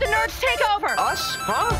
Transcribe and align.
let 0.00 0.08
the 0.08 0.14
nerds 0.14 0.40
take 0.40 0.60
over. 0.76 0.98
Us? 0.98 1.34
Huh? 1.36 1.74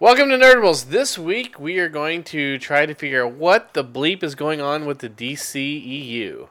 Welcome 0.00 0.28
to 0.28 0.36
Nerdables. 0.36 0.90
This 0.90 1.16
week 1.18 1.58
we 1.58 1.78
are 1.78 1.88
going 1.88 2.24
to 2.24 2.58
try 2.58 2.84
to 2.84 2.94
figure 2.94 3.24
out 3.24 3.32
what 3.32 3.72
the 3.72 3.82
bleep 3.82 4.22
is 4.22 4.34
going 4.34 4.60
on 4.60 4.84
with 4.84 4.98
the 4.98 5.08
DCEU. 5.08 6.48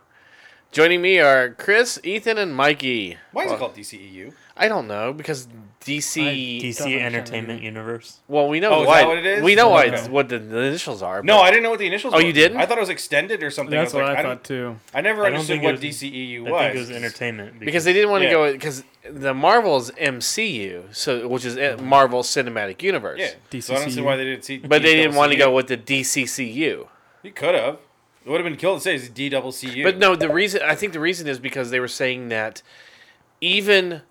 Joining 0.72 1.04
me 1.04 1.20
are 1.20 1.52
Chris, 1.52 2.00
Ethan, 2.04 2.40
and 2.40 2.56
Mikey. 2.56 3.18
Why 3.32 3.44
is 3.44 3.48
Well, 3.48 3.56
it 3.56 3.60
called 3.60 3.76
DCEU? 3.76 4.34
I 4.56 4.68
don't 4.68 4.88
know 4.88 5.14
because 5.14 5.48
DC. 5.82 6.62
DC 6.62 6.98
Entertainment 7.00 7.62
Universe. 7.62 8.20
Well, 8.28 8.48
we 8.48 8.60
know 8.62 8.70
Oh, 8.72 8.82
is 8.84 8.88
why. 8.88 9.02
that 9.02 9.08
what 9.08 9.18
it 9.18 9.26
is? 9.26 9.44
We 9.44 9.56
know 9.56 9.70
why 9.70 9.86
Okay. 9.88 9.96
it's, 9.98 10.08
what 10.08 10.30
the, 10.30 10.40
the 10.40 10.60
initials 10.60 11.02
are. 11.02 11.22
No, 11.24 11.40
I 11.42 11.50
didn't 11.50 11.64
know 11.64 11.72
what 11.72 11.80
the 11.80 11.88
initials 11.88 12.14
are. 12.14 12.18
Oh, 12.18 12.20
were. 12.22 12.28
you 12.28 12.32
didn't? 12.34 12.58
I 12.58 12.66
thought 12.66 12.78
it 12.78 12.82
was 12.82 12.90
extended 12.90 13.44
or 13.44 13.50
something. 13.52 13.72
That's 13.76 13.94
was 13.94 14.02
what 14.02 14.10
like, 14.10 14.18
I 14.20 14.22
don't- 14.22 14.38
thought 14.38 14.44
too. 14.46 14.76
I 14.94 15.02
never 15.02 15.24
I 15.26 15.30
don't 15.30 15.34
understood 15.40 15.56
think 15.56 15.64
what 15.64 15.84
it 15.84 15.88
was- 15.88 16.02
DCEU 16.02 16.48
I 16.48 16.52
was. 16.52 16.62
think 16.62 16.76
it 16.76 16.80
was 16.80 16.92
entertainment 16.92 17.60
because 17.60 17.84
they 17.84 17.92
didn't 17.94 18.12
want 18.12 18.22
to 18.22 18.28
Yeah. 18.28 18.34
go 18.34 18.52
because 18.54 18.84
the 19.12 19.34
Marvel's 19.34 19.92
MCU, 19.92 20.84
so 20.96 21.28
which 21.28 21.44
is 21.46 21.58
uh, 21.58 21.78
Marvel 21.82 22.24
Cinematic 22.24 22.82
Universe. 22.82 23.20
Yeah. 23.20 23.60
So 23.60 23.74
I 23.76 23.80
don't 23.80 23.90
see 23.92 24.00
DCCU. 24.00 24.04
why 24.06 24.16
they 24.16 24.24
didn't 24.24 24.46
see. 24.46 24.58
But 24.60 24.82
they 24.84 24.94
didn't 24.96 25.16
want 25.16 25.32
to 25.34 25.38
go 25.38 25.52
with 25.54 25.68
the 25.68 25.76
DCCU. 25.78 26.88
You 27.24 27.32
could 27.32 27.56
have. 27.56 27.80
It 28.26 28.30
would 28.30 28.40
have 28.40 28.46
been 28.50 28.56
killed 28.58 28.78
to 28.80 28.84
say 28.84 28.96
it's 28.96 29.10
D 29.10 29.28
double 29.28 29.52
CU. 29.52 29.84
But 29.84 29.98
no, 29.98 30.16
the 30.16 30.30
reason 30.30 30.62
I 30.64 30.76
think 30.76 30.94
the 30.94 31.00
reason 31.02 31.28
is 31.28 31.40
because 31.40 31.72
they 31.72 31.82
were 31.82 31.90
saying 31.90 32.30
that 32.30 32.62
even 33.42 34.02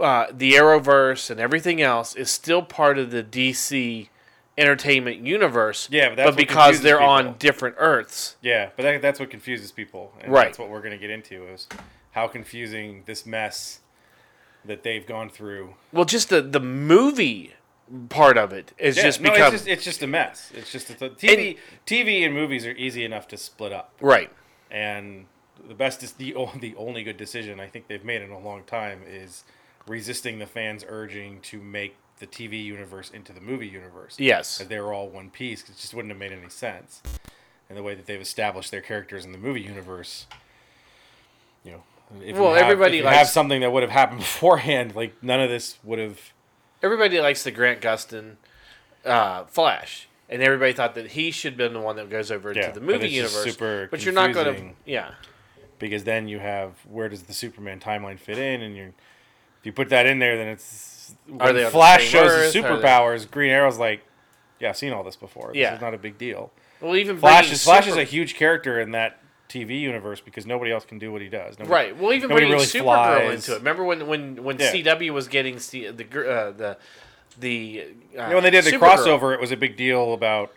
uh, 0.00 0.26
the 0.32 0.52
Arrowverse 0.52 1.30
and 1.30 1.40
everything 1.40 1.80
else 1.82 2.14
is 2.14 2.30
still 2.30 2.62
part 2.62 2.98
of 2.98 3.10
the 3.10 3.22
DC 3.22 4.08
Entertainment 4.56 5.24
Universe. 5.24 5.88
Yeah, 5.90 6.08
but 6.10 6.16
that's 6.16 6.26
what 6.28 6.36
because 6.36 6.80
they're 6.80 7.00
on 7.00 7.36
different 7.38 7.76
Earths. 7.78 8.36
Yeah, 8.42 8.70
but 8.76 8.82
that, 8.82 9.02
that's 9.02 9.20
what 9.20 9.30
confuses 9.30 9.70
people. 9.70 10.12
And 10.20 10.32
Right. 10.32 10.46
That's 10.46 10.58
what 10.58 10.68
we're 10.70 10.80
going 10.80 10.92
to 10.92 10.98
get 10.98 11.10
into 11.10 11.46
is 11.46 11.68
how 12.12 12.26
confusing 12.26 13.04
this 13.06 13.24
mess 13.24 13.80
that 14.64 14.82
they've 14.82 15.06
gone 15.06 15.30
through. 15.30 15.74
Well, 15.92 16.04
just 16.04 16.28
the 16.28 16.42
the 16.42 16.60
movie 16.60 17.54
part 18.08 18.36
of 18.36 18.52
it 18.52 18.72
is 18.78 18.96
Yeah, 18.96 19.04
just 19.04 19.20
no, 19.20 19.30
become 19.30 19.54
it's 19.54 19.62
just 19.62 19.68
it's 19.68 19.84
just 19.84 20.02
a 20.02 20.06
mess. 20.06 20.50
It's 20.54 20.72
just 20.72 20.90
a, 20.90 20.94
TV. 20.94 21.56
TV 21.86 22.24
and 22.24 22.34
movies 22.34 22.66
are 22.66 22.72
easy 22.72 23.04
enough 23.04 23.28
to 23.28 23.36
split 23.36 23.72
up. 23.72 23.94
right. 24.00 24.30
and 24.70 25.26
the 25.66 25.74
best 25.74 26.02
is 26.02 26.12
the 26.12 26.34
the 26.60 26.74
only 26.76 27.02
good 27.04 27.16
decision 27.16 27.60
I 27.60 27.66
think 27.68 27.86
they've 27.88 28.04
made 28.04 28.22
in 28.22 28.30
a 28.30 28.38
long 28.38 28.64
time 28.64 29.02
is 29.06 29.44
resisting 29.88 30.38
the 30.38 30.46
fans 30.46 30.84
urging 30.88 31.40
to 31.42 31.60
make 31.60 31.96
the 32.18 32.26
TV 32.26 32.62
universe 32.64 33.10
into 33.10 33.32
the 33.32 33.40
movie 33.40 33.68
universe. 33.68 34.16
Yes. 34.18 34.58
That 34.58 34.68
they 34.68 34.80
were 34.80 34.92
all 34.92 35.08
one 35.08 35.30
piece, 35.30 35.62
It 35.62 35.76
just 35.76 35.94
wouldn't 35.94 36.10
have 36.10 36.18
made 36.18 36.32
any 36.32 36.48
sense. 36.48 37.00
And 37.68 37.76
the 37.78 37.82
way 37.82 37.94
that 37.94 38.06
they've 38.06 38.20
established 38.20 38.70
their 38.70 38.80
characters 38.80 39.24
in 39.24 39.32
the 39.32 39.38
movie 39.38 39.60
universe, 39.60 40.26
you 41.64 41.72
know, 41.72 41.82
if 42.22 42.36
you 42.36 42.42
Well, 42.42 42.54
have- 42.54 42.62
everybody 42.64 42.98
if 42.98 43.02
you 43.02 43.04
likes- 43.04 43.18
have 43.18 43.28
something 43.28 43.60
that 43.60 43.70
would 43.70 43.82
have 43.82 43.92
happened 43.92 44.18
beforehand, 44.20 44.94
like 44.96 45.22
none 45.22 45.40
of 45.40 45.50
this 45.50 45.78
would 45.84 45.98
have. 45.98 46.20
Everybody 46.82 47.20
likes 47.20 47.42
the 47.44 47.50
Grant 47.50 47.80
Gustin 47.80 48.36
uh, 49.04 49.44
Flash, 49.44 50.08
and 50.28 50.42
everybody 50.42 50.72
thought 50.72 50.94
that 50.94 51.08
he 51.08 51.30
should 51.30 51.52
have 51.52 51.58
been 51.58 51.72
the 51.72 51.80
one 51.80 51.96
that 51.96 52.08
goes 52.08 52.30
over 52.30 52.52
Yeah, 52.52 52.68
into 52.68 52.80
the 52.80 52.86
movie 52.86 53.08
universe. 53.10 53.44
super 53.44 53.88
but 53.90 54.04
you're 54.04 54.14
not 54.14 54.32
going 54.32 54.54
to, 54.56 54.70
yeah. 54.90 55.10
because 55.78 56.04
then 56.04 56.26
you 56.28 56.38
have 56.38 56.72
where 56.88 57.08
does 57.08 57.24
the 57.24 57.32
Superman 57.34 57.80
timeline 57.80 58.18
fit 58.18 58.38
in, 58.38 58.62
and 58.62 58.76
you 58.76 58.82
if 58.84 58.94
you 59.68 59.72
put 59.72 59.90
that 59.90 60.06
in 60.06 60.18
there, 60.18 60.36
then 60.36 60.48
it's 60.48 61.14
Are 61.38 61.46
when 61.52 61.54
the 61.56 61.70
Flash 61.70 62.02
shows 62.04 62.30
Earth? 62.30 62.52
the 62.52 62.60
Are 62.60 62.62
they- 62.78 62.82
superpowers. 62.82 63.30
Green 63.30 63.50
Arrow's 63.50 63.78
like, 63.78 64.02
yeah, 64.60 64.70
I've 64.70 64.76
seen 64.76 64.92
all 64.92 65.04
this 65.04 65.16
before. 65.16 65.52
Yeah. 65.54 65.70
this 65.70 65.76
is 65.78 65.82
not 65.82 65.94
a 65.94 65.98
big 65.98 66.18
deal. 66.18 66.50
Well, 66.80 66.96
even 66.96 67.18
Flash 67.18 67.52
is 67.52 67.62
Flash 67.62 67.84
Super- 67.84 67.98
is 68.00 68.02
a 68.08 68.10
huge 68.10 68.34
character 68.34 68.80
in 68.80 68.90
that 68.92 69.20
TV 69.48 69.80
universe 69.80 70.20
because 70.20 70.44
nobody 70.46 70.70
else 70.72 70.84
can 70.84 70.98
do 70.98 71.10
what 71.12 71.22
he 71.22 71.28
does. 71.28 71.58
Nobody, 71.58 71.72
Right. 71.72 71.96
Well, 71.96 72.12
even 72.12 72.28
bringing 72.28 72.50
really 72.52 72.66
Supergirl 72.66 72.82
flies. 72.82 73.34
into 73.48 73.52
it. 73.54 73.58
Remember 73.58 73.84
when 73.84 74.06
when 74.06 74.42
when 74.44 74.58
Yeah. 74.58 74.72
CW 74.72 75.10
was 75.12 75.26
getting 75.28 75.58
C, 75.58 75.88
the 75.90 76.04
uh, 76.04 76.50
the 76.52 76.76
the 77.38 77.84
uh, 78.18 78.22
You 78.22 78.28
know, 78.28 78.34
when 78.34 78.42
they 78.44 78.50
did 78.50 78.64
the 78.64 78.72
Supergirl. 78.72 78.96
crossover, 78.96 79.32
it 79.34 79.40
was 79.40 79.50
a 79.52 79.56
big 79.56 79.76
deal 79.76 80.12
about, 80.12 80.52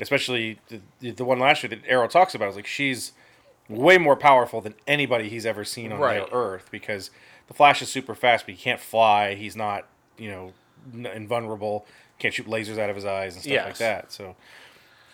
especially 0.00 0.58
the, 1.00 1.10
the 1.10 1.24
one 1.24 1.38
last 1.38 1.62
year 1.62 1.70
that 1.70 1.80
Arrow 1.86 2.06
talks 2.08 2.34
about. 2.34 2.48
Is 2.50 2.56
like 2.56 2.66
she's 2.66 3.12
way 3.68 3.98
more 3.98 4.16
powerful 4.16 4.60
than 4.60 4.74
anybody 4.86 5.28
he's 5.28 5.46
ever 5.46 5.64
seen 5.64 5.92
on 5.92 6.00
Right. 6.00 6.26
Earth 6.32 6.68
because 6.70 7.10
the 7.50 7.54
Flash 7.54 7.82
is 7.82 7.90
super 7.90 8.14
fast, 8.14 8.46
but 8.46 8.54
he 8.54 8.60
can't 8.62 8.78
fly. 8.78 9.34
He's 9.34 9.56
not, 9.56 9.88
you 10.16 10.30
know, 10.30 10.52
n- 10.94 11.06
invulnerable. 11.06 11.84
Can't 12.20 12.32
shoot 12.32 12.46
lasers 12.46 12.78
out 12.78 12.90
of 12.90 12.94
his 12.94 13.04
eyes 13.04 13.34
and 13.34 13.42
stuff 13.42 13.52
like 13.64 13.78
that. 13.78 14.12
So 14.12 14.36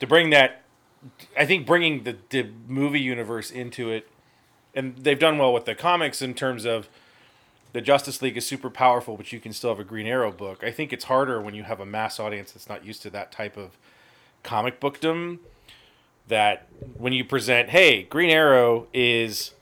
to 0.01 0.07
bring 0.07 0.29
that, 0.31 0.61
I 1.35 1.47
think 1.47 1.67
bringing 1.67 2.05
the, 2.05 2.19
the 2.29 2.51
movie 2.69 3.01
universe 3.01 3.51
into 3.51 3.91
it, 3.91 4.11
and 4.75 4.99
they've 4.99 5.19
done 5.19 5.39
well 5.39 5.55
with 5.55 5.65
the 5.65 5.75
comics 5.75 6.21
in 6.21 6.35
terms 6.35 6.67
of 6.67 6.91
the 7.73 7.81
Justice 7.81 8.21
League 8.21 8.37
is 8.37 8.47
super 8.47 8.69
powerful, 8.69 9.17
but 9.17 9.33
you 9.33 9.41
can 9.41 9.55
still 9.55 9.71
have 9.71 9.81
a 9.81 9.85
Green 9.85 10.07
Arrow 10.07 10.31
book. 10.31 10.63
I 10.63 10.71
think 10.71 10.93
it's 10.93 11.05
harder 11.05 11.41
when 11.41 11.55
you 11.55 11.63
have 11.63 11.81
a 11.81 11.87
mass 11.87 12.21
audience 12.21 12.53
that's 12.53 12.69
not 12.69 12.85
used 12.85 13.01
to 13.03 13.11
that 13.11 13.33
type 13.33 13.57
of 13.57 13.79
comic 14.43 14.79
bookdom. 14.79 15.41
That 16.29 16.67
when 16.99 17.15
you 17.15 17.25
present, 17.25 17.71
hey, 17.71 18.03
Green 18.03 18.29
Arrow 18.29 18.89
is 18.93 19.53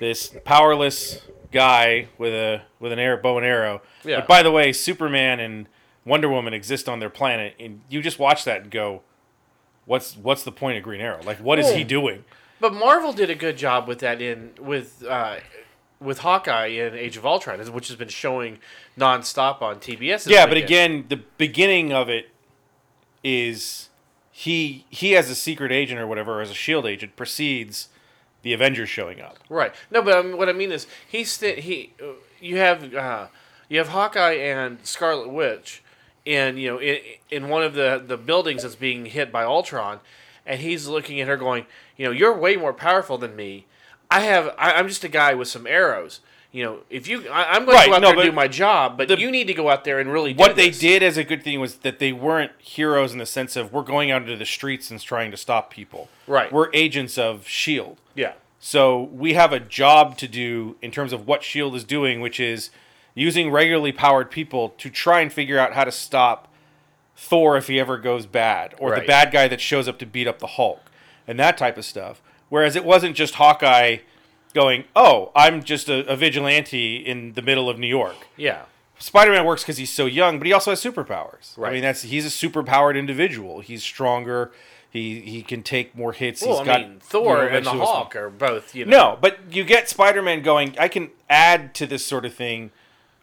this 0.00 0.34
powerless 0.44 1.20
guy 1.52 2.08
with 2.18 2.32
a 2.32 2.62
with 2.78 2.92
an 2.92 2.98
arrow, 2.98 3.20
bow 3.20 3.36
and 3.38 3.46
arrow. 3.46 3.82
Yeah. 4.04 4.20
But 4.20 4.28
by 4.28 4.42
the 4.42 4.50
way, 4.50 4.72
Superman 4.72 5.40
and 5.40 5.66
Wonder 6.04 6.28
Woman 6.28 6.54
exist 6.54 6.88
on 6.88 7.00
their 7.00 7.10
planet, 7.10 7.54
and 7.58 7.80
you 7.88 8.02
just 8.02 8.18
watch 8.18 8.44
that 8.44 8.62
and 8.62 8.70
go, 8.70 9.02
"What's 9.84 10.16
what's 10.16 10.42
the 10.42 10.52
point 10.52 10.78
of 10.78 10.84
Green 10.84 11.00
Arrow? 11.00 11.22
Like, 11.22 11.38
what 11.38 11.58
is 11.58 11.70
he 11.72 11.84
doing?" 11.84 12.24
But 12.60 12.74
Marvel 12.74 13.12
did 13.12 13.30
a 13.30 13.34
good 13.34 13.56
job 13.56 13.86
with 13.86 14.00
that 14.00 14.20
in 14.20 14.52
with 14.58 15.04
uh, 15.08 15.36
with 16.00 16.18
Hawkeye 16.18 16.66
in 16.66 16.94
Age 16.94 17.16
of 17.16 17.26
Ultron, 17.26 17.60
which 17.72 17.88
has 17.88 17.96
been 17.96 18.08
showing 18.08 18.58
nonstop 18.98 19.62
on 19.62 19.76
TBS. 19.76 20.28
yeah, 20.28 20.46
but 20.46 20.56
again, 20.56 21.06
the 21.08 21.16
beginning 21.36 21.92
of 21.92 22.08
it 22.08 22.30
is 23.24 23.88
he 24.30 24.86
he 24.88 25.16
as 25.16 25.28
a 25.30 25.34
secret 25.34 25.72
agent 25.72 26.00
or 26.00 26.06
whatever, 26.06 26.40
as 26.40 26.50
a 26.50 26.54
shield 26.54 26.86
agent, 26.86 27.16
precedes 27.16 27.88
the 28.42 28.52
Avengers 28.52 28.88
showing 28.88 29.20
up. 29.20 29.38
right? 29.48 29.74
No, 29.90 30.02
but 30.02 30.16
um, 30.16 30.36
what 30.36 30.48
I 30.48 30.52
mean 30.52 30.72
is 30.72 30.86
he's 31.06 31.30
sti- 31.32 31.60
he. 31.60 31.92
Uh, 32.02 32.12
you 32.40 32.56
have 32.58 32.94
uh, 32.94 33.26
you 33.68 33.78
have 33.78 33.88
Hawkeye 33.88 34.34
and 34.34 34.78
Scarlet 34.84 35.28
Witch, 35.28 35.82
in 36.24 36.56
you 36.56 36.70
know 36.70 36.80
in, 36.80 36.98
in 37.30 37.48
one 37.48 37.62
of 37.62 37.74
the 37.74 38.02
the 38.04 38.16
buildings 38.16 38.62
that's 38.62 38.74
being 38.76 39.06
hit 39.06 39.32
by 39.32 39.44
Ultron, 39.44 40.00
and 40.46 40.60
he's 40.60 40.86
looking 40.86 41.20
at 41.20 41.26
her 41.28 41.36
going, 41.36 41.66
you 41.96 42.04
know, 42.04 42.10
you're 42.12 42.36
way 42.36 42.56
more 42.56 42.72
powerful 42.72 43.18
than 43.18 43.34
me. 43.34 43.66
I 44.10 44.20
have 44.20 44.54
I, 44.58 44.72
I'm 44.72 44.88
just 44.88 45.04
a 45.04 45.08
guy 45.08 45.34
with 45.34 45.48
some 45.48 45.66
arrows. 45.66 46.20
You 46.50 46.64
know, 46.64 46.78
if 46.88 47.06
you, 47.06 47.28
I, 47.28 47.52
I'm 47.52 47.66
going 47.66 47.76
Right, 47.76 47.84
to 47.84 47.90
go 47.90 47.96
out 47.96 48.02
no, 48.02 48.08
there 48.08 48.20
and 48.20 48.30
do 48.30 48.32
my 48.32 48.48
job, 48.48 48.96
but 48.96 49.08
the- 49.08 49.18
you 49.18 49.30
need 49.30 49.48
to 49.48 49.54
go 49.54 49.68
out 49.68 49.84
there 49.84 49.98
and 49.98 50.10
really 50.10 50.32
do 50.32 50.38
What 50.40 50.56
they 50.56 50.70
did 50.70 51.02
as 51.02 51.18
a 51.18 51.24
good 51.24 51.42
thing 51.42 51.60
was 51.60 51.76
that 51.76 51.98
they 51.98 52.10
weren't 52.12 52.52
heroes 52.58 53.12
in 53.12 53.18
the 53.18 53.26
sense 53.26 53.54
of 53.54 53.72
we're 53.72 53.82
going 53.82 54.10
out 54.10 54.22
into 54.22 54.36
the 54.36 54.46
streets 54.46 54.90
and 54.90 54.98
trying 55.00 55.30
to 55.30 55.36
stop 55.36 55.70
people. 55.70 56.08
Right. 56.26 56.50
We're 56.50 56.70
agents 56.72 57.18
of 57.18 57.46
Shield. 57.46 57.98
Yeah. 58.14 58.32
So 58.60 59.02
we 59.12 59.34
have 59.34 59.52
a 59.52 59.60
job 59.60 60.16
to 60.18 60.26
do 60.26 60.76
in 60.80 60.90
terms 60.90 61.12
of 61.12 61.26
what 61.26 61.42
Shield 61.42 61.74
is 61.74 61.84
doing, 61.84 62.20
which 62.22 62.40
is 62.40 62.70
using 63.14 63.50
regularly 63.50 63.92
powered 63.92 64.30
people 64.30 64.70
to 64.78 64.88
try 64.88 65.20
and 65.20 65.30
figure 65.32 65.58
out 65.58 65.74
how 65.74 65.84
to 65.84 65.92
stop 65.92 66.48
Thor 67.14 67.56
if 67.56 67.66
he 67.66 67.78
ever 67.80 67.98
goes 67.98 68.26
bad, 68.26 68.74
or 68.78 68.94
the 68.94 69.00
bad 69.06 69.32
guy 69.32 69.48
that 69.48 69.60
shows 69.60 69.86
up 69.88 69.98
to 69.98 70.06
beat 70.06 70.26
up 70.28 70.38
the 70.38 70.46
Hulk, 70.46 70.80
and 71.26 71.38
that 71.38 71.58
type 71.58 71.76
of 71.76 71.84
stuff. 71.84 72.22
Whereas 72.48 72.76
it 72.76 72.84
wasn't 72.84 73.16
just 73.16 73.34
Hawkeye 73.34 73.98
going, 74.54 74.84
"Oh, 74.96 75.30
I'm 75.34 75.62
just 75.62 75.88
a, 75.88 76.06
a 76.10 76.16
vigilante 76.16 76.96
in 76.96 77.32
the 77.34 77.42
middle 77.42 77.68
of 77.68 77.78
New 77.78 77.86
York." 77.88 78.16
Yeah. 78.36 78.62
Spider-Man 79.00 79.44
works 79.44 79.62
because 79.62 79.76
he's 79.76 79.92
so 79.92 80.06
young, 80.06 80.38
but 80.38 80.46
he 80.46 80.52
also 80.52 80.70
has 80.72 80.82
superpowers. 80.82 81.56
I 81.62 81.70
mean, 81.72 81.82
that's 81.82 82.02
he's 82.02 82.26
a 82.26 82.28
superpowered 82.48 82.98
individual. 82.98 83.60
He's 83.60 83.82
stronger. 83.82 84.50
He 84.90 85.20
he 85.20 85.42
can 85.42 85.62
take 85.62 85.94
more 85.96 86.12
hits. 86.12 86.42
Well, 86.42 86.58
he's 86.58 86.60
I 86.62 86.64
got 86.64 86.80
mean, 86.88 86.98
Thor 87.00 87.44
you 87.44 87.50
know, 87.50 87.56
and 87.58 87.66
the 87.66 87.70
Hawk 87.70 88.16
are 88.16 88.30
both, 88.30 88.74
you 88.74 88.84
know. 88.86 89.10
no, 89.12 89.18
but 89.20 89.38
you 89.50 89.62
get 89.62 89.88
Spider-Man 89.88 90.42
going. 90.42 90.74
I 90.78 90.88
can 90.88 91.10
add 91.30 91.74
to 91.76 91.86
this 91.86 92.04
sort 92.04 92.24
of 92.24 92.34
thing. 92.34 92.70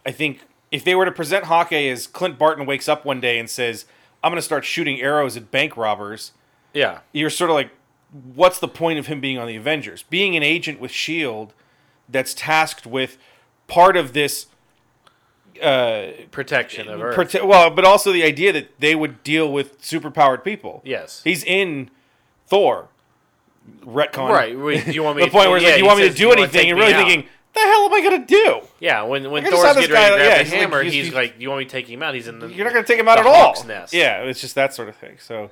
I 0.05 0.11
think 0.11 0.41
if 0.71 0.83
they 0.85 0.95
were 0.95 1.05
to 1.05 1.11
present 1.11 1.45
Hawkeye 1.45 1.87
as 1.87 2.07
Clint 2.07 2.37
Barton 2.37 2.65
wakes 2.65 2.87
up 2.87 3.03
one 3.03 3.19
day 3.19 3.37
and 3.39 3.49
says, 3.49 3.85
"I'm 4.23 4.31
going 4.31 4.37
to 4.37 4.41
start 4.43 4.63
shooting 4.63 5.01
arrows 5.01 5.35
at 5.35 5.51
bank 5.51 5.75
robbers," 5.75 6.31
Yeah. 6.73 6.99
you're 7.11 7.29
sort 7.29 7.49
of 7.49 7.55
like, 7.55 7.71
"What's 8.33 8.59
the 8.59 8.67
point 8.67 8.99
of 8.99 9.07
him 9.07 9.19
being 9.19 9.37
on 9.37 9.47
the 9.47 9.55
Avengers? 9.55 10.03
Being 10.03 10.35
an 10.35 10.43
agent 10.43 10.79
with 10.79 10.91
Shield 10.91 11.53
that's 12.07 12.33
tasked 12.33 12.85
with 12.85 13.17
part 13.67 13.97
of 13.97 14.13
this." 14.13 14.47
Uh, 15.61 16.07
Protection 16.31 16.89
of 16.89 17.01
Earth. 17.01 17.15
prote- 17.15 17.47
well, 17.47 17.69
but 17.69 17.85
also 17.85 18.11
the 18.11 18.23
idea 18.23 18.51
that 18.51 18.77
they 18.79 18.93
would 18.93 19.23
deal 19.23 19.49
with 19.49 19.81
superpowered 19.81 20.43
people. 20.43 20.81
yes. 20.83 21.21
He's 21.23 21.45
in 21.45 21.89
Thor. 22.45 22.89
Retcon. 23.85 24.29
Right. 24.29 24.57
we- 24.57 24.81
You 24.81 25.01
want 25.03 25.15
me 25.17 25.23
the 25.25 25.31
point 25.31 25.49
where 25.49 25.59
yeah, 25.61 25.69
like, 25.69 25.77
you 25.79 25.85
want 25.85 25.99
me 25.99 26.09
to 26.09 26.13
do 26.13 26.31
anything, 26.33 26.65
me 26.65 26.73
really 26.73 26.93
out." 26.93 27.07
thinking 27.07 27.29
the 27.53 27.61
hell 27.61 27.85
am 27.85 27.93
I 27.93 28.01
gonna 28.03 28.25
do? 28.25 28.61
Yeah, 28.81 29.03
when 29.03 29.31
when 29.31 29.43
Thor's 29.45 29.63
getting 29.63 29.75
ready 29.75 29.81
to 29.83 29.87
grab 29.93 30.17
yeah, 30.19 30.37
the 30.39 30.43
he's 30.43 30.51
like- 30.51 30.59
hammer, 30.61 30.81
he's- 30.83 30.93
he's, 30.93 31.03
he's- 31.05 31.15
like, 31.15 31.35
"You 31.39 31.47
want 31.49 31.59
me 31.59 31.65
to 31.65 31.71
take 31.71 31.87
him 31.87 32.03
out? 32.03 32.13
He's 32.15 32.27
in 32.27 32.39
the 32.39 32.47
You're 32.49 32.65
not 32.65 32.73
gonna 32.73 32.85
take 32.85 32.99
him 32.99 33.07
out 33.07 33.17
at 33.17 33.25
all. 33.25 33.55
nest. 33.65 33.93
Yeah, 33.93 34.23
it's 34.23 34.41
just 34.41 34.55
that 34.55 34.73
sort 34.73 34.89
of 34.89 34.97
thing. 34.97 35.17
So 35.19 35.51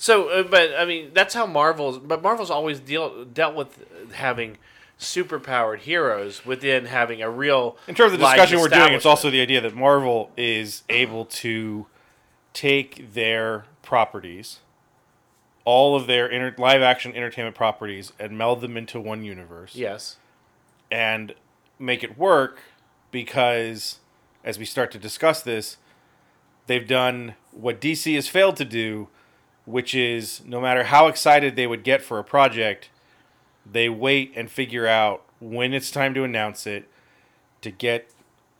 So, 0.00 0.28
uh, 0.28 0.42
but 0.44 0.70
I 0.78 0.84
mean, 0.84 1.10
that's 1.12 1.34
how 1.34 1.44
Marvel's. 1.44 1.98
But 1.98 2.22
Marvel's 2.22 2.50
always 2.50 2.78
deal 2.80 3.24
dealt 3.24 3.54
with 3.56 3.84
having 4.12 4.56
superpowered 4.98 5.80
heroes 5.80 6.46
within 6.46 6.86
having 6.86 7.20
a 7.20 7.28
real. 7.28 7.76
in 7.86 7.94
terms 7.94 8.12
of 8.12 8.20
the 8.20 8.24
discussion 8.26 8.60
we're 8.60 8.68
doing, 8.68 8.94
it's 8.94 9.04
also 9.04 9.28
the 9.28 9.40
idea 9.40 9.60
that 9.60 9.74
Marvel 9.74 10.30
is 10.36 10.84
able 10.88 11.24
to 11.26 11.86
take 12.52 13.12
their 13.12 13.64
properties, 13.82 14.60
all 15.64 15.96
of 15.96 16.06
their 16.06 16.28
inter- 16.28 16.54
live 16.58 16.80
action 16.80 17.12
entertainment 17.14 17.56
properties, 17.56 18.12
and 18.20 18.38
meld 18.38 18.60
them 18.60 18.76
into 18.76 19.00
one 19.00 19.24
universe. 19.24 19.74
yes. 19.74 20.16
and 20.90 21.34
make 21.78 22.02
it 22.02 22.16
work 22.16 22.60
because 23.10 23.98
as 24.42 24.58
we 24.58 24.64
start 24.64 24.90
to 24.90 24.98
discuss 24.98 25.42
this 25.42 25.76
they've 26.66 26.88
done 26.88 27.34
what 27.52 27.80
DC 27.80 28.14
has 28.14 28.26
failed 28.26 28.56
to 28.56 28.64
do 28.64 29.08
which 29.68 29.94
is 29.94 30.42
no 30.46 30.60
matter 30.60 30.84
how 30.84 31.08
excited 31.08 31.54
they 31.54 31.66
would 31.66 31.84
get 31.84 32.02
for 32.02 32.18
a 32.18 32.24
project 32.24 32.88
they 33.70 33.88
wait 33.88 34.32
and 34.34 34.50
figure 34.50 34.86
out 34.86 35.22
when 35.40 35.74
it's 35.74 35.90
time 35.90 36.14
to 36.14 36.24
announce 36.24 36.66
it 36.66 36.88
to 37.60 37.70
get 37.70 38.10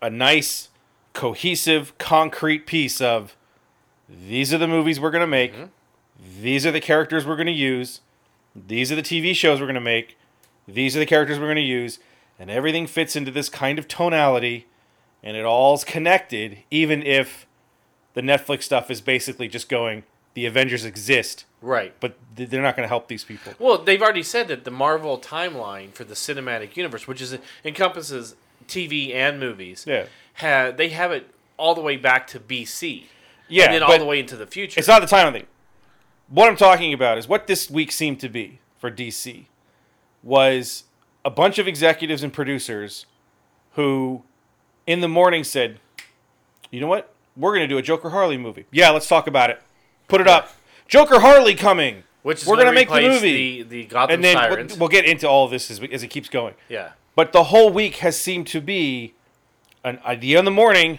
a 0.03 0.11
nice 0.11 0.69
cohesive 1.15 1.97
concrete 1.97 2.67
piece 2.67 3.01
of 3.01 3.35
these 4.09 4.53
are 4.53 4.59
the 4.59 4.69
movies 4.69 5.01
we're 5.01 5.11
going 5.11 5.23
mm-hmm. 5.23 5.53
to 5.53 5.61
make 5.63 5.71
these 6.43 6.67
are 6.67 6.71
the 6.73 6.81
characters 6.81 7.27
we're 7.27 7.37
going 7.37 7.47
to 7.47 7.53
use 7.53 8.03
these 8.55 8.93
are 8.93 8.97
the 8.97 9.03
TV 9.03 9.35
shows 9.35 9.61
we're 9.61 9.67
going 9.67 9.75
to 9.75 9.81
make 9.81 10.19
these 10.67 10.95
are 10.95 11.01
the 11.01 11.07
characters 11.07 11.39
we're 11.39 11.47
going 11.47 11.57
to 11.57 11.63
use 11.63 11.99
and 12.39 12.51
everything 12.51 12.87
fits 12.87 13.17
into 13.17 13.31
this 13.31 13.49
kind 13.49 13.79
of 13.79 13.89
tonality 13.89 14.67
and 15.23 15.39
it 15.39 15.45
all's 15.45 15.85
connected 15.85 16.59
even 16.71 17.03
if 17.03 17.47
the 18.13 18.21
netflix 18.21 18.65
stuff 18.65 18.91
is 18.91 19.01
basically 19.01 19.49
just 19.49 19.71
going 19.71 20.03
the 20.39 20.47
avengers 20.47 20.85
exist 20.85 21.45
Right. 21.61 21.93
but 21.99 22.15
th- 22.37 22.49
they're 22.49 22.63
not 22.63 22.77
going 22.77 22.85
to 22.85 22.89
help 22.89 23.09
these 23.09 23.25
people 23.25 23.53
Well, 23.59 23.79
they've 23.79 24.01
already 24.01 24.23
said 24.23 24.47
that 24.49 24.63
the 24.65 24.71
Marvel 24.71 25.19
timeline 25.19 25.93
for 25.93 26.05
the 26.05 26.15
cinematic 26.15 26.77
universe, 26.77 27.09
which 27.09 27.21
is 27.21 27.37
encompasses 27.65 28.37
TV 28.69 29.13
and 29.15 29.41
movies, 29.41 29.85
Yeah. 29.87 30.05
ha, 30.35 30.71
they 30.71 30.91
have 30.91 31.11
it 31.11 31.29
all 31.57 31.75
the 31.75 31.81
way 31.81 31.97
back 31.97 32.29
to 32.29 32.39
BC. 32.39 33.07
yeah 33.49 33.65
and 33.65 33.75
then 33.75 33.83
all 33.83 33.99
the 33.99 34.05
way 34.05 34.21
into 34.21 34.37
the 34.37 34.47
future. 34.47 34.79
it's 34.79 34.87
not 34.87 35.01
the 35.01 35.07
time 35.09 35.33
thing 35.33 35.47
what 36.29 36.47
i'm 36.49 36.57
talking 36.57 36.93
about 36.93 37.17
is 37.19 37.27
what 37.27 37.47
this 37.47 37.69
week 37.71 37.91
seemed 37.91 38.21
to 38.21 38.29
be 38.29 38.59
for 38.79 38.91
dc 38.91 39.47
was 40.23 40.85
a 41.25 41.31
bunch 41.31 41.59
of 41.59 41.67
executives 41.67 42.23
and 42.23 42.33
producers 42.33 43.07
who 43.73 44.23
in 44.87 45.01
the 45.01 45.09
morning 45.09 45.43
said 45.43 45.81
you 46.71 46.79
know 46.81 46.87
what 46.87 47.13
we're 47.37 47.51
going 47.57 47.67
to 47.67 47.73
do 47.75 47.79
a 47.79 47.83
joker 47.83 48.11
harley 48.11 48.37
movie 48.37 48.67
yeah 48.71 48.91
let's 48.91 49.09
talk 49.09 49.27
about 49.27 49.49
it 49.51 49.61
put 50.09 50.21
it 50.21 50.27
up 50.29 50.55
joker 50.89 51.21
harley 51.21 51.55
coming 51.55 52.03
which 52.23 52.43
is 52.43 52.49
we're 52.49 52.57
going 52.57 52.67
gonna 52.67 52.75
make 52.75 52.89
the 52.91 53.01
movie. 53.09 53.63
the, 53.63 53.69
the 53.69 53.85
Gotham 53.85 54.15
and 54.17 54.25
then 54.25 54.37
we'll, 54.37 54.51
Sirens. 54.51 54.79
we'll 54.79 54.89
get 54.89 55.05
into 55.05 55.29
all 55.29 55.45
of 55.45 55.51
this 55.51 55.71
as, 55.71 55.81
we- 55.81 55.91
as 55.93 56.03
it 56.03 56.09
keeps 56.09 56.29
going 56.29 56.55
yeah. 56.69 56.91
but 57.15 57.33
the 57.33 57.45
whole 57.45 57.71
week 57.71 57.97
has 57.97 58.19
seemed 58.21 58.47
to 58.49 58.61
be 58.61 59.15
an 59.85 60.01
idea 60.05 60.39
in 60.41 60.45
the 60.45 60.51
morning. 60.51 60.99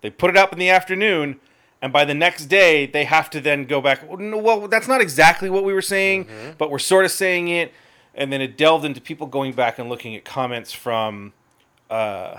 They 0.00 0.10
put 0.10 0.30
it 0.30 0.36
up 0.36 0.52
in 0.52 0.58
the 0.60 0.70
afternoon, 0.70 1.40
and 1.82 1.92
by 1.92 2.04
the 2.04 2.14
next 2.14 2.46
day 2.46 2.86
they 2.86 3.04
have 3.04 3.28
to 3.30 3.40
then 3.40 3.64
go 3.64 3.80
back. 3.80 4.08
"Well, 4.08 4.18
no, 4.18 4.38
Well, 4.38 4.68
that's 4.68 4.86
not 4.86 5.00
exactly 5.00 5.50
what 5.50 5.64
we 5.64 5.72
were 5.72 5.82
saying, 5.82 6.28
but 6.56 6.70
we're 6.70 6.78
sort 6.78 7.04
of 7.04 7.10
saying 7.10 7.48
it. 7.48 7.74
And 8.14 8.32
then 8.32 8.40
it 8.40 8.56
delved 8.56 8.84
into 8.84 9.00
people 9.00 9.26
going 9.26 9.52
back 9.52 9.78
and 9.80 9.88
looking 9.88 10.14
at 10.14 10.24
comments 10.24 10.72
from. 10.72 11.32
Uh, 11.90 12.38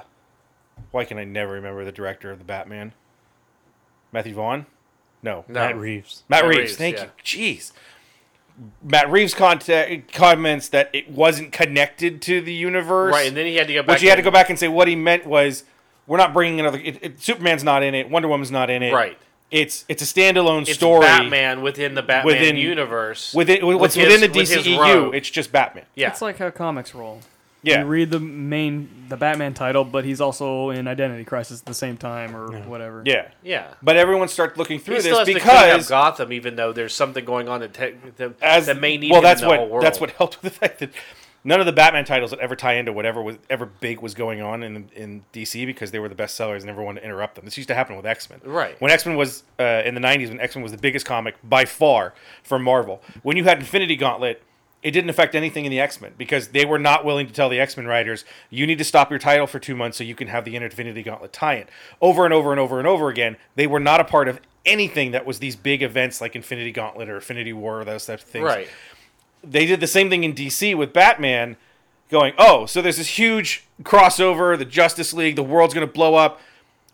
why 0.91 1.03
can 1.03 1.17
I 1.17 1.25
never 1.25 1.51
remember 1.53 1.83
the 1.83 1.91
director 1.91 2.31
of 2.31 2.39
the 2.39 2.45
Batman? 2.45 2.93
Matthew 4.13 4.33
Vaughn? 4.33 4.65
No. 5.23 5.45
No. 5.47 5.53
Matt 5.53 5.77
Reeves. 5.77 6.23
Matt, 6.29 6.43
Matt 6.43 6.49
Reeves, 6.49 6.59
Reeves, 6.59 6.75
thank 6.77 6.97
yeah. 6.97 7.03
you. 7.03 7.09
Jeez. 7.55 7.71
Matt 8.83 9.11
Reeves 9.11 9.33
contact, 9.35 10.11
comments 10.13 10.69
that 10.69 10.89
it 10.93 11.11
wasn't 11.11 11.51
connected 11.51 12.21
to 12.23 12.41
the 12.41 12.53
universe. 12.53 13.13
Right, 13.13 13.27
and 13.27 13.37
then 13.37 13.45
he 13.45 13.55
had 13.55 13.67
to 13.67 13.73
go 13.73 13.81
back. 13.81 13.87
But 13.87 14.01
you 14.01 14.09
had 14.09 14.15
to 14.15 14.19
and- 14.19 14.25
go 14.25 14.31
back 14.31 14.49
and 14.49 14.57
say 14.57 14.67
what 14.67 14.87
he 14.87 14.95
meant 14.95 15.25
was 15.27 15.63
we're 16.07 16.17
not 16.17 16.33
bringing 16.33 16.59
another. 16.59 16.79
It, 16.79 16.99
it, 17.03 17.21
Superman's 17.21 17.63
not 17.63 17.83
in 17.83 17.93
it. 17.93 18.09
Wonder 18.09 18.27
Woman's 18.27 18.51
not 18.51 18.69
in 18.69 18.81
it. 18.81 18.93
Right. 18.93 19.17
It's 19.49 19.85
it's 19.87 20.01
a 20.01 20.05
standalone 20.05 20.63
It's 20.63 20.73
story. 20.73 21.05
Batman 21.05 21.61
within 21.61 21.95
the 21.95 22.01
Batman 22.01 22.25
Within- 22.33 22.57
universe. 22.57 23.33
Within 23.33 23.65
what's 23.65 23.95
with 23.95 24.05
within 24.07 24.21
the 24.31 24.37
with 24.39 24.49
his 24.49 24.65
DCEU, 24.65 25.13
it's 25.13 25.29
just 25.29 25.51
Batman. 25.51 25.85
yeah. 25.95 26.09
It's 26.09 26.21
like 26.21 26.37
how 26.37 26.49
comics 26.49 26.93
roll. 26.93 27.21
Yeah. 27.63 27.81
You 27.81 27.87
read 27.87 28.11
the 28.11 28.19
main, 28.19 28.89
the 29.09 29.17
Batman 29.17 29.53
title, 29.53 29.83
but 29.83 30.05
he's 30.05 30.21
also 30.21 30.69
in 30.69 30.87
Identity 30.87 31.23
Crisis 31.23 31.59
at 31.61 31.65
the 31.65 31.73
same 31.73 31.97
time 31.97 32.35
or 32.35 32.59
whatever. 32.61 33.03
Yeah. 33.05 33.29
yeah. 33.43 33.73
But 33.81 33.97
everyone 33.97 34.27
starts 34.27 34.57
looking 34.57 34.79
through 34.79 34.95
He 34.95 35.01
still 35.01 35.25
this 35.25 35.35
has 35.35 35.43
to 35.43 35.49
up 35.49 35.65
because 35.65 35.89
Gotham, 35.89 36.33
even 36.33 36.55
though 36.55 36.71
there's 36.71 36.93
something 36.93 37.25
going 37.25 37.49
on 37.49 37.61
that, 37.61 37.73
te- 37.73 37.95
that, 38.17 38.41
as 38.41 38.67
that 38.67 38.79
may 38.79 38.97
need 38.97 39.11
well, 39.11 39.21
that's 39.21 39.41
in 39.41 39.45
the 39.45 39.49
what 39.49 39.59
whole 39.59 39.69
world. 39.69 39.83
that's 39.83 39.99
what 39.99 40.11
helped 40.11 40.41
with 40.41 40.53
the 40.53 40.59
fact 40.59 40.79
that 40.79 40.91
none 41.43 41.59
of 41.59 41.65
the 41.65 41.71
Batman 41.71 42.05
titles 42.05 42.31
that 42.31 42.39
ever 42.39 42.55
tie 42.55 42.73
into 42.73 42.91
whatever 42.93 43.21
was 43.21 43.37
ever 43.49 43.65
big 43.65 44.01
was 44.01 44.13
going 44.13 44.41
on 44.41 44.63
in 44.63 44.89
in 44.95 45.23
DC 45.33 45.65
because 45.65 45.91
they 45.91 45.99
were 45.99 46.09
the 46.09 46.15
best 46.15 46.35
sellers 46.35 46.63
and 46.63 46.69
everyone 46.69 46.95
to 46.95 47.03
interrupt 47.03 47.35
them. 47.35 47.45
This 47.45 47.57
used 47.57 47.69
to 47.69 47.75
happen 47.75 47.95
with 47.95 48.05
X 48.05 48.29
Men. 48.29 48.39
Right. 48.43 48.79
When 48.79 48.91
X 48.91 49.05
Men 49.05 49.15
was 49.15 49.43
uh, 49.59 49.81
in 49.85 49.95
the 49.95 50.01
'90s, 50.01 50.29
when 50.29 50.39
X 50.39 50.55
Men 50.55 50.63
was 50.63 50.71
the 50.71 50.77
biggest 50.77 51.05
comic 51.05 51.35
by 51.43 51.65
far 51.65 52.13
for 52.43 52.59
Marvel. 52.59 53.01
When 53.23 53.35
you 53.37 53.43
had 53.45 53.59
Infinity 53.59 53.95
Gauntlet. 53.95 54.43
It 54.83 54.91
didn't 54.91 55.09
affect 55.09 55.33
anything 55.33 55.65
in 55.65 55.71
the 55.71 55.79
X 55.79 55.99
Men 55.99 56.13
because 56.17 56.49
they 56.49 56.63
were 56.63 56.79
not 56.79 57.03
willing 57.03 57.27
to 57.27 57.33
tell 57.33 57.49
the 57.49 57.59
X 57.59 57.75
Men 57.75 57.87
writers, 57.87 58.25
you 58.49 58.67
need 58.67 58.77
to 58.77 58.83
stop 58.83 59.09
your 59.09 59.19
title 59.19 59.47
for 59.47 59.59
two 59.59 59.75
months 59.75 59.97
so 59.97 60.03
you 60.03 60.15
can 60.15 60.27
have 60.27 60.45
the 60.45 60.55
Infinity 60.55 61.03
Gauntlet 61.03 61.33
tie 61.33 61.55
in. 61.55 61.65
Over 62.01 62.25
and 62.25 62.33
over 62.33 62.51
and 62.51 62.59
over 62.59 62.77
and 62.77 62.87
over 62.87 63.09
again, 63.09 63.37
they 63.55 63.67
were 63.67 63.79
not 63.79 63.99
a 63.99 64.03
part 64.03 64.27
of 64.27 64.39
anything 64.65 65.11
that 65.11 65.25
was 65.25 65.39
these 65.39 65.55
big 65.55 65.81
events 65.81 66.21
like 66.21 66.35
Infinity 66.35 66.71
Gauntlet 66.71 67.09
or 67.09 67.15
Infinity 67.15 67.53
War 67.53 67.81
or 67.81 67.85
those 67.85 68.05
types 68.05 68.23
of 68.23 68.29
things 68.29 68.45
right. 68.45 68.67
they 69.43 69.65
did 69.65 69.79
the 69.79 69.87
same 69.87 70.09
thing 70.09 70.23
in 70.23 70.33
DC 70.33 70.77
with 70.77 70.93
Batman, 70.93 71.55
going, 72.09 72.33
oh, 72.37 72.65
so 72.65 72.81
there's 72.81 72.97
this 72.97 73.17
huge 73.17 73.65
crossover, 73.83 74.57
the 74.57 74.65
Justice 74.65 75.13
League, 75.13 75.35
the 75.35 75.43
world's 75.43 75.73
going 75.73 75.87
to 75.87 75.91
blow 75.91 76.15
up. 76.15 76.39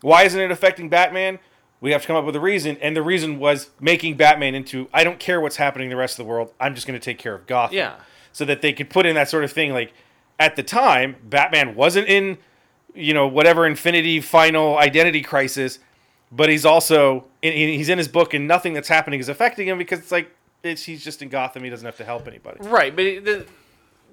Why 0.01 0.23
isn't 0.23 0.39
it 0.39 0.51
affecting 0.51 0.89
Batman? 0.89 1.39
We 1.83 1.91
have 1.91 2.01
to 2.03 2.07
come 2.07 2.15
up 2.15 2.23
with 2.23 2.37
a 2.37 2.39
reason, 2.39 2.77
and 2.81 2.95
the 2.95 3.01
reason 3.01 3.39
was 3.39 3.69
making 3.77 4.15
Batman 4.15 4.55
into 4.55 4.87
I 4.93 5.03
don't 5.03 5.19
care 5.19 5.41
what's 5.41 5.57
happening 5.57 5.87
in 5.87 5.89
the 5.89 5.97
rest 5.97 6.17
of 6.17 6.25
the 6.25 6.29
world. 6.29 6.53
I'm 6.57 6.75
just 6.75 6.87
going 6.87 6.97
to 6.97 7.03
take 7.03 7.17
care 7.17 7.35
of 7.35 7.45
Gotham. 7.45 7.75
Yeah. 7.75 7.95
So 8.31 8.45
that 8.45 8.61
they 8.61 8.71
could 8.71 8.89
put 8.89 9.05
in 9.05 9.15
that 9.15 9.27
sort 9.27 9.43
of 9.43 9.51
thing. 9.51 9.73
Like 9.73 9.91
at 10.39 10.55
the 10.55 10.63
time, 10.63 11.17
Batman 11.25 11.75
wasn't 11.75 12.07
in, 12.07 12.37
you 12.95 13.13
know, 13.13 13.27
whatever 13.27 13.67
Infinity 13.67 14.21
Final 14.21 14.77
Identity 14.77 15.21
Crisis, 15.21 15.79
but 16.31 16.47
he's 16.47 16.65
also 16.65 17.25
in, 17.41 17.51
he's 17.51 17.89
in 17.89 17.97
his 17.97 18.07
book, 18.07 18.33
and 18.33 18.47
nothing 18.47 18.71
that's 18.71 18.87
happening 18.87 19.19
is 19.19 19.27
affecting 19.27 19.67
him 19.67 19.77
because 19.77 19.99
it's 19.99 20.11
like 20.11 20.31
it's, 20.63 20.83
he's 20.83 21.03
just 21.03 21.21
in 21.21 21.27
Gotham. 21.27 21.65
He 21.65 21.69
doesn't 21.69 21.85
have 21.85 21.97
to 21.97 22.05
help 22.05 22.29
anybody. 22.29 22.59
Right, 22.61 22.95
but 22.95 23.03
the 23.25 23.45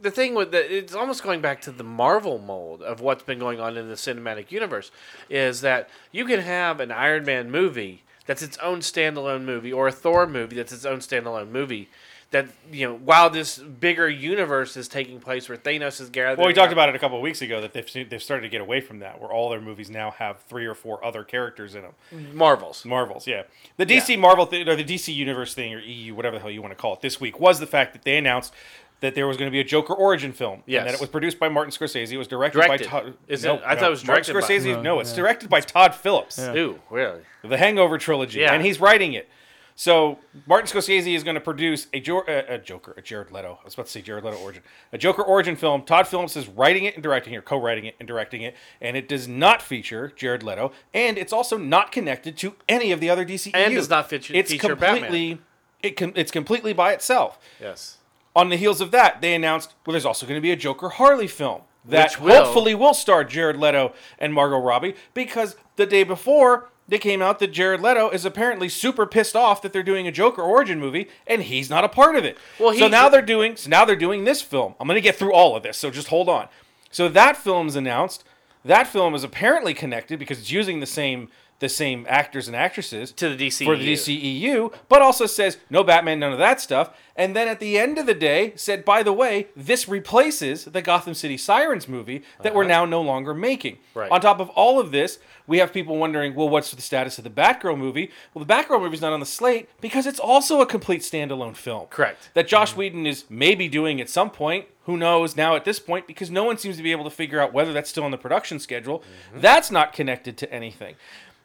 the 0.01 0.11
thing 0.11 0.35
with 0.35 0.51
the 0.53 0.77
it's 0.79 0.95
almost 0.95 1.23
going 1.23 1.41
back 1.41 1.61
to 1.63 1.71
the 1.73 1.85
Marvel 1.85 2.39
mold 2.39 2.83
of 2.83 3.01
what's 3.01 3.23
been 3.23 3.39
going 3.39 3.61
on 3.61 3.77
in 3.77 3.89
the 3.89 3.95
cinematic 3.95 4.51
universe 4.51 4.91
is 5.29 5.61
that 5.61 5.89
you 6.13 6.25
can 6.25 6.41
have 6.41 6.81
an 6.81 6.91
Iron 6.91 7.25
Man 7.25 7.51
movie 7.51 8.03
that's 8.27 8.43
its 8.43 8.59
own 8.59 8.81
standalone 8.81 9.45
movie 9.45 9.73
or 9.73 9.89
a 9.89 9.93
Thor 9.93 10.27
movie 10.27 10.57
that's 10.57 10.73
its 10.73 10.85
own 10.85 10.99
standalone 10.99 11.51
movie 11.51 11.89
that 12.31 12.47
you 12.71 12.87
know 12.89 12.95
while 12.97 13.29
this 13.29 13.59
bigger 13.59 14.09
universe 14.09 14.77
is 14.77 14.87
taking 14.87 15.19
place 15.19 15.49
where 15.49 15.59
Thanos 15.59 16.01
is 16.01 16.11
gathered 16.11 16.39
Well, 16.39 16.47
we 16.47 16.55
talked 16.55 16.73
about 16.73 16.89
it 16.89 16.95
a 16.95 16.99
couple 17.01 17.17
of 17.17 17.23
weeks 17.25 17.43
ago 17.43 17.61
that 17.61 17.73
they've 17.73 18.09
they've 18.09 18.23
started 18.23 18.43
to 18.43 18.49
get 18.49 18.61
away 18.61 18.81
from 18.81 19.01
that, 19.01 19.21
where 19.21 19.31
all 19.33 19.51
their 19.51 19.61
movies 19.61 19.91
now 19.91 20.13
have 20.13 20.41
three 20.43 20.65
or 20.65 20.75
four 20.77 21.05
other 21.05 21.25
characters 21.25 21.75
in 21.75 21.83
them. 21.83 22.29
Marvels. 22.33 22.85
Marvels, 22.85 23.27
yeah. 23.27 23.43
The 23.79 23.87
DC 23.87 24.11
Yeah. 24.11 24.17
Marvel 24.19 24.47
thing, 24.47 24.69
or 24.69 24.77
the 24.77 24.85
DC 24.85 25.13
Universe 25.13 25.55
thing, 25.55 25.75
or 25.75 25.81
EU, 25.81 26.15
whatever 26.15 26.37
the 26.37 26.41
hell 26.43 26.53
you 26.53 26.63
want 26.63 26.71
to 26.71 26.81
call 26.81 26.95
it, 26.95 27.01
this 27.01 27.21
week 27.21 27.41
was 27.41 27.59
the 27.59 27.67
fact 27.67 27.95
that 27.95 28.05
they 28.05 28.17
announced 28.17 28.55
that 29.01 29.15
there 29.15 29.27
was 29.27 29.37
going 29.37 29.47
to 29.49 29.53
be 29.53 29.61
a 29.61 29.65
Joker 29.65 29.95
origin 29.95 30.33
film. 30.33 30.63
Yes. 30.67 30.81
And 30.81 30.89
that 30.89 30.95
it 30.95 31.01
was 31.01 31.09
produced 31.11 31.39
by 31.39 31.49
Martin 31.49 31.73
Scorsese. 31.73 32.11
It 32.13 32.17
was 32.19 32.29
directed, 32.29 32.59
Directed. 32.63 32.91
by 32.91 33.01
Todd. 33.01 33.15
Is 33.29 33.45
no, 33.45 33.55
it? 33.55 33.63
I 33.67 33.75
no. 33.75 33.81
thought 33.81 33.87
it 33.87 33.91
was 33.91 34.07
Martin 34.07 34.35
directed 34.35 34.49
by- 34.49 34.55
Scorsese. 34.71 34.77
No, 34.77 34.83
no, 34.83 35.01
it's 35.01 35.11
yeah. 35.11 35.17
directed 35.17 35.49
by 35.51 35.61
Todd 35.61 35.95
Phillips. 35.95 36.39
Yeah. 36.39 36.55
Ooh, 36.57 36.81
really? 36.91 37.21
The 37.43 37.57
Hangover 37.57 37.99
trilogy, 37.99 38.41
Yeah. 38.41 38.53
and 38.53 38.65
he's 38.65 38.81
writing 38.81 39.13
it. 39.15 39.29
So 39.77 40.19
Martin 40.47 40.69
Scorsese 40.69 41.15
is 41.17 41.25
going 41.25 41.37
to 41.37 41.41
produce 41.41 41.87
a, 41.95 42.01
jo- 42.01 42.21
uh, 42.29 42.43
a 42.49 42.59
Joker, 42.59 42.93
a 42.99 43.01
Jared 43.01 43.31
Leto. 43.33 43.59
I 43.63 43.65
was 43.65 43.73
about 43.73 43.87
to 43.87 43.93
say 43.93 44.03
Jared 44.03 44.23
Leto 44.25 44.37
origin, 44.37 44.63
a 44.93 44.99
Joker 44.99 45.23
origin 45.23 45.57
film. 45.57 45.85
Todd 45.85 46.07
Phillips 46.07 46.37
is 46.37 46.49
writing 46.49 46.85
it 46.85 46.93
and 46.93 47.03
directing 47.03 47.33
it, 47.33 47.39
or 47.39 47.43
co-writing 47.43 47.87
it 47.87 47.95
and 47.99 48.07
directing 48.07 48.43
it, 48.43 48.55
and 48.83 48.95
it 48.95 49.09
does 49.09 49.27
not 49.27 49.63
feature 49.63 50.13
Jared 50.15 50.43
Leto, 50.43 50.73
and 50.93 51.17
it's 51.17 51.33
also 51.33 51.57
not 51.57 51.93
connected 51.93 52.37
to 52.39 52.57
any 52.69 52.93
of 52.93 53.01
the 53.01 53.09
other 53.09 53.25
DCEU. 53.25 53.53
And 53.55 53.75
does 53.75 53.89
not 53.89 54.11
feature- 54.11 54.35
It's 54.35 54.51
feature 54.51 54.77
completely, 54.77 55.39
it 55.83 55.97
com- 55.97 56.13
it's 56.15 56.31
completely 56.31 56.75
by 56.75 56.93
itself. 56.93 57.39
Yes. 57.59 57.97
On 58.37 58.49
the 58.49 58.57
heels 58.57 58.81
of 58.81 58.91
that, 58.93 59.21
they 59.21 59.35
announced 59.35 59.75
well, 59.85 59.93
there's 59.93 60.05
also 60.07 60.27
going 60.27 60.37
to 60.39 60.43
be 60.43 60.53
a 60.53 60.57
Joker 60.57 60.89
Harley 60.89 61.27
film 61.27 61.63
that 61.85 62.11
Which 62.13 62.21
will- 62.21 62.45
hopefully 62.45 62.75
will 62.75 62.95
star 62.95 63.25
Jared 63.25 63.57
Leto 63.57 63.93
and 64.19 64.33
Margot 64.35 64.59
Robbie 64.59 64.95
because 65.15 65.57
the 65.77 65.87
day 65.87 66.05
before 66.05 66.69
they 66.87 66.99
came 66.99 67.23
out 67.23 67.39
that 67.39 67.53
Jared 67.53 67.81
Leto 67.81 68.11
is 68.11 68.25
apparently 68.25 68.69
super 68.69 69.07
pissed 69.07 69.37
off 69.37 69.63
that 69.63 69.73
they're 69.73 69.83
doing 69.83 70.07
a 70.09 70.13
Joker 70.13 70.43
origin 70.43 70.79
movie 70.81 71.09
and 71.27 71.43
he's 71.43 71.71
not 71.71 71.85
a 71.85 71.89
part 71.89 72.17
of 72.17 72.25
it. 72.25 72.37
Well, 72.59 72.75
so 72.75 72.89
now 72.89 73.09
they're 73.09 73.23
doing 73.23 73.57
so 73.57 73.71
now 73.71 73.85
they're 73.85 73.97
doing 73.97 74.25
this 74.25 74.43
film. 74.43 74.75
I'm 74.81 74.87
going 74.87 74.97
to 74.97 75.01
get 75.01 75.17
through 75.17 75.33
all 75.33 75.57
of 75.57 75.63
this, 75.63 75.77
so 75.79 75.91
just 75.91 76.09
hold 76.09 76.29
on. 76.29 76.49
So 76.91 77.09
that 77.09 77.37
film's 77.37 77.77
announced. 77.77 78.25
That 78.65 78.87
film 78.87 79.15
is 79.15 79.25
apparently 79.25 79.73
connected 79.73 80.19
because 80.19 80.39
it's 80.39 80.51
using 80.51 80.81
the 80.81 80.87
same 80.87 81.29
the 81.61 81.69
same 81.69 82.05
actors 82.09 82.49
and 82.49 82.57
actresses 82.57 83.13
To 83.13 83.35
the 83.35 83.47
DCEU. 83.49 83.65
for 83.65 83.77
the 83.77 83.93
DCEU, 83.93 84.75
but 84.89 85.03
also 85.03 85.27
says 85.27 85.59
no 85.71 85.85
Batman, 85.85 86.19
none 86.19 86.33
of 86.33 86.39
that 86.39 86.61
stuff. 86.61 86.91
And 87.15 87.37
then 87.37 87.49
at 87.49 87.61
the 87.61 87.79
end 87.79 87.99
of 87.99 88.07
the 88.07 88.15
day, 88.15 88.55
said, 88.57 88.85
by 88.85 89.03
the 89.03 89.13
way, 89.13 89.49
this 89.55 89.87
replaces 89.87 90.65
the 90.65 90.81
Gotham 90.81 91.13
City 91.13 91.37
Sirens 91.37 91.87
movie 91.87 92.23
that 92.43 92.55
we're 92.55 92.65
now 92.65 92.87
no 92.87 93.03
longer 93.03 93.35
making. 93.35 93.75
Uh-huh. 93.75 94.01
Right. 94.01 94.11
On 94.11 94.21
top 94.21 94.41
of 94.41 94.49
all 94.51 94.81
of 94.81 94.91
this, 94.91 95.19
we 95.47 95.59
have 95.59 95.73
people 95.73 95.99
wondering, 95.99 96.35
well, 96.35 96.49
what's 96.49 96.71
the 96.71 96.81
status 96.81 97.19
of 97.19 97.25
the 97.25 97.31
Batgirl 97.31 97.77
movie? 97.77 98.11
Well, 98.33 98.45
the 98.45 98.53
Batgirl 98.53 98.81
movie's 98.81 99.03
not 99.03 99.13
on 99.13 99.21
the 99.21 99.27
slate 99.27 99.69
because 99.83 100.07
it's 100.07 100.21
also 100.21 100.63
a 100.63 100.67
complete 100.67 101.03
standalone 101.03 101.57
film. 101.57 101.89
Correct. 101.91 102.31
That 102.35 102.49
Joss 102.49 102.75
Whedon 102.75 103.07
is 103.07 103.25
maybe 103.29 103.69
doing 103.69 104.01
at 104.01 104.09
some 104.09 104.31
point. 104.31 104.67
Who 104.85 104.97
knows 104.97 105.37
now 105.37 105.55
at 105.57 105.65
this 105.65 105.79
point 105.79 106.07
because 106.07 106.31
no 106.31 106.43
one 106.43 106.57
seems 106.57 106.77
to 106.79 106.83
be 106.83 106.91
able 106.91 107.05
to 107.05 107.11
figure 107.11 107.39
out 107.39 107.53
whether 107.53 107.73
that's 107.73 107.91
still 107.91 108.03
on 108.05 108.11
the 108.11 108.19
production 108.19 108.59
schedule. 108.59 109.05
That's 109.35 109.71
not 109.71 109.93
connected 109.93 110.39
to 110.39 110.53
anything. 110.53 110.95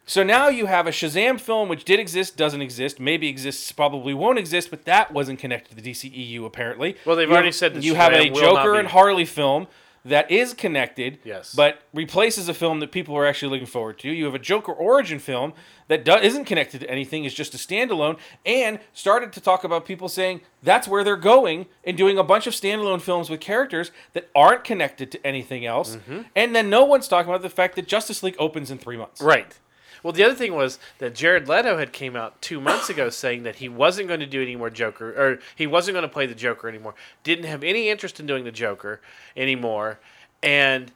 So 0.08 0.22
now 0.22 0.48
you 0.48 0.66
have 0.66 0.86
a 0.86 0.90
Shazam 0.92 1.40
film 1.40 1.68
which 1.68 1.84
did 1.84 1.98
exist, 1.98 2.36
doesn't 2.36 2.62
exist, 2.62 3.00
maybe 3.00 3.28
exists, 3.28 3.72
probably 3.72 4.14
won't 4.14 4.38
exist, 4.38 4.70
but 4.70 4.84
that 4.84 5.12
wasn't 5.12 5.40
connected 5.40 5.76
to 5.76 5.82
the 5.82 5.90
DCEU 5.90 6.44
apparently. 6.46 6.96
Well, 7.04 7.16
they've 7.16 7.28
You 7.28 7.34
already 7.34 7.48
have- 7.48 7.54
said 7.56 7.74
that 7.74 7.82
you 7.82 7.96
have 7.96 8.12
a 8.12 8.16
Shazam 8.16 8.30
will 8.32 8.54
not 8.54 8.62
Joker 8.64 8.74
and 8.78 8.88
Harley 8.88 9.24
film 9.24 9.66
that 10.04 10.30
is 10.30 10.54
connected, 10.54 11.18
Yes. 11.24 11.52
but 11.52 11.80
replaces 11.92 12.48
a 12.48 12.54
film 12.54 12.78
that 12.78 12.92
people 12.92 13.16
are 13.16 13.26
actually 13.26 13.50
looking 13.50 13.66
forward 13.66 13.98
to. 13.98 14.08
You 14.08 14.26
have 14.26 14.36
a 14.36 14.38
Joker 14.38 14.70
origin 14.72 15.18
film 15.18 15.52
that 15.88 16.04
do- 16.04 16.14
isn't 16.14 16.44
connected 16.44 16.82
to 16.82 16.88
anything, 16.88 17.24
is 17.24 17.34
just 17.34 17.52
a 17.54 17.58
standalone, 17.58 18.16
and 18.44 18.78
started 18.92 19.32
to 19.32 19.40
talk 19.40 19.64
about 19.64 19.84
people 19.84 20.08
saying 20.08 20.42
that's 20.62 20.86
where 20.86 21.02
they're 21.02 21.16
going 21.16 21.66
and 21.82 21.96
doing 21.96 22.16
a 22.16 22.22
bunch 22.22 22.46
of 22.46 22.52
standalone 22.54 23.00
films 23.02 23.28
with 23.28 23.40
characters 23.40 23.90
that 24.12 24.28
aren't 24.36 24.62
connected 24.62 25.10
to 25.10 25.26
anything 25.26 25.66
else. 25.66 25.96
Mm-hmm. 25.96 26.20
And 26.36 26.54
then 26.54 26.70
no 26.70 26.84
one's 26.84 27.08
talking 27.08 27.28
about 27.28 27.42
the 27.42 27.50
fact 27.50 27.74
that 27.74 27.88
Justice 27.88 28.22
League 28.22 28.36
opens 28.38 28.70
in 28.70 28.78
three 28.78 28.96
months. 28.96 29.20
Right. 29.20 29.58
Well, 30.06 30.12
the 30.12 30.22
other 30.22 30.36
thing 30.36 30.54
was 30.54 30.78
that 30.98 31.16
Jared 31.16 31.48
Leto 31.48 31.78
had 31.78 31.92
came 31.92 32.14
out 32.14 32.40
two 32.40 32.60
months 32.60 32.88
ago 32.88 33.10
saying 33.10 33.42
that 33.42 33.56
he 33.56 33.68
wasn't 33.68 34.06
going 34.06 34.20
to 34.20 34.26
do 34.26 34.40
any 34.40 34.54
more 34.54 34.70
Joker, 34.70 35.10
or 35.10 35.40
he 35.56 35.66
wasn't 35.66 35.96
going 35.96 36.04
to 36.04 36.08
play 36.08 36.26
the 36.26 36.34
Joker 36.36 36.68
anymore. 36.68 36.94
Didn't 37.24 37.46
have 37.46 37.64
any 37.64 37.88
interest 37.88 38.20
in 38.20 38.26
doing 38.26 38.44
the 38.44 38.52
Joker 38.52 39.00
anymore, 39.36 39.98
and 40.44 40.92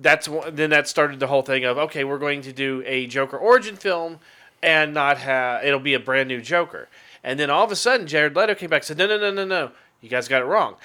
that's 0.00 0.30
then 0.50 0.70
that 0.70 0.88
started 0.88 1.20
the 1.20 1.26
whole 1.26 1.42
thing 1.42 1.66
of 1.66 1.76
okay, 1.76 2.04
we're 2.04 2.18
going 2.18 2.40
to 2.40 2.54
do 2.54 2.82
a 2.86 3.06
Joker 3.06 3.36
origin 3.36 3.76
film, 3.76 4.18
and 4.62 4.94
not 4.94 5.18
have 5.18 5.62
it'll 5.62 5.78
be 5.78 5.92
a 5.92 6.00
brand 6.00 6.30
new 6.30 6.40
Joker. 6.40 6.88
And 7.22 7.38
then 7.38 7.50
all 7.50 7.66
of 7.66 7.70
a 7.70 7.76
sudden, 7.76 8.06
Jared 8.06 8.34
Leto 8.34 8.54
came 8.54 8.70
back 8.70 8.80
and 8.80 8.86
said, 8.86 8.96
no, 8.96 9.06
no, 9.06 9.18
no, 9.18 9.30
no, 9.30 9.44
no, 9.44 9.72
you 10.00 10.08
guys 10.08 10.26
got 10.26 10.40
it 10.40 10.46
wrong. 10.46 10.76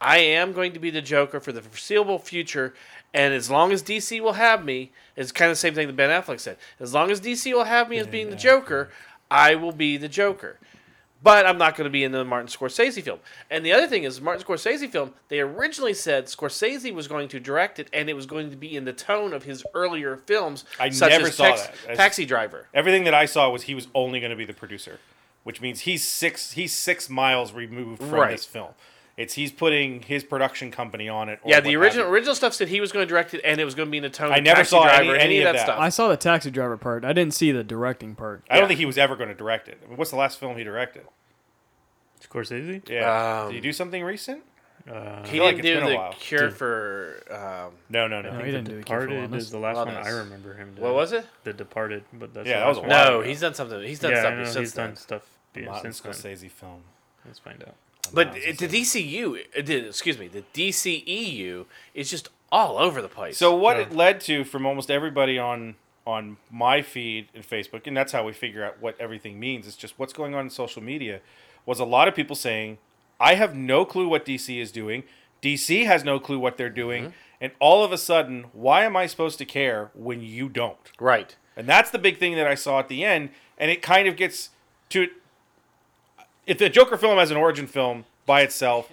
I 0.00 0.18
am 0.18 0.52
going 0.52 0.72
to 0.72 0.78
be 0.80 0.90
the 0.90 1.02
Joker 1.02 1.38
for 1.38 1.52
the 1.52 1.62
foreseeable 1.62 2.18
future, 2.18 2.74
and 3.14 3.32
as 3.34 3.50
long 3.50 3.72
as 3.72 3.82
DC 3.82 4.20
will 4.20 4.34
have 4.34 4.64
me, 4.64 4.92
it's 5.16 5.32
kind 5.32 5.50
of 5.50 5.52
the 5.56 5.60
same 5.60 5.74
thing 5.74 5.86
that 5.86 5.96
Ben 5.96 6.10
Affleck 6.10 6.40
said. 6.40 6.56
As 6.78 6.94
long 6.94 7.10
as 7.10 7.20
DC 7.20 7.52
will 7.52 7.64
have 7.64 7.88
me 7.88 7.98
as 7.98 8.06
being 8.06 8.30
the 8.30 8.36
Joker, 8.36 8.90
I 9.30 9.54
will 9.54 9.72
be 9.72 9.96
the 9.96 10.08
Joker. 10.08 10.58
But 11.20 11.46
I'm 11.46 11.58
not 11.58 11.74
going 11.74 11.86
to 11.86 11.90
be 11.90 12.04
in 12.04 12.12
the 12.12 12.24
Martin 12.24 12.46
Scorsese 12.46 13.02
film. 13.02 13.18
And 13.50 13.66
the 13.66 13.72
other 13.72 13.88
thing 13.88 14.04
is, 14.04 14.20
Martin 14.20 14.44
Scorsese 14.46 14.88
film, 14.88 15.14
they 15.26 15.40
originally 15.40 15.92
said 15.92 16.26
Scorsese 16.26 16.94
was 16.94 17.08
going 17.08 17.26
to 17.30 17.40
direct 17.40 17.80
it, 17.80 17.88
and 17.92 18.08
it 18.08 18.14
was 18.14 18.24
going 18.24 18.50
to 18.50 18.56
be 18.56 18.76
in 18.76 18.84
the 18.84 18.92
tone 18.92 19.32
of 19.32 19.42
his 19.42 19.64
earlier 19.74 20.16
films, 20.16 20.64
I 20.78 20.90
such 20.90 21.10
never 21.10 21.26
as 21.26 21.34
saw 21.34 21.44
Tax- 21.46 21.68
that. 21.88 21.96
Taxi 21.96 22.24
Driver. 22.24 22.68
Everything 22.72 23.02
that 23.02 23.14
I 23.14 23.24
saw 23.26 23.50
was 23.50 23.62
he 23.64 23.74
was 23.74 23.88
only 23.96 24.20
going 24.20 24.30
to 24.30 24.36
be 24.36 24.44
the 24.44 24.52
producer, 24.54 25.00
which 25.42 25.60
means 25.60 25.80
he's 25.80 26.06
six 26.06 26.52
he's 26.52 26.72
six 26.72 27.10
miles 27.10 27.52
removed 27.52 27.98
from 27.98 28.10
Right. 28.10 28.30
this 28.30 28.44
film. 28.44 28.70
It's 29.18 29.34
he's 29.34 29.50
putting 29.52 30.00
his 30.02 30.22
production 30.24 30.70
company 30.70 31.08
on 31.08 31.28
it. 31.28 31.40
or 31.42 31.50
Yeah, 31.50 31.58
the 31.60 31.74
original 31.76 32.06
you. 32.06 32.12
original 32.12 32.34
stuff 32.36 32.54
said 32.54 32.68
he 32.68 32.80
was 32.80 32.92
going 32.92 33.04
to 33.04 33.08
direct 33.08 33.34
it, 33.34 33.40
and 33.44 33.60
it 33.60 33.64
was 33.64 33.74
going 33.74 33.88
to 33.88 33.90
be 33.90 33.96
in 33.98 34.04
the 34.04 34.08
tone. 34.10 34.32
I 34.32 34.38
never 34.38 34.58
Taxi 34.58 34.70
saw 34.70 34.84
any- 34.86 35.06
Driver, 35.08 35.18
any 35.18 35.40
of 35.40 35.48
of 35.48 35.52
that, 35.54 35.58
that. 35.58 35.66
stuff. 35.66 35.78
I 35.80 35.88
saw 35.88 36.06
the 36.08 36.16
taxi 36.16 36.50
driver 36.52 36.76
part. 36.76 37.04
I 37.04 37.12
didn't 37.12 37.34
see 37.34 37.50
the 37.52 37.64
directing 37.64 38.14
part. 38.14 38.44
I 38.48 38.58
don't 38.58 38.68
think 38.68 38.78
he 38.78 38.86
was 38.86 38.96
ever 38.96 39.16
going 39.16 39.28
to 39.28 39.34
direct 39.34 39.66
it. 39.68 39.78
I 39.84 39.88
mean, 39.88 39.98
what's 39.98 40.10
the 40.12 40.16
last 40.16 40.38
film 40.38 40.56
he 40.56 40.62
directed? 40.64 41.02
Scorsese? 42.22 42.88
Yeah, 42.88 43.42
Um, 43.42 43.48
did 43.48 43.54
he 43.56 43.60
do 43.60 43.72
something 43.72 44.02
recent? 44.04 44.42
Uh, 44.88 45.26
he 45.26 45.38
didn't 45.38 45.58
it's 45.58 45.62
do 45.62 45.80
the. 45.80 46.14
Cure 46.18 46.48
Dude. 46.48 46.56
for 46.56 47.22
um, 47.30 47.74
No, 47.90 48.06
no, 48.08 48.22
no. 48.22 48.38
No, 48.38 48.44
he 48.44 48.50
didn't 48.50 48.64
do 48.68 48.76
the 48.76 48.82
Key 48.82 48.88
for 48.94 49.06
Departed 49.06 49.34
is 49.34 49.50
the 49.50 49.58
last 49.58 49.76
one 49.76 49.88
I 49.90 50.08
remember 50.10 50.54
him 50.54 50.74
doing. 50.74 50.82
what 50.82 50.94
was 50.94 51.12
it? 51.12 51.26
The 51.44 51.52
Departed, 51.52 52.04
but 52.14 52.32
that's 52.32 52.48
Yeah, 52.48 52.60
that 52.60 52.68
was 52.68 52.78
a 52.78 52.80
while 52.82 52.88
No, 52.88 53.18
ago. 53.20 53.28
he's 53.28 53.40
done 53.40 53.52
something. 53.54 53.82
He's 53.82 53.98
done 53.98 54.12
Yeah, 54.12 54.22
something 54.22 54.38
know 54.38 54.44
since 54.44 54.56
he's 54.56 54.72
then. 54.74 54.86
done 54.90 54.96
stuff 54.96 55.22
Martin 55.56 55.92
since. 55.92 56.00
Scorsese 56.24 56.50
film. 56.50 56.82
Let's 57.26 57.38
find 57.38 57.62
out. 57.64 57.74
But 58.12 58.36
it- 58.36 58.58
the 58.58 58.68
DCU, 58.68 59.36
uh, 59.56 59.88
excuse 59.88 60.18
me, 60.18 60.28
the 60.28 60.44
DCEU 60.52 61.66
is 61.94 62.10
just 62.10 62.28
all 62.50 62.78
over 62.78 63.02
the 63.02 63.08
place. 63.08 63.36
So 63.36 63.54
what 63.54 63.78
it 63.78 63.92
led 63.92 64.20
to 64.22 64.44
from 64.44 64.66
almost 64.66 64.90
everybody 64.90 65.38
on 65.38 65.76
on 66.06 66.38
my 66.50 66.80
feed 66.80 67.28
and 67.34 67.46
Facebook, 67.46 67.86
and 67.86 67.94
that's 67.94 68.12
how 68.12 68.24
we 68.24 68.32
figure 68.32 68.64
out 68.64 68.80
what 68.80 68.98
everything 68.98 69.38
means. 69.38 69.66
It's 69.66 69.76
just 69.76 69.98
what's 69.98 70.14
going 70.14 70.34
on 70.34 70.44
in 70.46 70.50
social 70.50 70.82
media. 70.82 71.20
Was 71.66 71.80
a 71.80 71.84
lot 71.84 72.08
of 72.08 72.14
people 72.14 72.34
saying, 72.34 72.78
"I 73.20 73.34
have 73.34 73.54
no 73.54 73.84
clue 73.84 74.08
what 74.08 74.24
DC 74.24 74.58
is 74.58 74.72
doing. 74.72 75.02
DC 75.42 75.84
has 75.84 76.04
no 76.04 76.18
clue 76.18 76.38
what 76.38 76.56
they're 76.56 76.70
doing." 76.70 77.04
Mm-hmm. 77.04 77.12
And 77.40 77.52
all 77.60 77.84
of 77.84 77.92
a 77.92 77.98
sudden, 77.98 78.46
why 78.52 78.84
am 78.84 78.96
I 78.96 79.06
supposed 79.06 79.38
to 79.38 79.44
care 79.44 79.90
when 79.94 80.22
you 80.22 80.48
don't? 80.48 80.90
right, 80.98 81.36
And 81.56 81.68
that's 81.68 81.90
the 81.90 81.98
big 81.98 82.18
thing 82.18 82.34
that 82.36 82.46
I 82.46 82.54
saw 82.54 82.78
at 82.78 82.88
the 82.88 83.04
end. 83.04 83.30
And 83.58 83.70
it 83.70 83.82
kind 83.82 84.08
of 84.08 84.16
gets 84.16 84.50
to 84.90 85.08
if 86.48 86.58
the 86.58 86.68
Joker 86.68 86.96
film 86.96 87.18
has 87.18 87.30
an 87.30 87.36
origin 87.36 87.66
film 87.68 88.04
by 88.26 88.40
itself 88.42 88.90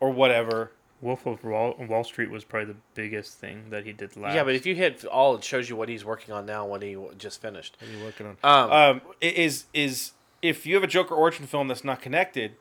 or 0.00 0.10
whatever. 0.10 0.72
Wolf 1.02 1.26
of 1.26 1.44
Wall, 1.44 1.76
Wall 1.88 2.02
Street 2.04 2.30
was 2.30 2.42
probably 2.42 2.72
the 2.72 2.78
biggest 2.94 3.38
thing 3.38 3.64
that 3.70 3.84
he 3.84 3.92
did 3.92 4.16
last. 4.16 4.34
yeah, 4.34 4.42
but 4.42 4.54
if 4.54 4.64
you 4.64 4.74
hit 4.74 5.04
all, 5.04 5.36
it 5.36 5.44
shows 5.44 5.68
you 5.68 5.76
what 5.76 5.88
he's 5.90 6.04
working 6.06 6.34
on 6.34 6.46
now. 6.46 6.64
What 6.66 6.82
he 6.82 6.96
just 7.18 7.40
finished. 7.42 7.76
What 7.78 7.90
are 7.90 7.92
you 7.98 8.02
working 8.04 8.26
on? 8.26 8.36
Um, 8.42 8.72
um, 8.72 9.00
is 9.20 9.66
is 9.74 10.12
if 10.42 10.64
you 10.66 10.74
have 10.74 10.82
a 10.82 10.86
Joker 10.88 11.14
origin 11.14 11.46
film 11.46 11.68
that's 11.68 11.84
not 11.84 12.00
connected, 12.00 12.52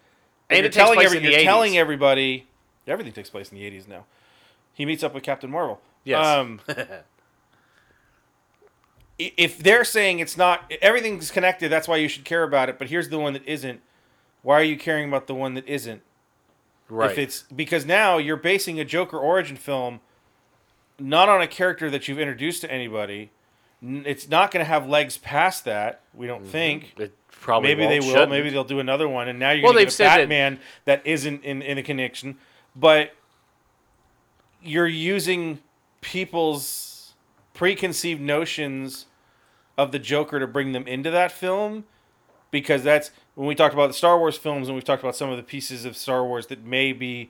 And 0.50 0.58
you're 0.58 0.65
it 0.65 0.74
takes 0.74 0.75
telling 0.75 0.96
place 0.98 1.06
every- 1.08 1.18
in 1.20 1.24
you're 1.24 1.39
80s. 1.39 1.44
telling 1.44 1.77
everybody 1.77 2.46
everything 2.86 3.13
takes 3.13 3.30
place 3.30 3.51
in 3.51 3.58
the 3.58 3.63
'80s 3.63 3.88
now. 3.88 4.06
He 4.74 4.86
meets 4.86 5.01
up 5.01 5.13
with 5.13 5.24
Captain 5.24 5.50
Marvel. 5.50 5.80
Yes. 6.04 6.25
Um, 6.25 6.60
if 9.18 9.58
they're 9.58 9.86
saying 9.86 10.20
it's 10.20 10.36
not 10.38 10.72
everything's 10.82 11.32
connected, 11.32 11.70
that's 11.70 11.88
why 11.88 11.96
you 11.98 12.08
should 12.10 12.25
care 12.25 12.44
about 12.44 12.68
it. 12.70 12.77
But 12.77 12.89
here's 12.89 13.10
the 13.10 13.18
one 13.20 13.34
that 13.34 13.46
isn't. 13.48 13.82
Why 14.46 14.60
are 14.60 14.64
you 14.64 14.78
caring 14.78 15.08
about 15.08 15.25
the 15.25 15.34
one 15.34 15.56
that 15.56 15.68
isn't? 15.68 16.04
right. 16.88 17.10
If 17.10 17.18
it's 17.18 17.42
because 17.44 17.84
now 17.84 18.20
you're 18.20 18.38
basing 18.38 18.80
a 18.80 18.86
Joker 18.86 19.18
origin 19.18 19.56
film 19.56 20.02
not 21.00 21.30
on 21.30 21.42
a 21.42 21.48
character 21.48 21.90
that 21.90 22.08
you've 22.08 22.20
introduced 22.20 22.62
to 22.62 22.72
anybody. 22.72 23.32
It's 23.82 24.30
not 24.30 24.52
going 24.52 24.64
to 24.64 24.68
have 24.70 24.88
legs 24.88 25.18
past 25.18 25.66
that. 25.66 26.02
We 26.14 26.28
don't 26.28 26.44
mm-hmm. 26.44 26.52
think. 26.52 26.94
it 27.00 27.18
probably 27.32 27.74
Maybe 27.74 27.88
they 27.88 28.00
will. 28.00 28.14
shouldn't. 28.14 28.30
Maybe 28.30 28.52
they'll 28.52 28.64
do 28.64 28.80
another 28.80 29.10
one, 29.10 29.28
and 29.28 29.40
now 29.40 29.50
you're 29.50 29.64
Well, 29.64 29.74
going 29.74 29.82
to 29.82 29.86
get 29.86 29.94
a 29.94 29.96
said 29.96 30.10
that- 30.10 30.18
Batman 30.18 30.60
that, 30.86 31.02
isn't 31.06 31.44
in 31.44 31.64
in 31.64 31.78
the 31.78 31.84
connection. 31.84 32.38
But 32.75 33.16
you're 34.62 34.86
using 34.86 35.60
people's 36.02 37.16
preconceived 37.56 38.22
notions 38.22 39.08
of 39.75 39.92
the 39.92 40.00
Joker 40.00 40.40
to 40.40 40.46
bring 40.46 40.72
them 40.72 40.88
into 40.88 41.10
that 41.10 41.32
film, 41.32 41.86
because 42.56 42.84
that's 42.84 43.12
when 43.36 43.48
we 43.48 43.54
talked 43.54 43.74
about 43.74 43.88
the 43.88 43.94
Star 43.94 44.18
Wars 44.18 44.38
films, 44.38 44.70
and 44.70 44.76
we've 44.76 44.86
talked 44.86 45.04
about 45.04 45.14
some 45.16 45.30
of 45.30 45.36
the 45.36 45.44
pieces 45.44 45.84
of 45.84 45.98
Star 45.98 46.24
Wars 46.26 46.48
that 46.48 46.64
may 46.64 46.94
be 46.94 47.30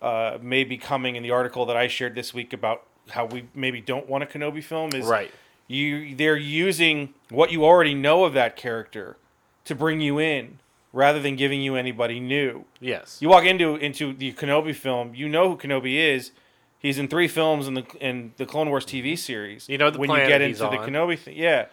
uh, 0.00 0.38
may 0.40 0.64
be 0.64 0.78
coming 0.78 1.14
in 1.14 1.22
the 1.22 1.30
article 1.30 1.66
that 1.66 1.76
I 1.76 1.88
shared 1.88 2.14
this 2.14 2.32
week 2.32 2.54
about 2.54 2.86
how 3.10 3.26
we 3.26 3.48
maybe 3.54 3.82
don't 3.82 4.08
want 4.08 4.24
a 4.24 4.26
Kenobi 4.26 4.64
film. 4.64 4.94
Is 4.94 5.04
Right. 5.04 5.30
you 5.68 6.16
they're 6.16 6.38
using 6.38 7.12
what 7.28 7.52
you 7.52 7.66
already 7.66 7.92
know 7.94 8.24
of 8.24 8.32
that 8.32 8.56
character 8.56 9.18
to 9.66 9.74
bring 9.74 10.00
you 10.00 10.18
in 10.18 10.58
rather 10.94 11.20
than 11.20 11.36
giving 11.36 11.60
you 11.60 11.76
anybody 11.76 12.18
new. 12.18 12.64
Yes. 12.80 13.18
You 13.20 13.28
walk 13.28 13.44
into 13.44 13.76
into 13.76 14.14
the 14.14 14.32
Kenobi 14.32 14.74
film, 14.74 15.14
you 15.14 15.28
know 15.28 15.50
who 15.50 15.58
Kenobi 15.58 15.96
is. 15.96 16.32
He's 16.78 16.98
in 16.98 17.08
three 17.08 17.28
films 17.28 17.68
in 17.68 17.74
the 17.74 17.84
in 18.00 18.32
the 18.38 18.46
Clone 18.46 18.70
Wars 18.70 18.86
TV 18.86 19.18
series. 19.18 19.68
You 19.68 19.76
know 19.76 19.90
the 19.90 19.98
when 19.98 20.08
you 20.08 20.26
get 20.26 20.40
into 20.40 20.60
the. 20.60 20.78
Kenobi 20.78 21.18
thing, 21.18 21.36
yeah. 21.36 21.66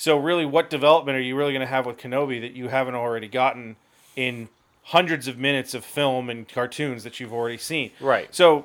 So 0.00 0.16
really, 0.16 0.46
what 0.46 0.70
development 0.70 1.18
are 1.18 1.20
you 1.20 1.36
really 1.36 1.52
going 1.52 1.60
to 1.60 1.66
have 1.66 1.84
with 1.84 1.98
Kenobi 1.98 2.40
that 2.40 2.52
you 2.52 2.68
haven't 2.68 2.94
already 2.94 3.28
gotten 3.28 3.76
in 4.16 4.48
hundreds 4.84 5.28
of 5.28 5.36
minutes 5.36 5.74
of 5.74 5.84
film 5.84 6.30
and 6.30 6.48
cartoons 6.48 7.04
that 7.04 7.20
you've 7.20 7.34
already 7.34 7.58
seen? 7.58 7.90
Right. 8.00 8.34
So 8.34 8.64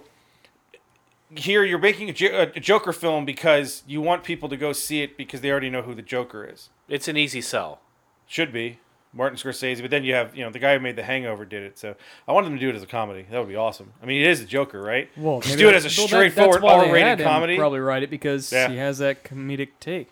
here 1.36 1.66
you're 1.66 1.78
making 1.78 2.08
a, 2.10 2.60
Joker 2.62 2.94
film 2.94 3.26
because 3.26 3.84
you 3.86 4.00
want 4.00 4.24
people 4.24 4.48
to 4.48 4.56
go 4.56 4.72
see 4.72 5.02
it 5.02 5.18
because 5.18 5.42
they 5.42 5.52
already 5.52 5.70
know 5.70 5.82
who 5.82 5.94
the 5.94 6.02
Joker 6.02 6.46
is. 6.50 6.70
It's 6.88 7.10
an 7.10 7.18
easy 7.18 7.42
sell. 7.42 7.82
Should 8.28 8.54
be 8.54 8.80
Martin 9.12 9.38
Scorsese, 9.38 9.82
but 9.82 9.92
then 9.92 10.06
you 10.06 10.14
have 10.14 10.38
you 10.38 10.46
know 10.46 10.52
the 10.52 10.60
guy 10.60 10.74
who 10.76 10.80
made 10.80 10.96
The 10.96 11.04
Hangover 11.04 11.44
did 11.44 11.64
it. 11.64 11.78
So 11.78 11.96
I 12.30 12.32
wanted 12.32 12.46
them 12.46 12.54
to 12.56 12.62
do 12.62 12.70
it 12.70 12.76
as 12.78 12.84
a 12.84 12.88
comedy. 12.88 13.26
That 13.30 13.40
would 13.40 13.50
be 13.50 13.58
awesome. 13.58 13.92
I 14.02 14.06
mean, 14.06 14.22
it 14.22 14.28
is 14.30 14.40
the 14.40 14.46
Joker, 14.48 14.82
right? 14.82 15.10
Well, 15.18 15.42
Just 15.42 15.58
do 15.58 15.68
it 15.68 15.76
as 15.76 15.84
a 15.84 15.90
well, 16.00 16.08
that- 16.08 16.16
straightforward 16.32 16.62
that, 16.62 16.88
R-rated 16.88 17.26
comedy. 17.26 17.58
Probably 17.58 17.82
write 17.82 18.04
it 18.04 18.10
because 18.10 18.54
Yeah. 18.54 18.70
he 18.70 18.78
has 18.78 19.00
that 19.00 19.26
comedic 19.26 19.72
take. 19.82 20.10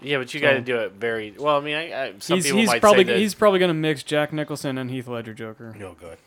Yeah, 0.00 0.18
but 0.18 0.32
you 0.32 0.40
got 0.40 0.52
to 0.52 0.60
do 0.60 0.76
it 0.78 0.92
very 0.92 1.34
well. 1.38 1.56
I 1.56 1.60
mean, 1.60 1.74
I, 1.76 2.04
I, 2.06 2.12
some 2.18 2.36
he's 2.36 2.44
people 2.46 2.58
he's 2.60 2.68
might 2.68 2.80
probably 2.80 3.04
say 3.04 3.12
that 3.12 3.18
he's 3.18 3.34
probably 3.34 3.58
gonna 3.58 3.74
mix 3.74 4.02
Jack 4.02 4.32
Nicholson 4.32 4.78
and 4.78 4.90
Heath 4.90 5.08
Ledger 5.08 5.34
Joker. 5.34 5.74
No 5.78 5.94
good. 5.94 6.18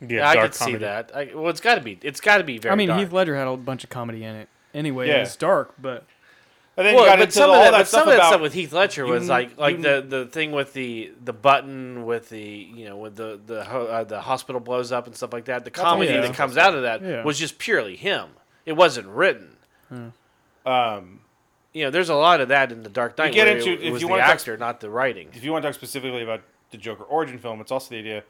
Yeah, 0.00 0.28
I 0.28 0.34
dark 0.34 0.46
could 0.52 0.54
see 0.54 0.76
that. 0.76 1.10
I, 1.14 1.30
well, 1.34 1.48
it's 1.48 1.60
got 1.60 1.74
to 1.74 1.80
be. 1.80 1.98
It's 2.02 2.20
got 2.20 2.38
to 2.38 2.44
be 2.44 2.58
very. 2.58 2.72
I 2.72 2.76
mean, 2.76 2.88
dark. 2.88 3.00
Heath 3.00 3.12
Ledger 3.12 3.34
had 3.34 3.48
a 3.48 3.56
bunch 3.56 3.82
of 3.82 3.90
comedy 3.90 4.22
in 4.22 4.36
it. 4.36 4.48
Anyway, 4.72 5.08
Yeah. 5.08 5.22
it's 5.22 5.34
dark, 5.34 5.74
but 5.80 6.04
And 6.76 6.86
then 6.86 6.94
Well, 6.94 7.04
you 7.04 7.10
got 7.10 7.16
but 7.18 7.22
into 7.22 7.32
some 7.32 7.50
all 7.50 7.56
of 7.56 7.64
that, 7.64 7.70
that, 7.78 7.88
stuff 7.88 8.00
some 8.02 8.08
of 8.08 8.12
that 8.12 8.18
about 8.18 8.28
stuff 8.28 8.40
with 8.42 8.52
Heath 8.52 8.72
Ledger 8.72 9.06
was 9.06 9.24
you- 9.24 9.28
like 9.30 9.58
like 9.58 9.76
you- 9.78 9.82
the 9.82 10.04
the 10.06 10.26
thing 10.26 10.52
with 10.52 10.72
the 10.74 11.12
the 11.24 11.32
button 11.32 12.04
with 12.06 12.28
the 12.28 12.40
you 12.40 12.84
know 12.84 12.96
with 12.96 13.16
the 13.16 13.40
the 13.44 13.60
uh, 13.68 14.04
the 14.04 14.20
hospital 14.20 14.60
blows 14.60 14.92
up 14.92 15.06
and 15.08 15.16
stuff 15.16 15.32
like 15.32 15.46
that. 15.46 15.64
The 15.64 15.70
comedy 15.72 16.12
yeah. 16.12 16.20
that 16.20 16.34
comes 16.34 16.56
out 16.56 16.74
of 16.74 16.82
that 16.82 17.02
Yeah. 17.02 17.24
was 17.24 17.38
just 17.38 17.58
purely 17.58 17.96
him. 17.96 18.28
It 18.66 18.74
wasn't 18.76 19.08
written. 19.08 19.56
um, 20.66 21.20
You 21.72 21.84
know, 21.84 21.90
there's 21.90 22.08
a 22.08 22.14
lot 22.14 22.40
of 22.40 22.48
that 22.48 22.72
in 22.72 22.82
the 22.82 22.88
Dark 22.88 23.16
Knight. 23.18 23.32
get 23.34 23.46
into- 23.48 23.72
it, 23.72 23.82
if 23.82 23.92
was 23.92 24.02
you 24.02 24.08
the 24.08 24.10
wanna 24.12 24.22
talk- 24.22 24.32
actor, 24.32 24.56
not 24.56 24.80
the 24.80 24.90
writing. 24.90 25.28
if 25.34 25.44
you 25.44 25.52
want 25.52 25.62
to 25.62 25.68
talk 25.68 25.74
specifically 25.74 26.22
about 26.22 26.40
the 26.70 26.76
Joker 26.78 27.04
origin 27.04 27.38
film, 27.38 27.60
it's 27.60 27.70
also 27.72 27.90
the 27.90 27.98
idea 27.98 28.24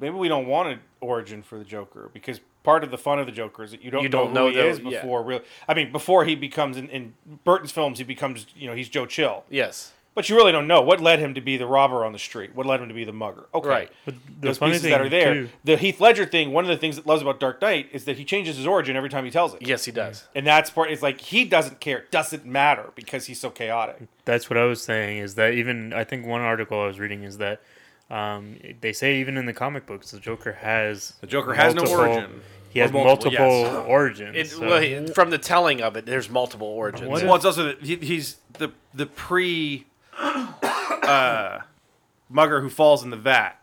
maybe 0.00 0.14
we 0.16 0.28
don't 0.28 0.46
want 0.46 0.68
an 0.68 0.80
origin 1.00 1.42
for 1.42 1.58
the 1.58 1.64
Joker 1.64 2.10
because 2.12 2.40
part 2.62 2.84
of 2.84 2.90
the 2.90 2.98
fun 2.98 3.18
of 3.18 3.24
the 3.24 3.32
Joker 3.32 3.64
is 3.64 3.70
that 3.70 3.82
you 3.82 3.90
don't, 3.90 4.02
You 4.02 4.08
know 4.10 4.18
don't 4.18 4.28
who 4.28 4.34
know 4.34 4.46
he 4.48 4.56
the- 4.56 4.66
is 4.66 4.78
yeah. 4.80 5.00
before 5.00 5.22
real. 5.22 5.40
I 5.66 5.72
mean, 5.72 5.90
before 5.92 6.26
he 6.26 6.34
becomes 6.34 6.76
in, 6.76 6.88
in 6.90 7.14
Burton's 7.44 7.72
films, 7.72 7.96
he 7.98 8.04
becomes 8.04 8.46
you 8.54 8.68
know 8.68 8.74
he's 8.74 8.88
Joe 8.90 9.06
Chill, 9.06 9.44
Yes, 9.48 9.92
but 10.18 10.28
you 10.28 10.34
really 10.34 10.50
don't 10.50 10.66
know 10.66 10.82
what 10.82 11.00
led 11.00 11.20
him 11.20 11.34
to 11.34 11.40
be 11.40 11.56
the 11.56 11.66
robber 11.66 12.04
on 12.04 12.10
the 12.12 12.18
street, 12.18 12.52
what 12.52 12.66
led 12.66 12.80
him 12.80 12.88
to 12.88 12.94
be 12.94 13.04
the 13.04 13.12
mugger. 13.12 13.44
Okay, 13.54 13.68
Right. 13.68 13.92
But 14.04 14.14
the 14.40 14.48
those 14.48 14.58
funny 14.58 14.72
pieces 14.72 14.82
thing 14.82 14.90
that 14.90 15.00
are 15.00 15.08
there. 15.08 15.34
too, 15.34 15.48
The 15.62 15.76
Heath 15.76 16.00
Ledger 16.00 16.26
thing, 16.26 16.50
one 16.50 16.64
of 16.64 16.68
the 16.68 16.76
things 16.76 16.96
that 16.96 17.06
loves 17.06 17.22
about 17.22 17.38
Dark 17.38 17.62
Knight 17.62 17.88
is 17.92 18.04
that 18.06 18.16
he 18.18 18.24
changes 18.24 18.56
his 18.56 18.66
origin 18.66 18.96
every 18.96 19.10
time 19.10 19.24
he 19.24 19.30
tells 19.30 19.54
it. 19.54 19.62
yes, 19.62 19.84
he 19.84 19.92
does. 19.92 20.26
And 20.34 20.44
that's 20.44 20.70
part. 20.70 20.90
It's 20.90 21.02
like 21.02 21.20
he 21.20 21.44
doesn't 21.44 21.78
care. 21.78 21.98
It 21.98 22.10
doesn't 22.10 22.44
matter 22.44 22.90
because 22.96 23.26
he's 23.26 23.40
so 23.40 23.48
chaotic. 23.50 23.98
that's 24.24 24.50
what 24.50 24.56
I 24.56 24.64
was 24.64 24.82
saying. 24.82 25.18
Is 25.18 25.36
that 25.36 25.54
even 25.54 25.92
I 25.92 26.02
think 26.02 26.26
one 26.26 26.40
article 26.40 26.80
I 26.80 26.86
was 26.88 26.98
reading 26.98 27.22
is 27.22 27.38
that 27.38 27.60
um, 28.10 28.56
they 28.80 28.92
say 28.92 29.20
even 29.20 29.36
in 29.36 29.46
the 29.46 29.52
comic 29.52 29.86
books 29.86 30.10
the 30.10 30.18
Joker 30.18 30.52
has 30.54 31.14
The 31.20 31.28
Joker 31.28 31.54
has 31.54 31.74
no 31.76 31.84
origin. 31.86 32.40
He 32.70 32.80
Or 32.80 32.82
has 32.84 32.92
multiple, 32.92 33.30
multiple, 33.32 33.60
yes. 33.62 33.84
origins. 33.88 34.36
It, 34.36 34.46
so- 34.50 34.60
well, 34.66 34.80
he- 34.82 35.06
from 35.14 35.30
the 35.30 35.38
telling 35.38 35.80
of 35.80 35.96
it, 35.96 36.04
there's 36.06 36.28
multiple 36.28 36.66
origins. 36.66 37.08
What 37.08 37.22
Well, 37.24 37.34
it's 37.36 37.44
also 37.46 37.64
that 37.64 37.82
he, 37.82 37.96
he's 37.96 38.36
the 38.54 38.72
the 38.92 39.06
pre 39.06 39.86
uh, 41.02 41.60
mugger 42.28 42.60
who 42.60 42.68
falls 42.70 43.02
in 43.04 43.10
the 43.10 43.16
vat. 43.16 43.54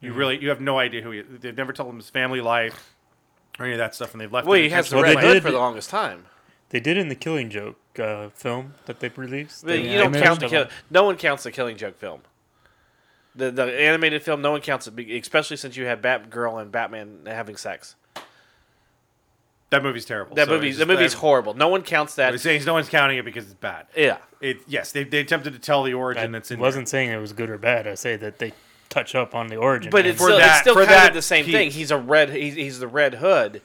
You 0.00 0.10
Mm-hmm. 0.10 0.18
really 0.18 0.42
you 0.42 0.48
have 0.48 0.60
no 0.60 0.78
idea 0.78 1.02
who 1.02 1.10
he. 1.12 1.20
is. 1.20 1.26
They've 1.40 1.56
never 1.56 1.72
told 1.72 1.90
him 1.90 1.96
his 1.96 2.10
family 2.10 2.40
life 2.40 2.94
or 3.58 3.64
any 3.66 3.74
of 3.74 3.78
that 3.78 3.94
stuff, 3.94 4.12
and 4.12 4.20
they've 4.20 4.32
left. 4.32 4.46
well, 4.46 4.58
it 4.58 4.64
he 4.64 4.68
has 4.70 4.88
the 4.90 4.96
Well, 4.96 5.04
red 5.04 5.18
they 5.18 5.22
hood 5.34 5.42
for 5.42 5.50
the 5.52 5.58
longest 5.58 5.90
time. 5.90 6.24
they 6.70 6.80
did 6.80 6.96
in 6.96 7.08
the 7.08 7.14
Killing 7.14 7.50
Joke 7.50 7.76
uh, 7.98 8.30
film 8.30 8.74
that 8.86 8.98
they 9.00 9.08
released. 9.10 9.64
They- 9.64 9.92
you 9.92 9.98
don't 9.98 10.12
count 10.14 10.40
the 10.40 10.48
kill, 10.48 10.66
no 10.90 11.04
one 11.04 11.16
counts 11.16 11.44
the 11.44 11.52
Killing 11.52 11.76
Joke 11.76 11.98
film. 11.98 12.22
The 13.34 13.50
the 13.50 13.62
animated 13.80 14.22
film, 14.22 14.42
no 14.42 14.50
one 14.50 14.60
counts 14.60 14.86
it, 14.88 14.98
especially 14.98 15.56
since 15.56 15.76
you 15.76 15.86
had 15.86 16.02
Batgirl 16.02 16.60
and 16.60 16.70
Batman 16.72 17.20
having 17.26 17.56
sex. 17.56 17.94
That 19.72 19.82
movie's 19.82 20.04
terrible. 20.04 20.36
That 20.36 20.46
So 20.46 20.54
movie, 20.54 20.68
it's 20.68 20.78
the 20.78 20.84
just- 20.86 20.96
movie's 20.96 21.12
that- 21.12 21.18
horrible. 21.18 21.54
No 21.54 21.66
one 21.68 21.82
counts 21.82 22.14
that. 22.14 22.30
They're 22.30 22.38
saying 22.38 22.64
no 22.64 22.74
one's 22.74 22.88
counting 22.88 23.18
it 23.18 23.24
because 23.24 23.44
it's 23.46 23.54
bad. 23.54 23.86
Yeah, 23.96 24.18
It 24.40 24.58
yes, 24.68 24.92
they, 24.92 25.02
they 25.04 25.18
attempted 25.18 25.52
to 25.54 25.58
tell 25.58 25.82
the 25.82 25.94
origin 25.94 26.22
I 26.34 26.38
that's 26.38 26.50
in. 26.52 26.60
wasn't 26.60 26.88
saying 26.88 27.10
it 27.10 27.16
was 27.18 27.32
good 27.32 27.50
or 27.50 27.58
bad. 27.58 27.86
I 27.88 27.94
say 27.96 28.16
that 28.16 28.38
they 28.38 28.52
touch 28.88 29.14
up 29.14 29.34
on 29.34 29.48
the 29.48 29.56
origin. 29.56 29.90
but 29.90 30.06
it's 30.06 30.18
For 30.18 30.24
still, 30.28 30.38
that- 30.38 30.50
it's 30.50 30.60
still 30.60 30.74
for 30.74 30.80
kind 30.84 30.90
that 30.90 31.08
of 31.08 31.14
the 31.14 31.22
same 31.22 31.44
piece. 31.44 31.54
thing. 31.54 31.70
He's 31.72 31.90
a 31.90 31.98
red. 31.98 32.30
He's, 32.30 32.54
he's 32.54 32.78
the 32.78 32.86
Red 32.88 33.14
Hood, 33.14 33.60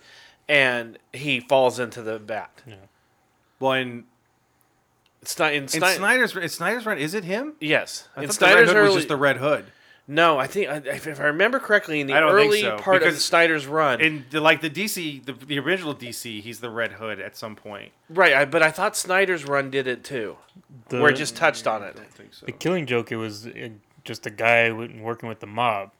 and 0.49 0.97
he 1.13 1.39
falls 1.39 1.77
into 1.79 2.01
the 2.01 2.17
bat. 2.19 2.49
there. 2.65 2.77
Well, 3.59 3.73
in, 3.73 4.05
It's 5.21 5.37
not 5.37 5.51
in, 5.53 5.63
in 5.63 5.67
Snyder's 5.67 6.35
in 6.35 6.47
Snyder's 6.49 6.85
run, 6.85 6.97
is 6.97 7.13
it 7.13 7.23
him? 7.25 7.53
Yes, 7.59 8.07
I 8.15 8.23
in 8.23 8.29
thought 8.29 8.39
the 8.39 8.45
Red 8.45 8.51
Snyder's 8.53 8.69
Hood 8.69 8.77
early. 8.77 8.87
was 8.87 8.95
just 8.95 9.07
the 9.09 9.17
Red 9.17 9.37
Hood. 9.37 9.65
No, 10.07 10.37
I 10.39 10.47
think 10.47 10.69
if 10.87 11.05
if 11.07 11.19
I 11.19 11.25
remember 11.25 11.59
correctly, 11.59 11.99
in 11.99 12.07
the 12.07 12.13
I 12.13 12.19
don't 12.21 12.35
think 12.35 12.49
early 12.49 12.61
so, 12.61 12.77
part 12.77 12.97
of 12.97 13.03
because 13.03 13.23
Snyder's 13.25 13.67
run, 13.67 13.99
In 13.99 14.25
the, 14.29 14.39
like 14.39 14.61
the 14.61 14.69
DC, 14.69 15.25
the, 15.25 15.33
the 15.33 15.59
original 15.59 15.93
DC, 15.93 16.41
he's 16.41 16.59
the 16.61 16.69
Red 16.69 16.93
Hood 16.93 17.19
at 17.19 17.35
some 17.35 17.55
point. 17.55 17.91
right? 18.09 18.33
I, 18.33 18.45
but 18.45 18.63
I 18.63 18.71
thought 18.71 18.95
Snyder's 18.95 19.45
run 19.45 19.69
did 19.69 19.85
it 19.87 20.03
too, 20.03 20.37
the, 20.89 21.01
where 21.01 21.11
it 21.11 21.17
just 21.17 21.35
touched 21.35 21.67
on 21.67 21.83
it. 21.83 21.97
I 21.99 22.05
think 22.05 22.33
so. 22.33 22.45
the 22.45 22.51
Killing 22.53 22.85
Joke. 22.85 23.11
It 23.11 23.17
was 23.17 23.47
uh, 23.47 23.69
just 24.05 24.25
a 24.25 24.29
guy 24.29 24.71
working 24.71 25.27
with 25.27 25.41
the 25.41 25.47
mob, 25.47 25.91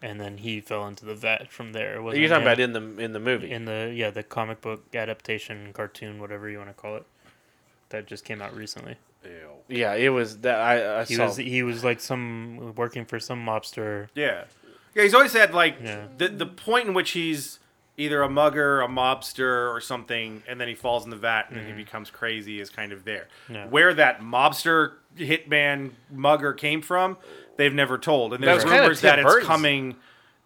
and 0.00 0.18
then 0.18 0.38
he 0.38 0.60
fell 0.62 0.86
into 0.86 1.04
the 1.04 1.14
vat 1.14 1.52
from 1.52 1.72
there. 1.72 1.96
It 1.96 2.02
wasn't 2.02 2.20
You're 2.20 2.30
talking 2.30 2.42
him. 2.46 2.48
about 2.48 2.60
in 2.60 2.72
the 2.72 3.04
in 3.04 3.12
the 3.12 3.20
movie. 3.20 3.50
in 3.50 3.66
the 3.66 3.92
yeah 3.94 4.08
the 4.10 4.22
comic 4.22 4.62
book 4.62 4.84
adaptation 4.94 5.72
cartoon 5.74 6.18
whatever 6.18 6.48
you 6.48 6.56
want 6.58 6.70
to 6.70 6.74
call 6.74 6.96
it 6.96 7.04
that 7.90 8.06
just 8.06 8.24
came 8.24 8.40
out 8.40 8.56
recently. 8.56 8.96
Yeah, 9.68 9.94
it 9.94 10.10
was 10.10 10.38
that 10.38 10.58
I, 10.60 11.00
I 11.00 11.04
He 11.04 11.14
saw. 11.14 11.26
was 11.26 11.36
he 11.36 11.62
was 11.62 11.84
like 11.84 12.00
some 12.00 12.74
working 12.74 13.04
for 13.04 13.18
some 13.18 13.44
mobster. 13.44 14.08
Yeah, 14.14 14.44
yeah. 14.94 15.02
He's 15.02 15.14
always 15.14 15.32
had 15.32 15.54
like 15.54 15.76
Yeah. 15.82 16.06
the 16.16 16.28
the 16.28 16.46
point 16.46 16.88
in 16.88 16.94
which 16.94 17.12
he's 17.12 17.60
either 17.96 18.22
a 18.22 18.28
mugger, 18.28 18.80
a 18.80 18.88
mobster, 18.88 19.72
or 19.72 19.80
something, 19.80 20.42
and 20.48 20.60
then 20.60 20.66
he 20.68 20.74
falls 20.74 21.04
in 21.04 21.10
the 21.10 21.16
vat 21.16 21.44
and 21.48 21.56
then 21.56 21.64
he 21.64 21.70
mm-hmm. 21.70 21.78
becomes 21.78 22.10
crazy 22.10 22.60
is 22.60 22.68
kind 22.68 22.92
of 22.92 23.04
there. 23.04 23.28
Yeah. 23.48 23.66
Where 23.68 23.94
that 23.94 24.20
mobster 24.20 24.94
hitman 25.16 25.92
mugger 26.10 26.52
came 26.52 26.82
from, 26.82 27.16
they've 27.56 27.72
never 27.74 27.96
told, 27.96 28.34
and 28.34 28.42
That 28.42 28.46
there's 28.46 28.64
was 28.64 28.64
kinda 28.64 28.80
rumors 28.82 29.00
Tim 29.00 29.08
that 29.10 29.18
it's 29.20 29.26
Burton's. 29.26 29.46
coming. 29.46 29.96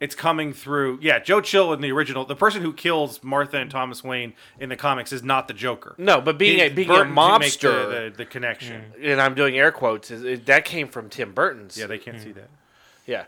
It's 0.01 0.15
coming 0.15 0.53
through. 0.53 1.01
Yeah, 1.03 1.19
Joe 1.19 1.41
Chill 1.41 1.73
in 1.73 1.81
the 1.81 1.91
original, 1.91 2.25
the 2.25 2.37
person 2.37 2.63
who 2.63 2.73
kills 2.73 3.23
Martha 3.25 3.57
and 3.57 3.69
Thomas 3.69 4.05
Wayne 4.05 4.33
in 4.61 4.69
the 4.69 4.77
comics 4.77 5.13
is 5.13 5.25
not 5.25 5.49
the 5.49 5.55
Joker. 5.55 5.95
no, 5.99 6.21
but 6.21 6.39
being 6.39 6.61
a 6.61 6.69
being 6.69 6.87
Burton 6.87 7.13
a 7.13 7.17
mobster, 7.17 7.61
the, 7.91 8.11
the, 8.11 8.15
the 8.19 8.25
connection. 8.25 8.85
and 9.03 9.21
I'm 9.21 9.35
doing 9.35 9.59
air 9.59 9.73
quotes, 9.73 10.11
is, 10.13 10.23
is- 10.23 10.41
that 10.43 10.65
came 10.65 10.87
from 10.89 11.09
Tim 11.09 11.33
Burton's. 11.33 11.77
Yeah, 11.77 11.87
they 11.87 11.99
can't 11.99 12.21
see 12.21 12.31
that. 12.33 12.49
Yeah, 13.07 13.25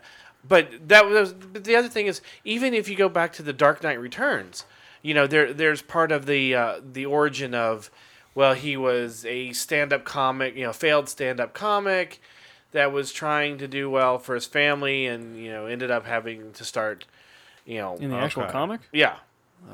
but 0.47 0.87
that 0.87 1.05
was. 1.07 1.33
But 1.33 1.65
the 1.65 1.75
other 1.75 1.89
thing 1.89 2.05
is, 2.07 2.21
even 2.45 2.73
if 2.73 2.87
you 2.87 2.95
go 2.95 3.09
back 3.09 3.33
to 3.33 3.43
the 3.43 3.51
Dark 3.53 3.83
Knight 3.83 3.99
Returns, 3.99 4.63
you 5.01 5.13
know, 5.13 5.27
there 5.27 5.51
there's 5.53 5.81
part 5.81 6.11
of 6.13 6.25
the 6.25 6.55
uh, 6.55 6.79
the 6.93 7.05
origin 7.05 7.53
of, 7.53 7.91
well, 8.33 8.53
he 8.53 8.77
was 8.77 9.25
a 9.25 9.51
stand-up 9.51 10.05
comic, 10.05 10.55
you 10.55 10.63
know, 10.63 10.71
failed 10.71 11.09
stand-up 11.09 11.53
comic 11.53 12.21
that 12.71 12.91
was 12.91 13.11
trying 13.11 13.57
to 13.59 13.67
do 13.67 13.89
well 13.89 14.17
for 14.19 14.35
his 14.35 14.45
family, 14.45 15.05
and 15.07 15.37
you 15.37 15.51
know, 15.51 15.65
ended 15.65 15.91
up 15.91 16.05
having 16.05 16.51
to 16.53 16.63
start, 16.63 17.05
you 17.65 17.77
know, 17.77 17.95
in 17.95 18.09
the 18.09 18.17
actual 18.17 18.43
Okay. 18.43 18.51
comic. 18.51 18.81
yeah, 18.91 19.17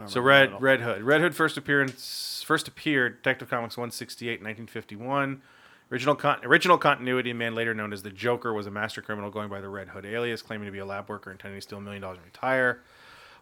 So 0.05 0.19
Red 0.21 0.59
Red 0.61 0.81
Hood. 0.81 1.03
Red 1.03 1.21
Hood 1.21 1.35
first 1.35 1.57
appearance 1.57 2.43
first 2.45 2.67
appeared 2.67 3.17
Detective 3.21 3.49
Comics 3.49 3.77
168 3.77 4.41
1951. 4.41 5.41
Original 5.89 6.15
con- 6.15 6.39
original 6.43 6.77
continuity 6.77 7.31
man 7.31 7.55
later 7.55 7.73
known 7.73 7.93
as 7.93 8.03
the 8.03 8.09
Joker 8.09 8.51
was 8.53 8.67
a 8.67 8.71
master 8.71 9.01
criminal 9.01 9.29
going 9.31 9.47
by 9.47 9.61
the 9.61 9.69
Red 9.69 9.87
Hood 9.89 10.05
alias 10.05 10.41
claiming 10.41 10.65
to 10.65 10.71
be 10.71 10.79
a 10.79 10.85
lab 10.85 11.07
worker 11.07 11.31
intending 11.31 11.57
to 11.57 11.61
steal 11.61 11.77
a 11.77 11.81
million 11.81 12.01
dollars 12.01 12.17
and 12.17 12.25
retire. 12.25 12.81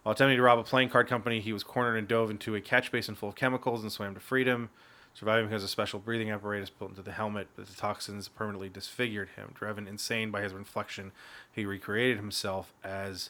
While 0.03 0.13
attempting 0.13 0.37
to 0.37 0.43
rob 0.43 0.59
a 0.59 0.63
playing 0.63 0.89
card 0.89 1.07
company, 1.07 1.39
he 1.39 1.51
was 1.51 1.63
cornered 1.63 1.95
and 1.97 2.07
dove 2.07 2.29
into 2.29 2.53
a 2.53 2.61
catch 2.61 2.91
basin 2.91 3.15
full 3.15 3.29
of 3.29 3.35
chemicals 3.35 3.81
and 3.81 3.91
swam 3.91 4.13
to 4.13 4.19
freedom. 4.19 4.69
Surviving 5.17 5.47
because 5.47 5.63
a 5.63 5.67
special 5.69 5.97
breathing 5.99 6.29
apparatus 6.29 6.69
built 6.69 6.91
into 6.91 7.01
the 7.01 7.13
helmet, 7.13 7.47
but 7.55 7.65
the 7.67 7.73
toxins 7.73 8.27
permanently 8.27 8.67
disfigured 8.67 9.29
him. 9.37 9.51
Driven 9.55 9.87
insane 9.87 10.29
by 10.29 10.41
his 10.41 10.51
reflection, 10.53 11.13
he 11.51 11.65
recreated 11.65 12.17
himself 12.17 12.73
as 12.83 13.29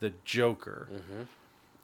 the 0.00 0.12
Joker. 0.26 0.86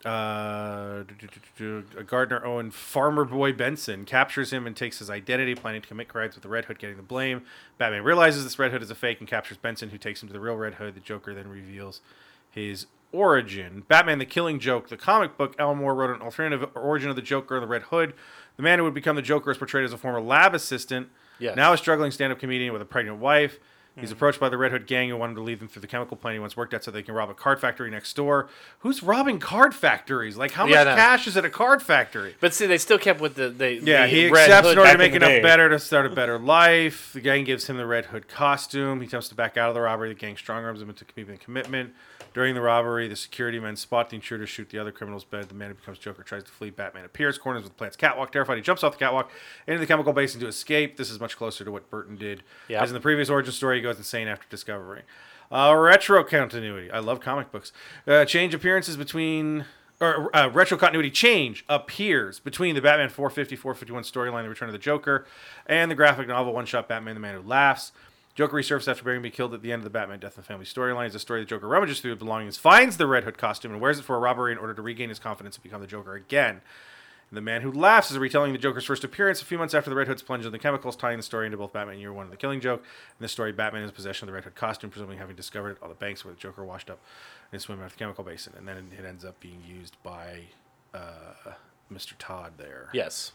Uh, 0.04 1.02
do- 1.02 1.14
do- 1.18 1.28
do- 1.58 1.82
do- 1.82 2.02
Gardner 2.04 2.44
Owen 2.44 2.70
Farmer 2.70 3.24
Boy 3.24 3.52
Benson 3.52 4.06
captures 4.06 4.50
him 4.52 4.66
and 4.66 4.74
takes 4.74 4.98
his 4.98 5.10
identity, 5.10 5.54
planning 5.54 5.82
to 5.82 5.88
commit 5.88 6.08
crimes 6.08 6.34
with 6.34 6.42
the 6.42 6.48
Red 6.48 6.64
Hood 6.66 6.78
getting 6.78 6.96
the 6.96 7.02
blame. 7.02 7.42
Batman 7.76 8.02
realizes 8.02 8.44
this 8.44 8.58
Red 8.58 8.72
Hood 8.72 8.82
is 8.82 8.90
a 8.90 8.94
fake 8.94 9.20
and 9.20 9.28
captures 9.28 9.58
Benson, 9.58 9.90
who 9.90 9.98
takes 9.98 10.22
him 10.22 10.28
to 10.28 10.32
the 10.32 10.40
real 10.40 10.56
Red 10.56 10.74
Hood. 10.74 10.94
The 10.94 11.00
Joker 11.00 11.34
then 11.34 11.48
reveals 11.48 12.00
his 12.50 12.86
origin. 13.12 13.84
Batman: 13.88 14.18
The 14.18 14.24
Killing 14.24 14.58
Joke, 14.58 14.88
the 14.88 14.96
comic 14.96 15.36
book. 15.36 15.54
Alan 15.58 15.76
Moore 15.78 15.94
wrote 15.94 16.14
an 16.16 16.22
alternative 16.22 16.70
origin 16.74 17.10
of 17.10 17.16
the 17.16 17.22
Joker 17.22 17.56
and 17.56 17.62
the 17.62 17.68
Red 17.68 17.82
Hood. 17.82 18.14
The 18.60 18.64
man 18.64 18.78
who 18.78 18.84
would 18.84 18.92
become 18.92 19.16
the 19.16 19.22
Joker 19.22 19.50
is 19.50 19.56
portrayed 19.56 19.86
as 19.86 19.94
a 19.94 19.96
former 19.96 20.20
lab 20.20 20.54
assistant, 20.54 21.08
Yes. 21.38 21.56
now 21.56 21.72
a 21.72 21.78
struggling 21.78 22.10
stand-up 22.10 22.38
comedian 22.38 22.74
with 22.74 22.82
a 22.82 22.84
pregnant 22.84 23.16
wife. 23.16 23.58
He's 24.00 24.10
hmm. 24.10 24.14
approached 24.14 24.40
by 24.40 24.48
the 24.48 24.58
Red 24.58 24.72
Hood 24.72 24.86
gang 24.86 25.08
who 25.08 25.16
wanted 25.16 25.34
to 25.34 25.42
lead 25.42 25.60
them 25.60 25.68
through 25.68 25.82
the 25.82 25.86
chemical 25.86 26.16
plant 26.16 26.34
he 26.34 26.40
once 26.40 26.56
worked 26.56 26.74
at 26.74 26.84
so 26.84 26.90
they 26.90 27.02
can 27.02 27.14
rob 27.14 27.30
a 27.30 27.34
card 27.34 27.60
factory 27.60 27.90
next 27.90 28.14
door. 28.14 28.48
Who's 28.80 29.02
robbing 29.02 29.38
card 29.38 29.74
factories? 29.74 30.36
Like, 30.36 30.52
how 30.52 30.64
much 30.64 30.74
Yeah, 30.74 30.82
I 30.82 30.84
know. 30.84 30.94
cash 30.96 31.26
is 31.26 31.36
at 31.36 31.44
a 31.44 31.50
card 31.50 31.82
factory? 31.82 32.36
but 32.40 32.54
see, 32.54 32.66
they 32.66 32.78
still 32.78 32.98
kept 32.98 33.20
with 33.20 33.34
the 33.34 33.48
they. 33.48 33.74
Yeah, 33.74 34.02
the 34.02 34.08
he 34.08 34.28
Red 34.28 34.50
accepts 34.50 34.68
Hood 34.68 34.72
in 34.72 34.78
order 34.78 34.92
to 34.92 34.98
back 34.98 35.10
make 35.10 35.14
enough 35.14 35.28
the 35.28 35.36
day. 35.36 35.42
better 35.42 35.68
to 35.68 35.78
start 35.78 36.06
a 36.06 36.10
better 36.10 36.38
life. 36.60 37.12
The 37.12 37.20
gang 37.20 37.44
gives 37.44 37.66
him 37.66 37.76
the 37.76 37.86
Red 37.86 38.06
Hood 38.06 38.28
costume. 38.28 39.00
He 39.00 39.06
attempts 39.06 39.28
to 39.28 39.34
back 39.34 39.56
out 39.56 39.68
of 39.68 39.74
the 39.74 39.80
robbery. 39.80 40.08
The 40.08 40.14
gang 40.14 40.36
strong 40.36 40.64
arms 40.64 40.80
him 40.80 40.88
into 40.88 41.04
keeping 41.04 41.34
the 41.34 41.38
commitment. 41.38 41.92
During 42.32 42.54
the 42.54 42.60
robbery, 42.60 43.08
the 43.08 43.16
security 43.16 43.58
men 43.58 43.74
spot 43.74 44.10
the 44.10 44.16
intruder, 44.16 44.46
shoot 44.46 44.70
the 44.70 44.78
other 44.78 44.92
criminal's 44.92 45.24
bed. 45.24 45.48
The 45.48 45.54
man 45.54 45.70
who 45.70 45.74
becomes 45.74 45.98
Joker 45.98 46.22
tries 46.22 46.44
to 46.44 46.50
flee. 46.50 46.70
Batman 46.70 47.04
appears, 47.04 47.38
corners 47.38 47.64
with 47.64 47.72
the 47.72 47.76
plant's 47.76 47.96
catwalk. 47.96 48.30
Terrified, 48.30 48.56
he 48.56 48.62
jumps 48.62 48.84
off 48.84 48.92
the 48.92 48.98
catwalk 48.98 49.32
into 49.66 49.80
the 49.80 49.86
chemical 49.86 50.12
basin 50.12 50.40
to 50.40 50.46
escape. 50.46 50.96
This 50.96 51.10
is 51.10 51.18
much 51.18 51.36
closer 51.36 51.64
to 51.64 51.72
what 51.72 51.90
Burton 51.90 52.16
did. 52.16 52.44
As 52.70 52.90
in 52.90 52.94
the 52.94 53.00
previous 53.00 53.28
origin 53.28 53.52
story, 53.52 53.78
he 53.78 53.82
goes 53.82 53.89
insane 53.98 54.28
after 54.28 54.46
discovering. 54.48 55.02
Uh, 55.52 55.74
retro 55.76 56.22
continuity. 56.22 56.90
I 56.90 57.00
love 57.00 57.20
comic 57.20 57.50
books. 57.50 57.72
Uh, 58.06 58.24
change 58.24 58.54
appearances 58.54 58.96
between. 58.96 59.64
Or 60.02 60.34
uh, 60.34 60.48
retro 60.48 60.78
continuity 60.78 61.10
change 61.10 61.62
appears 61.68 62.40
between 62.40 62.74
the 62.74 62.80
Batman 62.80 63.10
450 63.10 63.54
451 63.54 64.04
storyline, 64.04 64.44
The 64.44 64.48
Return 64.48 64.70
of 64.70 64.72
the 64.72 64.78
Joker, 64.78 65.26
and 65.66 65.90
the 65.90 65.94
graphic 65.94 66.26
novel 66.26 66.54
one 66.54 66.64
shot 66.64 66.88
Batman 66.88 67.14
the 67.14 67.20
Man 67.20 67.34
Who 67.34 67.46
Laughs. 67.46 67.92
Joker 68.34 68.56
resurfaces 68.56 68.88
after 68.88 69.04
being 69.04 69.20
be 69.20 69.30
killed 69.30 69.52
at 69.52 69.60
the 69.60 69.72
end 69.72 69.80
of 69.80 69.84
the 69.84 69.90
Batman 69.90 70.18
Death 70.18 70.36
the 70.36 70.42
Family 70.42 70.64
storyline. 70.64 71.04
It's 71.04 71.14
a 71.14 71.18
story 71.18 71.40
the 71.40 71.46
Joker 71.46 71.68
rummages 71.68 72.00
through 72.00 72.12
his 72.12 72.18
belongings, 72.18 72.56
finds 72.56 72.96
the 72.96 73.06
Red 73.06 73.24
Hood 73.24 73.36
costume, 73.36 73.72
and 73.72 73.80
wears 73.82 73.98
it 73.98 74.04
for 74.06 74.16
a 74.16 74.18
robbery 74.18 74.52
in 74.52 74.58
order 74.58 74.72
to 74.72 74.80
regain 74.80 75.10
his 75.10 75.18
confidence 75.18 75.56
and 75.56 75.62
become 75.62 75.82
the 75.82 75.86
Joker 75.86 76.14
again. 76.14 76.62
The 77.32 77.40
Man 77.40 77.62
Who 77.62 77.70
Laughs 77.70 78.10
is 78.10 78.16
a 78.16 78.20
retelling 78.20 78.50
of 78.50 78.60
the 78.60 78.62
Joker's 78.62 78.84
first 78.84 79.04
appearance 79.04 79.40
a 79.40 79.44
few 79.44 79.56
months 79.56 79.72
after 79.72 79.88
the 79.88 79.94
Red 79.94 80.08
Hood's 80.08 80.22
plunge 80.22 80.44
in 80.44 80.50
the 80.50 80.58
chemicals, 80.58 80.96
tying 80.96 81.16
the 81.16 81.22
story 81.22 81.46
into 81.46 81.58
both 81.58 81.72
Batman 81.72 81.98
Year 82.00 82.12
One 82.12 82.24
and 82.24 82.32
The 82.32 82.36
Killing 82.36 82.60
Joke. 82.60 82.80
In 82.80 83.22
this 83.22 83.30
story, 83.30 83.52
Batman 83.52 83.82
is 83.82 83.90
in 83.90 83.94
possession 83.94 84.24
of 84.24 84.32
the 84.32 84.34
Red 84.34 84.44
Hood 84.44 84.56
costume, 84.56 84.90
presumably 84.90 85.16
having 85.16 85.36
discovered 85.36 85.72
it 85.72 85.78
on 85.80 85.90
the 85.90 85.94
banks 85.94 86.24
where 86.24 86.34
the 86.34 86.40
Joker 86.40 86.64
washed 86.64 86.90
up 86.90 86.98
and 87.52 87.62
swam 87.62 87.78
out 87.80 87.86
of 87.86 87.92
the 87.92 87.98
chemical 87.98 88.24
basin. 88.24 88.54
And 88.56 88.66
then 88.66 88.88
it 88.98 89.04
ends 89.04 89.24
up 89.24 89.38
being 89.38 89.62
used 89.64 89.96
by 90.02 90.40
uh, 90.92 91.52
Mr. 91.92 92.14
Todd 92.18 92.54
there. 92.58 92.88
Yes. 92.92 93.30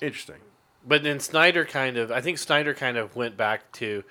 Interesting. 0.00 0.38
But 0.86 1.02
then 1.02 1.18
Snyder 1.18 1.64
kind 1.64 1.96
of, 1.96 2.12
I 2.12 2.20
think 2.20 2.38
Snyder 2.38 2.72
kind 2.72 2.96
of 2.96 3.16
went 3.16 3.36
back 3.36 3.72
to 3.72 4.04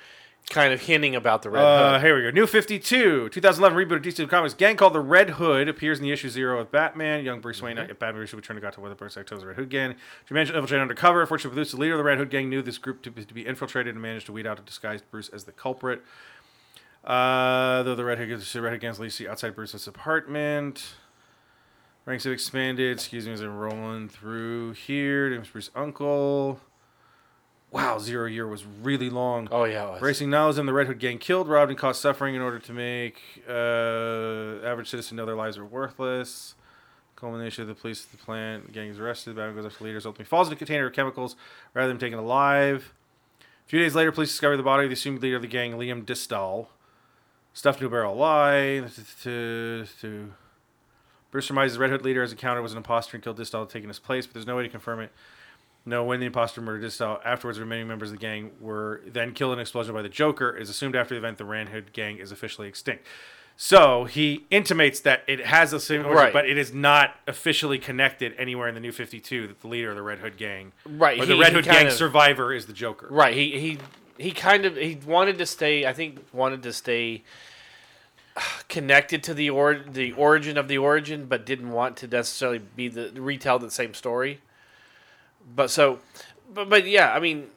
kind 0.49 0.71
of 0.73 0.79
hinting 0.81 1.13
about 1.15 1.41
the 1.41 1.49
Red 1.49 1.61
Uh, 1.63 1.93
Hood. 1.93 2.01
here 2.05 2.15
we 2.15 2.21
go. 2.23 2.29
New 2.31 2.47
52, 2.47 3.29
2011 3.29 3.77
reboot 3.77 3.97
of 3.97 4.01
DC 4.01 4.29
Comics. 4.29 4.53
Gang 4.53 4.77
called 4.77 4.93
the 4.93 4.99
Red 5.01 5.31
Hood 5.31 5.67
appears 5.67 5.99
in 5.99 6.03
the 6.05 6.11
issue 6.11 6.29
zero 6.29 6.59
of 6.59 6.71
Batman. 6.71 7.25
Young 7.25 7.41
Bruce 7.41 7.61
Wayne, 7.61 7.75
yet 7.77 7.99
Batman, 7.99 8.15
Bruce 8.21 8.33
return 8.33 8.55
to 8.55 8.61
Gotham 8.61 8.81
with 8.83 8.91
the 8.91 8.95
Bruce 8.95 9.15
Actos, 9.15 9.41
the 9.41 9.47
Red 9.47 9.57
Hood 9.57 9.69
Gang. 9.69 9.95
To 10.27 10.33
manage 10.33 10.47
to 10.49 10.55
infiltrate 10.55 10.79
undercover. 10.81 11.25
Fortunately, 11.25 11.55
Bruce, 11.55 11.71
the 11.71 11.77
leader 11.77 11.93
of 11.95 11.97
the 11.97 12.03
Red 12.05 12.17
Hood 12.17 12.29
Gang, 12.29 12.49
knew 12.49 12.61
this 12.61 12.77
group 12.77 13.01
to 13.03 13.11
be, 13.11 13.25
to 13.25 13.33
be 13.33 13.45
infiltrated 13.45 13.93
and 13.95 14.01
managed 14.01 14.27
to 14.27 14.31
weed 14.31 14.47
out 14.47 14.57
a 14.57 14.61
disguised 14.61 15.03
Bruce 15.11 15.27
as 15.29 15.43
the 15.43 15.51
culprit. 15.51 16.01
Uh, 17.03 17.83
though 17.83 17.95
the 17.95 18.05
Red 18.05 18.17
Hood, 18.17 18.39
the 18.41 18.61
Red 18.61 18.71
Hood 18.71 18.81
Gang's 18.81 18.99
leased 18.99 19.21
outside 19.21 19.53
Bruce's 19.55 19.87
apartment. 19.87 20.93
Ranks 22.05 22.23
have 22.23 22.31
expanded. 22.33 22.93
Excuse 22.97 23.25
me 23.27 23.33
as 23.33 23.41
I'm 23.41 23.57
rolling 23.57 24.07
through 24.07 24.73
here. 24.73 25.29
Name's 25.29 25.49
Bruce's 25.49 25.71
uncle. 25.75 26.61
Wow, 27.71 27.99
Zero 27.99 28.27
Year 28.27 28.47
was 28.47 28.65
really 28.65 29.09
long. 29.09 29.49
oh 29.51 29.65
yeah. 29.65 29.97
Racing 29.99 30.29
knowledge 30.29 30.57
and 30.57 30.67
the 30.67 30.73
Red 30.73 30.87
Hood 30.87 30.99
gang 30.99 31.17
killed, 31.17 31.47
robbed, 31.49 31.69
and 31.69 31.77
caused 31.77 32.01
suffering 32.01 32.33
in 32.33 32.41
order 32.41 32.59
to 32.59 32.73
make 32.73 33.21
uh, 33.47 34.65
average 34.65 34.89
citizens 34.89 35.17
know 35.17 35.25
their 35.25 35.35
lives 35.35 35.57
are 35.57 35.65
worthless. 35.65 36.55
Culmination 37.17 37.63
of 37.63 37.67
the 37.67 37.73
police 37.73 38.05
at 38.05 38.11
the 38.17 38.23
plant, 38.23 38.67
the 38.67 38.71
gang 38.71 38.89
is 38.89 38.99
arrested, 38.99 39.35
Batman 39.35 39.55
goes 39.55 39.65
after 39.65 39.83
leaders, 39.83 40.05
ultimately 40.05 40.25
falls 40.29 40.47
into 40.47 40.55
a 40.55 40.59
container 40.59 40.85
of 40.85 40.93
chemicals 40.93 41.35
rather 41.73 41.87
than 41.89 41.97
taken 41.97 42.19
alive. 42.19 42.93
A 43.41 43.69
few 43.69 43.79
days 43.79 43.95
later, 43.95 44.11
police 44.11 44.29
discover 44.29 44.55
the 44.55 44.63
body 44.63 44.83
of 44.83 44.89
the 44.89 44.93
assumed 44.93 45.21
leader 45.21 45.35
of 45.35 45.41
the 45.41 45.47
gang, 45.47 45.73
Liam 45.73 46.05
Distal, 46.05 46.69
stuffed 47.53 47.79
into 47.79 47.87
a 47.87 47.89
barrel 47.89 48.13
alive. 48.13 48.95
To, 49.23 49.85
to, 49.99 50.33
Bruce 51.31 51.47
surmises 51.47 51.73
the 51.73 51.81
Red 51.81 51.89
Hood 51.89 52.03
leader 52.03 52.23
as 52.23 52.31
a 52.31 52.35
counter 52.35 52.61
was 52.61 52.71
an 52.71 52.77
imposter 52.77 53.17
and 53.17 53.23
killed 53.23 53.37
Distal, 53.37 53.65
taking 53.65 53.89
his 53.89 53.99
place, 53.99 54.25
but 54.25 54.35
there's 54.35 54.47
no 54.47 54.55
way 54.55 54.63
to 54.63 54.69
confirm 54.69 55.01
it. 55.01 55.11
No, 55.87 56.03
when 56.03 56.19
the 56.19 56.25
imposter 56.25 56.59
murdered 56.59 56.81
Distal, 56.81 57.19
afterwards, 57.23 57.57
the 57.57 57.63
remaining 57.63 57.87
members 57.87 58.09
of 58.11 58.17
the 58.17 58.21
gang 58.21 58.51
were 58.59 59.01
then 59.07 59.31
killed 59.31 59.53
in 59.53 59.59
an 59.59 59.61
explosion 59.61 59.95
by 59.95 60.01
the 60.01 60.09
Joker. 60.09 60.49
It 60.57 60.61
is 60.61 60.69
assumed 60.69 60.97
after 60.97 61.15
the 61.15 61.19
event 61.19 61.37
the 61.37 61.45
Red 61.45 61.69
Hood 61.69 61.93
gang 61.93 62.17
is 62.17 62.29
officially 62.33 62.67
extinct. 62.67 63.05
So 63.55 64.03
he 64.03 64.45
intimates 64.51 64.99
that 64.99 65.23
it 65.27 65.45
has 65.45 65.71
a 65.71 65.79
same 65.79 66.01
origin, 66.05 66.15
Right. 66.17 66.33
but 66.33 66.45
it 66.47 66.57
is 66.57 66.73
not 66.73 67.15
officially 67.25 67.79
connected 67.79 68.35
anywhere 68.37 68.67
in 68.67 68.75
the 68.75 68.81
New 68.81 68.91
Fifty 68.91 69.21
Two 69.21 69.47
that 69.47 69.61
the 69.61 69.67
leader 69.69 69.89
of 69.89 69.95
the 69.95 70.01
Red 70.01 70.19
Hood 70.19 70.35
gang, 70.35 70.73
Right, 70.85 71.17
or 71.19 71.25
the 71.25 71.35
he- 71.35 71.39
Red 71.39 71.49
he 71.51 71.55
Hood 71.55 71.63
gang 71.65 71.73
kinda- 71.75 71.91
survivor 71.91 72.53
is 72.53 72.65
the 72.65 72.73
Joker. 72.73 73.07
Right. 73.09 73.33
He 73.33 73.57
he 73.57 73.77
he 74.17 74.31
kind 74.31 74.65
of 74.65 74.75
he 74.75 74.99
wanted 75.05 75.37
to 75.37 75.45
stay. 75.45 75.85
I 75.85 75.93
think 75.93 76.19
wanted 76.33 76.63
to 76.63 76.73
stay 76.73 77.23
connected 78.67 79.23
to 79.23 79.33
the 79.33 79.49
or 79.49 79.75
the 79.89 80.11
origin 80.11 80.57
of 80.57 80.67
the 80.67 80.77
origin, 80.77 81.25
but 81.25 81.45
didn't 81.45 81.71
want 81.71 81.95
to 81.97 82.07
necessarily 82.07 82.59
be 82.59 82.89
the 82.89 83.09
retell 83.21 83.57
the 83.57 83.71
same 83.71 83.93
story. 83.93 84.41
But 85.55 85.69
so, 85.69 85.99
but 86.53 86.69
but 86.69 86.87
yeah, 86.87 87.13
I 87.13 87.19
mean. 87.19 87.47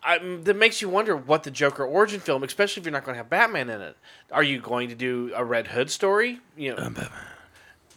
I, 0.00 0.18
that 0.44 0.54
makes 0.56 0.80
you 0.80 0.88
wonder 0.88 1.16
what 1.16 1.42
the 1.42 1.50
Joker 1.50 1.84
origin 1.84 2.20
film, 2.20 2.44
especially 2.44 2.80
if 2.80 2.86
you're 2.86 2.92
not 2.92 3.04
going 3.04 3.14
to 3.14 3.18
have 3.18 3.28
Batman 3.28 3.68
in 3.68 3.80
it. 3.80 3.96
Are 4.30 4.44
you 4.44 4.60
going 4.60 4.88
to 4.90 4.94
do 4.94 5.32
a 5.34 5.44
Red 5.44 5.66
Hood 5.66 5.90
story? 5.90 6.38
You 6.56 6.76
know, 6.76 6.84
um, 6.84 6.96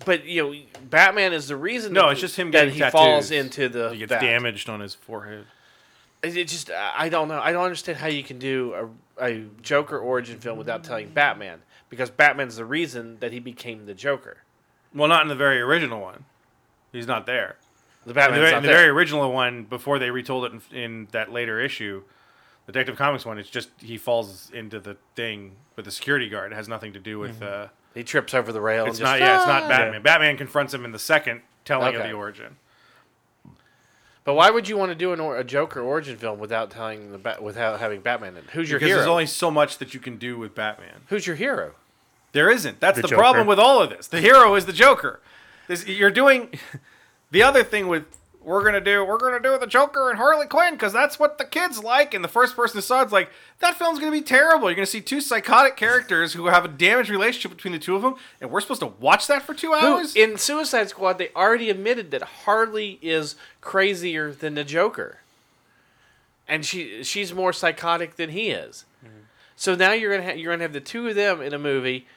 But 0.04 0.26
you 0.26 0.42
know, 0.52 0.60
Batman 0.90 1.32
is 1.32 1.48
the 1.48 1.56
reason. 1.56 1.94
No, 1.94 2.08
that- 2.08 2.14
it's 2.14 2.22
just 2.22 2.36
him 2.36 2.50
that 2.52 2.58
getting 2.60 2.74
he 2.74 2.80
tattoos. 2.80 2.92
falls 2.92 3.32
into 3.32 3.70
the. 3.70 3.92
He 3.92 4.00
gets 4.00 4.10
vat. 4.10 4.20
damaged 4.22 4.68
on 4.68 4.80
his 4.80 4.96
forehead. 4.96 5.46
It 6.24 6.36
it 6.36 6.48
just 6.48 6.72
I 6.72 7.08
don't 7.08 7.28
know. 7.28 7.40
I 7.40 7.52
don't 7.52 7.64
understand 7.64 8.00
how 8.00 8.08
you 8.08 8.24
can 8.24 8.40
do 8.40 8.90
a, 9.20 9.24
a 9.24 9.46
Joker 9.62 10.00
origin 10.00 10.40
film 10.40 10.58
without 10.58 10.84
telling 10.84 11.10
Batman 11.10 11.60
because 11.90 12.10
Batman's 12.10 12.56
the 12.56 12.66
reason 12.66 13.18
that 13.20 13.32
he 13.32 13.40
became 13.40 13.86
the 13.86 13.94
Joker. 13.94 14.38
Well, 14.94 15.08
not 15.08 15.22
in 15.22 15.28
the 15.28 15.36
very 15.36 15.62
original 15.62 16.02
one. 16.02 16.26
He's 16.92 17.08
not 17.08 17.28
there. 17.28 17.58
The 18.06 18.10
In 18.10 18.16
the, 18.16 18.40
very, 18.40 18.54
in 18.56 18.64
the 18.64 18.70
very 18.70 18.88
original 18.88 19.32
one, 19.32 19.64
before 19.64 20.00
they 20.00 20.10
retold 20.10 20.46
it 20.46 20.54
in, 20.72 20.78
in 20.78 21.08
that 21.12 21.32
later 21.32 21.60
issue, 21.60 22.02
the 22.66 22.72
Detective 22.72 22.98
Comics 22.98 23.26
one, 23.26 23.38
it's 23.38 23.50
just 23.50 23.70
he 23.80 23.98
falls 23.98 24.50
into 24.52 24.80
the 24.80 24.98
thing 25.16 25.56
with 25.76 25.86
the 25.86 25.92
security 25.92 26.28
guard. 26.30 26.52
It 26.52 26.56
has 26.56 26.68
nothing 26.68 26.94
to 26.94 27.00
do 27.00 27.20
with. 27.20 27.40
Mm-hmm. 27.40 27.66
Uh, 27.66 27.68
he 27.94 28.04
trips 28.04 28.34
over 28.34 28.52
the 28.52 28.62
rail. 28.62 28.86
it's 28.86 28.98
and 29.00 29.06
just, 29.06 29.12
not. 29.12 29.20
Yeah, 29.20 29.36
it's 29.36 29.46
"Ah!" 29.46 29.60
not 29.60 29.70
Batman. 29.70 30.02
Batman 30.02 30.38
confronts 30.38 30.74
him 30.74 30.86
in 30.86 30.92
the 30.92 31.00
second 31.00 31.42
telling 31.66 31.96
of 31.96 32.04
the 32.04 32.14
origin. 32.14 32.56
But 34.24 34.36
why 34.36 34.52
would 34.52 34.70
you 34.70 34.78
want 34.78 34.90
to 34.92 34.96
do 34.96 35.14
an 35.14 35.20
or, 35.20 35.38
a 35.38 35.44
Joker 35.44 35.82
origin 35.82 36.16
film 36.16 36.40
without 36.40 36.70
telling 36.70 37.12
the 37.12 37.18
Bat 37.18 37.42
without 37.42 37.80
having 37.80 38.02
Batman 38.02 38.38
in? 38.38 38.44
Who's 38.52 38.70
your 38.70 38.80
Because 38.80 38.90
hero? 38.90 39.00
there's 39.00 39.10
only 39.10 39.26
so 39.26 39.50
much 39.50 39.80
that 39.80 39.94
you 39.94 40.00
can 40.00 40.18
do 40.18 40.38
with 40.38 40.54
Batman. 40.54 41.02
Who's 41.08 41.26
your 41.26 41.36
hero? 41.36 41.74
There 42.32 42.50
isn't. 42.50 42.80
That's 42.80 43.02
The 43.02 43.08
the, 43.08 43.16
problem 43.16 43.48
with 43.48 43.60
all 43.60 43.82
of 43.82 43.90
this. 43.90 44.08
The 44.08 44.22
hero 44.22 44.56
is 44.56 44.66
the 44.66 44.74
Joker. 44.74 45.20
This, 45.68 45.86
you're 45.88 46.12
doing 46.12 46.54
the 47.32 47.44
other 47.44 47.63
thing 47.63 47.88
with 47.88 48.06
we're 48.44 48.63
gonna 48.63 48.82
do. 48.82 49.06
We're 49.06 49.20
gonna 49.20 49.39
do 49.39 49.52
with 49.52 49.62
the 49.62 49.67
Joker 49.67 50.10
and 50.10 50.17
Harley 50.17 50.48
Quinn 50.48 50.74
because 50.74 50.91
that's 50.91 51.20
what 51.20 51.38
the 51.38 51.46
kids 51.46 51.84
like. 51.84 52.13
And 52.13 52.24
the 52.24 52.28
first 52.28 52.56
person 52.56 52.78
who 52.78 52.82
saw 52.82 53.02
it's 53.04 53.12
like 53.12 53.30
that 53.60 53.76
film's 53.76 54.00
gonna 54.00 54.12
be 54.12 54.22
terrible. 54.22 54.67
You're 54.67 54.76
gonna 54.76 54.88
see 54.88 55.02
two 55.02 55.22
psychotic 55.22 55.78
characters 55.78 56.34
who 56.34 56.48
have 56.48 56.65
a 56.65 56.67
damaged 56.67 57.10
relationship 57.10 57.52
between 57.56 57.74
the 57.74 57.80
two 57.80 57.96
of 57.96 58.02
them, 58.02 58.15
and 58.39 58.50
we're 58.50 58.62
supposed 58.62 58.82
to 58.82 58.88
watch 58.88 59.28
that 59.28 59.44
for 59.44 59.54
two 59.54 59.67
Who, 59.74 59.76
hours. 59.76 60.15
in 60.15 60.38
Suicide 60.38 60.89
Squad, 60.89 61.20
they 61.20 61.30
already 61.36 61.70
admitted 61.70 62.10
that 62.12 62.24
Harley 62.24 62.98
is 63.02 63.36
crazier 63.62 64.32
than 64.34 64.56
the 64.56 64.63
Joker, 64.63 65.20
and 66.48 66.65
she 66.65 67.04
she's 67.04 67.34
more 67.34 67.54
psychotic 67.54 68.15
than 68.15 68.32
he 68.32 68.50
is. 68.50 68.86
Mm-hmm. 69.06 69.17
So 69.56 69.76
now 69.76 69.91
you're 69.91 70.17
gonna 70.17 70.32
ha- 70.32 70.36
you're 70.36 70.52
gonna 70.52 70.63
have 70.63 70.74
the 70.74 70.82
two 70.82 71.08
of 71.08 71.13
them 71.13 71.41
in 71.41 71.54
a 71.54 71.60
movie 71.60 72.08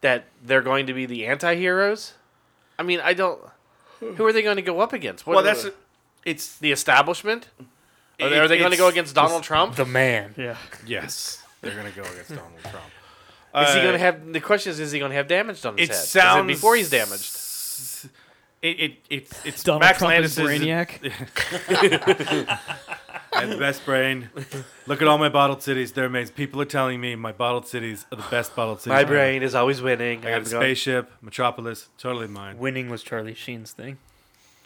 that 0.00 0.26
they're 0.44 0.62
going 0.62 0.86
to 0.86 0.94
be 0.94 1.06
the 1.06 1.26
anti-heroes. 1.26 2.14
I 2.78 2.84
mean, 2.84 3.00
I 3.00 3.14
don't. 3.14 3.40
Who 4.16 4.24
are 4.26 4.32
they 4.32 4.42
going 4.42 4.56
to 4.56 4.62
go 4.62 4.80
up 4.80 4.92
against? 4.92 5.26
What 5.26 5.36
well, 5.36 5.44
are 5.44 5.46
that's 5.46 5.64
the, 5.64 5.74
it's. 6.24 6.56
the 6.58 6.72
establishment. 6.72 7.48
Are 8.20 8.28
they, 8.28 8.36
it- 8.36 8.38
are 8.40 8.48
they 8.48 8.58
going 8.58 8.70
to 8.72 8.76
go 8.76 8.88
against 8.88 9.14
Donald 9.14 9.42
Trump? 9.42 9.76
The 9.76 9.84
man. 9.86 10.34
Yeah. 10.36 10.56
Yes, 10.86 11.42
they're 11.60 11.74
gonna 11.74 11.90
go 11.90 12.02
against 12.02 12.30
Donald 12.30 12.60
Trump. 12.62 12.76
Is 13.54 13.74
he 13.74 13.80
Uh, 13.80 13.82
going 13.82 13.92
to 13.92 13.98
have? 13.98 14.32
The 14.32 14.40
question 14.40 14.70
is, 14.70 14.80
is 14.80 14.92
he 14.92 14.98
going 14.98 15.10
to 15.10 15.16
have 15.16 15.28
damage 15.28 15.64
on 15.64 15.76
his 15.76 15.88
It 15.90 15.92
head? 15.92 16.02
Is 16.02 16.40
it 16.40 16.46
before 16.46 16.74
he's 16.76 16.90
damaged. 16.90 17.38
It, 18.62 18.80
it 18.80 18.96
it's 19.10 19.44
it's 19.44 19.62
Donald 19.64 19.82
Max 19.82 19.98
Trump 19.98 20.12
Landis 20.12 20.38
is 20.38 20.46
Brainiac. 20.46 21.00
I 23.42 23.46
have 23.46 23.50
the 23.50 23.56
best 23.64 23.84
brain. 23.84 24.30
Look 24.86 25.02
at 25.02 25.08
all 25.08 25.18
my 25.18 25.28
bottled 25.28 25.62
cities. 25.62 25.92
They're 25.92 26.06
amazing. 26.06 26.34
People 26.34 26.60
are 26.60 26.64
telling 26.66 27.00
me 27.00 27.14
my 27.16 27.32
bottled 27.32 27.66
cities 27.66 28.06
are 28.12 28.16
the 28.16 28.24
best 28.30 28.54
bottled 28.56 28.80
cities. 28.80 28.94
My 28.94 29.04
brain 29.04 29.42
is 29.42 29.54
always 29.54 29.80
winning. 29.82 30.20
I 30.20 30.22
got 30.22 30.28
I'm 30.28 30.46
a 30.46 30.50
going- 30.50 30.62
spaceship, 30.62 31.10
Metropolis, 31.20 31.88
totally 31.98 32.28
mine. 32.28 32.58
Winning 32.58 32.88
was 32.90 33.02
Charlie 33.02 33.34
Sheen's 33.34 33.72
thing. 33.72 33.98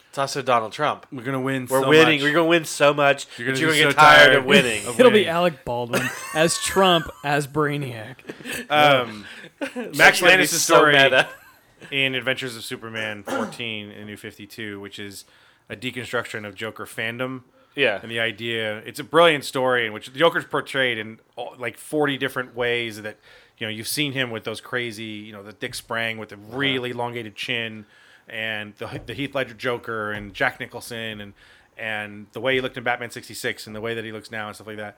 It's 0.09 0.17
also 0.17 0.41
Donald 0.41 0.71
Trump. 0.71 1.05
We're 1.11 1.21
gonna 1.23 1.41
win. 1.41 1.67
We're 1.69 1.81
so 1.81 1.89
winning. 1.89 2.19
Much. 2.19 2.23
We're 2.23 2.33
going 2.33 2.45
to 2.45 2.49
win 2.49 2.65
so 2.65 2.91
much. 2.93 3.27
You're 3.37 3.49
You're 3.49 3.55
gonna 3.55 3.65
going 3.67 3.73
be 3.73 3.77
to 3.77 3.83
get 3.83 3.91
so 3.91 3.97
tired, 4.01 4.25
tired 4.27 4.35
of 4.37 4.45
winning. 4.45 4.85
of 4.87 4.99
It'll 4.99 5.11
be 5.11 5.17
winning. 5.19 5.27
Alec 5.29 5.65
Baldwin 5.65 6.01
as 6.33 6.57
Trump 6.59 7.05
as 7.23 7.45
Brainiac. 7.45 8.15
Um, 8.71 9.25
Max 9.61 9.75
It's 9.75 9.97
gonna 9.99 10.11
be 10.21 10.25
Landis' 10.25 10.51
so 10.63 10.75
story 10.75 10.93
meta. 10.93 11.27
in 11.91 12.15
Adventures 12.15 12.55
of 12.55 12.63
Superman 12.63 13.21
14 13.23 13.91
in 13.91 14.07
New 14.07 14.17
52, 14.17 14.79
which 14.79 14.97
is 14.97 15.25
a 15.69 15.75
deconstruction 15.75 16.47
of 16.47 16.55
Joker 16.55 16.85
fandom. 16.87 17.41
Yeah. 17.77 17.99
and 18.01 18.11
the 18.11 18.19
idea 18.19 18.79
it's 18.79 18.99
a 18.99 19.03
brilliant 19.03 19.45
story 19.45 19.85
in 19.85 19.93
which 19.93 20.11
the 20.11 20.19
joker's 20.19 20.45
portrayed 20.45 20.97
in 20.97 21.19
like 21.57 21.77
40 21.77 22.17
different 22.17 22.55
ways 22.55 23.01
that 23.01 23.17
you 23.57 23.67
know 23.67 23.71
you've 23.71 23.87
seen 23.87 24.11
him 24.11 24.31
with 24.31 24.43
those 24.43 24.59
crazy 24.59 25.03
you 25.03 25.31
know 25.31 25.43
the 25.43 25.53
dick 25.53 25.75
sprang 25.75 26.17
with 26.17 26.29
the 26.29 26.35
uh-huh. 26.35 26.57
really 26.57 26.89
elongated 26.91 27.35
chin 27.35 27.85
and 28.27 28.75
the, 28.77 29.01
the 29.05 29.13
heath 29.13 29.33
ledger 29.33 29.53
joker 29.53 30.11
and 30.11 30.33
jack 30.33 30.59
nicholson 30.59 31.21
and 31.21 31.33
and 31.77 32.27
the 32.33 32.41
way 32.41 32.55
he 32.55 32.61
looked 32.61 32.77
in 32.77 32.83
batman 32.83 33.11
66 33.11 33.67
and 33.67 33.75
the 33.75 33.81
way 33.81 33.93
that 33.93 34.03
he 34.03 34.11
looks 34.11 34.31
now 34.31 34.47
and 34.47 34.55
stuff 34.55 34.67
like 34.67 34.77
that 34.77 34.97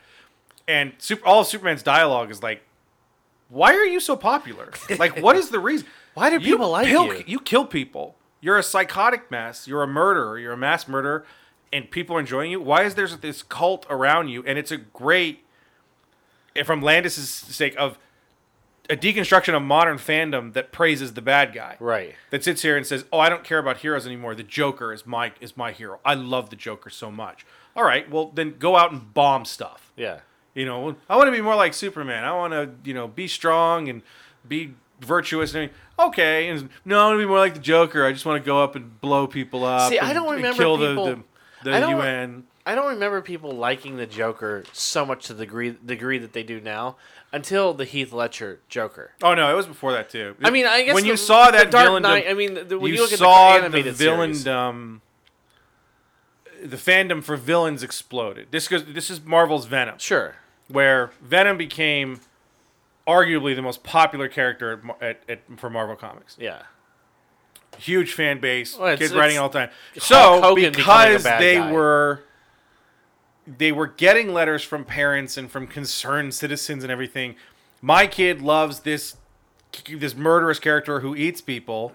and 0.68 0.94
super, 0.98 1.26
all 1.26 1.42
of 1.42 1.48
superman's 1.48 1.84
dialogue 1.84 2.32
is 2.32 2.42
like 2.42 2.64
why 3.50 3.74
are 3.74 3.86
you 3.86 4.00
so 4.00 4.16
popular 4.16 4.72
like 4.98 5.22
what 5.22 5.36
is 5.36 5.50
the 5.50 5.60
reason 5.60 5.86
Why 6.20 6.30
do 6.30 6.40
people 6.40 6.70
like 6.70 6.88
kill, 6.88 7.06
you? 7.06 7.24
you 7.26 7.40
kill 7.40 7.66
people. 7.66 8.16
You're 8.42 8.58
a 8.58 8.64
psychotic 8.64 9.32
mess. 9.32 9.68
You're 9.68 9.84
a 9.84 9.88
murderer. 9.88 10.38
You're 10.38 10.52
a 10.54 10.58
mass 10.58 10.86
murderer, 10.86 11.26
and 11.72 11.90
people 11.92 12.16
are 12.16 12.20
enjoying 12.20 12.52
you. 12.52 12.62
Why 12.62 12.84
is 12.84 12.96
there 12.96 13.08
this 13.08 13.44
cult 13.44 13.86
around 13.90 14.30
you? 14.30 14.44
And 14.46 14.58
it's 14.58 14.72
a 14.72 14.78
great, 14.78 15.46
eh, 16.56 16.64
from 16.64 16.82
Landis' 16.82 17.30
sake, 17.30 17.76
of 17.78 17.98
a 18.90 18.96
deconstruction 18.96 19.56
of 19.56 19.62
modern 19.62 19.98
fandom 19.98 20.54
that 20.54 20.72
praises 20.72 21.14
the 21.14 21.22
bad 21.22 21.54
guy. 21.54 21.78
Right. 21.80 22.16
That 22.32 22.44
sits 22.44 22.64
here 22.64 22.76
and 22.76 22.86
says, 22.86 23.06
"Oh, 23.14 23.20
I 23.20 23.30
don't 23.30 23.44
care 23.44 23.60
about 23.60 23.78
heroes 23.78 24.06
anymore. 24.08 24.34
The 24.34 24.44
Joker 24.44 24.92
is 24.92 25.06
my 25.06 25.32
is 25.40 25.56
my 25.56 25.72
hero. 25.72 26.00
I 26.04 26.16
love 26.16 26.50
the 26.50 26.56
Joker 26.56 26.90
so 26.90 27.12
much." 27.12 27.46
All 27.76 27.84
right, 27.84 28.10
well 28.10 28.32
then 28.34 28.56
go 28.58 28.76
out 28.76 28.92
and 28.92 29.14
bomb 29.14 29.46
stuff. 29.46 29.92
Yeah. 29.96 30.20
You 30.56 30.66
know, 30.66 30.96
I 31.08 31.16
want 31.16 31.28
to 31.28 31.32
be 31.32 31.42
more 31.42 31.56
like 31.56 31.74
Superman. 31.76 32.24
I 32.24 32.32
want 32.34 32.54
to, 32.54 32.72
you 32.84 32.94
know, 32.96 33.08
be 33.08 33.28
strong 33.28 33.88
and 33.88 34.02
be 34.48 34.74
virtuous. 35.00 35.54
And 35.54 35.70
okay, 36.00 36.50
and 36.50 36.70
no, 36.84 37.00
I 37.00 37.06
want 37.10 37.20
to 37.20 37.24
be 37.24 37.28
more 37.28 37.38
like 37.38 37.54
the 37.54 37.60
Joker. 37.60 38.04
I 38.06 38.12
just 38.12 38.26
want 38.26 38.44
to 38.44 38.46
go 38.46 38.62
up 38.64 38.76
and 38.76 39.00
blow 39.00 39.28
people 39.28 39.64
up. 39.64 39.92
See, 39.92 40.00
I 40.00 40.14
don't 40.14 40.32
remember 40.34 40.58
kill 40.62 40.78
people- 40.78 41.06
the 41.06 41.16
the, 41.16 41.24
the 41.64 41.72
don't- 41.80 41.98
UN. 41.98 42.44
I 42.66 42.76
don't 42.76 42.90
remember 42.90 43.22
people 43.24 43.52
liking 43.52 43.98
the 43.98 44.06
Joker 44.06 44.64
so 44.74 45.04
much 45.04 45.26
to 45.26 45.34
the 45.34 45.46
degree 45.46 45.72
degree 45.72 46.20
that 46.20 46.34
they 46.34 46.44
do 46.44 46.62
now 46.62 46.98
until 47.32 47.74
the 47.74 47.86
Heath 47.86 48.12
Ledger 48.14 48.60
Joker. 48.70 49.12
Oh 49.24 49.34
no, 49.34 49.52
it 49.52 49.56
was 49.56 49.66
before 49.66 49.92
that 49.94 50.10
too. 50.12 50.36
I 50.44 50.52
mean, 50.52 50.68
I 50.68 50.84
guess 50.84 50.94
when 50.94 51.06
you 51.06 51.14
the- 51.14 51.18
saw 51.18 51.46
the 51.48 51.58
that 51.58 51.72
Dark 51.72 51.86
villain, 51.86 52.04
Knight. 52.04 52.26
I 52.30 52.34
mean, 52.34 52.68
the, 52.68 52.78
when 52.78 52.90
you, 52.92 52.98
you, 52.98 53.02
look 53.02 53.10
saw 53.12 53.54
the 53.54 53.60
the, 53.60 53.66
animated 53.66 53.96
villain. 53.96 54.36
series, 54.36 54.48
Um, 54.48 55.02
the 56.64 56.78
fandom 56.78 57.24
for 57.24 57.38
villains 57.38 57.82
exploded. 57.82 58.48
This 58.52 58.68
goes. 58.68 58.86
This 58.86 59.10
is 59.10 59.22
Marvel's 59.22 59.66
Venom, 59.66 59.98
sure. 59.98 60.36
where 60.68 61.12
Venom 61.22 61.58
became 61.58 62.20
arguably 63.08 63.56
the 63.56 63.62
most 63.64 63.84
popular 63.84 64.28
character 64.28 64.80
at, 65.02 65.02
at, 65.02 65.40
at, 65.50 65.60
for 65.60 65.70
Marvel 65.72 65.96
Comics. 65.96 66.36
Yeah. 66.40 66.64
Huge 67.80 68.14
fan 68.14 68.40
base, 68.40 68.78
Well, 68.78 68.90
it's- 68.90 69.00
kids 69.00 69.14
writing 69.18 69.38
all 69.38 69.50
the 69.50 69.60
time. 69.60 69.70
So 69.98 70.42
Hogan 70.42 70.72
becoming 70.74 71.16
a 71.16 71.18
because 71.18 71.24
they 71.24 71.56
guy. 71.56 71.72
were 71.72 72.24
they 73.58 73.72
were 73.72 73.88
getting 73.88 74.32
letters 74.34 74.64
from 74.64 74.86
parents 74.86 75.36
and 75.38 75.50
from 75.50 75.66
concerned 75.66 76.34
citizens 76.36 76.84
and 76.84 76.92
everything. 76.92 77.36
My 77.82 78.06
kid 78.06 78.42
loves 78.42 78.82
this 78.82 79.16
this 79.88 80.16
murderous 80.16 80.60
character 80.60 81.00
who 81.00 81.16
eats 81.16 81.42
people. 81.42 81.94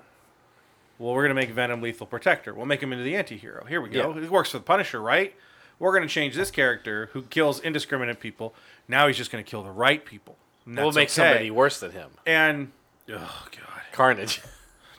Well, 0.99 1.12
we're 1.12 1.23
gonna 1.23 1.35
make 1.35 1.51
Venom 1.51 1.81
lethal 1.81 2.07
protector. 2.07 2.55
We'll 2.55 2.66
make 2.66 2.83
him 2.83 2.92
into 2.92 3.05
the 3.05 3.16
anti-hero. 3.16 3.64
Here 3.64 3.81
we 3.81 3.88
go. 3.88 4.14
Yeah. 4.14 4.23
It 4.23 4.31
works 4.31 4.51
for 4.51 4.59
the 4.59 4.64
Punisher, 4.64 5.01
right? 5.01 5.35
We're 5.79 5.92
gonna 5.92 6.09
change 6.09 6.35
this 6.35 6.51
character 6.51 7.11
who 7.12 7.23
kills 7.23 7.61
indiscriminate 7.61 8.20
people. 8.20 8.55
Now 8.88 9.07
he's 9.07 9.16
just 9.16 9.31
gonna 9.31 9.42
kill 9.44 9.62
the 9.62 9.70
right 9.70 10.05
people. 10.05 10.37
We'll 10.66 10.92
make 10.92 11.09
okay. 11.09 11.09
somebody 11.09 11.51
worse 11.51 11.79
than 11.81 11.90
him. 11.92 12.11
And 12.25 12.73
oh 13.11 13.47
god, 13.51 13.83
Carnage. 13.92 14.40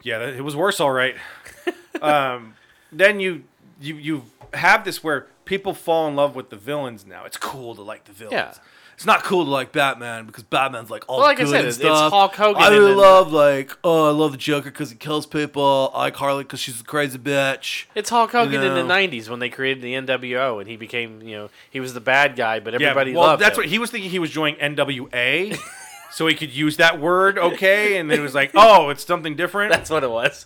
yeah, 0.05 0.19
that- 0.19 0.35
it 0.35 0.41
was 0.43 0.55
worse, 0.55 0.79
all 0.79 0.91
right. 0.91 1.15
um, 2.01 2.53
then 2.91 3.19
you 3.19 3.43
you 3.81 3.95
you 3.95 4.23
have 4.53 4.85
this 4.85 5.03
where 5.03 5.27
people 5.43 5.73
fall 5.73 6.07
in 6.07 6.15
love 6.15 6.35
with 6.35 6.49
the 6.49 6.55
villains 6.55 7.05
now. 7.05 7.25
It's 7.25 7.37
cool 7.37 7.75
to 7.75 7.81
like 7.81 8.05
the 8.05 8.13
villains. 8.13 8.33
Yeah. 8.33 8.53
It's 8.95 9.05
not 9.05 9.23
cool 9.25 9.43
to 9.43 9.51
like 9.51 9.73
Batman 9.73 10.25
because 10.25 10.43
Batman's 10.43 10.89
like 10.89 11.03
all 11.09 11.17
Well, 11.17 11.25
like 11.27 11.41
I 11.41 11.43
said, 11.43 11.65
and 11.65 11.67
it's- 11.67 11.79
it's. 11.79 11.85
Hulk 12.13 12.33
Hogan 12.33 12.63
I 12.63 12.69
really 12.69 12.93
love 12.93 13.29
like 13.33 13.77
oh 13.83 14.07
I 14.07 14.11
love 14.11 14.31
the 14.31 14.37
Joker 14.37 14.71
because 14.71 14.89
he 14.89 14.95
kills 14.95 15.25
people. 15.25 15.91
I 15.93 15.99
like 16.03 16.15
Harley 16.15 16.43
because 16.45 16.61
she's 16.61 16.79
a 16.79 16.83
crazy 16.85 17.17
bitch. 17.17 17.87
It's 17.93 18.09
Hulk 18.09 18.31
Hogan 18.31 18.63
in 18.63 18.73
the 18.73 18.93
'90s 18.93 19.27
when 19.29 19.39
they 19.39 19.49
created 19.49 19.83
the 19.83 19.93
NWO, 19.95 20.61
and 20.61 20.69
he 20.69 20.77
became, 20.77 21.21
you 21.21 21.35
know, 21.35 21.49
he 21.69 21.81
was 21.81 21.93
the 21.93 21.99
bad 21.99 22.37
guy, 22.37 22.61
but 22.61 22.73
Yeah, 22.79 22.87
everybody 22.87 23.13
well, 23.13 23.23
loved 23.27 23.41
that's 23.41 23.57
him. 23.57 23.63
what 23.63 23.67
he 23.69 23.79
was 23.79 23.91
thinking. 23.91 24.09
He 24.09 24.19
was 24.19 24.29
joining 24.31 24.57
NWA, 24.61 25.59
so 26.15 26.27
he 26.27 26.33
could 26.35 26.51
use 26.55 26.77
that 26.77 26.99
word, 26.99 27.37
okay? 27.37 27.97
And 27.97 28.09
then 28.09 28.19
it 28.19 28.21
was 28.21 28.33
like, 28.33 28.51
oh, 28.55 28.89
it's 28.89 29.05
something 29.05 29.35
different. 29.35 29.71
That's 29.71 29.89
what 29.89 30.03
it 30.03 30.09
was. 30.09 30.45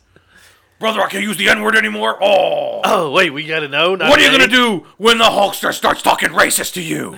Brother, 0.79 1.01
I 1.01 1.09
can't 1.09 1.23
use 1.23 1.37
the 1.37 1.49
N 1.49 1.61
word 1.61 1.75
anymore. 1.75 2.17
Oh, 2.21 2.81
Oh 2.83 3.11
wait, 3.11 3.31
we 3.31 3.45
gotta 3.45 3.67
know. 3.67 3.95
not 3.95 4.09
what 4.09 4.19
are 4.19 4.23
you 4.23 4.31
gonna 4.31 4.47
do 4.47 4.85
when 4.97 5.17
the 5.17 5.25
Hulkster 5.25 5.73
starts 5.73 6.01
talking 6.01 6.29
racist 6.29 6.73
to 6.73 6.81
you? 6.81 7.17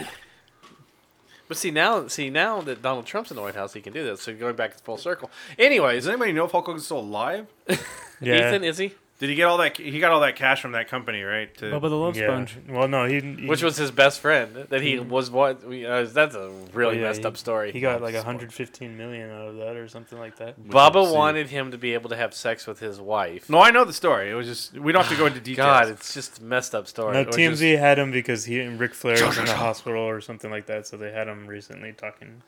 But 1.48 1.58
see 1.58 1.70
now, 1.70 2.08
see 2.08 2.30
now 2.30 2.62
that 2.62 2.82
Donald 2.82 3.06
Trump's 3.06 3.30
in 3.30 3.36
the 3.36 3.42
White 3.42 3.56
House, 3.56 3.74
he 3.74 3.82
can 3.82 3.92
do 3.94 4.04
this. 4.04 4.22
So 4.22 4.34
going 4.34 4.56
back 4.56 4.78
to 4.78 4.84
full 4.84 4.98
circle. 4.98 5.30
Anyways, 5.60 6.04
Does 6.04 6.10
anybody 6.10 6.32
know 6.32 6.46
if 6.46 6.52
Hulk 6.52 6.66
Hogan's 6.66 6.86
still 6.86 7.00
alive? 7.00 7.48
Yeah. 8.24 8.50
Ethan 8.50 8.64
is 8.64 8.78
he? 8.78 8.94
Did 9.22 9.30
he 9.30 9.36
get 9.36 9.44
all 9.44 9.60
that? 9.60 9.78
He 9.78 10.00
got 10.00 10.12
all 10.12 10.22
that 10.22 10.36
cash 10.36 10.64
from 10.64 10.72
that 10.72 10.88
company, 10.88 11.22
right? 11.22 11.54
To, 11.58 11.66
Bubba 11.66 11.90
the 11.90 11.96
Love 11.96 12.18
yeah. 12.18 12.26
Sponge. 12.26 12.58
Well, 12.68 12.88
no, 12.88 13.06
he, 13.06 13.20
he 13.20 13.46
Which 13.46 13.62
was 13.62 13.78
his 13.78 13.92
best 13.92 14.20
friend 14.20 14.66
that 14.70 14.82
he 14.82 14.98
was 14.98 15.30
what? 15.30 15.64
Uh, 15.64 16.06
that's 16.06 16.34
a 16.34 16.50
really 16.74 16.96
yeah, 16.96 17.04
messed 17.04 17.20
he- 17.20 17.26
up 17.26 17.38
story. 17.38 17.72
He 17.72 17.82
got 17.82 18.02
like 18.02 18.16
115 18.16 18.98
million 18.98 19.30
out 19.30 19.50
of 19.50 19.58
that 19.58 19.76
or 19.76 19.88
something 19.88 20.18
like 20.18 20.38
that. 20.38 20.60
Bubba 20.60 21.14
wanted 21.14 21.50
him 21.50 21.70
to 21.70 21.78
be 21.78 21.94
able 21.94 22.10
to 22.10 22.16
have 22.16 22.34
sex 22.34 22.66
with 22.66 22.80
his 22.80 23.00
wife. 23.00 23.48
no, 23.48 23.60
I 23.62 23.70
know 23.70 23.86
the 23.86 23.94
story. 23.94 24.32
It 24.32 24.34
was 24.34 24.48
just 24.48 24.74
we 24.74 24.92
don't 24.92 25.04
have 25.04 25.12
to 25.12 25.18
go 25.20 25.28
into 25.28 25.40
details. 25.52 25.68
God, 25.68 25.90
it's 25.90 26.16
just 26.16 26.40
a 26.40 26.44
messed 26.44 26.74
up 26.74 26.88
story. 26.88 27.14
No, 27.14 27.26
TMZ 27.26 27.60
just- 27.60 27.80
had 27.80 28.00
him 28.00 28.10
because 28.10 28.46
he 28.46 28.60
and 28.60 28.80
Ric 28.80 28.96
Flair 28.96 29.24
was 29.24 29.38
in 29.38 29.46
the 29.46 29.54
hospital 29.68 30.02
or 30.02 30.20
something 30.22 30.50
like 30.50 30.66
that, 30.66 30.88
so 30.88 30.98
they 30.98 31.12
had 31.12 31.28
him 31.28 31.46
recently 31.46 31.94
talking 31.94 32.42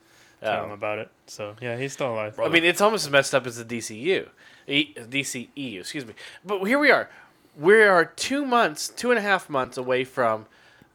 to 0.43 0.59
Oh. 0.61 0.65
him 0.65 0.71
about 0.71 0.99
it. 0.99 1.09
So 1.27 1.55
yeah, 1.61 1.77
he's 1.77 1.93
still 1.93 2.11
alive. 2.13 2.39
I 2.39 2.49
mean, 2.49 2.63
it's 2.63 2.81
almost 2.81 3.05
as 3.05 3.11
messed 3.11 3.33
up 3.35 3.45
as 3.47 3.57
the 3.57 3.65
DCU, 3.65 4.27
e, 4.67 4.93
DCEU. 4.95 5.79
Excuse 5.79 6.05
me. 6.05 6.13
But 6.45 6.63
here 6.65 6.79
we 6.79 6.91
are. 6.91 7.09
We 7.57 7.81
are 7.83 8.05
two 8.05 8.45
months, 8.45 8.89
two 8.89 9.11
and 9.11 9.17
a 9.19 9.21
half 9.21 9.49
months 9.49 9.77
away 9.77 10.03
from 10.03 10.45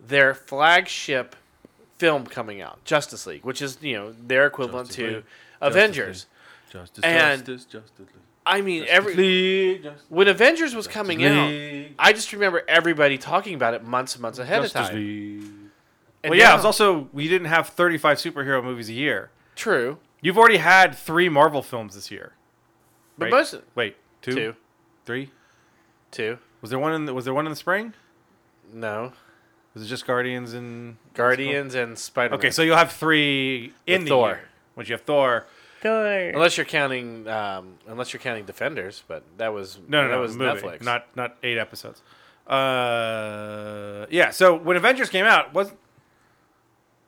their 0.01 0.35
flagship 0.35 1.37
film 1.99 2.27
coming 2.27 2.61
out, 2.61 2.85
Justice 2.85 3.27
League, 3.27 3.45
which 3.45 3.61
is 3.63 3.79
you 3.81 3.95
know 3.95 4.13
their 4.13 4.47
equivalent 4.47 4.89
Justice 4.89 5.05
to 5.05 5.15
League. 5.17 5.25
Avengers. 5.61 6.27
Justice, 6.71 7.03
And- 7.05 7.45
justice, 7.47 7.65
justice. 7.65 7.99
League. 7.99 8.09
I 8.47 8.63
mean, 8.63 8.87
every 8.89 9.83
when 10.09 10.27
Avengers 10.27 10.75
was 10.75 10.89
coming 10.89 11.23
out, 11.25 11.51
I 11.99 12.13
just 12.15 12.33
remember 12.33 12.63
everybody 12.67 13.19
talking 13.19 13.55
about 13.55 13.75
it 13.75 13.85
months 13.85 14.15
and 14.15 14.23
months 14.23 14.39
ahead 14.39 14.65
of 14.65 14.73
time. 14.73 14.95
And 16.25 16.31
Well, 16.31 16.39
yeah, 16.39 16.53
it 16.53 16.57
was 16.57 16.65
also 16.65 17.09
we 17.13 17.29
didn't 17.29 17.49
have 17.49 17.69
35 17.69 18.17
superhero 18.19 18.65
movies 18.65 18.89
a 18.89 18.95
year. 18.95 19.31
True. 19.59 19.99
You've 20.21 20.39
already 20.39 20.57
had 20.59 20.95
three 20.97 21.29
Marvel 21.29 21.63
films 21.63 21.95
this 21.95 22.11
year. 22.11 22.33
But 23.19 23.27
Right. 23.27 23.31
most 23.33 23.55
Wait, 23.75 23.97
two, 24.23 24.33
two, 24.33 24.57
three. 25.05 25.31
two, 26.11 26.39
Was 26.61 26.71
there 26.71 26.79
one 26.79 26.93
in 26.95 27.05
the, 27.07 27.13
Was 27.15 27.25
there 27.25 27.35
one 27.35 27.47
in 27.47 27.51
the 27.51 27.57
spring? 27.57 27.95
no, 28.73 29.13
Was 29.75 29.83
it 29.85 29.87
just 29.87 30.07
Guardians 30.07 30.55
and 30.55 30.97
Guardians 31.15 31.75
and 31.75 31.99
Spider. 31.99 32.35
Okay, 32.37 32.51
so 32.51 32.63
you'll 32.63 32.77
have 32.77 32.93
three 32.93 33.73
in 33.87 34.01
With 34.01 34.05
the 34.05 34.09
Thor. 34.09 34.29
year. 34.29 34.41
Once 34.77 34.89
you 34.89 34.95
have 34.95 35.03
Thor, 35.03 35.47
unless 35.83 36.57
you're 36.57 36.67
counting, 36.67 37.27
um, 37.29 37.79
unless 37.87 38.13
you're 38.13 38.21
counting 38.21 38.45
Defenders, 38.45 39.03
but 39.09 39.23
that 39.39 39.53
was 39.53 39.79
no, 39.89 40.03
no, 40.03 40.09
that 40.09 40.15
no, 40.15 40.21
was 40.21 40.37
movie, 40.37 40.61
Netflix. 40.61 40.83
not 40.83 41.07
not 41.17 41.37
eight 41.43 41.59
episodes. 41.59 42.03
Uh, 42.47 44.07
yeah. 44.11 44.31
So 44.31 44.55
when 44.55 44.77
Avengers 44.77 45.11
came 45.11 45.25
out, 45.25 45.53
was 45.55 45.73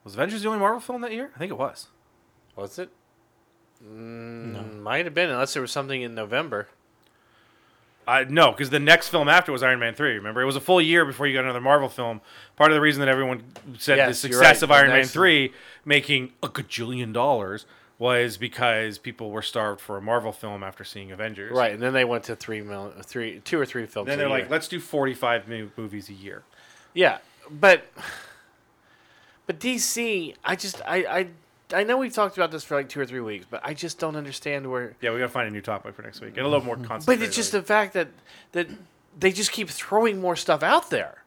was 0.04 0.14
Avengers 0.14 0.42
the 0.42 0.48
only 0.48 0.60
Marvel 0.60 0.80
film 0.80 1.00
that 1.02 1.12
year? 1.12 1.30
I 1.34 1.38
think 1.38 1.50
it 1.52 1.58
was. 1.58 1.88
Was 2.56 2.78
it? 2.78 2.90
Mm, 3.84 4.80
Might 4.82 5.04
have 5.06 5.14
been, 5.14 5.30
unless 5.30 5.54
there 5.54 5.62
was 5.62 5.72
something 5.72 6.02
in 6.02 6.14
November. 6.14 6.68
Uh, 8.06 8.24
no, 8.28 8.50
because 8.50 8.70
the 8.70 8.80
next 8.80 9.08
film 9.08 9.28
after 9.28 9.52
was 9.52 9.62
Iron 9.62 9.78
Man 9.78 9.94
three. 9.94 10.14
Remember, 10.14 10.42
it 10.42 10.46
was 10.46 10.56
a 10.56 10.60
full 10.60 10.80
year 10.80 11.04
before 11.04 11.26
you 11.26 11.34
got 11.34 11.44
another 11.44 11.60
Marvel 11.60 11.88
film. 11.88 12.20
Part 12.56 12.70
of 12.72 12.74
the 12.74 12.80
reason 12.80 13.00
that 13.00 13.08
everyone 13.08 13.44
said 13.78 13.94
the 13.94 13.98
Yes, 13.98 14.24
you're 14.24 14.32
success 14.32 14.42
right. 14.56 14.62
of 14.62 14.68
The 14.70 14.74
Iron 14.74 14.88
Man 14.88 15.04
three 15.04 15.52
making 15.84 16.32
a 16.42 16.48
gajillion 16.48 17.12
dollars 17.12 17.66
was 17.98 18.36
because 18.38 18.98
people 18.98 19.30
were 19.30 19.42
starved 19.42 19.80
for 19.80 19.96
a 19.98 20.02
Marvel 20.02 20.32
film 20.32 20.62
after 20.64 20.82
seeing 20.82 21.12
Avengers. 21.12 21.52
Right, 21.56 21.72
and 21.72 21.82
then 21.82 21.92
they 21.92 22.04
went 22.04 22.24
to 22.24 22.34
three 22.36 22.62
mil, 22.62 22.92
three, 23.02 23.40
two 23.44 23.60
or 23.60 23.66
three 23.66 23.86
films. 23.86 24.08
Then 24.08 24.18
they're 24.18 24.28
year. 24.28 24.38
like, 24.40 24.50
let's 24.50 24.66
do 24.68 24.80
forty 24.80 25.14
five 25.14 25.46
movies 25.76 26.08
a 26.08 26.14
year. 26.14 26.42
yeah, 26.94 27.18
but 27.50 27.84
but 29.46 29.60
DC, 29.60 30.34
I 30.44 30.56
just 30.56 30.80
I 30.86 30.96
I 31.04 31.26
I 31.72 31.84
know 31.84 31.96
we've 31.96 32.12
talked 32.12 32.36
about 32.36 32.50
this 32.50 32.64
for 32.64 32.76
like 32.76 32.88
two 32.88 33.00
or 33.00 33.06
three 33.06 33.20
weeks, 33.20 33.46
but 33.48 33.60
I 33.64 33.74
just 33.74 33.98
don't 33.98 34.16
understand 34.16 34.70
where. 34.70 34.94
Yeah, 35.00 35.12
we 35.12 35.18
gotta 35.18 35.30
find 35.30 35.48
a 35.48 35.50
new 35.50 35.60
topic 35.60 35.94
for 35.94 36.02
next 36.02 36.20
week 36.20 36.36
and 36.36 36.46
a 36.46 36.48
little 36.48 36.64
more 36.64 36.76
mm-hmm. 36.76 37.04
But 37.06 37.22
it's 37.22 37.36
just 37.36 37.52
the 37.52 37.62
fact 37.62 37.94
that 37.94 38.08
that 38.52 38.68
they 39.18 39.32
just 39.32 39.52
keep 39.52 39.68
throwing 39.68 40.20
more 40.20 40.36
stuff 40.36 40.62
out 40.62 40.90
there. 40.90 41.24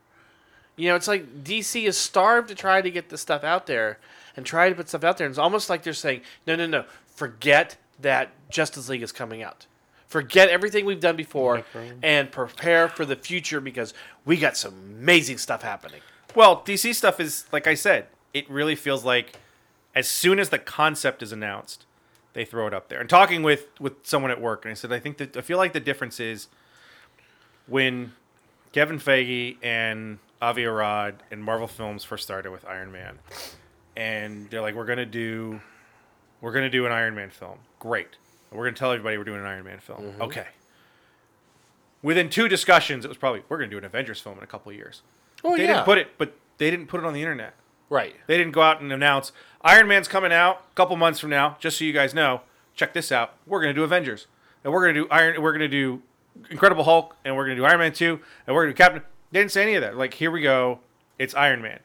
You 0.76 0.90
know, 0.90 0.96
it's 0.96 1.08
like 1.08 1.44
DC 1.44 1.86
is 1.86 1.98
starved 1.98 2.50
to 2.50 2.56
try 2.56 2.82
to 2.82 2.90
get 2.90 3.10
the 3.10 3.18
stuff 3.18 3.44
out 3.44 3.68
there 3.68 4.00
and 4.36 4.46
try 4.46 4.70
to 4.70 4.76
put 4.76 4.90
stuff 4.90 5.04
out 5.04 5.18
there. 5.18 5.28
And 5.28 5.32
it's 5.32 5.40
almost 5.40 5.70
like 5.70 5.84
they're 5.84 5.94
saying, 5.94 6.22
no, 6.48 6.56
no, 6.56 6.66
no, 6.66 6.86
forget 7.06 7.78
that 8.02 8.32
Justice 8.50 8.90
League 8.90 9.04
is 9.04 9.12
coming 9.12 9.44
out. 9.44 9.68
Forget 10.08 10.50
everything 10.50 10.86
we've 10.86 11.00
done 11.00 11.16
before 11.16 11.64
and 12.04 12.32
prepare 12.32 12.88
for 12.88 13.06
the 13.06 13.16
future 13.16 13.60
because 13.60 13.94
we 14.26 14.38
got 14.38 14.58
some 14.58 14.74
amazing 15.00 15.38
stuff 15.38 15.64
happening. 15.64 16.02
Well, 16.36 16.62
DC 16.62 16.94
stuff 16.96 17.20
is 17.20 17.46
like 17.52 17.68
I 17.68 17.74
said. 17.74 18.08
It 18.34 18.50
really 18.50 18.76
feels 18.76 19.06
like 19.06 19.38
as 19.96 20.10
soon 20.10 20.40
as 20.40 20.50
the 20.50 20.60
concept 20.60 21.22
is 21.22 21.32
announced, 21.32 21.86
they 22.34 22.46
throw 22.46 22.68
it 22.68 22.74
up 22.74 22.90
there. 22.90 23.00
And 23.00 23.10
talking 23.10 23.44
with 23.44 23.68
with 23.80 23.94
someone 24.04 24.32
at 24.32 24.42
work, 24.42 24.66
and 24.66 24.72
I 24.72 24.76
said, 24.76 24.92
I 24.92 25.00
think 25.00 25.18
that 25.18 25.38
I 25.38 25.42
feel 25.42 25.58
like 25.58 25.74
the 25.74 25.80
difference 25.80 26.20
is 26.20 26.48
when 27.68 28.14
Kevin 28.72 29.00
Feige 29.00 29.58
and 29.62 30.20
Avi 30.42 30.66
Arad 30.66 31.24
and 31.32 31.44
Marvel 31.44 31.68
Films 31.68 32.04
first 32.04 32.24
started 32.24 32.52
with 32.52 32.66
Iron 32.66 32.92
Man, 32.92 33.20
and 33.96 34.50
they're 34.50 34.62
like, 34.62 34.76
we're 34.76 34.86
gonna 34.86 35.06
do, 35.06 35.62
we're 36.42 36.54
gonna 36.54 36.70
do 36.70 36.86
an 36.86 36.92
Iron 36.92 37.16
Man 37.16 37.30
film. 37.30 37.60
Great. 37.80 38.18
We're 38.52 38.66
gonna 38.66 38.78
tell 38.78 38.92
everybody 38.92 39.18
we're 39.18 39.24
doing 39.24 39.40
an 39.40 39.46
Iron 39.46 39.66
Man 39.66 39.80
film. 39.80 40.02
Mm-hmm. 40.02 40.22
Okay. 40.24 40.48
Within 42.02 42.30
two 42.30 42.48
discussions, 42.48 43.06
it 43.06 43.08
was 43.08 43.18
probably 43.18 43.44
we're 43.48 43.58
gonna 43.58 43.70
do 43.70 43.78
an 43.78 43.86
Avengers 43.86 44.20
film 44.20 44.38
in 44.38 44.44
a 44.44 44.48
couple 44.48 44.72
of 44.72 44.76
years. 44.76 45.02
Oh, 45.44 45.56
they 45.56 45.64
yeah. 45.64 45.74
didn't 45.74 45.86
put 45.86 45.98
it, 45.98 46.18
but 46.18 46.36
they 46.58 46.70
didn't 46.70 46.88
put 46.88 47.00
it 47.00 47.06
on 47.06 47.14
the 47.14 47.22
internet. 47.22 47.54
Right. 47.94 48.16
They 48.26 48.38
didn't 48.38 48.54
go 48.54 48.64
out 48.64 48.82
and 48.82 48.92
announce 48.92 49.32
Iron 49.62 49.88
Man's 49.88 50.08
coming 50.08 50.34
out 50.34 50.66
a 50.72 50.76
couple 50.76 50.96
months 50.96 51.20
from 51.20 51.30
now. 51.30 51.58
Just 51.60 51.78
so 51.78 51.86
you 51.86 51.94
guys 51.94 52.12
know, 52.16 52.42
check 52.76 52.92
this 52.94 53.12
out. 53.12 53.36
We're 53.46 53.62
gonna 53.62 53.76
do 53.76 53.84
Avengers, 53.84 54.26
and 54.64 54.74
we're 54.74 54.82
gonna 54.82 54.94
do 54.96 55.08
Iron. 55.12 55.40
We're 55.40 55.52
gonna 55.54 55.68
do 55.68 56.02
Incredible 56.50 56.86
Hulk, 56.86 57.16
and 57.24 57.36
we're 57.36 57.46
gonna 57.46 57.58
do 57.58 57.66
Iron 57.66 57.78
Man 57.78 57.94
two, 57.94 58.20
and 58.48 58.56
we're 58.56 58.64
gonna 58.64 58.74
do 58.74 58.78
Captain. 58.78 59.04
They 59.32 59.42
didn't 59.42 59.52
say 59.52 59.62
any 59.62 59.76
of 59.76 59.82
that. 59.82 59.96
Like 59.96 60.16
here 60.16 60.32
we 60.32 60.42
go, 60.42 60.80
it's 61.20 61.36
Iron 61.36 61.62
Man. 61.62 61.82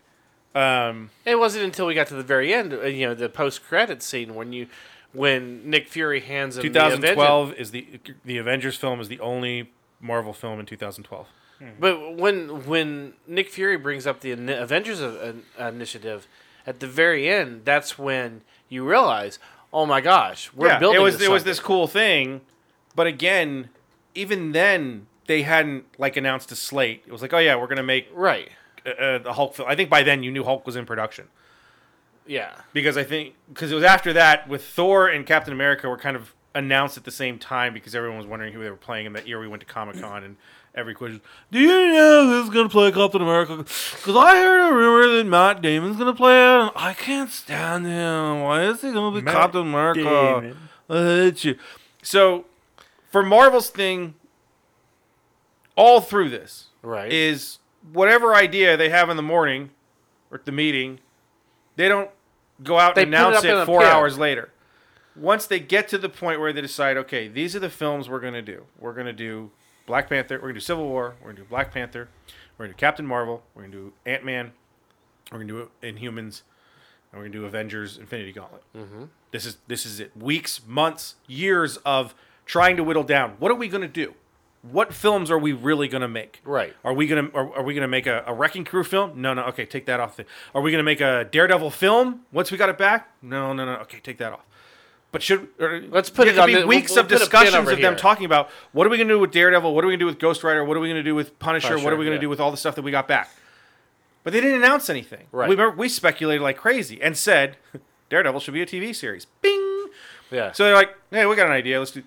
Um, 0.54 1.10
It 1.26 1.38
wasn't 1.38 1.64
until 1.64 1.84
we 1.84 1.94
got 1.94 2.06
to 2.06 2.14
the 2.14 2.22
very 2.22 2.54
end, 2.54 2.72
uh, 2.72 2.86
you 2.86 3.06
know, 3.06 3.14
the 3.14 3.28
post 3.28 3.62
credit 3.62 4.02
scene 4.02 4.34
when 4.34 4.54
you, 4.54 4.66
when 5.12 5.68
Nick 5.68 5.88
Fury 5.88 6.20
hands 6.20 6.56
him 6.56 6.62
the 6.62 6.68
Avengers. 6.86 7.10
2012 7.10 7.52
is 7.54 7.70
the 7.70 7.86
the 8.24 8.38
Avengers 8.38 8.76
film 8.76 8.98
is 8.98 9.08
the 9.08 9.20
only 9.20 9.70
Marvel 10.00 10.32
film 10.32 10.58
in 10.58 10.64
2012. 10.64 11.26
But 11.80 12.16
when 12.16 12.66
when 12.66 13.14
Nick 13.26 13.50
Fury 13.50 13.76
brings 13.76 14.06
up 14.06 14.20
the 14.20 14.32
Avengers 14.32 15.00
uh, 15.00 15.34
initiative 15.58 16.28
at 16.66 16.80
the 16.80 16.86
very 16.86 17.28
end, 17.28 17.62
that's 17.64 17.98
when 17.98 18.42
you 18.68 18.88
realize, 18.88 19.38
oh 19.72 19.84
my 19.86 20.00
gosh, 20.00 20.52
we're 20.54 20.68
yeah, 20.68 20.78
building. 20.78 21.00
it 21.00 21.02
was 21.02 21.20
it 21.20 21.30
was 21.30 21.44
this 21.44 21.58
cool 21.58 21.86
thing, 21.88 22.42
but 22.94 23.06
again, 23.06 23.70
even 24.14 24.52
then 24.52 25.06
they 25.26 25.42
hadn't 25.42 25.84
like 25.98 26.16
announced 26.16 26.52
a 26.52 26.56
slate. 26.56 27.02
It 27.06 27.12
was 27.12 27.22
like, 27.22 27.32
oh 27.32 27.38
yeah, 27.38 27.56
we're 27.56 27.66
gonna 27.66 27.82
make 27.82 28.08
right. 28.14 28.50
uh, 28.86 29.18
the 29.18 29.32
Hulk 29.32 29.54
film. 29.54 29.68
I 29.68 29.74
think 29.74 29.90
by 29.90 30.02
then 30.02 30.22
you 30.22 30.30
knew 30.30 30.44
Hulk 30.44 30.64
was 30.64 30.76
in 30.76 30.86
production 30.86 31.26
Yeah, 32.26 32.52
because 32.72 32.96
I 32.96 33.04
think 33.04 33.34
because 33.48 33.72
it 33.72 33.74
was 33.74 33.84
after 33.84 34.12
that 34.12 34.48
with 34.48 34.64
Thor 34.64 35.08
and 35.08 35.26
Captain 35.26 35.52
America 35.52 35.88
were 35.88 35.98
kind 35.98 36.16
of 36.16 36.34
announced 36.54 36.96
at 36.96 37.04
the 37.04 37.10
same 37.10 37.38
time 37.38 37.74
because 37.74 37.94
everyone 37.94 38.18
was 38.18 38.26
wondering 38.26 38.52
who 38.52 38.62
they 38.62 38.70
were 38.70 38.76
playing 38.76 39.06
in 39.06 39.12
that 39.14 39.26
year. 39.26 39.40
We 39.40 39.48
went 39.48 39.60
to 39.60 39.66
Comic 39.66 40.00
Con 40.00 40.24
and 40.24 40.36
every 40.78 40.94
question, 40.94 41.20
Do 41.50 41.58
you 41.58 41.92
know 41.92 42.26
who's 42.26 42.50
gonna 42.50 42.68
play 42.68 42.92
Captain 42.92 43.20
America? 43.20 43.56
Because 43.56 44.16
I 44.16 44.36
heard 44.36 44.70
a 44.70 44.74
rumor 44.74 45.16
that 45.16 45.26
Matt 45.26 45.60
Damon's 45.60 45.96
gonna 45.96 46.14
play 46.14 46.32
it. 46.34 46.60
and 46.60 46.70
I 46.76 46.94
can't 46.94 47.30
stand 47.30 47.84
him. 47.84 48.40
Why 48.42 48.64
is 48.64 48.80
he 48.80 48.92
gonna 48.92 49.14
be 49.14 49.22
Matt 49.22 49.34
Captain 49.34 49.62
America? 49.62 50.02
Damon. 50.02 50.56
I 50.88 50.94
hate 50.94 51.44
you. 51.44 51.56
So, 52.02 52.46
for 53.10 53.22
Marvel's 53.22 53.70
thing, 53.70 54.14
all 55.76 56.00
through 56.00 56.30
this 56.30 56.66
right. 56.82 57.12
is 57.12 57.58
whatever 57.92 58.34
idea 58.34 58.76
they 58.76 58.88
have 58.88 59.10
in 59.10 59.16
the 59.16 59.22
morning 59.22 59.70
or 60.30 60.38
at 60.38 60.44
the 60.44 60.52
meeting, 60.52 61.00
they 61.76 61.88
don't 61.88 62.10
go 62.62 62.78
out 62.78 62.94
They 62.94 63.02
and 63.02 63.12
put 63.12 63.16
it 63.16 63.20
announce 63.20 63.44
it, 63.44 63.66
four 63.66 63.84
hours 63.84 64.18
later. 64.18 64.50
Once 65.16 65.46
they 65.46 65.58
get 65.58 65.88
to 65.88 65.98
the 65.98 66.08
point 66.08 66.40
where 66.40 66.52
they 66.52 66.60
decide, 66.60 66.96
okay, 66.96 67.28
these 67.28 67.56
are 67.56 67.60
the 67.60 67.70
films 67.70 68.08
we're 68.08 68.20
going 68.20 68.34
to 68.34 68.42
do. 68.42 68.64
We're 68.78 68.92
going 68.94 69.06
to 69.06 69.12
do 69.12 69.50
Black 69.88 70.08
Panther. 70.08 70.38
We're 70.40 70.48
to 70.48 70.54
do 70.54 70.60
Civil 70.60 70.86
War. 70.86 71.16
We're 71.24 71.32
to 71.32 71.38
do 71.38 71.44
Black 71.44 71.72
Panther. 71.72 72.08
We're 72.56 72.66
to 72.66 72.72
do 72.72 72.76
Captain 72.76 73.06
Marvel. 73.06 73.42
We're 73.54 73.64
to 73.64 73.68
do 73.68 73.92
Ant 74.06 74.24
Man. 74.24 74.52
We're 75.32 75.40
to 75.40 75.44
do 75.44 75.70
Inhumans. 75.82 76.42
And 77.10 77.20
we're 77.20 77.28
to 77.28 77.32
do 77.32 77.44
Avengers 77.46 77.96
Infinity 77.96 78.32
Gauntlet. 78.32 78.62
Mm-hmm. 78.76 79.04
This 79.32 79.46
is 79.46 79.56
this 79.66 79.86
is 79.86 79.98
it. 79.98 80.16
Weeks, 80.16 80.60
months, 80.66 81.16
years 81.26 81.78
of 81.78 82.14
trying 82.44 82.76
to 82.76 82.84
whittle 82.84 83.02
down. 83.02 83.36
What 83.38 83.50
are 83.50 83.54
we 83.54 83.68
to 83.82 83.88
do? 83.88 84.14
What 84.60 84.92
films 84.92 85.30
are 85.30 85.38
we 85.38 85.52
really 85.52 85.88
to 86.02 86.08
make? 86.08 86.40
Right. 86.44 86.74
Are 86.84 86.92
we 86.92 87.06
gonna 87.06 87.30
are, 87.32 87.56
are 87.56 87.62
we 87.62 87.74
gonna 87.74 87.88
make 87.88 88.06
a, 88.06 88.24
a 88.26 88.34
wrecking 88.34 88.64
crew 88.64 88.84
film? 88.84 89.22
No, 89.22 89.32
no. 89.32 89.44
Okay, 89.44 89.64
take 89.64 89.86
that 89.86 90.00
off. 90.00 90.16
The, 90.16 90.26
are 90.54 90.60
we 90.60 90.70
gonna 90.70 90.82
make 90.82 91.00
a 91.00 91.26
Daredevil 91.30 91.70
film 91.70 92.26
once 92.30 92.50
we 92.50 92.58
got 92.58 92.68
it 92.68 92.76
back? 92.76 93.08
No, 93.22 93.54
no, 93.54 93.64
no. 93.64 93.72
Okay, 93.82 94.00
take 94.00 94.18
that 94.18 94.32
off. 94.34 94.44
But 95.10 95.22
should 95.22 95.48
or, 95.58 95.80
Let's 95.88 96.10
put 96.10 96.28
it 96.28 96.32
could 96.32 96.40
on 96.40 96.46
be 96.46 96.54
the- 96.54 96.58
we'll- 96.60 96.68
weeks 96.68 96.90
we'll 96.92 97.00
of 97.00 97.06
a 97.06 97.08
pin 97.08 97.18
discussions 97.18 97.68
of 97.68 97.78
them 97.80 97.96
talking 97.96 98.26
about 98.26 98.50
what 98.72 98.86
are 98.86 98.90
we 98.90 98.98
gonna 98.98 99.08
do 99.08 99.18
with 99.18 99.30
Daredevil? 99.30 99.74
What 99.74 99.84
are 99.84 99.86
we 99.86 99.94
gonna 99.94 100.00
do 100.00 100.06
with 100.06 100.18
Ghost 100.18 100.44
Rider? 100.44 100.64
What 100.64 100.76
are 100.76 100.80
we 100.80 100.88
gonna 100.88 101.02
do 101.02 101.14
with 101.14 101.38
Punisher? 101.38 101.78
what 101.78 101.92
are 101.92 101.96
we 101.96 102.04
gonna 102.04 102.16
yeah. 102.16 102.20
do 102.22 102.28
with 102.28 102.40
all 102.40 102.50
the 102.50 102.56
stuff 102.56 102.74
that 102.74 102.82
we 102.82 102.90
got 102.90 103.08
back? 103.08 103.30
But 104.24 104.32
they 104.32 104.40
didn't 104.40 104.56
announce 104.62 104.90
anything. 104.90 105.26
Right. 105.32 105.48
We 105.48 105.54
remember 105.54 105.76
we 105.76 105.88
speculated 105.88 106.42
like 106.42 106.58
crazy 106.58 107.00
and 107.00 107.16
said 107.16 107.56
Daredevil 108.10 108.40
should 108.40 108.54
be 108.54 108.62
a 108.62 108.66
TV 108.66 108.94
series. 108.94 109.24
Bing. 109.40 109.86
yeah. 110.30 110.52
So 110.52 110.64
they're 110.64 110.74
like, 110.74 110.94
hey, 111.10 111.24
we 111.26 111.36
got 111.36 111.46
an 111.46 111.52
idea. 111.52 111.78
Let's 111.78 111.92
do 111.92 112.02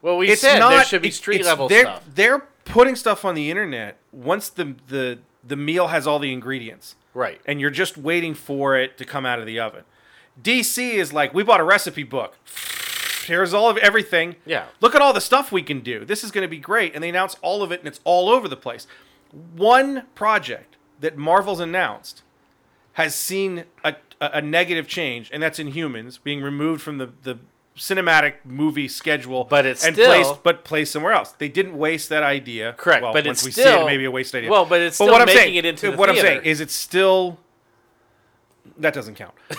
well, 0.00 0.16
we 0.16 0.30
it's 0.30 0.40
said 0.40 0.58
not, 0.58 0.70
there 0.70 0.84
should 0.84 1.02
be 1.02 1.12
street 1.12 1.44
level 1.44 1.68
they're, 1.68 1.84
stuff. 1.84 2.04
They're 2.12 2.40
putting 2.64 2.96
stuff 2.96 3.24
on 3.24 3.36
the 3.36 3.50
internet 3.50 3.98
once 4.10 4.48
the 4.48 4.74
the 4.88 5.20
the 5.44 5.56
meal 5.56 5.88
has 5.88 6.06
all 6.06 6.18
the 6.18 6.32
ingredients, 6.32 6.96
Right. 7.14 7.40
and 7.46 7.60
you're 7.60 7.70
just 7.70 7.96
waiting 7.96 8.34
for 8.34 8.76
it 8.76 8.98
to 8.98 9.04
come 9.04 9.24
out 9.26 9.38
of 9.38 9.46
the 9.46 9.60
oven. 9.60 9.84
DC 10.40 10.94
is 10.94 11.12
like, 11.12 11.34
we 11.34 11.42
bought 11.42 11.60
a 11.60 11.64
recipe 11.64 12.04
book. 12.04 12.36
Here's 13.26 13.54
all 13.54 13.70
of 13.70 13.76
everything. 13.78 14.36
Yeah. 14.44 14.66
Look 14.80 14.94
at 14.94 15.02
all 15.02 15.12
the 15.12 15.20
stuff 15.20 15.52
we 15.52 15.62
can 15.62 15.80
do. 15.80 16.04
This 16.04 16.24
is 16.24 16.30
going 16.30 16.42
to 16.42 16.48
be 16.48 16.58
great, 16.58 16.94
and 16.94 17.02
they 17.04 17.08
announce 17.08 17.36
all 17.42 17.62
of 17.62 17.70
it, 17.70 17.80
and 17.80 17.88
it's 17.88 18.00
all 18.04 18.28
over 18.28 18.48
the 18.48 18.56
place. 18.56 18.86
One 19.56 20.04
project 20.14 20.76
that 21.00 21.16
Marvel's 21.16 21.60
announced 21.60 22.22
has 22.94 23.14
seen 23.14 23.64
a, 23.84 23.94
a, 24.20 24.42
negative 24.42 24.86
change, 24.88 25.30
and 25.32 25.42
that's 25.42 25.58
Inhumans 25.58 26.22
being 26.22 26.42
removed 26.42 26.82
from 26.82 26.98
the, 26.98 27.10
the 27.22 27.38
cinematic 27.76 28.34
movie 28.44 28.88
schedule, 28.88 29.44
But 29.44 29.66
it's 29.66 29.84
and 29.84 29.94
still- 29.94 30.06
placed 30.08 30.42
but 30.42 30.64
placed 30.64 30.92
somewhere 30.92 31.12
else. 31.12 31.32
They 31.32 31.48
didn't 31.48 31.78
waste 31.78 32.08
that 32.10 32.22
idea. 32.22 32.74
Correct, 32.74 33.02
Well, 33.02 33.12
but 33.12 33.24
once 33.24 33.38
it's 33.38 33.44
we 33.46 33.52
still- 33.52 33.78
see 33.78 33.82
it, 33.82 33.86
maybe 33.86 34.04
a 34.04 34.10
waste 34.10 34.34
idea. 34.34 34.50
well, 34.50 34.66
but 34.66 34.80
it's 34.80 34.98
but 34.98 35.04
still 35.04 35.12
what 35.12 35.22
I'm 35.22 35.26
making 35.26 35.40
saying, 35.42 35.54
it 35.54 35.64
into 35.64 35.88
uh, 35.88 35.90
the 35.92 35.96
what 35.96 36.10
I'm 36.10 36.16
saying 36.16 36.42
is, 36.44 36.60
it's 36.60 36.74
still 36.74 37.38
that 38.78 38.94
doesn't 38.94 39.14
count. 39.14 39.34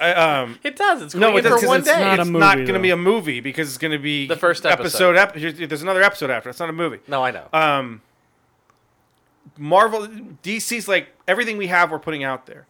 I, 0.00 0.12
um, 0.12 0.58
It 0.62 0.76
does. 0.76 1.02
It's 1.02 1.14
no, 1.14 1.28
going 1.28 1.38
it 1.38 1.46
in 1.46 1.52
doesn't. 1.52 1.60
for 1.60 1.66
one 1.68 1.78
it's 1.80 1.88
day. 1.88 2.00
not 2.00 2.18
it's 2.20 2.28
movie, 2.28 2.38
not 2.40 2.56
going 2.56 2.74
to 2.74 2.78
be 2.80 2.90
a 2.90 2.96
movie 2.96 3.40
because 3.40 3.68
it's 3.68 3.78
going 3.78 3.92
to 3.92 3.98
be 3.98 4.26
The 4.26 4.36
first 4.36 4.64
episode. 4.66 5.16
Ep- 5.16 5.34
there's 5.34 5.82
another 5.82 6.02
episode 6.02 6.30
after. 6.30 6.50
It's 6.50 6.60
not 6.60 6.68
a 6.68 6.72
movie. 6.72 7.00
no, 7.08 7.24
I 7.24 7.30
know. 7.30 7.46
Um, 7.52 8.02
Marvel, 9.56 10.06
DC's 10.42 10.88
like 10.88 11.08
everything 11.26 11.56
we 11.56 11.66
have, 11.68 11.90
we're 11.90 11.98
putting 11.98 12.22
out 12.24 12.46
there. 12.46 12.66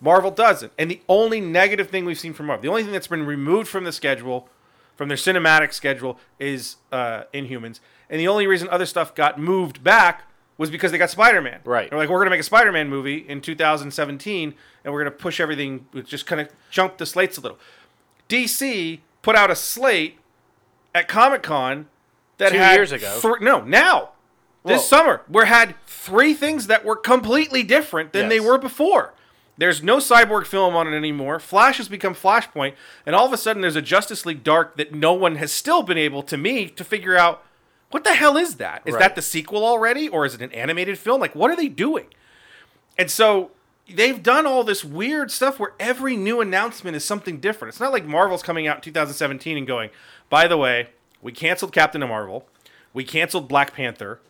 Marvel 0.00 0.30
doesn't, 0.30 0.72
and 0.78 0.90
the 0.90 1.00
only 1.08 1.40
negative 1.40 1.88
thing 1.88 2.04
we've 2.04 2.18
seen 2.18 2.34
from 2.34 2.46
Marvel, 2.46 2.62
the 2.62 2.68
only 2.68 2.82
thing 2.82 2.92
that's 2.92 3.06
been 3.06 3.24
removed 3.24 3.66
from 3.68 3.84
the 3.84 3.92
schedule, 3.92 4.48
from 4.94 5.08
their 5.08 5.16
cinematic 5.16 5.72
schedule, 5.72 6.18
is 6.38 6.76
uh, 6.92 7.22
Inhumans, 7.32 7.80
and 8.10 8.20
the 8.20 8.28
only 8.28 8.46
reason 8.46 8.68
other 8.68 8.84
stuff 8.84 9.14
got 9.14 9.38
moved 9.40 9.82
back 9.82 10.24
was 10.58 10.70
because 10.70 10.92
they 10.92 10.98
got 10.98 11.10
Spider-Man. 11.10 11.60
Right. 11.64 11.90
They're 11.90 11.98
like, 11.98 12.08
we're 12.08 12.18
gonna 12.18 12.30
make 12.30 12.40
a 12.40 12.44
Spider-Man 12.44 12.88
movie 12.88 13.18
in 13.28 13.40
2017, 13.40 14.54
and 14.84 14.92
we're 14.92 15.00
gonna 15.00 15.10
push 15.10 15.40
everything, 15.40 15.86
just 16.04 16.26
kind 16.26 16.40
of 16.40 16.48
jump 16.70 16.98
the 16.98 17.06
slates 17.06 17.36
a 17.38 17.40
little. 17.40 17.58
DC 18.28 19.00
put 19.22 19.36
out 19.36 19.50
a 19.50 19.56
slate 19.56 20.18
at 20.94 21.08
Comic 21.08 21.42
Con 21.42 21.86
that 22.38 22.52
Two 22.52 22.58
had 22.58 22.74
years 22.74 22.92
ago. 22.92 23.18
thr- 23.20 23.42
no, 23.42 23.60
now 23.62 24.10
this 24.64 24.80
Whoa. 24.82 24.98
summer, 24.98 25.22
we 25.28 25.46
had 25.46 25.74
three 25.86 26.34
things 26.34 26.66
that 26.66 26.84
were 26.84 26.96
completely 26.96 27.62
different 27.62 28.12
than 28.12 28.28
they 28.28 28.40
were 28.40 28.58
before. 28.58 29.14
There's 29.58 29.82
no 29.82 29.98
cyborg 29.98 30.44
film 30.46 30.74
on 30.76 30.92
it 30.92 30.96
anymore. 30.96 31.38
Flash 31.38 31.78
has 31.78 31.88
become 31.88 32.14
Flashpoint, 32.14 32.74
and 33.06 33.16
all 33.16 33.26
of 33.26 33.32
a 33.32 33.38
sudden 33.38 33.62
there's 33.62 33.76
a 33.76 33.80
Justice 33.82 34.26
League 34.26 34.42
Dark 34.44 34.76
that 34.76 34.92
no 34.92 35.14
one 35.14 35.36
has 35.36 35.50
still 35.52 35.82
been 35.82 35.96
able 35.96 36.22
to 36.24 36.36
me 36.36 36.68
to 36.68 36.84
figure 36.84 37.16
out 37.16 37.42
what 37.96 38.04
the 38.04 38.12
hell 38.12 38.36
is 38.36 38.56
that? 38.56 38.82
Is 38.84 38.92
Right. 38.92 39.00
that 39.00 39.14
the 39.14 39.22
sequel 39.22 39.64
already, 39.64 40.06
or 40.06 40.26
is 40.26 40.34
it 40.34 40.42
an 40.42 40.52
animated 40.52 40.98
film? 40.98 41.18
Like, 41.18 41.34
what 41.34 41.50
are 41.50 41.56
they 41.56 41.68
doing? 41.68 42.04
And 42.98 43.10
so 43.10 43.52
they've 43.88 44.22
done 44.22 44.44
all 44.44 44.64
this 44.64 44.84
weird 44.84 45.30
stuff 45.30 45.58
where 45.58 45.72
every 45.80 46.14
new 46.14 46.42
announcement 46.42 46.94
is 46.94 47.06
something 47.06 47.40
different. 47.40 47.72
It's 47.72 47.80
not 47.80 47.92
like 47.92 48.04
Marvel's 48.04 48.42
coming 48.42 48.66
out 48.66 48.76
in 48.76 48.82
2017 48.82 49.56
and 49.56 49.66
going, 49.66 49.88
by 50.28 50.46
the 50.46 50.58
way, 50.58 50.90
we 51.22 51.32
canceled 51.32 51.72
Captain 51.72 52.02
Marvel, 52.06 52.46
we 52.92 53.02
canceled 53.02 53.48
Black 53.48 53.72
Panther, 53.72 54.20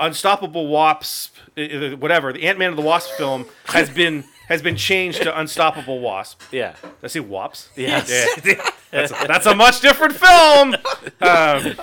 Unstoppable 0.00 0.66
Wasp, 0.68 1.36
whatever, 1.54 2.32
the 2.32 2.44
Ant 2.48 2.58
Man 2.58 2.70
and 2.70 2.78
the 2.78 2.82
Wasp 2.82 3.10
film 3.18 3.44
has 3.66 3.90
been 3.90 4.24
has 4.48 4.60
been 4.62 4.76
changed 4.76 5.22
to 5.22 5.38
Unstoppable 5.38 6.00
Wasp. 6.00 6.40
yeah. 6.50 6.74
Did 6.82 6.90
I 7.02 7.06
say 7.08 7.20
Wasps? 7.20 7.68
Yes. 7.76 8.10
Yeah. 8.44 8.54
that's, 8.90 9.10
a, 9.12 9.26
that's 9.26 9.46
a 9.46 9.54
much 9.54 9.80
different 9.80 10.14
film. 10.14 10.74
Um, 11.22 11.74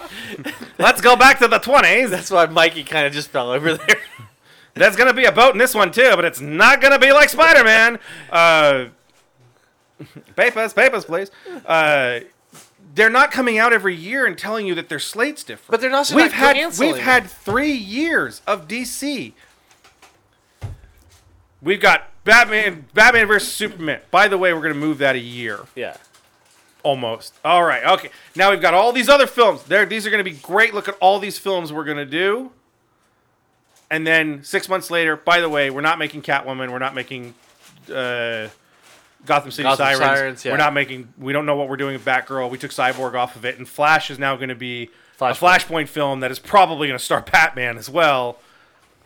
let's 0.82 1.02
go 1.02 1.16
back 1.16 1.40
to 1.40 1.48
the 1.48 1.60
20s. 1.60 2.10
That's 2.10 2.32
why 2.32 2.46
Mikey 2.48 2.84
kind 2.84 3.06
of 3.06 3.14
just 3.14 3.30
fell 3.30 3.52
over 3.52 3.76
there. 3.76 3.98
There's 4.74 4.96
gonna 4.96 5.14
be 5.14 5.26
a 5.26 5.32
boat 5.32 5.52
in 5.54 5.58
this 5.58 5.76
one 5.76 5.92
too, 5.92 6.12
but 6.16 6.24
it's 6.26 6.40
not 6.40 6.82
gonna 6.82 7.00
be 7.00 7.12
like 7.12 7.30
Spider 7.30 7.64
Man. 7.64 8.00
Uh, 8.32 8.86
papers, 10.36 10.74
papers, 10.74 11.06
please. 11.06 11.30
Uh, 11.66 12.22
they're 12.94 13.10
not 13.10 13.32
coming 13.32 13.58
out 13.58 13.74
every 13.74 13.96
year 13.96 14.26
and 14.26 14.38
telling 14.38 14.66
you 14.68 14.76
that 14.76 14.90
their 14.90 15.00
slate's 15.00 15.44
different. 15.44 15.72
But 15.72 15.82
they're 15.82 15.94
also 15.94 16.16
we've 16.16 16.26
not 16.26 16.34
had 16.34 16.56
canceling 16.56 16.94
we've 16.94 17.02
had 17.02 17.30
three 17.30 17.72
years 17.74 18.42
of 18.48 18.68
DC. 18.68 19.34
We've 21.62 21.82
got 21.82 22.10
Batman, 22.24 22.88
Batman 22.94 23.28
versus 23.28 23.52
Superman. 23.52 24.02
By 24.10 24.28
the 24.28 24.38
way, 24.38 24.54
we're 24.54 24.62
gonna 24.62 24.74
move 24.76 24.98
that 25.00 25.16
a 25.16 25.20
year. 25.20 25.60
yeah. 25.76 25.98
Almost. 26.84 27.34
All 27.46 27.64
right. 27.64 27.84
Okay. 27.84 28.10
Now 28.36 28.52
we've 28.52 28.62
got 28.62 28.74
all 28.74 28.92
these 28.92 29.10
other 29.10 29.28
films. 29.28 29.64
There, 29.64 29.86
these 29.86 30.08
are 30.08 30.10
going 30.10 30.24
to 30.24 30.30
be 30.30 30.38
great. 30.38 30.74
Look 30.74 30.88
at 30.88 30.96
all 31.00 31.20
these 31.20 31.38
films 31.38 31.72
we're 31.72 31.84
going 31.84 31.98
to 31.98 32.06
do. 32.06 32.52
And 33.92 34.08
then 34.08 34.44
six 34.44 34.70
months 34.70 34.90
later, 34.90 35.18
by 35.18 35.42
the 35.42 35.50
way, 35.50 35.70
we're 35.70 35.82
not 35.82 36.00
making 36.00 36.22
Catwoman. 36.22 36.72
We're 36.72 36.80
not 36.80 36.96
making 36.96 37.34
uh, 37.94 38.48
Gotham 39.26 39.52
City 39.52 39.64
Gotham 39.64 39.86
Sirens. 39.86 40.00
Sirens, 40.00 40.46
yeah. 40.46 40.52
We're 40.54 40.58
not 40.58 40.74
making. 40.74 41.14
We 41.18 41.34
don't 41.34 41.46
know 41.46 41.56
what 41.56 41.70
we're 41.70 41.78
doing 41.78 41.94
with 41.94 42.06
Batgirl. 42.06 42.50
We 42.50 42.58
took 42.58 42.72
Cyborg 42.72 43.16
off 43.16 43.36
of 43.36 43.46
it, 43.46 43.58
and 43.58 43.68
Flash 43.68 44.10
is 44.10 44.18
now 44.18 44.36
going 44.36 44.50
to 44.50 44.56
be 44.56 44.90
a 45.20 45.24
Flashpoint. 45.24 45.38
Flashpoint 45.38 45.88
film 45.90 46.22
that 46.22 46.32
is 46.32 46.40
probably 46.40 46.88
going 46.88 46.98
to 46.98 47.04
star 47.04 47.22
Batman 47.32 47.78
as 47.78 47.90
well. 47.90 48.40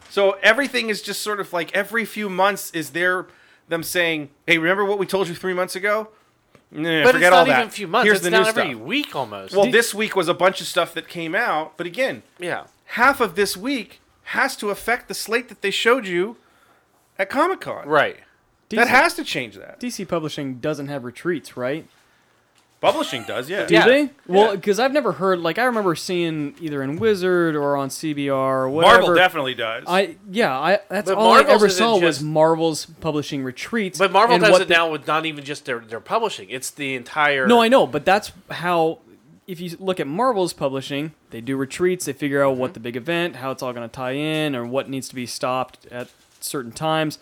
So 0.09 0.33
everything 0.43 0.89
is 0.89 1.01
just 1.01 1.21
sort 1.21 1.39
of 1.39 1.51
like 1.51 1.75
every 1.75 2.05
few 2.05 2.29
months 2.29 2.71
is 2.71 2.91
there 2.91 3.25
them 3.67 3.83
saying, 3.83 4.29
"Hey, 4.45 4.57
remember 4.57 4.85
what 4.85 4.99
we 4.99 5.05
told 5.05 5.27
you 5.27 5.35
three 5.35 5.53
months 5.53 5.75
ago?" 5.75 6.09
Nah, 6.75 7.03
But 7.03 7.13
forget 7.13 7.27
it's 7.27 7.31
not 7.31 7.33
all 7.39 7.45
that. 7.45 7.57
even 7.59 7.67
a 7.67 7.71
few 7.71 7.87
months. 7.87 8.05
Here's 8.05 8.17
it's 8.17 8.23
the 8.25 8.31
now 8.31 8.41
new 8.43 8.47
every 8.49 8.71
stuff. 8.73 8.81
week 8.81 9.15
almost. 9.15 9.55
Well, 9.55 9.71
this 9.71 9.93
week 9.93 10.15
was 10.15 10.27
a 10.27 10.33
bunch 10.33 10.61
of 10.61 10.67
stuff 10.67 10.93
that 10.93 11.07
came 11.07 11.33
out, 11.35 11.77
but 11.77 11.87
again, 11.87 12.23
yeah. 12.39 12.65
half 12.85 13.19
of 13.21 13.35
this 13.35 13.55
week 13.57 14.01
has 14.29 14.55
to 14.57 14.69
affect 14.69 15.07
the 15.07 15.13
slate 15.13 15.49
that 15.49 15.61
they 15.61 15.71
showed 15.71 16.05
you 16.07 16.37
at 17.17 17.29
Comic 17.29 17.61
Con. 17.61 17.87
Right. 17.87 18.17
DC, 18.69 18.75
That 18.77 18.87
has 18.87 19.13
to 19.15 19.23
change 19.23 19.55
that. 19.55 19.79
DC 19.79 20.07
Publishing 20.07 20.55
doesn't 20.55 20.87
have 20.87 21.03
retreats, 21.03 21.55
right? 21.55 21.87
Publishing 22.85 23.23
does, 23.23 23.49
yeah. 23.49 23.65
Do 23.65 23.73
Yeah. 23.73 23.85
they? 23.87 24.09
Well, 24.27 24.49
Yeah. 24.51 24.55
because 24.55 24.79
I've 24.79 24.93
never 24.93 25.13
heard. 25.13 25.39
Like, 25.39 25.57
I 25.59 25.63
remember 25.65 25.95
seeing 25.95 26.55
either 26.59 26.81
in 26.83 26.97
Wizard 26.97 27.55
or 27.55 27.75
on 27.75 27.89
CBR 27.89 28.31
or 28.63 28.69
whatever. 28.69 28.97
Marvel 28.99 29.15
definitely 29.15 29.53
does. 29.55 29.83
I 29.87 30.15
yeah, 30.29 30.57
I 30.57 30.79
that's 30.89 31.09
But 31.09 31.17
all 31.17 31.29
Marvel's 31.29 31.49
I 31.51 31.53
ever 31.55 31.65
isn't 31.67 31.77
saw 31.77 31.93
was 31.93 32.17
just- 32.17 32.23
Marvel's 32.23 32.85
publishing 33.01 33.43
retreats. 33.43 33.97
But 33.99 34.11
Marvel 34.11 34.35
and 34.35 34.43
does 34.43 34.51
what 34.51 34.61
it 34.61 34.67
the- 34.67 34.73
now 34.73 34.89
with 34.89 35.07
not 35.07 35.25
even 35.25 35.43
just 35.43 35.65
their, 35.65 35.79
their 35.79 35.99
publishing. 35.99 36.49
It's 36.49 36.69
the 36.69 36.95
entire. 36.95 37.47
No, 37.47 37.61
I 37.61 37.67
know, 37.67 37.85
but 37.87 38.05
that's 38.05 38.31
how. 38.51 38.99
If 39.47 39.59
you 39.59 39.77
look 39.79 39.99
at 39.99 40.07
Marvel's 40.07 40.53
publishing, 40.53 41.11
they 41.29 41.39
do 41.39 41.55
retreats. 41.55 42.05
They 42.05 42.13
figure 42.13 42.43
out 42.43 42.53
Mm-hmm. 42.53 42.61
what 42.61 42.73
the 42.73 42.79
big 42.79 42.95
event, 42.95 43.35
how 43.35 43.51
it's 43.51 43.61
all 43.61 43.73
going 43.73 43.87
to 43.87 43.93
tie 43.95 44.13
in, 44.13 44.55
or 44.55 44.65
what 44.65 44.89
needs 44.89 45.07
to 45.09 45.13
be 45.15 45.27
stopped 45.27 45.85
at 45.91 46.07
certain 46.39 46.71
times. 46.71 47.19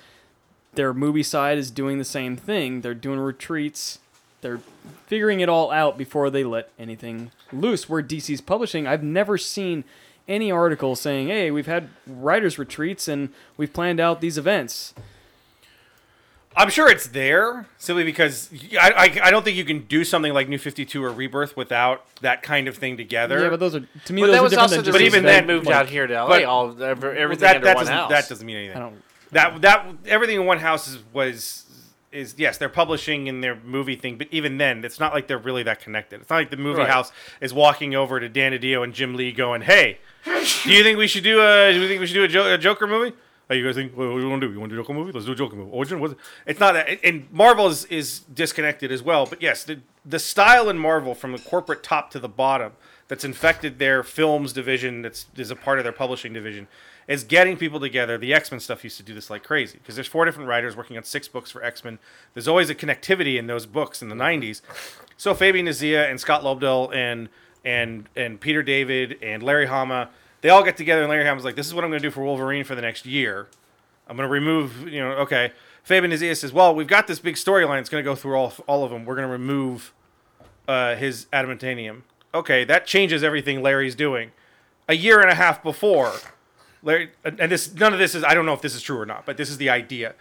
Their 0.76 0.94
movie 0.94 1.22
side 1.22 1.58
is 1.58 1.70
doing 1.70 1.98
the 1.98 2.06
same 2.06 2.38
thing. 2.38 2.80
They're 2.80 2.94
doing 2.94 3.20
retreats. 3.20 4.00
They're 4.44 4.60
figuring 5.08 5.40
it 5.40 5.50
all 5.50 5.72
out 5.72 5.98
before 5.98 6.30
they 6.30 6.44
let 6.44 6.70
anything 6.78 7.32
loose. 7.52 7.90
Where 7.90 8.04
DC's 8.04 8.42
publishing, 8.42 8.86
I've 8.86 9.02
never 9.04 9.38
seen 9.40 9.84
any 10.28 10.52
article 10.52 10.96
saying, 10.96 11.30
"Hey, 11.30 11.50
we've 11.50 11.66
had 11.66 11.90
writers' 12.06 12.60
retreats 12.60 13.08
and 13.08 13.30
we've 13.58 13.74
planned 13.74 14.00
out 14.00 14.22
these 14.22 14.38
events." 14.38 14.94
I'm 16.56 16.70
sure 16.70 16.88
it's 16.88 17.08
there 17.08 17.66
simply 17.80 18.04
because 18.04 18.52
I, 18.80 18.92
I, 19.24 19.28
I 19.28 19.32
don't 19.32 19.44
think 19.44 19.58
you 19.58 19.66
can 19.66 19.86
do 19.86 20.04
something 20.04 20.34
like 20.34 20.48
New 20.48 20.60
52 20.60 21.04
or 21.04 21.12
Rebirth 21.12 21.58
without 21.58 22.06
that 22.22 22.44
kind 22.44 22.68
of 22.68 22.78
thing 22.78 22.96
together. 22.96 23.42
Yeah, 23.42 23.50
but 23.50 23.60
those 23.60 23.74
are 23.74 23.80
to 24.06 24.14
me 24.14 24.22
But 24.22 24.28
those 24.28 24.34
that 24.34 24.40
are 24.40 24.44
was 24.44 24.52
different 24.52 24.62
also 24.62 24.76
than 24.76 24.86
just 24.86 24.86
just 24.86 24.94
But 24.94 25.02
even 25.02 25.24
they 25.24 25.32
then, 25.32 25.48
moved 25.48 25.66
like- 25.66 25.76
out 25.76 25.90
here 25.90 26.06
to 26.06 26.14
LA. 26.14 26.28
but- 26.28 26.44
all 26.44 26.84
every, 26.84 27.10
Well, 27.10 27.18
everything 27.24 27.42
that, 27.42 27.56
under 27.56 27.66
that 27.66 27.76
one 27.76 27.86
doesn't 27.86 27.96
house. 27.96 28.10
that 28.12 28.30
doesn't 28.30 28.46
mean 28.46 28.58
anything. 28.58 28.78
I 28.78 28.80
don't. 28.82 29.02
That 29.32 29.62
that 29.64 29.88
everything 30.06 30.42
in 30.42 30.46
one 30.46 30.60
house 30.60 30.88
is, 30.88 31.00
was 31.12 31.63
is 32.14 32.36
yes 32.38 32.58
they're 32.58 32.70
publishing 32.70 33.28
in 33.28 33.42
their 33.42 33.56
movie 33.64 33.96
thing, 33.96 34.18
but 34.18 34.28
even 34.32 34.58
then 34.58 34.84
it's 34.86 35.00
not 35.00 35.14
like 35.14 35.28
they're 35.28 35.38
really 35.38 35.64
that 35.64 35.80
connected. 35.82 36.22
It's 36.22 36.30
not 36.30 36.38
like 36.38 36.50
the 36.52 36.58
movie 36.58 36.80
Right. 36.80 36.90
house 36.90 37.12
is 37.42 37.54
walking 37.54 37.96
over 37.96 38.20
to 38.20 38.30
Dan 38.30 38.52
DiDio 38.54 38.84
and 38.84 38.94
Jim 38.94 39.16
Lee 39.16 39.32
going, 39.32 39.62
"Hey, 39.62 39.98
do 40.26 40.72
you 40.72 40.84
think 40.84 40.98
we 40.98 41.08
should 41.08 41.24
do 41.24 41.42
a 41.42 41.72
do 41.74 41.82
you 41.82 41.88
think 41.88 42.00
we 42.00 42.08
should 42.08 42.14
do 42.16 42.24
a, 42.24 42.28
jo- 42.28 42.54
a 42.54 42.58
Joker 42.58 42.88
movie?" 42.88 43.16
Hey, 43.50 43.58
you 43.58 43.66
guys 43.66 43.76
think 43.76 43.96
what, 43.98 44.08
what 44.08 44.16
do 44.16 44.22
you 44.24 44.30
want 44.30 44.42
to 44.42 44.48
do? 44.48 44.54
You 44.54 44.60
want 44.60 44.70
to 44.70 44.76
do 44.76 44.80
a 44.82 44.84
Joker 44.84 44.94
movie? 44.94 45.12
Let's 45.12 45.26
do 45.26 45.34
a 45.34 45.36
Joker 45.36 45.56
movie. 45.58 45.72
Origin? 45.72 46.02
It? 46.04 46.18
It's 46.46 46.60
not 46.62 46.74
that. 46.74 46.98
And 47.04 47.28
Marvel 47.32 47.68
is, 47.68 47.84
is 47.86 48.20
disconnected 48.34 48.90
as 48.92 49.04
well. 49.04 49.26
But 49.26 49.42
yes, 49.42 49.64
the 49.66 49.80
the 50.06 50.20
style 50.20 50.70
in 50.70 50.78
Marvel 50.78 51.14
from 51.14 51.32
the 51.34 51.40
corporate 51.40 51.84
top 51.84 52.10
to 52.12 52.20
the 52.20 52.30
bottom 52.30 52.72
that's 53.10 53.26
infected 53.26 53.80
their 53.80 54.02
films 54.02 54.54
division 54.54 55.02
that's 55.02 55.26
is 55.36 55.52
a 55.52 55.56
part 55.58 55.78
of 55.78 55.84
their 55.84 55.92
publishing 55.94 56.32
division 56.34 56.68
is 57.08 57.24
getting 57.24 57.58
people 57.58 57.80
together. 57.80 58.18
The 58.18 58.34
X 58.34 58.52
Men 58.52 58.60
stuff 58.60 58.84
used 58.84 58.98
to 58.98 59.04
do 59.04 59.14
this 59.14 59.30
like 59.30 59.44
crazy 59.44 59.78
because 59.78 59.96
there's 59.96 60.08
four 60.08 60.26
different 60.26 60.50
writers 60.50 60.76
working 60.76 60.98
on 60.98 61.04
six 61.04 61.28
books 61.28 61.52
for 61.52 61.64
X 61.64 61.84
Men. 61.84 62.00
There's 62.34 62.48
always 62.48 62.70
a 62.70 62.76
connectivity 62.76 63.38
in 63.38 63.48
those 63.48 63.66
books 63.66 64.02
in 64.02 64.10
the 64.10 64.16
'90s. 64.16 64.62
So 65.18 65.34
Fabian 65.34 65.66
Nicieza 65.66 66.10
and 66.10 66.20
Scott 66.20 66.44
Lobdell 66.44 66.94
and 66.94 67.30
and 67.66 68.08
and 68.16 68.40
Peter 68.40 68.64
David 68.64 69.18
and 69.22 69.44
Larry 69.44 69.68
Hama, 69.68 70.10
they 70.42 70.50
all 70.50 70.64
get 70.64 70.78
together 70.78 71.02
and 71.02 71.10
Larry 71.10 71.26
Hama's 71.26 71.46
like, 71.46 71.56
"This 71.56 71.68
is 71.68 71.74
what 71.74 71.84
I'm 71.84 71.90
going 71.90 72.02
to 72.02 72.08
do 72.08 72.12
for 72.12 72.24
Wolverine 72.24 72.64
for 72.64 72.76
the 72.76 72.82
next 72.82 73.06
year. 73.06 73.48
I'm 74.08 74.18
going 74.18 74.28
to 74.28 74.32
remove, 74.34 74.88
you 74.88 75.00
know, 75.00 75.12
okay." 75.12 75.52
Fabian 75.84 76.12
Nicieza 76.12 76.38
says, 76.38 76.54
"Well, 76.54 76.74
we've 76.74 76.88
got 76.88 77.08
this 77.08 77.20
big 77.20 77.36
storyline. 77.36 77.80
It's 77.80 77.90
going 77.90 78.04
to 78.04 78.10
go 78.10 78.16
through 78.16 78.36
all 78.36 78.54
all 78.68 78.84
of 78.84 78.92
them. 78.92 79.06
We're 79.06 79.16
going 79.16 79.28
to 79.28 79.32
remove 79.32 79.94
uh, 80.68 80.96
his 80.96 81.28
adamantium. 81.34 82.02
Okay, 82.34 82.64
that 82.64 82.88
changes 82.88 83.24
everything 83.24 83.62
Larry's 83.62 83.96
doing. 83.96 84.32
A 84.88 84.96
year 84.96 85.22
and 85.22 85.30
a 85.30 85.36
half 85.36 85.62
before, 85.64 86.14
Larry, 86.84 87.12
and 87.24 87.52
this 87.52 87.74
none 87.74 87.94
of 87.94 88.00
this 88.00 88.14
is 88.14 88.24
I 88.24 88.34
don't 88.34 88.46
know 88.46 88.54
if 88.54 88.62
this 88.62 88.76
is 88.76 88.82
true 88.82 89.00
or 89.00 89.06
not, 89.06 89.26
but 89.26 89.38
this 89.38 89.50
is 89.50 89.58
the 89.58 89.70
idea. 89.70 90.14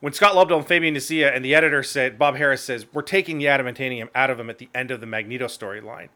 When 0.00 0.12
Scott 0.12 0.34
Lobdell 0.34 0.58
and 0.58 0.66
Fabian 0.66 0.94
Nicieza 0.94 1.34
and 1.34 1.44
the 1.44 1.54
editor 1.54 1.82
said, 1.82 2.18
Bob 2.18 2.34
Harras 2.36 2.58
says, 2.58 2.86
we're 2.92 3.02
taking 3.02 3.38
the 3.38 3.44
adamantium 3.44 4.08
out 4.16 4.30
of 4.30 4.40
him 4.40 4.50
at 4.50 4.58
the 4.58 4.68
end 4.74 4.90
of 4.90 5.00
the 5.00 5.06
Magneto 5.06 5.46
storyline. 5.46 6.08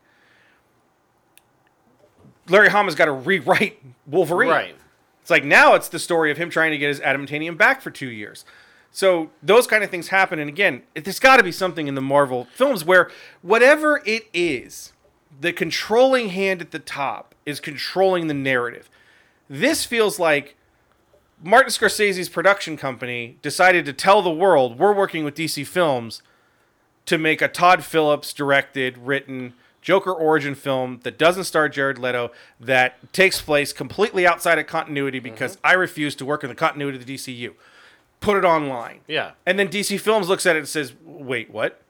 Larry 2.49 2.68
Hama's 2.70 2.94
got 2.94 3.07
to 3.07 3.12
rewrite 3.12 3.80
Wolverine. 4.07 4.51
Right. 4.51 4.74
It's 5.20 5.30
like 5.30 5.44
now 5.44 5.74
it's 5.74 5.88
the 5.88 5.99
story 5.99 6.30
of 6.30 6.36
him 6.36 6.51
trying 6.51 6.70
to 6.72 6.78
get 6.78 6.88
his 6.88 7.01
adamantium 7.01 7.57
back 7.57 7.80
for 7.80 7.90
two 7.90 8.09
years. 8.11 8.44
So 8.92 9.30
those 9.42 9.66
kind 9.66 9.82
of 9.84 9.90
things 9.90 10.09
happen, 10.09 10.38
and 10.38 10.49
again, 10.49 10.82
it- 10.94 11.05
there's 11.05 11.20
got 11.20 11.36
to 11.36 11.42
be 11.42 11.53
something 11.53 11.86
in 11.88 11.94
the 11.94 12.01
Marvel 12.01 12.47
films 12.55 12.84
where 12.84 13.11
whatever 13.42 14.03
it 14.07 14.28
is, 14.32 14.92
the 15.40 15.53
controlling 15.53 16.30
hand 16.30 16.61
at 16.61 16.70
the 16.70 16.78
top 16.78 17.34
is 17.44 17.61
controlling 17.61 18.26
the 18.28 18.34
narrative. 18.34 18.88
This 19.49 19.84
feels 19.84 20.18
like 20.18 20.57
Martin 21.42 21.70
Scorsese's 21.70 22.28
production 22.28 22.76
company 22.76 23.38
decided 23.42 23.84
to 23.86 23.92
tell 23.92 24.22
the 24.22 24.30
world 24.30 24.78
we're 24.78 24.94
working 24.94 25.24
with 25.24 25.34
DC 25.34 25.66
Films 25.66 26.22
to 27.07 27.18
make 27.18 27.40
a 27.40 27.49
Todd 27.49 27.84
Phillips 27.84 28.32
directed, 28.32 28.99
written 28.99 29.55
Joker 29.80 30.12
origin 30.12 30.57
film 30.57 30.99
that 31.05 31.16
doesn't 31.16 31.44
star 31.44 31.68
Jared 31.68 31.99
Leto, 31.99 32.32
that 32.59 33.12
takes 33.12 33.40
place 33.40 33.72
completely 33.72 34.26
outside 34.26 34.59
of 34.59 34.66
continuity 34.66 35.20
because 35.20 35.57
mm-hmm. 35.57 35.66
I 35.66 35.72
refuse 35.74 36.16
to 36.16 36.24
work 36.24 36.42
in 36.42 36.49
the 36.49 36.57
continuity 36.57 36.99
of 36.99 37.07
the 37.07 37.14
DCU. 37.14 37.55
Put 38.18 38.36
it 38.36 38.44
online. 38.44 39.01
Yeah. 39.07 39.32
And 39.44 39.59
then 39.59 39.68
DC 39.68 40.01
Films 40.01 40.28
looks 40.28 40.44
at 40.44 40.57
it 40.57 40.61
and 40.61 40.68
says, 40.68 40.94
wait, 41.05 41.51
what? 41.51 41.80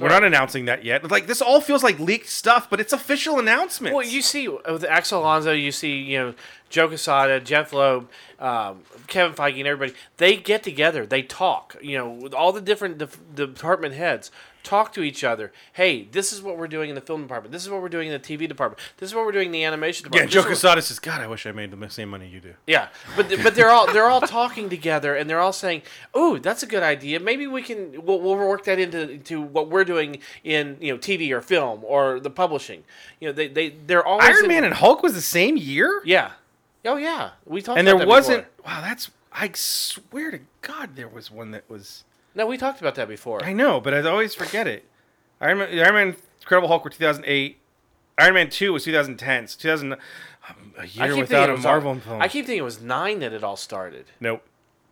We're 0.00 0.08
not 0.08 0.24
announcing 0.24 0.66
that 0.66 0.84
yet. 0.84 1.10
Like 1.10 1.26
this 1.26 1.40
all 1.40 1.60
feels 1.60 1.82
like 1.82 1.98
leaked 1.98 2.28
stuff, 2.28 2.68
but 2.68 2.80
it's 2.80 2.92
official 2.92 3.38
announcements. 3.38 3.94
Well, 3.94 4.06
you 4.06 4.22
see 4.22 4.48
with 4.48 4.84
Axel 4.84 5.20
Alonso, 5.20 5.52
you 5.52 5.72
see 5.72 5.96
you 5.98 6.18
know 6.18 6.34
Joe 6.68 6.88
Quesada, 6.88 7.40
Jeph 7.40 7.72
Loeb, 7.72 8.08
um, 8.38 8.82
Kevin 9.06 9.34
Feige, 9.34 9.58
and 9.58 9.66
everybody. 9.66 9.98
They 10.18 10.36
get 10.36 10.62
together, 10.62 11.06
they 11.06 11.22
talk. 11.22 11.76
You 11.80 11.98
know, 11.98 12.10
with 12.10 12.34
all 12.34 12.52
the 12.52 12.60
different 12.60 12.98
def- 12.98 13.18
department 13.34 13.94
heads 13.94 14.30
talk 14.66 14.92
to 14.94 15.02
each 15.02 15.22
other. 15.24 15.52
Hey, 15.72 16.04
this 16.10 16.32
is 16.32 16.42
what 16.42 16.58
we're 16.58 16.66
doing 16.68 16.88
in 16.88 16.94
the 16.94 17.00
film 17.00 17.22
department. 17.22 17.52
This 17.52 17.62
is 17.62 17.70
what 17.70 17.80
we're 17.80 17.88
doing 17.88 18.08
in 18.08 18.12
the 18.12 18.18
TV 18.18 18.48
department. 18.48 18.80
This 18.98 19.10
is 19.10 19.14
what 19.14 19.24
we're 19.24 19.32
doing 19.32 19.46
in 19.46 19.52
the 19.52 19.64
animation 19.64 20.04
department. 20.04 20.30
yeah. 20.30 20.34
Joe 20.42 20.48
This 20.48 20.58
is 20.58 20.64
what- 20.64 20.70
Quesada 20.72 20.82
says, 20.82 20.98
God, 20.98 21.20
I 21.20 21.26
wish 21.28 21.46
I 21.46 21.52
made 21.52 21.70
the 21.70 21.88
same 21.88 22.08
money 22.08 22.26
you 22.28 22.40
do. 22.40 22.54
Yeah, 22.66 22.88
but 23.16 23.28
but 23.42 23.54
they're 23.54 23.70
all 23.70 23.90
they're 23.92 24.08
all 24.08 24.20
talking 24.20 24.68
together 24.68 25.14
and 25.14 25.30
they're 25.30 25.40
all 25.40 25.52
saying, 25.52 25.82
"Oh, 26.12 26.38
that's 26.38 26.62
a 26.62 26.66
good 26.66 26.82
idea. 26.82 27.20
Maybe 27.20 27.46
we 27.46 27.62
can 27.62 28.04
we'll, 28.04 28.20
we'll 28.20 28.36
work 28.36 28.64
that 28.64 28.78
into 28.78 29.10
into 29.10 29.40
what 29.40 29.68
we're 29.68 29.84
doing 29.84 30.18
in 30.44 30.76
you 30.80 30.92
know 30.92 30.98
TV 30.98 31.30
or 31.30 31.40
film 31.40 31.80
or 31.84 32.18
the 32.20 32.30
publishing. 32.30 32.82
You 33.20 33.28
know, 33.28 33.32
they 33.32 33.48
they 33.48 33.68
they're 33.86 34.04
all 34.04 34.20
Iron 34.20 34.44
in- 34.44 34.48
Man 34.48 34.64
and 34.64 34.74
Hulk 34.74 35.02
was 35.02 35.14
the 35.14 35.20
same 35.22 35.56
year? 35.56 36.02
yeah, 36.04 36.32
oh 36.84 36.96
yeah, 36.96 37.30
we 37.44 37.62
talked 37.62 37.78
and 37.78 37.86
there 37.86 37.96
wasn't 38.06 38.46
Before. 38.56 38.74
wow 38.74 38.80
that's 38.80 39.10
i 39.38 39.50
swear 39.54 40.30
to 40.30 40.40
god 40.62 40.96
there 40.96 41.08
was 41.08 41.30
one 41.30 41.50
that 41.50 41.62
was 41.68 42.04
No, 42.36 42.46
we 42.46 42.56
talked 42.56 42.80
about 42.80 42.94
that 42.96 43.08
before. 43.08 43.42
i 43.44 43.52
know 43.52 43.80
but 43.80 43.92
i 43.94 44.00
always 44.02 44.34
forget 44.34 44.66
it 44.66 44.84
iron 45.40 45.58
man, 45.58 45.78
iron 45.78 45.94
man 45.94 46.16
incredible 46.40 46.68
hulk 46.68 46.84
were 46.84 46.90
2008 46.90 47.58
iron 48.18 48.34
man 48.34 48.48
2 48.50 48.72
was 48.72 48.84
2010 48.84 49.48
so 49.48 49.58
2000 49.58 49.92
um, 49.92 49.98
a 50.78 50.86
year 50.86 51.16
without 51.16 51.50
a 51.50 51.56
marvel 51.56 51.90
all- 51.92 51.98
film 51.98 52.22
I 52.22 52.28
keep 52.28 52.46
thinking 52.46 52.60
it 52.60 52.64
was 52.64 52.80
nine 52.80 53.18
that 53.20 53.32
it 53.32 53.42
all 53.42 53.56
started. 53.56 54.06
nope 54.20 54.42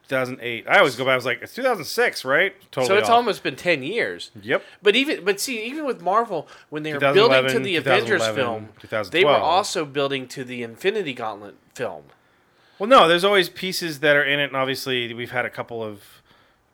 2008 0.08 0.66
i 0.68 0.78
always 0.78 0.96
go 0.96 1.04
back 1.04 1.12
i 1.12 1.16
was 1.16 1.24
like 1.24 1.40
it's 1.42 1.54
2006 1.54 2.24
right 2.24 2.54
totally 2.70 2.86
so 2.88 2.96
it's 2.98 3.08
off. 3.08 3.14
almost 3.16 3.42
been 3.42 3.56
ten 3.56 3.82
years. 3.82 4.30
yep 4.42 4.62
But 4.82 4.96
even 4.96 5.24
but 5.24 5.40
see 5.40 5.64
even 5.64 5.84
with 5.86 6.00
Marvel 6.02 6.46
when 6.70 6.82
they 6.82 6.92
were 6.92 7.00
building 7.00 7.46
to 7.48 7.58
the 7.58 7.76
Avengers 7.76 8.26
film, 8.28 8.68
they 9.10 9.24
were 9.24 9.30
also 9.32 9.84
building 9.86 10.26
to 10.28 10.44
the 10.44 10.62
Infinity 10.62 11.14
Gauntlet 11.14 11.54
film. 11.74 12.04
Well, 12.78 12.88
no, 12.88 13.06
there's 13.08 13.24
always 13.24 13.48
pieces 13.48 14.00
that 14.00 14.16
are 14.16 14.24
in 14.24 14.40
it, 14.40 14.44
and 14.46 14.56
obviously 14.56 15.14
we've 15.14 15.30
had 15.30 15.44
a 15.46 15.50
couple 15.50 15.80
of 15.82 16.02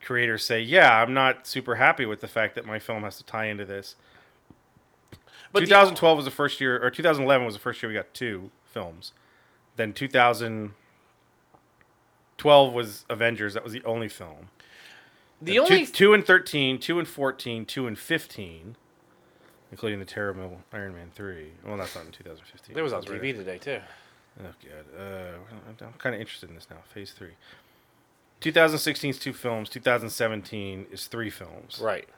creators 0.02 0.44
say, 0.44 0.60
"Yeah, 0.60 1.02
I'm 1.02 1.14
not 1.14 1.46
super 1.46 1.76
happy 1.76 2.06
with 2.06 2.20
the 2.20 2.28
fact 2.28 2.54
that 2.54 2.64
my 2.66 2.78
film 2.78 3.02
has 3.02 3.16
to 3.18 3.24
tie 3.24 3.46
into 3.46 3.64
this." 3.64 3.96
But 5.52 5.60
the- 5.60 5.66
2012 5.66 6.16
was 6.16 6.24
the 6.24 6.30
first 6.30 6.60
year, 6.60 6.82
or 6.82 6.90
2011 6.90 7.44
was 7.44 7.54
the 7.54 7.60
first 7.60 7.82
year 7.82 7.88
we 7.90 7.94
got 7.94 8.12
two 8.14 8.50
films. 8.64 9.12
Then 9.76 9.92
2012 9.92 12.72
was 12.72 13.04
Avengers. 13.08 13.54
That 13.54 13.64
was 13.64 13.72
the 13.72 13.84
only 13.84 14.08
film. 14.08 14.50
the 15.42 15.54
Two- 15.54 15.60
only 15.62 15.86
two, 15.86 16.12
and 16.12 16.22
13, 16.26 16.78
two 16.78 16.98
and 16.98 17.08
14, 17.08 17.64
two 17.64 17.86
and 17.86 17.98
15, 17.98 18.76
including 19.72 19.98
the 19.98 20.04
terrible 20.04 20.60
Iron 20.70 20.92
Man 20.94 21.10
3. 21.14 21.52
Well, 21.64 21.78
that's 21.78 21.94
not 21.94 22.04
in 22.04 22.12
2015. 22.12 22.74
There 22.74 22.84
was 22.84 22.92
on 22.92 23.00
That's 23.00 23.10
right 23.10 23.22
TV 23.22 23.32
today 23.32 23.56
too. 23.56 23.80
Oh 24.38 24.52
god, 24.62 24.84
uh, 24.98 25.38
I'm- 25.50 25.76
I'm 25.80 25.92
kind 25.94 26.14
of 26.14 26.20
interested 26.20 26.50
in 26.50 26.56
this 26.56 26.68
now. 26.70 26.76
Phase 26.92 27.12
three. 27.12 27.36
2016 28.40 29.10
is 29.10 29.18
two 29.18 29.32
films. 29.32 29.68
2017 29.68 30.86
is 30.90 31.06
three 31.06 31.30
films. 31.30 31.80
Right. 31.82 32.08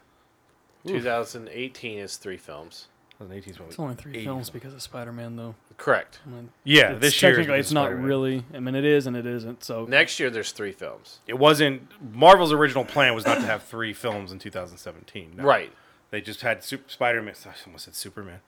2018 0.86 1.98
is 1.98 2.16
three 2.16 2.36
films. 2.36 2.88
2018 3.18 3.52
is 3.54 3.60
what 3.60 3.68
It's 3.68 3.78
only 3.78 3.94
three 3.94 4.16
eight 4.18 4.24
films 4.24 4.50
because 4.50 4.74
of 4.74 4.82
Spider-Man, 4.82 5.36
though. 5.36 5.54
Correct. 5.76 6.18
I 6.26 6.30
mean, 6.30 6.50
Yeah, 6.64 6.92
it's 6.92 7.00
this 7.00 7.22
year 7.22 7.30
technically 7.32 7.52
because 7.56 7.66
it's 7.66 7.72
not 7.72 7.84
Spider-Man. 7.86 8.04
really. 8.06 8.44
I 8.54 8.58
mean, 8.60 8.74
it 8.74 8.84
is 8.84 9.06
and 9.06 9.16
it 9.16 9.26
isn't. 9.26 9.62
So 9.64 9.84
Next 9.84 10.18
year 10.18 10.28
there's 10.30 10.50
three 10.52 10.72
films. 10.72 11.20
It 11.26 11.38
wasn't 11.38 11.82
Marvel's 12.14 12.52
original 12.52 12.84
plan 12.84 13.14
was 13.14 13.24
not 13.24 13.36
to 13.36 13.46
have 13.46 13.62
three 13.62 13.92
films 13.92 14.32
in 14.32 14.38
2017. 14.38 15.34
no. 15.36 15.44
Right. 15.44 15.72
They 16.10 16.20
just 16.20 16.42
had 16.42 16.62
Super 16.62 16.90
Spider-Man. 16.90 17.34
I 17.46 17.50
almost 17.66 17.84
said 17.86 17.94
Superman. 17.94 18.40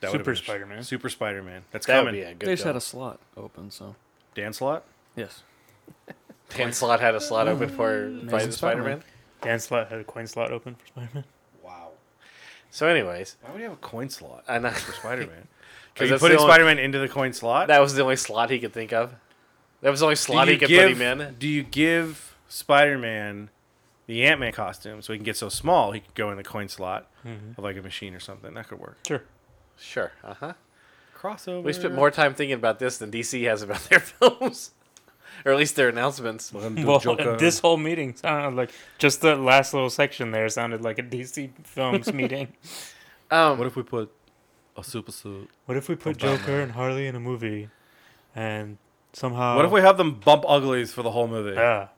That 0.00 0.12
would've 0.12 0.20
Super 0.20 0.24
been- 0.24 0.36
Spider-Man. 0.36 0.82
Super 0.84 1.08
Spider-Man. 1.08 1.64
That's 1.72 1.86
That 1.86 2.04
would 2.04 2.08
coming. 2.10 2.20
be 2.20 2.22
a 2.26 2.34
good 2.34 2.48
they 2.48 2.52
just 2.52 2.62
had 2.64 2.70
film. 2.70 2.76
a 2.76 2.80
slot 2.80 3.20
open. 3.36 3.70
So 3.70 3.96
Dan 4.34 4.52
Slott. 4.52 4.84
yes, 5.16 5.42
Dan 6.56 6.72
Slott 6.72 7.00
had 7.00 7.14
a 7.14 7.20
slot 7.20 7.48
open 7.48 7.68
for 7.68 8.08
by 8.10 8.44
the 8.44 8.52
Spider 8.52 8.52
Spider-Man. 8.52 8.84
Man. 8.98 9.02
Dan 9.42 9.58
Slott 9.60 9.88
had 9.88 10.00
a 10.00 10.04
coin 10.04 10.26
slot 10.26 10.50
open 10.52 10.74
for 10.74 10.86
Spider-Man. 10.86 11.24
Wow. 11.62 11.90
So, 12.70 12.86
anyways, 12.86 13.36
Why 13.42 13.50
would 13.52 13.58
you 13.58 13.64
have 13.64 13.72
a 13.74 13.76
coin 13.76 14.08
slot 14.10 14.44
I 14.48 14.58
know 14.58 14.70
for 14.70 14.92
Spider-Man? 14.92 15.36
Are 15.48 15.94
'Cause 15.96 16.04
you 16.06 16.10
that's 16.10 16.20
putting 16.20 16.36
the 16.36 16.42
only- 16.42 16.52
Spider-Man 16.52 16.78
into 16.78 16.98
the 16.98 17.08
coin 17.08 17.32
slot? 17.32 17.68
that 17.68 17.80
was 17.80 17.94
the 17.94 18.02
only 18.02 18.16
slot 18.16 18.50
he 18.50 18.58
could 18.58 18.72
think 18.72 18.92
of. 18.92 19.14
That 19.82 19.90
was 19.90 20.00
the 20.00 20.06
only 20.06 20.16
slot 20.16 20.48
he 20.48 20.56
could 20.58 20.68
give, 20.68 20.88
put 20.96 21.00
him 21.00 21.20
in. 21.20 21.34
Do 21.38 21.48
you 21.48 21.62
give 21.62 22.36
Spider-Man 22.48 23.50
the 24.06 24.24
Ant-Man 24.24 24.52
costume 24.52 25.02
so 25.02 25.12
he 25.12 25.18
can 25.18 25.24
get 25.24 25.36
so 25.36 25.48
small 25.48 25.92
he 25.92 26.00
could 26.00 26.14
go 26.14 26.30
in 26.30 26.36
the 26.36 26.44
coin 26.44 26.68
slot 26.68 27.06
Mm-hmm. 27.26 27.52
of 27.58 27.64
like 27.64 27.76
a 27.76 27.82
machine 27.82 28.14
or 28.14 28.20
something? 28.20 28.54
That 28.54 28.68
could 28.68 28.78
work. 28.78 28.98
Sure. 29.06 29.22
Sure. 29.78 30.12
Uh 30.24 30.34
huh. 30.34 30.52
Crossover. 31.18 31.62
We 31.62 31.72
spent 31.74 31.94
more 31.94 32.10
time 32.10 32.34
thinking 32.34 32.54
about 32.54 32.78
this 32.78 32.96
than 32.98 33.10
DC 33.10 33.44
has 33.46 33.60
about 33.62 33.80
their 33.90 34.00
films, 34.00 34.70
or 35.44 35.52
at 35.52 35.58
least 35.58 35.76
their 35.76 35.88
announcements. 35.88 36.52
Well, 36.52 36.70
this 37.36 37.58
whole 37.58 37.76
meeting 37.76 38.14
sounded 38.16 38.56
like 38.56 38.70
just 38.98 39.20
the 39.20 39.36
last 39.36 39.74
little 39.74 39.90
section 39.90 40.30
there 40.30 40.48
sounded 40.48 40.82
like 40.82 40.98
a 40.98 41.02
DC 41.02 41.50
Films 41.64 42.12
meeting. 42.12 42.48
Um, 43.30 43.58
What 43.58 43.66
if 43.66 43.76
we 43.76 43.82
put 43.82 44.12
a 44.76 44.84
super 44.84 45.12
suit? 45.12 45.48
What 45.66 45.76
if 45.76 45.88
we 45.88 45.94
put 45.94 46.16
Joker 46.16 46.60
and 46.60 46.72
Harley 46.72 47.06
in 47.06 47.14
a 47.14 47.20
movie, 47.20 47.68
and 48.34 48.78
somehow 49.12 49.56
What 49.56 49.64
if 49.64 49.70
we 49.70 49.80
have 49.80 49.96
them 49.96 50.14
bump 50.14 50.44
uglies 50.48 50.92
for 50.92 51.02
the 51.02 51.10
whole 51.10 51.28
movie? 51.28 51.54
Yeah, 51.56 51.88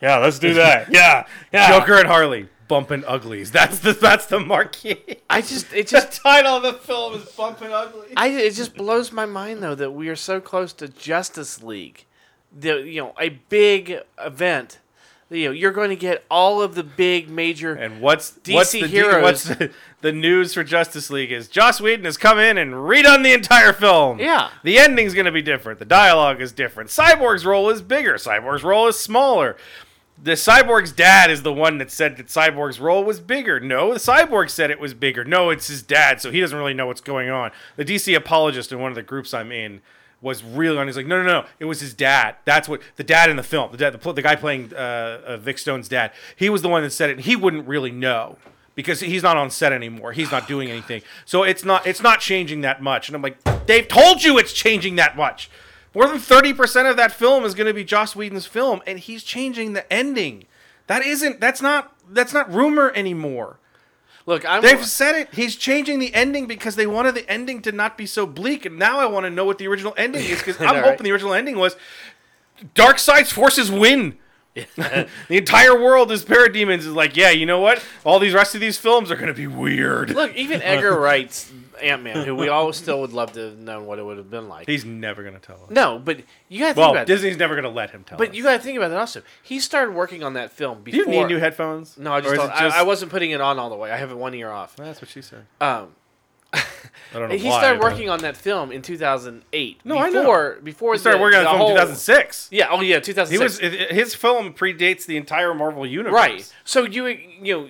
yeah, 0.00 0.18
let's 0.18 0.38
do 0.38 0.54
that. 0.54 0.88
yeah, 0.92 1.26
yeah. 1.52 1.68
Joker 1.78 1.94
and 1.98 2.06
Harley 2.06 2.48
bumping 2.68 3.04
uglies. 3.06 3.50
That's 3.50 3.78
the 3.78 3.92
that's 3.92 4.26
the 4.26 4.40
marquee. 4.40 5.18
I 5.30 5.40
just 5.40 5.72
it 5.72 5.86
the 5.88 6.00
just 6.00 6.22
title 6.22 6.56
of 6.56 6.62
the 6.62 6.72
film 6.74 7.14
is 7.14 7.24
bumping 7.32 7.72
uglies. 7.72 8.12
I 8.16 8.28
it 8.28 8.54
just 8.54 8.74
blows 8.74 9.12
my 9.12 9.26
mind 9.26 9.62
though 9.62 9.74
that 9.74 9.92
we 9.92 10.08
are 10.08 10.16
so 10.16 10.40
close 10.40 10.72
to 10.74 10.88
Justice 10.88 11.62
League, 11.62 12.06
the 12.58 12.82
you 12.82 13.02
know 13.02 13.14
a 13.20 13.30
big 13.30 14.00
event. 14.18 14.78
You 15.28 15.46
know 15.46 15.50
you're 15.52 15.72
going 15.72 15.90
to 15.90 15.96
get 15.96 16.24
all 16.30 16.62
of 16.62 16.74
the 16.74 16.84
big 16.84 17.28
major. 17.28 17.74
And 17.74 18.00
what's 18.00 18.32
DC 18.32 18.54
what's 18.54 18.72
the 18.72 18.86
heroes. 18.86 19.22
what's 19.22 19.44
the, 19.44 19.70
the 20.00 20.12
news 20.12 20.54
for 20.54 20.62
Justice 20.62 21.10
League 21.10 21.32
is 21.32 21.48
Joss 21.48 21.80
Whedon 21.80 22.04
has 22.04 22.16
come 22.16 22.38
in 22.38 22.58
and 22.58 22.72
redone 22.72 23.24
the 23.24 23.32
entire 23.32 23.72
film. 23.72 24.20
Yeah. 24.20 24.50
The 24.62 24.78
ending's 24.78 25.14
going 25.14 25.26
to 25.26 25.32
be 25.32 25.42
different. 25.42 25.80
The 25.80 25.84
dialogue 25.84 26.40
is 26.40 26.52
different. 26.52 26.90
Cyborg's 26.90 27.44
role 27.44 27.68
is 27.70 27.82
bigger. 27.82 28.14
Cyborg's 28.14 28.62
role 28.62 28.86
is 28.86 28.98
smaller. 28.98 29.56
The 30.22 30.32
Cyborg's 30.32 30.92
dad 30.92 31.30
is 31.30 31.42
the 31.42 31.52
one 31.52 31.78
that 31.78 31.90
said 31.90 32.16
that 32.16 32.28
Cyborg's 32.28 32.80
role 32.80 33.04
was 33.04 33.20
bigger. 33.20 33.60
No, 33.60 33.92
the 33.92 33.98
Cyborg 33.98 34.48
said 34.48 34.70
it 34.70 34.80
was 34.80 34.94
bigger. 34.94 35.24
No, 35.24 35.50
it's 35.50 35.66
his 35.66 35.82
dad, 35.82 36.22
so 36.22 36.30
he 36.30 36.40
doesn't 36.40 36.56
really 36.56 36.72
know 36.72 36.86
what's 36.86 37.02
going 37.02 37.28
on. 37.28 37.50
The 37.76 37.84
DC 37.84 38.16
apologist 38.16 38.72
in 38.72 38.78
one 38.78 38.90
of 38.90 38.94
the 38.94 39.02
groups 39.02 39.34
I'm 39.34 39.52
in 39.52 39.82
was 40.20 40.42
really 40.42 40.78
on. 40.78 40.86
He's 40.86 40.96
like, 40.96 41.06
no, 41.06 41.22
no, 41.22 41.28
no, 41.42 41.46
it 41.58 41.66
was 41.66 41.80
his 41.80 41.94
dad. 41.94 42.36
That's 42.44 42.68
what 42.68 42.80
the 42.96 43.04
dad 43.04 43.30
in 43.30 43.36
the 43.36 43.42
film, 43.42 43.70
the 43.70 43.78
dad, 43.78 43.92
the, 43.92 44.12
the 44.12 44.22
guy 44.22 44.36
playing 44.36 44.72
uh, 44.74 45.20
uh, 45.24 45.36
Vic 45.36 45.58
Stone's 45.58 45.88
dad. 45.88 46.12
He 46.34 46.48
was 46.48 46.62
the 46.62 46.68
one 46.68 46.82
that 46.82 46.90
said 46.90 47.10
it. 47.10 47.14
and 47.14 47.20
He 47.22 47.36
wouldn't 47.36 47.66
really 47.66 47.90
know 47.90 48.38
because 48.74 49.00
he's 49.00 49.22
not 49.22 49.36
on 49.36 49.50
set 49.50 49.72
anymore. 49.72 50.12
He's 50.12 50.30
not 50.30 50.46
doing 50.46 50.70
anything. 50.70 51.02
So 51.24 51.42
it's 51.42 51.64
not 51.64 51.86
it's 51.86 52.02
not 52.02 52.20
changing 52.20 52.60
that 52.60 52.82
much. 52.82 53.08
And 53.08 53.16
I'm 53.16 53.22
like, 53.22 53.66
they've 53.66 53.88
told 53.88 54.22
you 54.22 54.38
it's 54.38 54.52
changing 54.52 54.96
that 54.96 55.16
much. 55.16 55.50
More 55.94 56.06
than 56.06 56.18
30% 56.18 56.90
of 56.90 56.98
that 56.98 57.10
film 57.10 57.44
is 57.44 57.54
going 57.54 57.68
to 57.68 57.72
be 57.72 57.82
Joss 57.82 58.14
Whedon's 58.14 58.44
film 58.44 58.82
and 58.86 58.98
he's 58.98 59.24
changing 59.24 59.72
the 59.72 59.90
ending. 59.90 60.44
That 60.88 61.04
isn't 61.04 61.40
that's 61.40 61.62
not 61.62 61.96
that's 62.08 62.32
not 62.32 62.52
rumor 62.52 62.92
anymore. 62.94 63.58
Look, 64.26 64.44
I'm 64.44 64.60
They've 64.60 64.84
said 64.84 65.14
it. 65.14 65.28
He's 65.32 65.54
changing 65.54 66.00
the 66.00 66.12
ending 66.12 66.46
because 66.46 66.74
they 66.74 66.86
wanted 66.86 67.14
the 67.14 67.28
ending 67.30 67.62
to 67.62 67.72
not 67.72 67.96
be 67.96 68.06
so 68.06 68.26
bleak. 68.26 68.66
And 68.66 68.76
now 68.76 68.98
I 68.98 69.06
want 69.06 69.24
to 69.24 69.30
know 69.30 69.44
what 69.44 69.58
the 69.58 69.68
original 69.68 69.94
ending 69.96 70.24
is 70.24 70.38
because 70.38 70.60
I'm 70.60 70.74
right. 70.74 70.84
hoping 70.84 71.04
the 71.04 71.12
original 71.12 71.32
ending 71.32 71.56
was 71.56 71.76
Darkseid's 72.74 73.32
forces 73.32 73.70
win. 73.70 74.18
the 74.76 75.06
entire 75.28 75.78
world 75.78 76.10
is 76.10 76.24
parademons. 76.24 76.78
Is 76.78 76.88
like, 76.88 77.16
yeah, 77.16 77.30
you 77.30 77.46
know 77.46 77.60
what? 77.60 77.84
All 78.04 78.18
these 78.18 78.32
rest 78.34 78.54
of 78.54 78.60
these 78.60 78.78
films 78.78 79.10
are 79.10 79.16
going 79.16 79.28
to 79.28 79.34
be 79.34 79.46
weird. 79.46 80.10
look 80.10 80.34
even 80.34 80.62
Edgar 80.62 80.98
Wright's 81.00 81.52
Ant 81.82 82.02
Man, 82.02 82.24
who 82.26 82.34
we 82.34 82.48
all 82.48 82.72
still 82.72 83.00
would 83.00 83.12
love 83.12 83.32
to 83.32 83.40
have 83.50 83.58
known 83.58 83.86
what 83.86 83.98
it 83.98 84.04
would 84.04 84.16
have 84.18 84.30
been 84.30 84.48
like. 84.48 84.66
He's 84.66 84.84
never 84.84 85.22
going 85.22 85.34
to 85.34 85.40
tell 85.40 85.56
us. 85.56 85.70
No, 85.70 85.98
but 85.98 86.20
you 86.48 86.60
got 86.60 86.68
to 86.68 86.74
think 86.74 86.76
Well, 86.78 86.90
about. 86.92 87.06
Disney's 87.06 87.36
never 87.36 87.54
going 87.54 87.64
to 87.64 87.70
let 87.70 87.90
him 87.90 88.04
tell 88.04 88.18
but 88.18 88.30
us. 88.30 88.34
you 88.34 88.42
got 88.42 88.56
to 88.58 88.62
think 88.62 88.76
about 88.76 88.88
that 88.88 88.98
also. 88.98 89.22
He 89.42 89.60
started 89.60 89.94
working 89.94 90.22
on 90.22 90.34
that 90.34 90.52
film 90.52 90.78
Do 90.78 90.90
before. 90.90 91.12
you 91.12 91.20
need 91.20 91.26
new 91.28 91.38
headphones? 91.38 91.96
No, 91.98 92.12
I 92.12 92.18
Or 92.18 92.22
just, 92.22 92.34
is 92.34 92.38
it 92.44 92.48
just- 92.48 92.76
I, 92.76 92.80
I 92.80 92.82
wasn't 92.82 93.10
putting 93.10 93.30
it 93.30 93.40
on 93.40 93.58
all 93.58 93.70
the 93.70 93.76
way. 93.76 93.90
I 93.90 93.96
have 93.96 94.10
it 94.10 94.16
one 94.16 94.34
ear 94.34 94.50
off. 94.50 94.76
That's 94.76 95.00
what 95.00 95.10
she 95.10 95.22
said. 95.22 95.46
Um, 95.60 95.88
I 96.52 96.62
don't 97.12 97.28
know 97.28 97.36
he 97.36 97.48
why, 97.48 97.58
started 97.58 97.80
but- 97.80 97.90
working 97.92 98.08
on 98.08 98.20
that 98.20 98.36
film 98.36 98.72
in 98.72 98.82
2008. 98.82 99.80
No, 99.84 99.98
I 99.98 100.08
know. 100.10 100.20
before, 100.20 100.58
Before 100.62 100.92
He 100.94 100.98
started 100.98 101.18
the- 101.18 101.22
working 101.22 101.38
on 101.38 101.44
the 101.44 101.50
film 101.50 101.60
in 101.60 101.66
whole- 101.66 101.74
2006. 101.76 102.48
Yeah. 102.52 102.68
Oh, 102.70 102.80
yeah. 102.80 103.00
2006. 103.00 103.30
He 103.30 103.36
2006. 103.36 103.62
was 103.62 103.90
it- 103.90 103.94
his 103.94 104.14
film 104.14 104.52
predates 104.54 105.06
the 105.06 105.16
entire 105.16 105.54
Marvel 105.54 105.86
universe. 105.86 106.12
right. 106.14 106.52
So 106.64 106.84
you 106.84 107.06
you 107.06 107.56
know, 107.58 107.68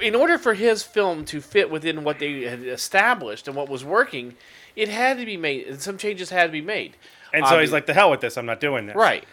in 0.00 0.14
order 0.14 0.38
for 0.38 0.54
his 0.54 0.82
film 0.82 1.24
to 1.26 1.40
fit 1.40 1.70
within 1.70 2.04
what 2.04 2.18
they 2.18 2.42
had 2.42 2.60
established 2.62 3.46
and 3.48 3.56
what 3.56 3.68
was 3.68 3.84
working, 3.84 4.34
it 4.76 4.88
had 4.88 5.18
to 5.18 5.26
be 5.26 5.36
made. 5.36 5.66
and 5.66 5.80
Some 5.80 5.98
changes 5.98 6.30
had 6.30 6.44
to 6.46 6.52
be 6.52 6.60
made. 6.60 6.96
And 7.32 7.46
so 7.46 7.54
Obvi- 7.54 7.60
he's 7.62 7.72
like, 7.72 7.86
"The 7.86 7.94
hell 7.94 8.10
with 8.10 8.20
this! 8.20 8.36
I'm 8.36 8.46
not 8.46 8.60
doing 8.60 8.86
this." 8.86 8.96
right. 8.96 9.24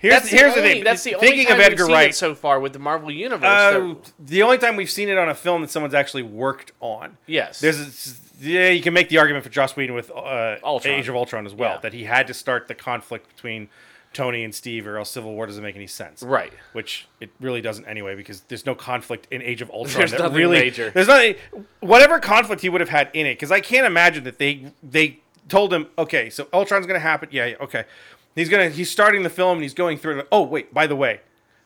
Here's 0.00 0.14
That's 0.14 0.28
here's 0.28 0.54
the, 0.54 0.60
the 0.60 0.66
thing. 0.68 0.84
That's 0.84 1.02
the 1.02 1.16
only 1.16 1.26
Thinking 1.26 1.46
time 1.48 1.56
of 1.58 1.66
Edgar 1.66 1.82
we've 1.82 1.86
seen 1.88 1.94
Wright, 1.94 2.10
it 2.10 2.14
so 2.14 2.34
far 2.36 2.60
with 2.60 2.72
the 2.72 2.78
Marvel 2.78 3.10
universe. 3.10 3.44
Uh, 3.48 3.70
that- 3.72 4.12
the 4.20 4.42
only 4.44 4.56
time 4.56 4.76
we've 4.76 4.88
seen 4.90 5.08
it 5.08 5.18
on 5.18 5.28
a 5.28 5.34
film 5.34 5.60
that 5.62 5.70
someone's 5.70 5.92
actually 5.94 6.22
worked 6.22 6.70
on. 6.80 7.16
yes. 7.26 7.60
There's 7.60 8.20
yeah, 8.40 8.68
you 8.68 8.80
can 8.80 8.94
make 8.94 9.08
the 9.08 9.18
argument 9.18 9.42
for 9.44 9.50
Joss 9.50 9.74
Whedon 9.74 9.96
with 9.96 10.12
uh, 10.12 10.56
Age 10.84 11.08
of 11.08 11.16
Ultron 11.16 11.44
as 11.44 11.52
well 11.54 11.72
Yeah. 11.74 11.80
that 11.80 11.92
he 11.92 12.04
had 12.04 12.28
to 12.28 12.34
start 12.34 12.68
the 12.68 12.74
conflict 12.76 13.28
between 13.34 13.68
Tony 14.12 14.42
and 14.44 14.54
Steve, 14.54 14.86
or 14.86 14.96
else 14.98 15.10
Civil 15.10 15.34
War 15.34 15.46
doesn't 15.46 15.62
make 15.62 15.76
any 15.76 15.86
sense. 15.86 16.22
right. 16.22 16.52
Which 16.72 17.06
it 17.20 17.30
really 17.40 17.60
doesn't 17.60 17.84
anyway, 17.86 18.14
because 18.16 18.40
there's 18.42 18.66
no 18.66 18.74
conflict 18.74 19.28
in 19.30 19.42
Age 19.42 19.62
of 19.62 19.70
Ultron. 19.70 19.98
There's 20.00 20.12
nothing 20.12 20.36
really, 20.36 20.58
major. 20.58 20.90
There's 20.90 21.08
nothing. 21.08 21.36
Whatever 21.80 22.18
conflict 22.18 22.62
he 22.62 22.68
would 22.68 22.80
have 22.80 22.90
had 22.90 23.10
in 23.12 23.26
it, 23.26 23.34
because 23.34 23.52
I 23.52 23.60
can't 23.60 23.86
imagine 23.86 24.24
that 24.24 24.38
they 24.38 24.72
they 24.82 25.20
told 25.48 25.72
him, 25.72 25.86
okay, 25.98 26.30
so 26.30 26.46
Ultron's 26.52 26.86
going 26.86 26.96
to 26.98 27.00
happen. 27.06 27.28
Yeah, 27.32 27.46
yeah, 27.46 27.56
okay. 27.60 27.84
He's 28.34 28.48
gonna 28.48 28.68
he's 28.70 28.90
starting 28.90 29.22
the 29.22 29.30
film 29.30 29.58
and 29.58 29.62
he's 29.62 29.74
going 29.74 29.98
through. 29.98 30.20
it. 30.20 30.28
Oh 30.32 30.42
wait, 30.42 30.72
by 30.72 30.86
the 30.86 30.94
way, 30.96 31.20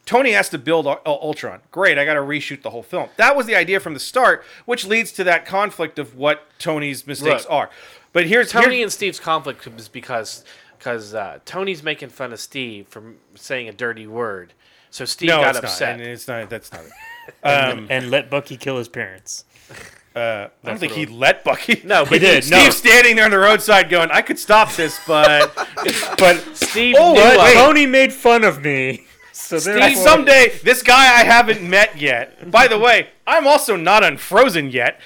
Tony 0.07 0.33
has 0.33 0.49
to 0.51 0.59
build 0.59 0.87
Ul- 0.87 1.01
Ultron. 1.07 1.61
Great, 1.71 1.99
I 1.99 2.05
got 2.05 2.15
to 2.15 2.21
reshoot 2.21 2.63
the 2.63 2.71
whole 2.71 2.83
film. 2.83 3.09
That 3.19 3.37
was 3.37 3.47
the 3.47 3.55
idea 3.55 3.79
from 3.79 3.95
the 3.95 4.01
start, 4.01 4.45
which 4.65 4.85
leads 4.87 5.13
to 5.13 5.25
that 5.25 5.45
conflict 5.47 5.99
of 5.99 6.17
what 6.17 6.47
Tony's 6.59 7.07
mistakes 7.07 7.45
Look, 7.45 7.53
are. 7.53 7.71
But 8.13 8.27
here's 8.27 8.51
Tony 8.51 8.77
here's- 8.77 8.83
and 8.85 8.93
Steve's 8.93 9.21
conflict 9.21 9.67
is 9.67 9.89
because 9.89 10.45
because 10.83 11.15
uh, 11.15 11.39
Tony's 11.45 11.85
making 11.85 12.09
fun 12.09 12.33
of 12.33 12.41
Steve 12.41 12.89
for 12.89 13.15
saying 13.37 13.69
a 13.69 13.73
dirty 13.73 14.05
word. 14.09 14.53
So 14.91 15.05
Steve 15.05 15.29
no, 15.29 15.41
got 15.41 15.51
it's 15.55 15.59
upset. 15.61 15.97
not. 15.99 16.01
And 16.01 16.11
it's 16.13 16.27
not. 16.27 16.51
That's 16.51 16.73
not 16.73 16.83
it. 16.85 16.91
Um, 17.45 17.87
and 17.89 18.11
let 18.11 18.29
Bucky 18.31 18.57
kill 18.57 18.79
his 18.79 18.89
parents. 18.89 19.45
uh, 20.17 20.19
I 20.19 20.51
don't 20.65 20.79
think 20.79 20.91
he 20.91 21.07
let 21.07 21.45
Bucky. 21.45 21.81
No, 21.85 22.05
He 22.05 22.19
did. 22.19 22.43
Steve's 22.43 22.51
No. 22.65 22.71
standing 22.71 23.15
there 23.15 23.27
on 23.27 23.31
the 23.31 23.39
roadside 23.39 23.89
going, 23.89 24.11
"I 24.11 24.23
could 24.23 24.41
stop 24.41 24.73
this, 24.75 24.99
but 25.07 25.55
But 26.19 26.43
Steve 26.55 26.97
Oh, 26.99 27.13
knew 27.13 27.21
wait, 27.21 27.35
of 27.37 27.39
wait. 27.43 27.51
it. 27.53 27.55
Tony 27.55 27.87
made 27.87 28.13
fun 28.13 28.43
of 28.43 28.61
me. 28.65 29.07
So 29.43 29.59
Steve- 29.59 29.97
someday 29.99 30.59
this 30.63 30.83
guy 30.83 31.03
I 31.21 31.25
haven't 31.25 31.63
met 31.69 31.99
yet. 32.01 32.51
By 32.51 32.69
the 32.69 32.79
way, 32.79 33.09
I'm 33.27 33.47
also 33.47 33.77
not 33.77 34.03
unfrozen 34.03 34.71
yet. 34.71 35.01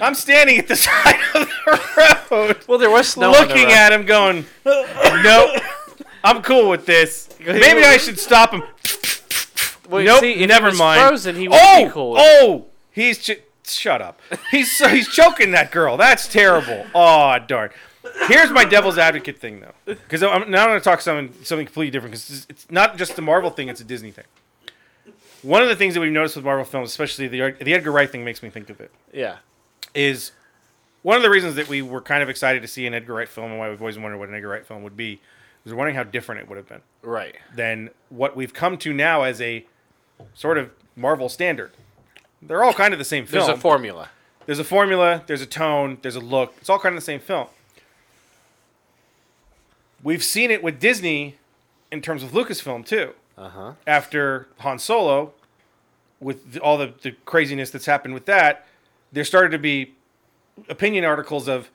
I'm 0.00 0.14
standing 0.14 0.58
at 0.58 0.68
the 0.68 0.76
side 0.86 1.20
of 1.34 1.46
the 1.48 2.16
road, 2.30 2.56
Well, 2.66 2.78
there 2.78 2.90
was 2.90 3.08
snow. 3.08 3.28
on 3.28 3.32
the 3.34 3.40
looking 3.40 3.64
road. 3.66 3.72
at 3.72 3.92
him, 3.92 4.06
going, 4.06 4.46
"Nope, 4.64 5.60
I'm 6.24 6.40
cool 6.42 6.70
with 6.70 6.86
this. 6.86 7.28
Maybe 7.44 7.82
I 7.84 7.96
should 7.98 8.18
stop 8.18 8.52
him." 8.52 8.62
Well, 9.88 10.04
nope, 10.04 10.20
see, 10.20 10.32
if 10.34 10.48
never 10.48 10.66
he 10.68 10.70
was 10.70 10.78
mind. 10.78 11.00
Frozen, 11.00 11.36
he 11.36 11.48
would 11.48 11.58
oh, 11.60 11.84
be 11.84 11.90
cool. 11.90 12.14
oh, 12.16 12.66
he's 12.92 13.18
ch- 13.18 13.40
shut 13.64 14.00
up. 14.00 14.20
He's 14.50 14.78
he's 14.88 15.08
choking 15.08 15.50
that 15.50 15.72
girl. 15.72 15.96
That's 15.96 16.28
terrible. 16.28 16.86
Oh 16.94 17.38
darn. 17.46 17.70
Here's 18.28 18.50
my 18.50 18.64
devil's 18.64 18.96
advocate 18.98 19.38
thing 19.38 19.60
though, 19.60 19.74
because 19.94 20.22
now 20.22 20.30
I'm 20.32 20.50
going 20.50 20.78
to 20.78 20.80
talk 20.80 21.00
something 21.00 21.34
something 21.44 21.66
completely 21.66 21.90
different 21.90 22.12
because 22.12 22.46
it's 22.48 22.70
not 22.70 22.96
just 22.96 23.16
the 23.16 23.22
Marvel 23.22 23.50
thing; 23.50 23.68
it's 23.68 23.80
a 23.80 23.84
Disney 23.84 24.10
thing. 24.10 24.24
One 25.42 25.62
of 25.62 25.68
the 25.68 25.76
things 25.76 25.94
that 25.94 26.00
we've 26.00 26.12
noticed 26.12 26.36
with 26.36 26.44
Marvel 26.44 26.64
films, 26.64 26.90
especially 26.90 27.28
the 27.28 27.54
the 27.62 27.74
Edgar 27.74 27.92
Wright 27.92 28.10
thing, 28.10 28.24
makes 28.24 28.42
me 28.42 28.50
think 28.50 28.70
of 28.70 28.80
it. 28.80 28.90
Yeah. 29.12 29.36
Is 29.94 30.32
one 31.02 31.16
of 31.16 31.22
the 31.22 31.30
reasons 31.30 31.54
that 31.56 31.68
we 31.68 31.82
were 31.82 32.00
kind 32.00 32.22
of 32.22 32.28
excited 32.28 32.62
to 32.62 32.68
see 32.68 32.86
an 32.86 32.94
Edgar 32.94 33.14
Wright 33.14 33.28
film, 33.28 33.50
and 33.50 33.58
why 33.58 33.68
we've 33.70 33.80
always 33.80 33.98
wondered 33.98 34.18
what 34.18 34.28
an 34.28 34.34
Edgar 34.34 34.48
Wright 34.48 34.66
film 34.66 34.82
would 34.82 34.96
be. 34.96 35.20
Was 35.64 35.74
wondering 35.74 35.94
how 35.94 36.04
different 36.04 36.40
it 36.40 36.48
would 36.48 36.56
have 36.56 36.68
been 36.68 36.80
Right. 37.02 37.36
than 37.54 37.90
what 38.08 38.34
we've 38.34 38.54
come 38.54 38.78
to 38.78 38.94
now 38.94 39.24
as 39.24 39.42
a 39.42 39.66
sort 40.32 40.56
of 40.56 40.70
Marvel 40.96 41.28
standard. 41.28 41.72
They're 42.40 42.64
all 42.64 42.72
kind 42.72 42.94
of 42.94 42.98
the 42.98 43.04
same 43.04 43.26
film. 43.26 43.44
There's 43.46 43.58
a 43.58 43.60
formula. 43.60 44.08
There's 44.46 44.58
a 44.58 44.64
formula, 44.64 45.22
there's 45.26 45.42
a 45.42 45.46
tone, 45.46 45.98
there's 46.00 46.16
a 46.16 46.20
look. 46.20 46.54
It's 46.62 46.70
all 46.70 46.78
kind 46.78 46.94
of 46.94 47.02
the 47.02 47.04
same 47.04 47.20
film. 47.20 47.48
We've 50.02 50.24
seen 50.24 50.50
it 50.50 50.62
with 50.62 50.80
Disney 50.80 51.36
in 51.90 52.00
terms 52.00 52.22
of 52.22 52.30
Lucasfilm 52.30 52.86
too. 52.86 53.14
Uh 53.36 53.48
huh. 53.48 53.72
After 53.86 54.48
Han 54.58 54.78
Solo, 54.78 55.32
with 56.20 56.52
the, 56.52 56.60
all 56.60 56.76
the, 56.78 56.92
the 57.02 57.12
craziness 57.24 57.70
that's 57.70 57.86
happened 57.86 58.14
with 58.14 58.26
that, 58.26 58.66
there 59.12 59.24
started 59.24 59.50
to 59.50 59.58
be 59.58 59.94
opinion 60.68 61.04
articles 61.04 61.48
of 61.48 61.70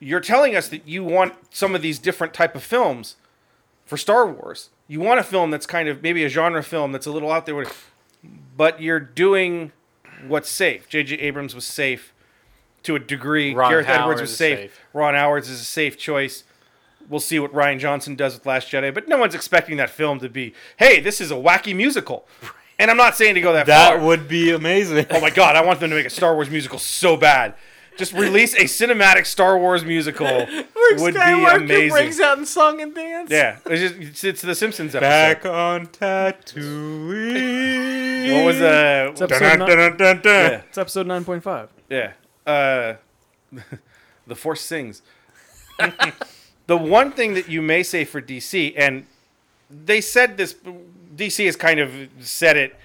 you're 0.00 0.20
telling 0.20 0.54
us 0.56 0.68
that 0.68 0.86
you 0.86 1.04
want 1.04 1.34
some 1.50 1.74
of 1.74 1.82
these 1.82 1.98
different 1.98 2.32
type 2.32 2.54
of 2.54 2.62
films 2.62 3.16
for 3.84 3.96
Star 3.96 4.26
Wars. 4.26 4.70
You 4.86 5.00
want 5.00 5.20
a 5.20 5.22
film 5.22 5.50
that's 5.50 5.66
kind 5.66 5.88
of 5.88 6.02
maybe 6.02 6.24
a 6.24 6.28
genre 6.28 6.62
film 6.62 6.92
that's 6.92 7.06
a 7.06 7.10
little 7.10 7.30
out 7.30 7.46
there, 7.46 7.66
but 8.56 8.80
you're 8.80 9.00
doing 9.00 9.72
what's 10.26 10.48
safe. 10.48 10.88
J.J. 10.88 11.16
Abrams 11.16 11.54
was 11.54 11.66
safe 11.66 12.12
to 12.84 12.96
a 12.96 12.98
degree. 12.98 13.54
Ron 13.54 13.70
Gareth 13.70 13.86
Howard 13.86 14.00
Edwards 14.00 14.20
was 14.20 14.36
safe. 14.36 14.58
safe. 14.58 14.80
Ron 14.92 15.14
Howard's 15.14 15.48
is 15.48 15.60
a 15.60 15.64
safe 15.64 15.98
choice. 15.98 16.44
We'll 17.08 17.20
see 17.20 17.38
what 17.38 17.52
Rian 17.52 17.78
Johnson 17.78 18.16
does 18.16 18.34
with 18.34 18.44
Last 18.46 18.68
Jedi, 18.70 18.92
but 18.92 19.08
no 19.08 19.16
one's 19.18 19.34
expecting 19.34 19.76
that 19.78 19.88
film 19.90 20.18
to 20.20 20.28
be, 20.28 20.52
hey, 20.76 21.00
this 21.00 21.20
is 21.20 21.30
a 21.30 21.34
wacky 21.36 21.74
musical. 21.74 22.26
And 22.78 22.90
I'm 22.90 22.96
not 22.96 23.16
saying 23.16 23.34
to 23.34 23.40
go 23.40 23.52
that, 23.54 23.66
That 23.66 23.88
far. 23.88 23.98
That 23.98 24.04
would 24.06 24.28
be 24.28 24.50
amazing. 24.52 25.06
Oh 25.10 25.20
my 25.20 25.30
god, 25.30 25.56
I 25.56 25.64
want 25.64 25.80
them 25.80 25.90
to 25.90 25.96
make 25.96 26.06
a 26.06 26.10
Star 26.10 26.34
Wars 26.34 26.48
musical 26.50 26.78
so 26.78 27.16
bad. 27.16 27.54
Just 27.96 28.12
release 28.12 28.54
a 28.54 28.64
cinematic 28.64 29.26
Star 29.26 29.58
Wars 29.58 29.84
musical 29.84 30.46
would 30.98 31.14
be 31.14 31.20
amazing. 31.20 32.24
out 32.24 32.38
in 32.38 32.46
song 32.46 32.80
and 32.80 32.94
dance. 32.94 33.28
Yeah, 33.28 33.58
it's, 33.66 33.80
just, 33.80 33.94
it's, 33.96 34.22
it's 34.22 34.40
the 34.42 34.54
Simpsons 34.54 34.94
episode. 34.94 35.08
Back 35.08 35.44
on 35.44 35.86
Tatooine. 35.88 36.58
What 38.34 38.44
was 38.44 38.58
the? 38.60 39.08
It's 39.10 39.20
episode, 39.20 39.40
Dun, 39.40 39.58
dun, 39.58 39.68
dun, 39.68 39.96
dun, 39.96 40.20
dun. 40.20 40.50
Yeah. 40.52 40.62
it's 40.68 40.78
episode 40.78 41.08
9.5. 41.08 41.68
Yeah. 41.90 42.12
Uh, 42.46 42.94
the 44.28 44.36
Force 44.36 44.60
sings. 44.60 45.02
the 46.68 46.76
one 46.76 47.10
thing 47.10 47.34
that 47.34 47.48
you 47.48 47.60
may 47.60 47.82
say 47.82 48.04
for 48.04 48.22
DC, 48.22 48.74
and 48.76 49.06
they 49.70 50.00
said 50.00 50.36
this, 50.36 50.54
DC 51.16 51.44
has 51.46 51.56
kind 51.56 51.80
of 51.80 51.92
said 52.20 52.56
it 52.56 52.76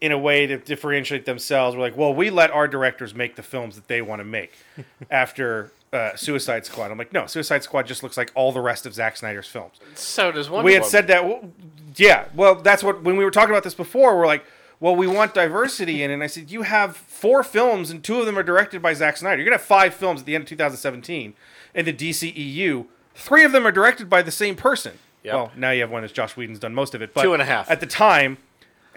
in 0.00 0.12
a 0.12 0.18
way 0.18 0.46
to 0.46 0.58
differentiate 0.58 1.24
themselves. 1.24 1.74
We're 1.74 1.82
like, 1.82 1.96
well, 1.96 2.14
we 2.14 2.30
let 2.30 2.50
our 2.50 2.68
directors 2.68 3.14
make 3.14 3.34
the 3.34 3.42
films 3.42 3.74
that 3.74 3.88
they 3.88 4.02
want 4.02 4.20
to 4.20 4.24
make 4.24 4.52
after 5.10 5.72
uh, 5.92 6.14
Suicide 6.16 6.66
Squad. 6.66 6.90
I'm 6.90 6.98
like, 6.98 7.12
no, 7.14 7.26
Suicide 7.26 7.62
Squad 7.62 7.86
just 7.86 8.02
looks 8.02 8.18
like 8.18 8.30
all 8.34 8.52
the 8.52 8.60
rest 8.60 8.84
of 8.84 8.92
Zack 8.92 9.16
Snyder's 9.16 9.48
films. 9.48 9.80
So 9.94 10.30
does 10.30 10.50
Wonder 10.50 10.66
we 10.66 10.74
had 10.74 10.80
Woman. 10.80 10.90
said 10.90 11.06
that. 11.08 11.24
well, 11.24 11.50
Yeah, 11.96 12.26
well, 12.34 12.56
that's 12.56 12.84
what 12.84 13.02
when 13.02 13.16
we 13.16 13.24
were 13.24 13.30
talking 13.30 13.50
about 13.50 13.64
this 13.64 13.74
before. 13.74 14.18
We're 14.18 14.26
like, 14.26 14.44
well, 14.80 14.94
we 14.94 15.06
want 15.06 15.32
diversity 15.34 16.02
in, 16.02 16.10
it. 16.10 16.14
and 16.14 16.22
I 16.22 16.26
said, 16.28 16.50
you 16.50 16.62
have 16.62 16.96
four 16.96 17.42
films, 17.42 17.90
and 17.90 18.04
two 18.04 18.20
of 18.20 18.26
them 18.26 18.38
are 18.38 18.44
directed 18.44 18.80
by 18.82 18.92
Zack 18.92 19.16
Snyder. 19.16 19.38
You're 19.38 19.46
gonna 19.46 19.56
have 19.56 19.66
five 19.66 19.94
films 19.94 20.20
at 20.20 20.26
the 20.26 20.34
end 20.34 20.42
of 20.42 20.48
2017 20.50 21.32
in 21.74 21.84
the 21.84 21.92
DCEU. 21.92 22.84
Three 23.18 23.44
of 23.44 23.52
them 23.52 23.66
are 23.66 23.72
directed 23.72 24.08
by 24.08 24.22
the 24.22 24.30
same 24.30 24.56
person. 24.56 24.98
Yep. 25.24 25.34
Well, 25.34 25.52
now 25.56 25.70
you 25.72 25.80
have 25.82 25.90
one 25.90 26.02
that's 26.02 26.12
Joss 26.12 26.36
Whedon's 26.36 26.58
done 26.60 26.72
most 26.74 26.94
of 26.94 27.02
it, 27.02 27.12
but 27.12 27.22
Two 27.22 27.32
and 27.32 27.42
a 27.42 27.44
half. 27.44 27.70
at 27.70 27.80
the 27.80 27.86
time. 27.86 28.38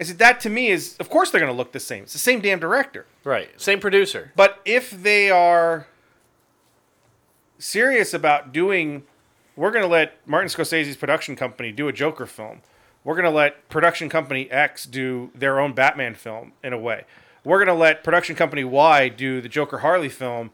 I 0.00 0.04
said 0.04 0.18
that 0.18 0.40
to 0.40 0.48
me 0.50 0.68
is, 0.68 0.96
of 0.98 1.10
course, 1.10 1.30
they're 1.30 1.40
gonna 1.40 1.52
look 1.52 1.72
the 1.72 1.80
same. 1.80 2.04
It's 2.04 2.12
the 2.12 2.18
same 2.18 2.40
damn 2.40 2.58
director. 2.58 3.06
Right. 3.24 3.48
Same 3.60 3.78
producer. 3.80 4.32
But 4.34 4.60
if 4.64 4.90
they 4.90 5.30
are 5.30 5.86
serious 7.58 8.12
about 8.14 8.52
doing, 8.52 9.04
we're 9.56 9.70
going 9.70 9.84
to 9.84 9.88
let 9.88 10.26
Martin 10.26 10.48
Scorsese's 10.48 10.96
production 10.96 11.36
company 11.36 11.70
do 11.72 11.88
a 11.88 11.92
Joker 11.92 12.26
film. 12.26 12.60
We're 13.04 13.14
going 13.14 13.24
to 13.24 13.30
let 13.30 13.68
production 13.68 14.08
company 14.08 14.50
X 14.50 14.84
do 14.84 15.30
their 15.34 15.60
own 15.60 15.72
Batman 15.72 16.14
film 16.14 16.52
in 16.62 16.72
a 16.72 16.78
way. 16.78 17.04
We're 17.44 17.58
going 17.58 17.74
to 17.74 17.80
let 17.80 18.02
production 18.04 18.34
company 18.36 18.64
Y 18.64 19.08
do 19.08 19.40
the 19.40 19.48
Joker 19.48 19.78
Harley 19.78 20.08
film. 20.08 20.50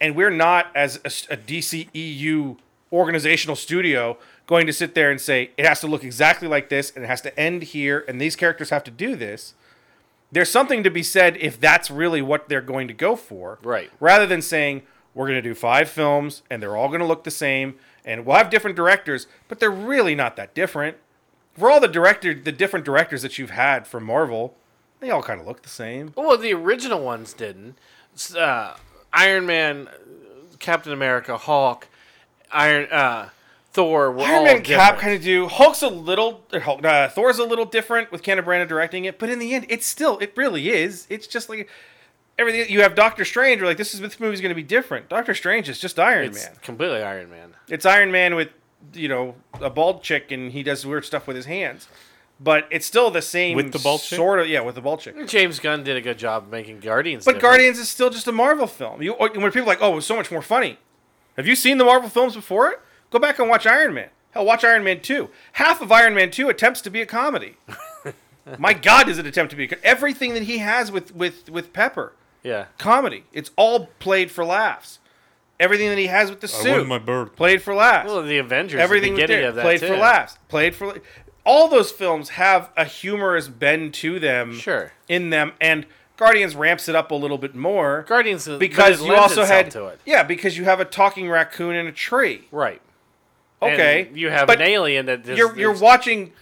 And 0.00 0.16
we're 0.16 0.30
not, 0.30 0.66
as 0.74 0.96
a, 0.96 1.34
a 1.34 1.36
DCEU 1.36 2.58
organizational 2.92 3.56
studio, 3.56 4.18
going 4.46 4.66
to 4.66 4.72
sit 4.72 4.94
there 4.94 5.10
and 5.10 5.20
say 5.20 5.50
it 5.56 5.66
has 5.66 5.80
to 5.80 5.86
look 5.86 6.04
exactly 6.04 6.48
like 6.48 6.68
this 6.68 6.92
and 6.94 7.04
it 7.04 7.08
has 7.08 7.20
to 7.22 7.38
end 7.38 7.62
here 7.62 8.04
and 8.06 8.20
these 8.20 8.36
characters 8.36 8.70
have 8.70 8.84
to 8.84 8.90
do 8.90 9.16
this 9.16 9.54
there's 10.32 10.50
something 10.50 10.82
to 10.82 10.90
be 10.90 11.02
said 11.02 11.36
if 11.36 11.60
that's 11.60 11.90
really 11.90 12.22
what 12.22 12.48
they're 12.48 12.62
going 12.62 12.88
to 12.88 12.94
go 12.94 13.14
for. 13.14 13.58
Right. 13.62 13.90
Rather 14.00 14.26
than 14.26 14.42
saying, 14.42 14.82
we're 15.14 15.26
going 15.26 15.40
to 15.40 15.46
do 15.46 15.54
five 15.54 15.90
films 15.90 16.42
and 16.50 16.62
they're 16.62 16.74
all 16.74 16.88
going 16.88 17.00
to 17.00 17.06
look 17.06 17.24
the 17.24 17.30
same 17.30 17.74
and 18.04 18.24
we'll 18.24 18.36
have 18.36 18.50
different 18.50 18.74
directors, 18.74 19.26
but 19.46 19.60
they're 19.60 19.70
really 19.70 20.14
not 20.14 20.36
that 20.36 20.54
different. 20.54 20.96
For 21.52 21.70
all 21.70 21.80
the 21.80 21.86
director, 21.86 22.32
the 22.32 22.50
different 22.50 22.86
directors 22.86 23.20
that 23.20 23.38
you've 23.38 23.50
had 23.50 23.86
for 23.86 24.00
Marvel, 24.00 24.56
they 25.00 25.10
all 25.10 25.22
kind 25.22 25.38
of 25.38 25.46
look 25.46 25.62
the 25.62 25.68
same. 25.68 26.14
Well, 26.16 26.36
the 26.38 26.54
original 26.54 27.04
ones 27.04 27.34
didn't. 27.34 27.76
Uh, 28.34 28.74
Iron 29.12 29.44
Man, 29.44 29.88
Captain 30.58 30.94
America, 30.94 31.36
Hulk, 31.36 31.88
Iron, 32.52 32.88
uh, 32.90 33.28
Thor 33.72 34.12
were 34.12 34.18
all 34.20 34.24
Iron 34.26 34.44
Man 34.44 34.56
and 34.56 34.64
Cap 34.64 34.98
kind 34.98 35.14
of 35.14 35.22
do. 35.22 35.48
Hulk's 35.48 35.82
a 35.82 35.88
little, 35.88 36.44
or 36.52 36.60
Hulk, 36.60 36.84
uh, 36.84 37.08
Thor's 37.08 37.38
a 37.38 37.44
little 37.44 37.64
different 37.64 38.12
with 38.12 38.22
Kenneth 38.22 38.44
Branagh 38.44 38.68
directing 38.68 39.04
it, 39.06 39.18
but 39.18 39.30
in 39.30 39.38
the 39.38 39.54
end, 39.54 39.66
it's 39.68 39.86
still, 39.86 40.18
it 40.18 40.32
really 40.36 40.68
is. 40.70 41.06
It's 41.08 41.26
just 41.26 41.48
like 41.48 41.68
everything. 42.38 42.68
You 42.70 42.82
have 42.82 42.94
Doctor 42.94 43.24
Strange, 43.24 43.58
you're 43.60 43.66
like, 43.68 43.78
this 43.78 43.94
is 43.94 44.00
this 44.00 44.20
movie's 44.20 44.40
going 44.40 44.50
to 44.50 44.54
be 44.54 44.62
different. 44.62 45.08
Doctor 45.08 45.34
Strange 45.34 45.68
is 45.68 45.78
just 45.78 45.98
Iron 45.98 46.26
It's 46.26 46.44
Man. 46.46 46.56
completely 46.62 47.02
Iron 47.02 47.30
Man. 47.30 47.54
It's 47.68 47.86
Iron 47.86 48.10
Man 48.12 48.34
with, 48.34 48.50
you 48.92 49.08
know, 49.08 49.36
a 49.60 49.70
bald 49.70 50.02
chick 50.02 50.30
and 50.30 50.52
he 50.52 50.62
does 50.62 50.84
weird 50.84 51.04
stuff 51.04 51.26
with 51.26 51.36
his 51.36 51.46
hands. 51.46 51.88
But 52.40 52.66
it's 52.72 52.84
still 52.86 53.10
the 53.10 53.22
same 53.22 53.56
With 53.56 53.72
the 53.72 53.78
bald 53.78 54.00
chick? 54.00 54.16
sort 54.16 54.40
of 54.40 54.48
yeah, 54.48 54.60
with 54.60 54.74
the 54.74 54.80
bald 54.80 54.98
chick. 55.00 55.28
James 55.28 55.60
Gunn 55.60 55.84
did 55.84 55.96
a 55.96 56.00
good 56.00 56.18
job 56.18 56.50
making 56.50 56.80
Guardians. 56.80 57.24
But 57.24 57.34
different. 57.34 57.42
Guardians 57.52 57.78
is 57.78 57.88
still 57.88 58.10
just 58.10 58.26
a 58.26 58.32
Marvel 58.32 58.66
film. 58.66 59.00
You 59.00 59.12
when 59.14 59.30
people 59.52 59.60
are 59.62 59.64
like, 59.66 59.78
"Oh, 59.80 59.92
it 59.92 59.94
was 59.96 60.06
so 60.06 60.16
much 60.16 60.30
more 60.30 60.42
funny." 60.42 60.78
Have 61.36 61.46
you 61.46 61.56
seen 61.56 61.78
the 61.78 61.84
Marvel 61.84 62.08
films 62.10 62.34
before 62.34 62.70
it? 62.70 62.80
Go 63.10 63.18
back 63.18 63.38
and 63.38 63.48
watch 63.48 63.66
Iron 63.66 63.94
Man. 63.94 64.08
Hell, 64.32 64.44
watch 64.44 64.64
Iron 64.64 64.82
Man 64.84 65.00
2. 65.00 65.28
Half 65.54 65.80
of 65.82 65.92
Iron 65.92 66.14
Man 66.14 66.30
2 66.30 66.48
attempts 66.48 66.80
to 66.82 66.90
be 66.90 67.00
a 67.02 67.06
comedy. 67.06 67.56
My 68.58 68.72
god, 68.72 69.04
does 69.06 69.18
it 69.18 69.26
attempt 69.26 69.50
to 69.50 69.56
be 69.56 69.64
a 69.64 69.68
co- 69.68 69.76
everything 69.84 70.34
that 70.34 70.44
he 70.44 70.58
has 70.58 70.90
with 70.90 71.14
with 71.14 71.48
with 71.50 71.72
Pepper. 71.72 72.12
Yeah. 72.42 72.66
Comedy. 72.78 73.24
It's 73.32 73.50
all 73.56 73.86
played 74.00 74.30
for 74.30 74.44
laughs. 74.44 74.98
Everything 75.60 75.90
that 75.90 75.98
he 75.98 76.08
has 76.08 76.28
with 76.28 76.40
the 76.40 76.48
suit 76.48 76.72
want 76.72 76.88
my 76.88 76.98
bird. 76.98 77.36
played 77.36 77.62
for 77.62 77.72
laughs. 77.72 78.08
Well, 78.08 78.22
the 78.22 78.38
Avengers. 78.38 78.80
Everything 78.80 79.14
the 79.14 79.26
there. 79.26 79.48
of 79.50 79.54
that 79.54 79.62
Played 79.62 79.80
too. 79.80 79.86
for 79.88 79.96
laughs. 79.96 80.38
Played 80.48 80.74
for. 80.74 80.96
All 81.44 81.68
those 81.68 81.92
films 81.92 82.30
have 82.30 82.70
a 82.76 82.84
humorous 82.84 83.46
bend 83.48 83.94
to 83.94 84.18
them. 84.18 84.54
Sure. 84.58 84.92
In 85.08 85.30
them, 85.30 85.52
and 85.60 85.86
Guardians 86.22 86.54
ramps 86.54 86.88
it 86.88 86.94
up 86.94 87.10
a 87.10 87.14
little 87.14 87.38
bit 87.38 87.54
more 87.54 88.04
Guardians 88.08 88.48
because 88.58 89.02
you 89.02 89.14
also 89.14 89.44
had 89.44 89.70
to 89.72 89.86
it. 89.86 89.98
yeah 90.04 90.22
because 90.22 90.56
you 90.56 90.64
have 90.64 90.78
a 90.80 90.84
talking 90.84 91.28
raccoon 91.28 91.74
in 91.74 91.86
a 91.86 91.92
tree. 91.92 92.46
Right. 92.52 92.80
Okay, 93.60 94.06
And 94.08 94.16
you 94.16 94.30
have 94.30 94.46
but 94.46 94.60
an 94.60 94.66
alien 94.68 95.06
that 95.06 95.28
is, 95.28 95.38
you're 95.38 95.56
you're 95.58 95.72
watching. 95.78 96.32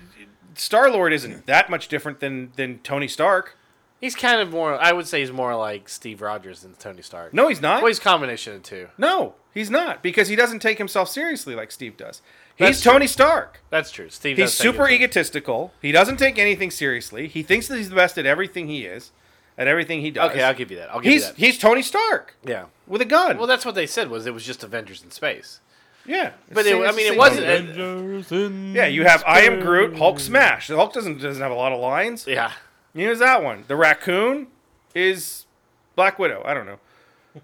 Star 0.55 0.91
Lord 0.91 1.13
isn't 1.13 1.47
that 1.47 1.71
much 1.71 1.89
different 1.89 2.21
than 2.21 2.53
than 2.57 2.79
Tony 2.81 3.09
Stark. 3.09 3.57
He's 4.01 4.15
kind 4.15 4.41
of 4.41 4.51
more. 4.51 4.79
I 4.81 4.93
would 4.93 5.07
say 5.07 5.21
he's 5.21 5.31
more 5.33 5.55
like 5.55 5.89
Steve 5.89 6.23
Rogers 6.23 6.63
than 6.63 6.75
Tony 6.75 7.03
Stark. 7.03 7.35
No, 7.35 7.49
he's 7.49 7.61
not. 7.61 7.83
Well, 7.83 7.89
he's 7.89 7.99
a 7.99 8.03
combination 8.03 8.55
of 8.57 8.63
two. 8.63 8.89
no, 8.99 9.35
he's 9.53 9.71
not 9.71 10.03
because 10.03 10.29
he 10.29 10.37
doesn't 10.37 10.61
take 10.61 10.79
himself 10.79 11.09
seriously 11.09 11.55
like 11.55 11.71
Steve 11.71 11.97
does. 11.97 12.23
He's 12.57 12.69
That's 12.69 12.83
true. 12.83 12.93
Tony 12.93 13.07
Stark. 13.07 13.61
That's 13.71 13.91
true. 13.91 14.09
Steve. 14.11 14.37
He's 14.39 14.53
super 14.53 14.89
egotistical. 14.89 15.73
He 15.83 15.93
doesn't 15.93 16.17
take 16.19 16.39
anything 16.39 16.71
seriously. 16.71 17.27
He 17.29 17.43
thinks 17.43 17.69
that 17.69 17.77
he's 17.77 17.89
the 17.91 17.97
best 17.97 18.17
at 18.19 18.27
everything 18.27 18.69
he 18.69 18.85
is, 18.85 19.13
at 19.61 19.69
everything 19.69 20.01
he 20.01 20.11
does. 20.11 20.31
Okay, 20.31 20.43
I'll 20.43 20.55
give 20.55 20.71
you 20.73 20.79
that. 20.79 20.91
I'll 20.91 21.01
give 21.01 21.13
he's 21.13 21.23
you 21.23 21.29
that. 21.29 21.37
he's 21.39 21.59
Tony 21.59 21.83
Stark 21.83 22.35
yeah. 22.45 22.65
with 22.89 23.01
a 23.01 23.05
gun. 23.05 23.37
Well, 23.39 23.47
that's 23.47 23.65
what 23.65 23.75
they 23.77 23.87
said 23.87 24.11
was 24.11 24.27
it 24.27 24.35
was 24.35 24.45
just 24.45 24.65
Avengers 24.65 25.03
in 25.05 25.11
space. 25.11 25.61
yeah, 26.07 26.33
But 26.51 26.65
Same- 26.65 26.83
it, 26.83 26.87
I 26.89 26.93
mean, 26.93 27.13
it 27.13 27.17
wasn't. 27.19 27.47
thing. 27.47 27.65
it- 27.69 27.71
Avengers 27.79 28.33
in 28.33 28.75
yeah, 28.75 28.87
you 28.87 29.05
have 29.05 29.23
I 29.27 29.43
am. 29.43 29.61
Groot, 29.61 29.97
Hulk 29.97 30.19
smash. 30.19 30.67
The 30.69 30.77
Hulk 30.77 30.93
doesn't 30.95 31.21
doesn't 31.21 31.43
have 31.43 31.53
a 31.53 31.55
lot 31.55 31.73
of 31.73 31.79
lines. 31.81 32.27
yeah. 32.27 32.53
Here's 32.95 33.21
that 33.21 33.45
one. 33.45 33.65
The 33.69 33.77
raccoon 33.77 34.49
is 34.97 35.47
Black 35.95 36.19
Widow. 36.19 36.43
I 36.45 36.55
don't 36.55 36.67
know. 36.67 36.79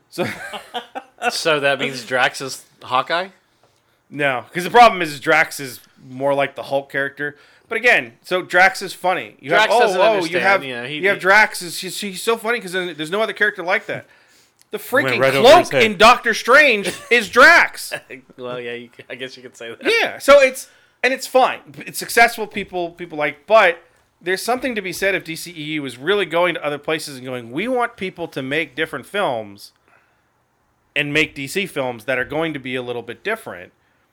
So 0.08 0.24
So 1.30 1.60
that 1.60 1.78
means 1.78 2.04
Drax 2.04 2.40
is 2.40 2.64
Hawkeye. 2.82 3.28
no, 4.10 4.44
because 4.48 4.64
the 4.64 4.70
problem 4.70 5.02
is 5.02 5.20
Drax 5.20 5.60
is 5.60 5.80
more 6.08 6.34
like 6.34 6.54
the 6.56 6.64
Hulk 6.64 6.90
character. 6.90 7.36
But 7.68 7.76
again, 7.78 8.12
so 8.22 8.42
Drax 8.42 8.80
is 8.82 8.92
funny. 8.92 9.36
You 9.40 9.48
Drax 9.50 9.72
have, 9.72 9.80
doesn't 9.82 10.00
oh, 10.00 10.02
oh, 10.02 10.10
you 10.10 10.16
understand, 10.18 10.44
have 10.44 10.64
you 10.64 10.74
know, 10.76 10.84
he- 10.86 10.96
you 10.98 11.08
have 11.08 11.16
he- 11.16 11.20
Drax. 11.20 11.62
Is 11.62 11.78
he's, 11.80 12.00
he's 12.00 12.22
so 12.22 12.36
funny 12.36 12.58
because 12.60 12.72
there's 12.72 13.10
no 13.10 13.20
other 13.22 13.32
character 13.32 13.62
like 13.62 13.86
that. 13.86 14.06
The 14.70 14.78
freaking 14.78 15.18
right 15.20 15.34
over 15.34 15.58
his 15.58 15.68
cloak 15.68 15.72
head. 15.72 15.82
in 15.90 15.96
Doctor 15.96 16.34
Strange 16.34 16.92
is 17.10 17.28
Drax. 17.28 17.92
Well, 18.36 18.60
yeah, 18.60 18.74
you, 18.74 18.90
I 19.08 19.14
guess 19.14 19.36
you 19.36 19.42
could 19.42 19.56
say 19.56 19.70
that. 19.70 19.78
yeah, 19.82 20.18
so 20.18 20.40
it's 20.40 20.68
and 21.02 21.12
it's 21.14 21.26
fine. 21.26 21.60
It's 21.78 21.98
successful. 21.98 22.46
People 22.46 22.90
people 22.90 23.16
like, 23.16 23.46
but 23.46 23.78
there's 24.20 24.42
something 24.42 24.74
to 24.74 24.82
be 24.82 24.92
said 24.92 25.14
if 25.14 25.24
DCEU 25.24 25.84
is 25.86 25.96
really 25.98 26.26
going 26.26 26.54
to 26.54 26.64
other 26.64 26.78
places 26.78 27.16
and 27.16 27.24
going, 27.24 27.50
we 27.50 27.66
want 27.68 27.96
people 27.96 28.28
to 28.28 28.42
make 28.42 28.74
different 28.76 29.06
films 29.06 29.72
and 30.94 31.12
make 31.12 31.34
DC 31.34 31.68
films 31.68 32.04
that 32.06 32.18
are 32.18 32.24
going 32.24 32.52
to 32.54 32.58
be 32.58 32.74
a 32.74 32.82
little 32.82 33.02
bit 33.02 33.22
different. 33.22 33.72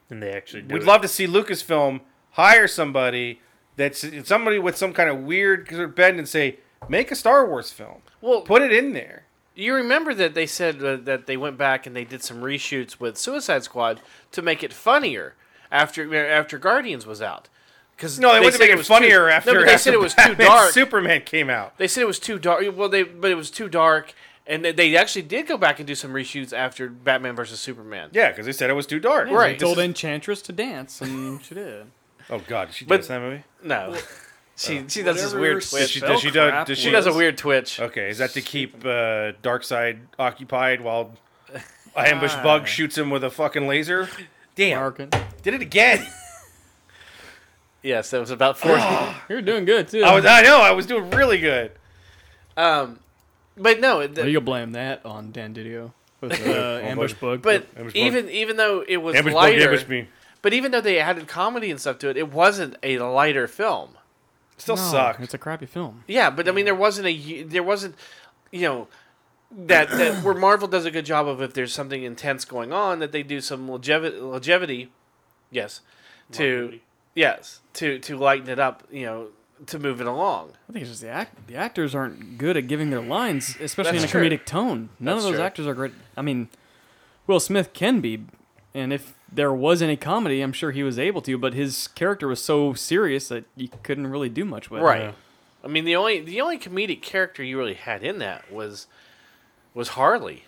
And 0.09 0.21
they 0.21 0.31
actually 0.31 0.63
do 0.63 0.73
We'd 0.75 0.83
it. 0.83 0.87
love 0.87 1.01
to 1.01 1.07
see 1.07 1.25
Lucasfilm 1.27 2.01
hire 2.33 2.67
somebody 2.67 3.39
that's 3.75 4.05
somebody 4.27 4.59
with 4.59 4.77
some 4.77 4.93
kind 4.93 5.09
of 5.09 5.19
weird 5.19 5.95
bend 5.95 6.19
and 6.19 6.27
say, 6.27 6.57
make 6.87 7.11
a 7.11 7.15
Star 7.15 7.47
Wars 7.47 7.71
film. 7.71 8.01
Well, 8.21 8.41
Put 8.41 8.61
it 8.61 8.71
in 8.71 8.93
there. 8.93 9.23
you 9.55 9.73
remember 9.73 10.13
that 10.13 10.33
they 10.33 10.45
said 10.45 10.83
uh, 10.83 10.97
that 10.97 11.25
they 11.25 11.37
went 11.37 11.57
back 11.57 11.85
and 11.87 11.95
they 11.95 12.05
did 12.05 12.23
some 12.23 12.41
reshoots 12.41 12.99
with 12.99 13.17
Suicide 13.17 13.63
Squad 13.63 13.99
to 14.31 14.41
make 14.41 14.63
it 14.63 14.73
funnier 14.73 15.35
after 15.71 16.15
after 16.15 16.57
Guardians 16.57 17.05
was 17.05 17.21
out. 17.21 17.49
Because 17.95 18.19
No, 18.19 18.33
they, 18.33 18.39
wouldn't 18.39 18.59
make 18.59 18.71
it 18.71 18.85
funnier 18.85 19.29
after. 19.29 19.53
No, 19.53 19.59
but 19.59 19.65
they 19.65 19.73
after 19.73 19.83
said 19.83 19.93
it 19.93 19.99
was 19.99 20.15
too 20.15 20.35
dark. 20.35 20.71
Superman 20.71 21.21
came 21.21 21.49
out. 21.49 21.77
They 21.77 21.87
said 21.87 22.01
it 22.01 22.07
was 22.07 22.19
too 22.19 22.39
dark. 22.39 22.63
Well, 22.75 22.89
they 22.89 23.03
but 23.03 23.29
it 23.31 23.35
was 23.35 23.51
too 23.51 23.69
dark, 23.69 24.13
and 24.47 24.65
they, 24.65 24.71
they 24.71 24.95
actually 24.97 25.21
did 25.23 25.47
go 25.47 25.57
back 25.57 25.79
and 25.79 25.87
do 25.87 25.95
some 25.95 26.11
reshoots 26.11 26.53
after 26.53 26.89
Batman 26.89 27.35
versus 27.35 27.59
Superman. 27.59 28.09
Yeah, 28.13 28.29
because 28.29 28.45
they 28.45 28.51
said 28.51 28.69
it 28.69 28.73
was 28.73 28.87
too 28.87 28.99
dark. 28.99 29.29
Right. 29.29 29.57
Told 29.59 29.77
Enchantress 29.77 30.41
to 30.43 30.51
dance, 30.51 31.01
and 31.01 31.43
she 31.43 31.55
did. 31.55 31.85
Oh 32.29 32.39
God, 32.47 32.65
did 32.69 32.75
she 32.75 32.85
But- 32.85 32.97
dance 32.97 33.09
in 33.09 33.15
that 33.21 33.27
movie? 33.29 33.43
No, 33.63 33.95
she 34.55 34.85
she 34.87 35.03
does 35.03 35.21
this 35.21 35.33
weird 35.33 35.61
Does 35.61 35.71
Does 35.71 35.79
twitch. 35.79 35.89
she, 35.91 35.99
does 35.99 36.19
she, 36.21 36.27
do, 36.27 36.33
does 36.33 36.67
She 36.67 36.75
she 36.75 36.91
does 36.91 37.05
a 37.07 37.13
weird 37.13 37.37
twitch. 37.37 37.79
Okay, 37.79 38.09
is 38.09 38.17
that 38.19 38.31
to 38.31 38.41
keep 38.41 38.83
uh, 38.85 39.33
Darkseid 39.41 39.99
occupied 40.19 40.81
while 40.81 41.13
a 41.95 42.01
ambush 42.09 42.35
bug 42.35 42.67
shoots 42.67 42.97
him 42.97 43.09
with 43.09 43.23
a 43.23 43.29
fucking 43.29 43.67
laser? 43.67 44.09
Damn, 44.55 44.79
Markin. 44.79 45.09
did 45.41 45.53
it 45.53 45.61
again. 45.61 46.05
Yes, 47.81 48.11
that 48.11 48.19
was 48.21 48.31
about 48.31 48.57
four. 48.57 48.77
You're 49.29 49.41
doing 49.41 49.65
good 49.65 49.87
too. 49.89 50.03
I 50.03 50.15
was, 50.15 50.25
I 50.25 50.41
know, 50.41 50.61
I 50.61 50.71
was 50.71 50.85
doing 50.85 51.09
really 51.09 51.37
good. 51.39 51.71
um, 52.55 52.99
but 53.57 53.79
no, 53.79 53.97
Well, 53.97 54.27
you'll 54.27 54.41
blame 54.41 54.71
that 54.71 55.05
on 55.05 55.31
Dan 55.31 55.53
DiDio 55.53 55.91
with 56.21 56.31
uh, 56.47 56.79
ambush 56.81 57.13
bug. 57.13 57.41
but 57.41 57.67
Ambush 57.75 57.93
bug. 57.93 57.95
even 57.95 58.29
even 58.29 58.55
though 58.57 58.83
it 58.87 58.97
was 58.97 59.15
Ambush 59.15 59.33
bug 59.33 59.43
lighter, 59.43 59.85
me. 59.89 60.07
But 60.43 60.53
even 60.53 60.71
though 60.71 60.81
they 60.81 60.99
added 60.99 61.27
comedy 61.27 61.71
and 61.71 61.79
stuff 61.81 61.97
to 61.99 62.09
it, 62.09 62.17
it 62.17 62.31
wasn't 62.31 62.75
a 62.83 62.99
lighter 62.99 63.47
film. 63.47 63.97
It 64.55 64.61
Still 64.61 64.75
No, 64.75 64.81
sucked. 64.83 65.21
It's 65.21 65.33
a 65.33 65.39
crappy 65.39 65.65
film. 65.65 66.03
Yeah, 66.07 66.29
but 66.29 66.47
I 66.47 66.51
mean, 66.51 66.65
there 66.65 66.75
wasn't 66.75 67.07
a 67.07 67.41
there 67.43 67.63
wasn't, 67.63 67.95
you 68.51 68.61
know, 68.61 68.87
that 69.51 69.89
that 69.89 70.23
where 70.23 70.35
Marvel 70.35 70.67
does 70.67 70.85
a 70.85 70.91
good 70.91 71.05
job 71.05 71.27
of 71.27 71.41
if 71.41 71.53
there's 71.55 71.73
something 71.73 72.03
intense 72.03 72.45
going 72.45 72.71
on 72.71 72.99
that 72.99 73.11
they 73.11 73.23
do 73.23 73.41
some 73.41 73.67
longevity, 73.67 74.17
longevity 74.19 74.91
yes, 75.49 75.81
to 76.33 76.79
yes 77.15 77.61
to 77.73 77.97
to 77.99 78.15
lighten 78.17 78.49
it 78.49 78.59
up, 78.59 78.83
you 78.91 79.05
know, 79.05 79.27
to 79.67 79.79
move 79.79 80.01
it 80.01 80.07
along. 80.07 80.51
I 80.69 80.73
think 80.73 80.81
it's 80.83 80.91
just 80.91 81.01
the 81.01 81.09
act. 81.09 81.47
The 81.47 81.55
actors 81.55 81.95
aren't 81.95 82.37
good 82.37 82.57
at 82.57 82.67
giving 82.67 82.89
their 82.89 83.01
lines, 83.01 83.55
especially 83.61 83.99
That's 83.99 84.13
in 84.13 84.19
a 84.21 84.29
true. 84.29 84.37
comedic 84.37 84.45
tone. 84.45 84.89
None 84.99 85.15
That's 85.15 85.25
of 85.25 85.31
those 85.31 85.37
true. 85.39 85.45
actors 85.45 85.67
are 85.67 85.73
great. 85.73 85.93
I 86.17 86.21
mean, 86.21 86.49
Will 87.27 87.39
Smith 87.39 87.71
can 87.73 88.01
be, 88.01 88.25
and 88.73 88.91
if 88.93 89.13
there 89.31 89.53
was 89.53 89.81
any 89.81 89.95
comedy, 89.97 90.41
I'm 90.41 90.53
sure 90.53 90.71
he 90.71 90.83
was 90.83 90.97
able 90.99 91.21
to. 91.23 91.37
But 91.37 91.53
his 91.53 91.87
character 91.89 92.27
was 92.27 92.41
so 92.43 92.73
serious 92.73 93.27
that 93.29 93.45
you 93.55 93.69
couldn't 93.83 94.07
really 94.07 94.29
do 94.29 94.45
much 94.45 94.69
with. 94.71 94.81
It. 94.81 94.85
Right. 94.85 95.01
Yeah. 95.03 95.11
I 95.63 95.67
mean, 95.67 95.85
the 95.85 95.95
only 95.95 96.19
the 96.21 96.41
only 96.41 96.57
comedic 96.59 97.01
character 97.01 97.43
you 97.43 97.57
really 97.57 97.73
had 97.75 98.03
in 98.03 98.19
that 98.19 98.51
was 98.51 98.87
was 99.73 99.89
Harley. 99.89 100.43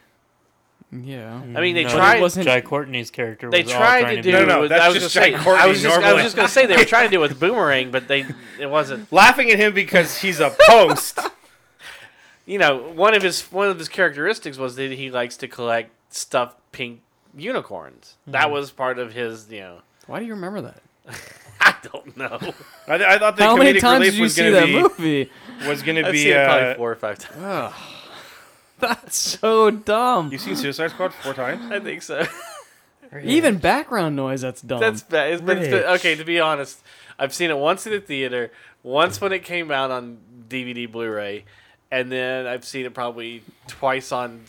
Yeah. 0.91 1.41
I 1.55 1.61
mean, 1.61 1.75
they 1.75 1.83
No, 1.83 1.89
tried. 1.89 2.17
it 2.17 2.21
wasn't- 2.21 2.45
Jai 2.45 2.61
Courtney's 2.61 3.09
character. 3.11 3.49
They 3.49 3.63
was 3.63 3.71
tried 3.71 4.01
trying 4.01 4.15
to 4.17 4.21
do. 4.21 4.31
No, 4.31 4.45
no, 4.45 4.61
with- 4.61 4.69
that's 4.69 4.83
I 4.83 4.89
was 4.89 4.99
just 5.01 5.15
gonna 5.15 5.37
say. 5.37 5.43
Courtney 5.43 5.63
I 5.63 5.67
was 5.67 5.81
just. 5.81 5.99
I 5.99 6.13
was 6.13 6.23
just 6.23 6.35
gonna 6.35 6.47
say 6.47 6.65
they 6.67 6.77
were 6.77 6.85
trying 6.95 7.09
to 7.09 7.15
do 7.17 7.23
it 7.23 7.27
with 7.29 7.39
Boomerang, 7.39 7.91
but 7.91 8.07
they 8.07 8.25
it 8.59 8.69
wasn't. 8.69 9.11
Laughing 9.11 9.49
at 9.51 9.57
him 9.59 9.73
because 9.73 10.17
he's 10.17 10.39
a 10.39 10.55
post. 10.67 11.19
You 12.47 12.59
know, 12.59 12.77
one 12.93 13.15
of 13.15 13.23
his 13.23 13.41
one 13.51 13.69
of 13.69 13.79
his 13.79 13.89
characteristics 13.89 14.59
was 14.59 14.75
that 14.75 14.91
he 14.91 15.09
likes 15.09 15.35
to 15.37 15.47
collect 15.47 15.89
stuffed 16.13 16.59
pink 16.71 16.99
unicorns. 17.35 18.15
That 18.27 18.51
was 18.51 18.71
part 18.71 18.99
of 18.99 19.13
his. 19.13 19.51
You 19.51 19.59
know, 19.61 19.77
Why 20.07 20.19
do 20.19 20.25
you 20.25 20.33
remember 20.33 20.61
that? 20.61 20.81
I 21.59 21.75
don't 21.91 22.15
know. 22.17 22.39
I, 22.87 22.95
I 23.15 23.17
thought 23.19 23.37
the 23.37 23.43
How 23.43 23.55
comedic 23.55 23.59
many 23.59 23.79
times 23.79 23.99
relief 23.99 24.11
did 24.13 24.17
you 24.17 24.23
was 24.23 24.35
see 24.35 24.41
going 24.41 24.53
that 24.53 24.61
to 24.61 24.65
be 24.67 24.81
movie? 24.81 25.31
was 25.67 25.81
going 25.83 26.03
to 26.03 26.11
be. 26.11 26.17
seen 26.23 26.31
it 26.33 26.45
probably 26.45 26.67
Uh, 26.69 26.75
four 26.75 26.91
or 26.91 26.95
five 26.95 27.19
times. 27.19 27.73
That's 28.79 29.15
so 29.15 29.71
dumb. 29.71 30.31
you've 30.31 30.41
seen 30.41 30.55
Suicide 30.55 30.91
Squad 30.91 31.13
four 31.13 31.33
times. 31.33 31.71
I 31.71 31.79
think 31.79 32.01
so. 32.01 32.25
Even 33.23 33.57
background 33.57 34.17
noise, 34.17 34.41
that's 34.41 34.61
dumb. 34.61 34.81
That's 34.81 35.01
bad. 35.01 35.31
It's 35.31 35.41
been, 35.41 35.59
it's 35.59 35.69
been- 35.69 35.83
okay. 35.95 36.15
To 36.15 36.25
be 36.25 36.39
honest, 36.41 36.81
I've 37.17 37.33
seen 37.33 37.49
it 37.49 37.57
once 37.57 37.85
in 37.87 37.93
the 37.93 38.01
theater, 38.01 38.51
once 38.83 39.21
when 39.21 39.31
it 39.31 39.45
came 39.45 39.71
out 39.71 39.91
on 39.91 40.17
DVD, 40.49 40.91
Blu-ray, 40.91 41.45
and 41.89 42.11
then 42.11 42.45
I've 42.45 42.65
seen 42.65 42.85
it 42.85 42.93
probably 42.93 43.43
twice 43.67 44.11
on 44.11 44.43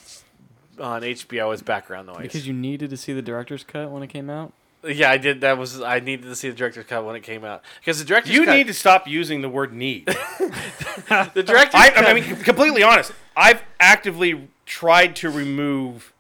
on 0.81 1.03
HBO 1.03 1.53
as 1.53 1.63
background 1.63 2.07
noise. 2.09 2.19
because 2.23 2.47
you 2.47 2.53
needed 2.53 2.91
to 2.91 2.97
see 2.97 3.13
the 3.13 3.23
director's 3.23 3.65
cut 3.65 3.91
when 3.91 4.03
it 4.03 4.09
came 4.09 4.29
out. 4.31 4.53
yeah, 4.87 5.11
I 5.11 5.17
did. 5.19 5.41
That 5.41 5.59
was 5.59 5.81
I 5.81 6.01
needed 6.01 6.25
to 6.27 6.37
see 6.37 6.49
the 6.49 6.55
director's 6.55 6.87
cut 6.87 7.05
when 7.05 7.17
it 7.17 7.23
came 7.23 7.45
out 7.45 7.63
because 7.81 7.99
the 7.99 8.05
director's 8.05 8.33
You 8.35 8.45
cut, 8.45 8.55
need 8.55 8.67
to 8.69 8.75
stop 8.75 9.09
using 9.09 9.41
the 9.41 9.49
word 9.49 9.73
need. 9.73 10.07
the 10.07 11.43
director's 11.47 11.75
I, 11.75 11.91
cut. 11.91 12.07
I 12.07 12.15
mean, 12.15 12.37
completely 12.37 12.83
honest. 12.83 13.13
I've 13.37 13.63
actively 13.81 14.49
tried 14.65 15.17
to 15.17 15.31
remove 15.31 16.13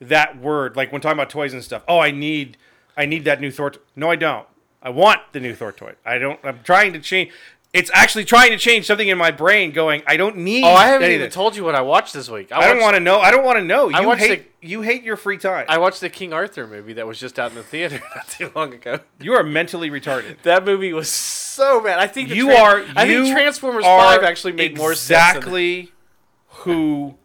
that 0.00 0.38
word, 0.38 0.76
like 0.76 0.92
when 0.92 1.00
talking 1.00 1.16
about 1.18 1.30
toys 1.30 1.52
and 1.52 1.62
stuff. 1.62 1.82
Oh, 1.88 1.98
I 1.98 2.10
need, 2.10 2.56
I 2.96 3.06
need 3.06 3.24
that 3.24 3.40
new 3.40 3.50
Thor. 3.50 3.70
To-. 3.70 3.80
No, 3.96 4.10
I 4.10 4.16
don't. 4.16 4.46
I 4.82 4.90
want 4.90 5.20
the 5.32 5.40
new 5.40 5.54
Thor 5.54 5.72
toy. 5.72 5.94
I 6.04 6.18
don't. 6.18 6.38
I'm 6.44 6.60
trying 6.62 6.92
to 6.92 6.98
change. 7.00 7.30
It's 7.74 7.90
actually 7.92 8.24
trying 8.24 8.52
to 8.52 8.56
change 8.56 8.86
something 8.86 9.08
in 9.08 9.18
my 9.18 9.32
brain. 9.32 9.72
Going, 9.72 10.02
I 10.06 10.16
don't 10.16 10.38
need. 10.38 10.64
oh, 10.64 10.68
I 10.68 10.86
haven't 10.86 11.06
any 11.06 11.16
of 11.16 11.20
even 11.22 11.30
told 11.32 11.56
you 11.56 11.64
what 11.64 11.74
I 11.74 11.80
watched 11.80 12.14
this 12.14 12.30
week. 12.30 12.52
I, 12.52 12.60
I 12.60 12.68
don't 12.72 12.80
want 12.80 12.94
to 12.94 13.00
know. 13.00 13.18
I 13.18 13.32
don't 13.32 13.44
want 13.44 13.58
to 13.58 13.64
know. 13.64 13.88
You 13.88 13.96
I 13.96 14.06
watched 14.06 14.22
hate. 14.22 14.52
You 14.62 14.82
hate 14.82 15.02
your 15.02 15.16
free 15.16 15.38
time. 15.38 15.66
I 15.68 15.78
watched 15.78 16.00
the 16.00 16.08
King 16.08 16.32
Arthur 16.32 16.68
movie 16.68 16.92
that 16.92 17.06
was 17.06 17.18
just 17.18 17.36
out 17.38 17.50
in 17.50 17.56
the 17.56 17.64
theater 17.64 18.00
not 18.14 18.28
too 18.28 18.52
long 18.54 18.72
ago. 18.72 19.00
you 19.20 19.32
are 19.34 19.42
mentally 19.42 19.90
retarded. 19.90 20.40
That 20.42 20.64
movie 20.64 20.92
was 20.92 21.10
so 21.10 21.82
bad. 21.82 21.98
I 21.98 22.06
think 22.06 22.28
You 22.30 22.52
are. 22.52 22.84
I 22.94 23.04
you 23.04 23.24
think 23.24 23.36
Transformers 23.36 23.84
Five 23.84 24.22
actually 24.22 24.52
made 24.52 24.76
more 24.78 24.94
sense. 24.94 25.36
Exactly 25.36 25.92
who 26.58 27.16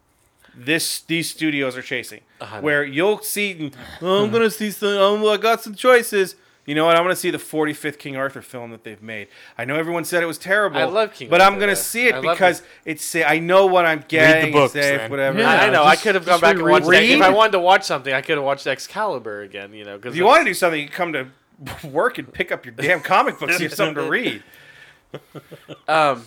this 0.55 1.01
these 1.01 1.29
studios 1.29 1.77
are 1.77 1.81
chasing. 1.81 2.21
I 2.41 2.55
know. 2.57 2.61
Where 2.61 2.83
you'll 2.83 3.19
see, 3.19 3.71
oh, 4.01 4.23
I'm 4.23 4.31
gonna 4.31 4.49
see 4.49 4.71
some. 4.71 4.89
Oh, 4.89 5.29
I 5.29 5.37
got 5.37 5.61
some 5.61 5.75
choices. 5.75 6.35
You 6.69 6.75
know 6.75 6.85
what? 6.85 6.95
I'm 6.95 7.03
gonna 7.03 7.15
see 7.15 7.31
the 7.31 7.39
45th 7.39 7.97
King 7.97 8.15
Arthur 8.15 8.43
film 8.43 8.69
that 8.69 8.83
they've 8.83 9.01
made. 9.01 9.27
I 9.57 9.65
know 9.65 9.75
everyone 9.75 10.05
said 10.05 10.21
it 10.21 10.27
was 10.27 10.37
terrible. 10.37 10.77
I 10.77 10.83
love 10.83 11.13
King 11.15 11.27
but 11.27 11.41
Arthur, 11.41 11.53
I'm 11.53 11.59
gonna 11.59 11.75
see 11.75 12.07
it 12.07 12.13
I 12.13 12.19
love 12.19 12.35
because 12.35 12.61
it's 12.85 13.03
say 13.03 13.23
I 13.23 13.39
know 13.39 13.65
what 13.65 13.87
I'm 13.87 14.03
getting. 14.07 14.53
books, 14.53 14.75
it's 14.75 14.85
safe, 14.85 14.99
then. 14.99 15.09
whatever. 15.09 15.39
Yeah. 15.39 15.49
I, 15.49 15.65
I 15.65 15.69
know. 15.71 15.83
I 15.83 15.93
just- 15.93 16.03
could 16.03 16.13
have 16.13 16.25
gone 16.27 16.33
just 16.33 16.41
back 16.43 16.55
and 16.57 16.59
reread 16.63 16.83
watched 16.83 16.91
that. 16.91 17.03
If 17.03 17.21
I 17.23 17.29
wanted 17.31 17.51
to 17.53 17.59
watch 17.59 17.83
something, 17.85 18.13
I 18.13 18.21
could 18.21 18.37
have 18.37 18.45
watched 18.45 18.67
Excalibur 18.67 19.41
again. 19.41 19.73
You 19.73 19.83
know, 19.83 19.97
because 19.97 20.13
If 20.13 20.17
you 20.17 20.25
want 20.25 20.41
to 20.41 20.45
do 20.45 20.53
something, 20.53 20.79
you 20.79 20.89
come 20.89 21.11
to 21.13 21.27
work 21.87 22.19
and 22.19 22.31
pick 22.31 22.51
up 22.51 22.65
your 22.65 22.75
damn 22.75 22.99
comic 23.01 23.39
books. 23.39 23.59
You 23.59 23.67
have 23.67 23.75
something 23.75 23.95
to 24.03 24.09
read. 24.09 24.43
Um, 25.87 26.23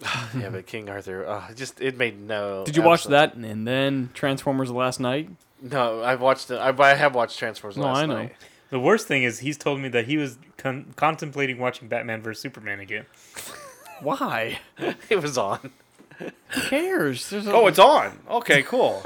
yeah, 0.38 0.50
but 0.50 0.66
King 0.66 0.88
Arthur, 0.88 1.24
oh, 1.26 1.44
it 1.50 1.56
just 1.56 1.80
it 1.80 1.96
made 1.96 2.20
no. 2.20 2.64
Did 2.64 2.76
you 2.76 2.82
watch 2.82 3.00
absolute- 3.06 3.34
that 3.34 3.34
and 3.34 3.66
then 3.66 4.10
Transformers 4.14 4.70
last 4.70 5.00
night? 5.00 5.30
No, 5.60 6.02
I've 6.02 6.20
watched 6.20 6.50
it. 6.50 6.54
I, 6.56 6.70
I 6.78 6.94
have 6.94 7.14
watched 7.14 7.38
Transformers 7.38 7.76
No, 7.76 7.82
last 7.86 7.98
I 7.98 8.06
know. 8.06 8.14
night. 8.14 8.36
The 8.70 8.78
worst 8.80 9.06
thing 9.08 9.22
is 9.24 9.40
he's 9.40 9.56
told 9.58 9.80
me 9.80 9.88
that 9.90 10.06
he 10.06 10.16
was 10.16 10.38
con- 10.56 10.92
contemplating 10.96 11.58
watching 11.58 11.88
Batman 11.88 12.22
vs 12.22 12.40
Superman 12.40 12.80
again. 12.80 13.06
Why? 14.00 14.58
It 15.10 15.20
was 15.20 15.36
on. 15.36 15.72
Who 16.18 16.30
cares? 16.68 17.28
There's 17.30 17.46
a- 17.46 17.52
Oh, 17.52 17.66
it's 17.66 17.78
on. 17.78 18.18
Okay, 18.30 18.62
cool. 18.62 19.02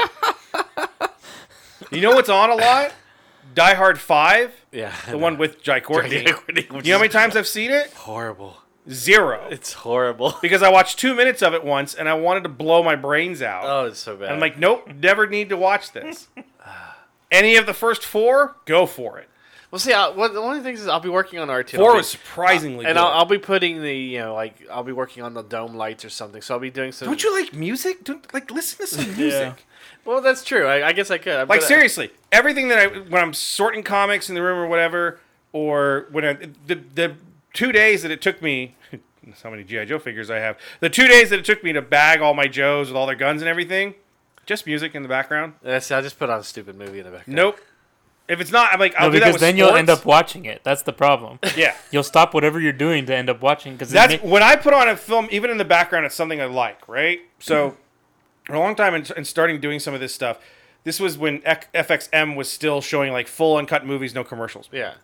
you 1.90 2.00
know 2.00 2.10
what's 2.14 2.28
on 2.28 2.50
a 2.50 2.54
lot? 2.54 2.92
Die 3.54 3.74
Hard 3.74 4.00
Five, 4.00 4.52
Yeah, 4.72 4.92
the 5.08 5.16
one 5.18 5.38
with 5.38 5.62
Jai 5.62 5.80
Courtney. 5.80 6.24
Which 6.48 6.66
You 6.86 6.92
know 6.92 6.96
how 6.98 6.98
many 7.02 7.08
times 7.08 7.36
I've 7.36 7.46
seen 7.46 7.70
it? 7.70 7.92
horrible. 7.92 8.56
Zero. 8.90 9.46
It's 9.50 9.72
horrible. 9.72 10.34
Because 10.42 10.62
I 10.62 10.70
watched 10.70 10.98
two 10.98 11.14
minutes 11.14 11.40
of 11.42 11.54
it 11.54 11.64
once 11.64 11.94
and 11.94 12.08
I 12.08 12.14
wanted 12.14 12.42
to 12.42 12.48
blow 12.50 12.82
my 12.82 12.96
brains 12.96 13.40
out. 13.42 13.64
Oh, 13.64 13.86
it's 13.86 13.98
so 14.00 14.16
bad. 14.16 14.30
I'm 14.32 14.40
like, 14.40 14.58
nope, 14.58 14.88
never 14.94 15.26
need 15.26 15.48
to 15.50 15.56
watch 15.56 15.92
this. 15.92 16.28
Any 17.30 17.56
of 17.56 17.66
the 17.66 17.74
first 17.74 18.04
four, 18.04 18.56
go 18.64 18.86
for 18.86 19.18
it. 19.18 19.28
Well, 19.74 19.80
see, 19.80 19.92
I, 19.92 20.08
one, 20.10 20.32
one 20.40 20.56
of 20.56 20.62
the 20.62 20.68
things 20.68 20.80
is 20.80 20.86
I'll 20.86 21.00
be 21.00 21.08
working 21.08 21.40
on 21.40 21.48
R2. 21.48 21.78
Four 21.78 21.96
was 21.96 22.08
surprisingly 22.08 22.86
and 22.86 22.94
good. 22.94 22.96
I'll, 22.96 23.08
I'll 23.08 23.24
be 23.24 23.38
putting 23.38 23.82
the 23.82 23.92
you 23.92 24.20
know 24.20 24.32
like 24.32 24.54
I'll 24.70 24.84
be 24.84 24.92
working 24.92 25.24
on 25.24 25.34
the 25.34 25.42
dome 25.42 25.74
lights 25.74 26.04
or 26.04 26.10
something. 26.10 26.42
So 26.42 26.54
I'll 26.54 26.60
be 26.60 26.70
doing 26.70 26.92
some. 26.92 27.08
Don't 27.08 27.20
you 27.24 27.36
like 27.36 27.54
music? 27.54 28.04
Don't 28.04 28.32
like 28.32 28.52
listen 28.52 28.78
to 28.78 28.86
some 28.86 29.16
music. 29.16 29.66
Well, 30.04 30.20
that's 30.20 30.44
true. 30.44 30.68
I, 30.68 30.86
I 30.86 30.92
guess 30.92 31.10
I 31.10 31.18
could. 31.18 31.38
Like 31.38 31.48
But, 31.48 31.58
uh, 31.58 31.66
seriously, 31.66 32.12
everything 32.30 32.68
that 32.68 32.78
I 32.78 32.86
when 32.86 33.20
I'm 33.20 33.34
sorting 33.34 33.82
comics 33.82 34.28
in 34.28 34.36
the 34.36 34.42
room 34.42 34.60
or 34.60 34.68
whatever, 34.68 35.18
or 35.52 36.06
when 36.12 36.24
I, 36.24 36.34
the 36.68 36.76
the 36.94 37.16
two 37.52 37.72
days 37.72 38.02
that 38.02 38.12
it 38.12 38.22
took 38.22 38.40
me, 38.40 38.76
how 39.42 39.50
many 39.50 39.64
GI 39.64 39.86
Joe 39.86 39.98
figures 39.98 40.30
I 40.30 40.38
have, 40.38 40.56
the 40.78 40.88
two 40.88 41.08
days 41.08 41.30
that 41.30 41.40
it 41.40 41.44
took 41.44 41.64
me 41.64 41.72
to 41.72 41.82
bag 41.82 42.20
all 42.20 42.32
my 42.34 42.46
Joes 42.46 42.90
with 42.90 42.96
all 42.96 43.06
their 43.06 43.16
guns 43.16 43.42
and 43.42 43.48
everything, 43.48 43.94
just 44.46 44.66
music 44.66 44.94
in 44.94 45.02
the 45.02 45.08
background. 45.08 45.54
That's, 45.62 45.90
I 45.90 46.00
just 46.00 46.16
put 46.16 46.30
on 46.30 46.38
a 46.38 46.44
stupid 46.44 46.76
movie 46.76 47.00
in 47.00 47.06
the 47.06 47.10
background. 47.10 47.34
Nope. 47.34 47.58
If 48.26 48.40
it's 48.40 48.50
not, 48.50 48.72
I'm 48.72 48.80
like, 48.80 48.94
I'll 48.96 49.08
No, 49.08 49.12
do 49.12 49.20
that 49.20 49.26
because 49.26 49.34
with 49.34 49.40
then 49.42 49.56
you'll 49.56 49.74
end 49.74 49.90
up 49.90 50.06
watching 50.06 50.46
it. 50.46 50.62
That's 50.64 50.82
the 50.82 50.92
problem. 50.92 51.38
Yeah. 51.56 51.74
You'll 51.90 52.02
stop 52.02 52.32
whatever 52.34 52.58
you're 52.58 52.72
doing 52.72 53.04
to 53.06 53.14
end 53.14 53.28
up 53.28 53.42
watching 53.42 53.74
because 53.74 53.90
That's 53.90 54.22
when 54.22 54.42
I 54.42 54.56
put 54.56 54.72
on 54.72 54.88
a 54.88 54.96
film, 54.96 55.28
even 55.30 55.50
in 55.50 55.58
the 55.58 55.64
background, 55.64 56.06
it's 56.06 56.14
something 56.14 56.40
I 56.40 56.46
like, 56.46 56.88
right? 56.88 57.20
So, 57.38 57.70
mm-hmm. 57.70 57.76
for 58.44 58.54
a 58.54 58.58
long 58.58 58.74
time, 58.74 58.94
and 58.94 59.10
and 59.16 59.26
starting 59.26 59.60
doing 59.60 59.78
some 59.78 59.92
of 59.94 60.00
this 60.00 60.14
stuff, 60.14 60.38
this 60.84 60.98
was 61.00 61.18
when 61.18 61.42
F- 61.44 61.70
FXM 61.72 62.34
was 62.34 62.50
still 62.50 62.80
showing 62.80 63.12
like 63.12 63.28
full 63.28 63.56
uncut 63.56 63.84
movies, 63.86 64.14
no 64.14 64.24
commercials. 64.24 64.68
Yeah. 64.72 64.94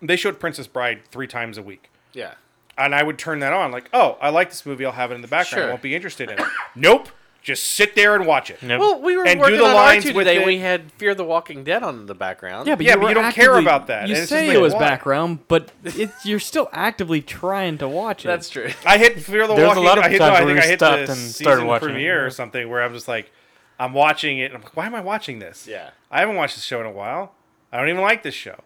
They 0.00 0.16
showed 0.16 0.38
Princess 0.40 0.66
Bride 0.66 1.04
three 1.10 1.26
times 1.28 1.58
a 1.58 1.62
week, 1.62 1.90
Yeah. 2.12 2.34
and 2.78 2.92
I 2.94 3.02
would 3.04 3.18
turn 3.18 3.38
that 3.40 3.52
on, 3.52 3.70
like, 3.70 3.88
oh, 3.92 4.18
I 4.20 4.30
like 4.30 4.50
this 4.50 4.66
movie, 4.66 4.84
I'll 4.84 4.92
have 4.92 5.12
it 5.12 5.14
in 5.14 5.22
the 5.22 5.28
background. 5.28 5.66
I 5.66 5.68
won't 5.68 5.82
be 5.82 5.94
interested 5.94 6.28
in 6.30 6.38
it. 6.40 6.46
nope, 6.74 7.08
just 7.42 7.64
sit 7.72 7.94
there 7.96 8.14
and 8.14 8.26
watch 8.26 8.50
it. 8.50 8.62
Nope. 8.62 8.80
Well, 8.80 9.00
we 9.02 9.16
were 9.16 9.26
And 9.26 9.38
do 9.38 9.42
working 9.42 9.58
the 9.58 9.64
on 9.64 9.74
lines 9.74 10.04
R2 10.04 10.12
today. 10.14 10.42
it. 10.42 10.46
We 10.46 10.58
had 10.58 10.92
Fear 10.92 11.14
the 11.16 11.24
Walking 11.24 11.64
Dead 11.64 11.82
on 11.82 12.06
the 12.06 12.14
background. 12.14 12.68
Yeah, 12.68 12.76
but 12.76 12.86
Yeah, 12.86 12.94
you, 12.94 13.00
but 13.00 13.08
you 13.08 13.14
don't 13.14 13.32
care 13.32 13.58
about 13.58 13.88
that. 13.88 14.08
You 14.08 14.14
And 14.14 14.22
it's 14.22 14.30
say 14.30 14.46
just 14.46 14.56
it 14.56 14.60
was 14.60 14.72
why? 14.74 14.78
background, 14.78 15.40
but 15.48 15.72
it, 15.84 16.10
you're 16.24 16.38
still 16.38 16.68
actively 16.72 17.20
trying 17.20 17.78
to 17.78 17.88
watch 17.88 18.24
it. 18.24 18.28
that's 18.28 18.48
true. 18.48 18.70
I 18.86 18.96
hit 18.98 19.20
Fear 19.20 19.48
the 19.48 19.54
There's 19.54 19.64
a 19.64 19.68
Walking 19.68 19.84
lot 19.84 19.98
of 19.98 20.04
I 20.04 20.08
hit, 20.10 20.18
times 20.18 20.30
no, 20.30 20.34
I 20.34 20.44
where 20.44 20.54
think 20.54 20.64
I 20.64 20.68
hit 20.68 20.78
stopped 20.78 20.96
the 21.06 21.12
and 21.12 21.20
season 21.20 21.44
started 21.44 21.64
watching 21.66 21.88
it. 21.88 21.92
premiere 21.92 22.24
or 22.26 22.30
something 22.30 22.68
where 22.68 22.82
I'm 22.82 22.94
just 22.94 23.08
like, 23.08 23.30
I'm 23.78 23.92
watching 23.92 24.38
it. 24.38 24.46
And 24.46 24.54
I'm 24.56 24.62
like, 24.62 24.76
why 24.76 24.86
am 24.86 24.94
I 24.94 25.00
watching 25.00 25.40
this? 25.40 25.66
Yeah. 25.66 25.90
I 26.10 26.20
haven't 26.20 26.36
watched 26.36 26.54
this 26.54 26.64
show 26.64 26.78
in 26.80 26.86
a 26.86 26.92
while. 26.92 27.34
I 27.72 27.78
don't 27.78 27.88
even 27.88 28.02
like 28.02 28.22
this 28.22 28.34
show. 28.34 28.60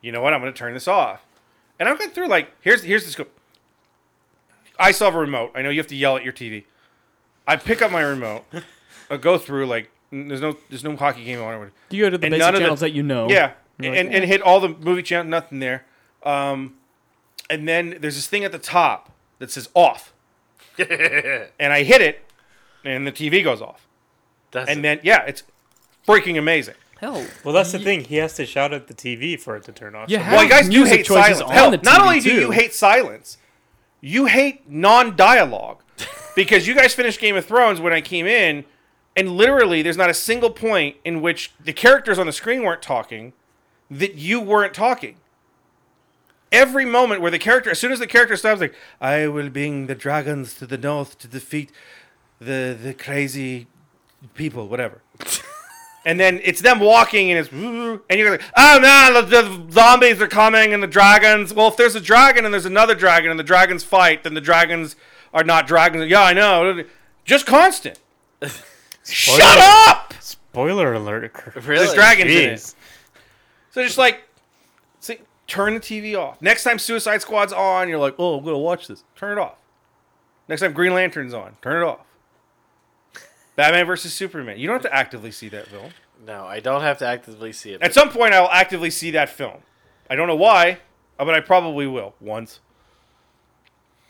You 0.00 0.12
know 0.12 0.20
what? 0.20 0.32
I'm 0.32 0.40
going 0.40 0.52
to 0.52 0.58
turn 0.58 0.74
this 0.74 0.86
off. 0.86 1.24
And 1.80 1.88
I'm 1.88 1.96
going 1.96 2.10
through 2.10 2.28
like 2.28 2.50
here's 2.60 2.82
here's 2.84 3.04
the 3.04 3.10
scope. 3.10 3.36
I 4.78 4.92
still 4.92 5.06
have 5.08 5.14
a 5.14 5.18
remote. 5.18 5.52
I 5.54 5.62
know 5.62 5.70
you 5.70 5.80
have 5.80 5.86
to 5.88 5.96
yell 5.96 6.16
at 6.16 6.22
your 6.24 6.32
TV. 6.32 6.64
I 7.46 7.56
pick 7.56 7.82
up 7.82 7.90
my 7.90 8.02
remote. 8.02 8.44
I 9.10 9.16
go 9.16 9.36
through 9.38 9.66
like 9.66 9.90
n- 10.12 10.28
there's 10.28 10.40
no 10.40 10.56
there's 10.68 10.84
no 10.84 10.96
hockey 10.96 11.24
game 11.24 11.40
on 11.42 11.54
it. 11.62 11.72
You 11.90 12.04
go 12.04 12.10
to 12.10 12.18
the 12.18 12.26
And 12.26 12.32
basic 12.32 12.38
none 12.38 12.54
of 12.54 12.60
the- 12.60 12.64
channels 12.64 12.80
that 12.80 12.92
you 12.92 13.02
know. 13.02 13.28
Yeah, 13.28 13.52
You're 13.78 13.94
and 13.94 14.08
like, 14.08 14.16
and 14.16 14.24
hit 14.24 14.42
all 14.42 14.60
the 14.60 14.68
movie 14.70 15.02
channel, 15.02 15.28
nothing 15.30 15.58
there. 15.58 15.84
Um, 16.22 16.74
and 17.50 17.68
then 17.68 17.96
there's 18.00 18.14
this 18.14 18.28
thing 18.28 18.44
at 18.44 18.52
the 18.52 18.58
top 18.58 19.10
that 19.38 19.50
says 19.50 19.68
off, 19.74 20.12
and 20.78 21.72
I 21.72 21.82
hit 21.82 22.00
it, 22.00 22.24
and 22.84 23.06
the 23.06 23.12
TV 23.12 23.42
goes 23.42 23.60
off. 23.60 23.86
That's 24.52 24.70
And 24.70 24.84
then 24.84 25.00
yeah, 25.02 25.22
it's 25.24 25.42
freaking 26.06 26.38
amazing. 26.38 26.74
Hell, 27.00 27.26
Well, 27.44 27.52
that's 27.52 27.72
the 27.72 27.80
thing. 27.80 28.04
He 28.04 28.16
has 28.16 28.34
to 28.34 28.46
shout 28.46 28.72
at 28.72 28.86
the 28.86 28.94
TV 28.94 29.38
for 29.40 29.56
it 29.56 29.64
to 29.64 29.72
turn 29.72 29.96
off. 29.96 30.08
You 30.08 30.18
So- 30.18 30.22
have 30.22 30.32
Well, 30.34 30.44
you 30.44 30.48
guys 30.48 30.68
do 30.68 30.76
music 30.78 30.98
hate 30.98 31.06
choices 31.06 31.38
silence. 31.38 31.40
on 31.42 31.50
Hell, 31.50 31.70
the 31.72 31.78
not 31.78 32.00
TV 32.00 32.02
only 32.04 32.20
do 32.20 32.30
too. 32.30 32.40
you 32.42 32.50
hate 32.52 32.72
silence, 32.72 33.38
you 34.00 34.26
hate 34.26 34.70
non-dialogue 34.70 35.81
because 36.34 36.66
you 36.66 36.74
guys 36.74 36.94
finished 36.94 37.20
Game 37.20 37.36
of 37.36 37.44
Thrones 37.44 37.80
when 37.80 37.92
I 37.92 38.00
came 38.00 38.26
in, 38.26 38.64
and 39.16 39.36
literally 39.36 39.82
there's 39.82 39.96
not 39.96 40.10
a 40.10 40.14
single 40.14 40.50
point 40.50 40.96
in 41.04 41.20
which 41.20 41.52
the 41.62 41.72
characters 41.72 42.18
on 42.18 42.26
the 42.26 42.32
screen 42.32 42.62
weren't 42.62 42.82
talking 42.82 43.32
that 43.90 44.14
you 44.14 44.40
weren't 44.40 44.74
talking. 44.74 45.16
Every 46.50 46.84
moment 46.84 47.20
where 47.20 47.30
the 47.30 47.38
character, 47.38 47.70
as 47.70 47.78
soon 47.78 47.92
as 47.92 47.98
the 47.98 48.06
character 48.06 48.36
stops, 48.36 48.60
like 48.60 48.74
I 49.00 49.26
will 49.26 49.48
bring 49.50 49.86
the 49.86 49.94
dragons 49.94 50.54
to 50.56 50.66
the 50.66 50.78
north 50.78 51.18
to 51.18 51.28
defeat 51.28 51.70
the 52.38 52.76
the 52.80 52.94
crazy 52.94 53.68
people, 54.34 54.68
whatever. 54.68 55.02
And 56.04 56.18
then 56.18 56.40
it's 56.42 56.60
them 56.60 56.80
walking, 56.80 57.30
and 57.30 57.38
it's 57.38 57.52
and 57.52 58.18
you're 58.18 58.32
like, 58.32 58.42
oh 58.56 58.78
no, 58.82 59.22
the, 59.22 59.42
the 59.42 59.72
zombies 59.72 60.20
are 60.20 60.26
coming, 60.26 60.74
and 60.74 60.82
the 60.82 60.88
dragons. 60.88 61.54
Well, 61.54 61.68
if 61.68 61.76
there's 61.76 61.94
a 61.94 62.00
dragon 62.00 62.44
and 62.44 62.52
there's 62.52 62.66
another 62.66 62.94
dragon, 62.94 63.30
and 63.30 63.38
the 63.38 63.44
dragons 63.44 63.84
fight, 63.84 64.24
then 64.24 64.34
the 64.34 64.40
dragons 64.40 64.96
are 65.32 65.44
not 65.44 65.66
dragons. 65.66 66.10
Yeah, 66.10 66.22
I 66.22 66.32
know. 66.32 66.84
Just 67.24 67.46
constant. 67.46 67.98
Shut 69.04 69.58
up! 69.58 70.14
Spoiler 70.20 70.92
alert. 70.94 71.32
Kurt. 71.32 71.54
Really? 71.64 71.84
There's 71.84 71.94
dragons 71.94 72.30
in 72.30 72.50
it. 72.50 72.74
So 73.70 73.82
just 73.82 73.98
like, 73.98 74.22
see, 75.00 75.18
turn 75.46 75.74
the 75.74 75.80
TV 75.80 76.16
off. 76.16 76.40
Next 76.42 76.62
time 76.64 76.78
Suicide 76.78 77.22
Squad's 77.22 77.52
on, 77.52 77.88
you're 77.88 77.98
like, 77.98 78.14
oh, 78.18 78.38
I'm 78.38 78.44
gonna 78.44 78.58
watch 78.58 78.86
this. 78.86 79.02
Turn 79.16 79.38
it 79.38 79.40
off. 79.40 79.56
Next 80.48 80.60
time 80.60 80.72
Green 80.72 80.92
Lantern's 80.92 81.34
on, 81.34 81.56
turn 81.62 81.82
it 81.82 81.86
off. 81.86 82.00
Batman 83.56 83.86
versus 83.86 84.12
Superman. 84.12 84.58
You 84.58 84.66
don't 84.66 84.74
have 84.74 84.90
to 84.90 84.94
actively 84.94 85.30
see 85.30 85.48
that 85.50 85.66
film. 85.66 85.90
No, 86.26 86.44
I 86.44 86.60
don't 86.60 86.82
have 86.82 86.98
to 86.98 87.06
actively 87.06 87.52
see 87.52 87.72
it. 87.72 87.82
At 87.82 87.94
some 87.94 88.10
point, 88.10 88.32
I 88.32 88.40
will 88.40 88.50
actively 88.50 88.90
see 88.90 89.10
that 89.12 89.28
film. 89.28 89.58
I 90.08 90.14
don't 90.16 90.28
know 90.28 90.36
why, 90.36 90.78
but 91.18 91.30
I 91.30 91.40
probably 91.40 91.86
will 91.86 92.14
once. 92.20 92.60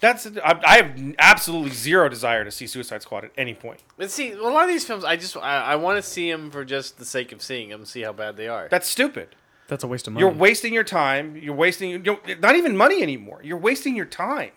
That's 0.03 0.27
I, 0.27 0.61
I 0.67 0.77
have 0.79 1.15
absolutely 1.21 1.71
zero 1.71 2.09
desire 2.09 2.45
to 2.45 2.51
see 2.51 2.67
Suicide 2.67 3.03
Squad 3.03 3.25
at 3.25 3.31
any 3.39 3.55
point. 3.55 3.79
But 3.97 4.11
see, 4.11 4.33
a 4.33 4.43
lot 4.43 4.65
of 4.65 4.69
these 4.69 4.85
films, 4.85 5.05
I 5.05 5.15
just 5.15 5.37
I, 5.37 5.63
I 5.63 5.77
want 5.77 5.97
to 5.97 6.03
see 6.03 6.29
them 6.29 6.51
for 6.51 6.65
just 6.65 6.99
the 6.99 7.05
sake 7.05 7.31
of 7.31 7.41
seeing 7.41 7.69
them, 7.69 7.85
see 7.85 8.03
how 8.03 8.13
bad 8.13 8.37
they 8.37 8.49
are. 8.49 8.67
That's 8.69 8.89
stupid. 8.89 9.37
That's 9.69 9.85
a 9.85 9.87
waste 9.87 10.09
of 10.09 10.15
money. 10.15 10.27
You're 10.27 10.35
wasting 10.35 10.75
your 10.75 10.83
time. 10.83 11.37
You're 11.37 11.55
wasting 11.55 11.91
you 11.91 11.99
don't- 12.01 12.29
even 12.29 12.77
money 12.77 13.01
anymore. 13.01 13.41
You're 13.45 13.57
wasting 13.59 13.95
your 13.95 14.05
time. 14.07 14.51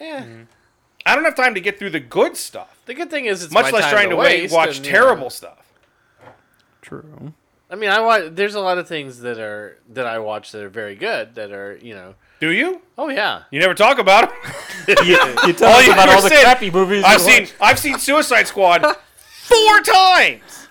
yeah. 0.00 0.24
I 1.06 1.14
don't 1.14 1.24
have 1.24 1.36
time 1.36 1.54
to 1.54 1.60
get 1.60 1.78
through 1.78 1.90
the 1.90 2.00
good 2.00 2.36
stuff, 2.36 2.80
The 2.86 2.92
good 2.92 3.08
thing 3.10 3.26
is, 3.26 3.44
it's 3.44 3.52
much 3.52 3.66
my 3.66 3.70
less 3.70 3.84
time 3.84 3.92
trying 3.92 4.10
to 4.10 4.16
wait 4.16 4.42
waste 4.42 4.54
watch 4.54 4.76
and, 4.78 4.86
you 4.86 4.92
know, 4.92 4.98
terrible 4.98 5.30
stuff. 5.30 5.72
True. 6.82 7.32
I 7.70 7.76
mean, 7.76 7.90
I 7.90 8.00
watch. 8.00 8.24
There's 8.32 8.54
a 8.54 8.60
lot 8.60 8.78
of 8.78 8.88
things 8.88 9.20
that 9.20 9.38
are 9.38 9.78
that 9.90 10.06
I 10.06 10.18
watch 10.18 10.52
that 10.52 10.62
are 10.64 10.68
very 10.70 10.94
good. 10.96 11.34
That 11.34 11.52
are 11.52 11.78
you 11.82 11.94
know. 11.94 12.14
Do 12.40 12.50
you? 12.50 12.82
Oh 12.96 13.08
yeah. 13.08 13.42
You 13.50 13.58
never 13.60 13.74
talk 13.74 13.98
about 13.98 14.30
them. 14.30 14.96
you, 15.04 15.14
you 15.46 15.52
tell 15.52 15.70
All 15.70 15.78
us 15.78 15.86
you 15.86 15.92
about 15.92 16.08
all 16.08 16.22
the 16.22 16.28
said, 16.28 16.42
crappy 16.42 16.70
movies. 16.70 17.04
I've 17.04 17.20
seen 17.20 17.42
watch. 17.42 17.54
I've 17.60 17.78
seen 17.78 17.98
Suicide 17.98 18.46
Squad 18.46 18.82
four 19.42 19.80
times. 19.80 20.68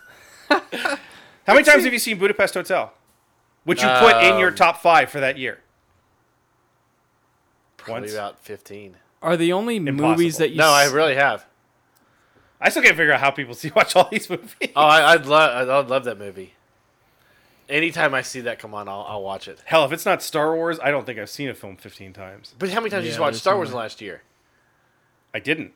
How 0.49 1.53
many 1.53 1.63
times 1.63 1.83
have 1.83 1.93
you 1.93 1.99
seen 1.99 2.17
Budapest 2.17 2.53
Hotel? 2.53 2.93
Which 3.65 3.81
you 3.83 3.89
put 3.99 4.23
in 4.23 4.39
your 4.39 4.49
Um, 4.49 4.55
top 4.55 4.81
five 4.81 5.09
for 5.09 5.19
that 5.19 5.37
year? 5.37 5.59
Probably 7.77 8.01
Once. 8.03 8.13
about 8.13 8.39
fifteen. 8.39 8.95
Are 9.21 9.35
the 9.37 9.51
only 9.53 9.79
movies 9.79 10.37
that 10.37 10.51
you 10.51 10.57
No, 10.57 10.69
I 10.69 10.85
s- 10.85 10.91
really 10.91 11.15
have. 11.15 11.45
I 12.61 12.69
still 12.69 12.81
can't 12.83 12.95
figure 12.97 13.13
out 13.13 13.19
how 13.19 13.31
people 13.31 13.53
see 13.55 13.71
watch 13.75 13.95
all 13.95 14.07
these 14.09 14.29
movies. 14.29 14.51
Oh, 14.75 14.81
I, 14.81 15.13
I'd 15.13 15.25
love. 15.25 15.69
I'd 15.69 15.89
love 15.89 16.03
that 16.05 16.17
movie. 16.17 16.53
Anytime 17.69 18.13
I 18.13 18.21
see 18.21 18.41
that 18.41 18.59
come 18.59 18.73
on, 18.73 18.87
I'll, 18.87 19.05
I'll 19.07 19.21
watch 19.23 19.47
it. 19.47 19.59
Hell, 19.65 19.83
if 19.85 19.91
it's 19.91 20.05
not 20.05 20.23
Star 20.23 20.55
Wars, 20.55 20.79
I 20.81 20.89
don't 20.91 21.05
think 21.05 21.19
I've 21.19 21.29
seen 21.29 21.49
a 21.49 21.53
film 21.53 21.75
15 21.75 22.13
times. 22.13 22.55
But 22.57 22.69
how 22.69 22.79
many 22.79 22.89
times 22.89 23.03
did 23.03 23.09
Yeah, 23.09 23.15
you 23.15 23.21
watch 23.21 23.33
there's 23.33 23.41
Star 23.41 23.55
Wars 23.55 23.69
way. 23.71 23.75
last 23.77 23.99
year? 24.01 24.21
I 25.33 25.39
didn't. 25.39 25.73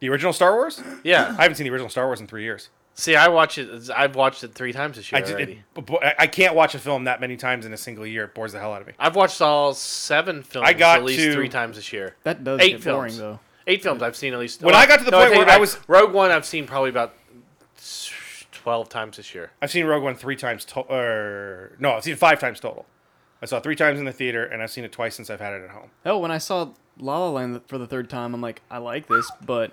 The 0.00 0.08
original 0.08 0.32
Star 0.32 0.54
Wars? 0.54 0.82
Yeah. 1.04 1.34
I 1.38 1.42
haven't 1.42 1.54
seen 1.56 1.64
the 1.64 1.70
original 1.70 1.88
Star 1.90 2.06
Wars 2.06 2.20
in 2.20 2.26
three 2.26 2.42
years. 2.42 2.68
See, 2.94 3.14
I 3.14 3.28
watch 3.28 3.56
it. 3.58 3.88
I've 3.94 4.16
watched 4.16 4.42
it 4.42 4.52
three 4.54 4.72
times 4.72 4.96
this 4.96 5.10
year 5.12 5.20
I, 5.20 5.24
did, 5.24 5.34
already. 5.36 5.62
it, 5.76 5.86
bo- 5.86 6.00
I- 6.02 6.14
I 6.20 6.26
can't 6.26 6.54
watch 6.56 6.74
a 6.74 6.78
film 6.78 7.04
that 7.04 7.20
many 7.20 7.36
times 7.36 7.64
in 7.64 7.72
a 7.72 7.76
single 7.76 8.04
year. 8.06 8.24
It 8.24 8.34
bores 8.34 8.52
the 8.52 8.58
hell 8.58 8.72
out 8.74 8.80
of 8.80 8.88
me. 8.88 8.94
I've 8.98 9.14
watched 9.14 9.40
all 9.40 9.72
seven 9.72 10.42
films 10.42 10.66
I 10.68 10.72
got 10.72 10.98
at 10.98 11.04
least 11.04 11.20
to- 11.20 11.32
three 11.32 11.48
times 11.48 11.76
this 11.76 11.92
year. 11.92 12.16
that 12.24 12.42
does 12.42 12.60
Eight 12.60 12.72
get 12.72 12.84
boring 12.84 13.10
films. 13.12 13.18
though. 13.18 13.38
Eight 13.68 13.82
films 13.84 14.02
I've 14.02 14.16
seen 14.16 14.32
at 14.32 14.40
least. 14.40 14.62
When 14.62 14.74
oh, 14.74 14.78
I 14.78 14.86
got 14.86 14.98
to 14.98 15.04
the 15.04 15.16
I 15.16 15.20
point 15.20 15.28
take 15.30 15.38
where 15.38 15.46
it 15.46 15.50
I 15.50 15.52
back. 15.52 15.60
was- 15.60 15.78
Rogue 15.86 16.12
One, 16.12 16.32
I've 16.32 16.44
seen 16.44 16.66
probably 16.66 16.90
about 16.90 17.14
twelve 18.70 18.88
times 18.88 19.16
this 19.16 19.34
year. 19.34 19.50
I've 19.60 19.70
seen 19.70 19.86
Rogue 19.86 20.02
One 20.02 20.14
three 20.14 20.36
times. 20.36 20.64
total. 20.64 20.94
or 20.94 21.72
no, 21.78 21.92
I've 21.92 22.04
seen 22.04 22.12
it 22.14 22.18
five 22.18 22.38
times 22.40 22.60
total. 22.60 22.86
I 23.42 23.46
saw 23.46 23.56
it 23.56 23.62
three 23.62 23.74
times 23.76 23.98
in 23.98 24.04
the 24.04 24.12
theater, 24.12 24.44
and 24.44 24.62
I've 24.62 24.70
seen 24.70 24.84
it 24.84 24.92
twice 24.92 25.14
since 25.16 25.30
I've 25.30 25.40
had 25.40 25.54
it 25.54 25.62
at 25.64 25.70
home. 25.70 25.90
Oh, 26.06 26.18
when 26.18 26.30
I 26.30 26.38
saw 26.38 26.70
La 26.98 27.18
La 27.18 27.30
Land 27.30 27.60
for 27.66 27.78
the 27.78 27.86
third 27.86 28.08
time, 28.10 28.34
I'm 28.34 28.40
like, 28.40 28.60
I 28.70 28.78
like 28.78 29.08
this, 29.08 29.30
but 29.44 29.72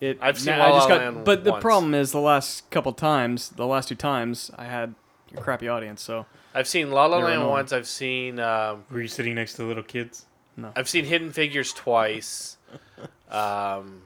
it. 0.00 0.18
I've 0.22 0.38
seen 0.38 0.56
now 0.56 0.70
La 0.70 0.76
I 0.76 0.78
just 0.78 0.88
La 0.88 0.96
got, 0.98 1.04
Land 1.14 1.24
But 1.24 1.44
the 1.44 1.50
once. 1.52 1.62
problem 1.62 1.94
is, 1.94 2.12
the 2.12 2.20
last 2.20 2.70
couple 2.70 2.92
times, 2.92 3.48
the 3.50 3.66
last 3.66 3.88
two 3.88 3.94
times, 3.96 4.50
I 4.56 4.64
had 4.66 4.94
a 5.36 5.40
crappy 5.40 5.68
audience. 5.68 6.00
So 6.02 6.26
I've 6.54 6.68
seen 6.68 6.90
La 6.90 7.06
La 7.06 7.18
They 7.18 7.24
Land 7.24 7.34
annoying. 7.36 7.50
once. 7.50 7.72
I've 7.72 7.86
seen 7.88 8.38
um, 8.38 8.84
Were 8.90 9.02
you 9.02 9.08
sitting 9.08 9.34
next 9.34 9.54
to 9.54 9.64
little 9.64 9.82
kids? 9.82 10.26
No. 10.56 10.72
I've 10.76 10.88
seen 10.88 11.04
Hidden 11.04 11.32
Figures 11.32 11.72
twice. 11.72 12.56
Um, 13.28 14.02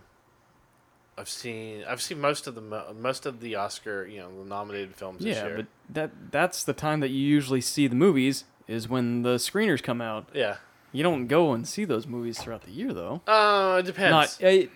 I've 1.20 1.28
seen 1.28 1.84
I've 1.88 2.00
seen 2.02 2.20
most 2.20 2.46
of 2.46 2.54
the 2.54 2.60
most 2.98 3.26
of 3.26 3.40
the 3.40 3.54
Oscar 3.56 4.06
you 4.06 4.18
know 4.20 4.30
the 4.42 4.48
nominated 4.48 4.94
films 4.96 5.22
this 5.22 5.36
yeah, 5.36 5.46
year. 5.46 5.56
but 5.58 5.66
that 5.94 6.10
that's 6.32 6.64
the 6.64 6.72
time 6.72 7.00
that 7.00 7.10
you 7.10 7.18
usually 7.20 7.60
see 7.60 7.86
the 7.86 7.94
movies 7.94 8.44
is 8.66 8.88
when 8.88 9.22
the 9.22 9.34
screeners 9.36 9.82
come 9.82 10.00
out. 10.00 10.28
yeah, 10.32 10.56
You 10.92 11.02
don't 11.02 11.26
go 11.26 11.52
and 11.52 11.66
see 11.68 11.84
those 11.84 12.06
movies 12.06 12.38
throughout 12.40 12.62
the 12.62 12.70
year 12.70 12.92
though. 12.92 13.20
uh, 13.26 13.76
it 13.80 13.86
depends. 13.86 14.10
Not 14.10 14.38
eh, 14.40 14.66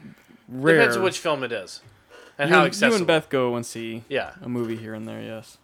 rare. 0.49 0.77
Depends 0.79 0.97
on 0.97 1.03
which 1.03 1.19
film 1.19 1.43
it 1.45 1.53
is 1.53 1.81
and 2.39 2.51
you, 2.51 2.57
how 2.57 2.65
accessible. 2.65 2.91
you 2.93 2.97
and 2.99 3.07
Beth 3.07 3.29
go 3.31 3.55
and 3.57 3.65
see 3.65 4.03
Yeah, 4.09 4.33
a 4.43 4.49
movie 4.49 4.77
here 4.77 4.95
and 4.95 5.07
there. 5.09 5.23
Yes. 5.23 5.59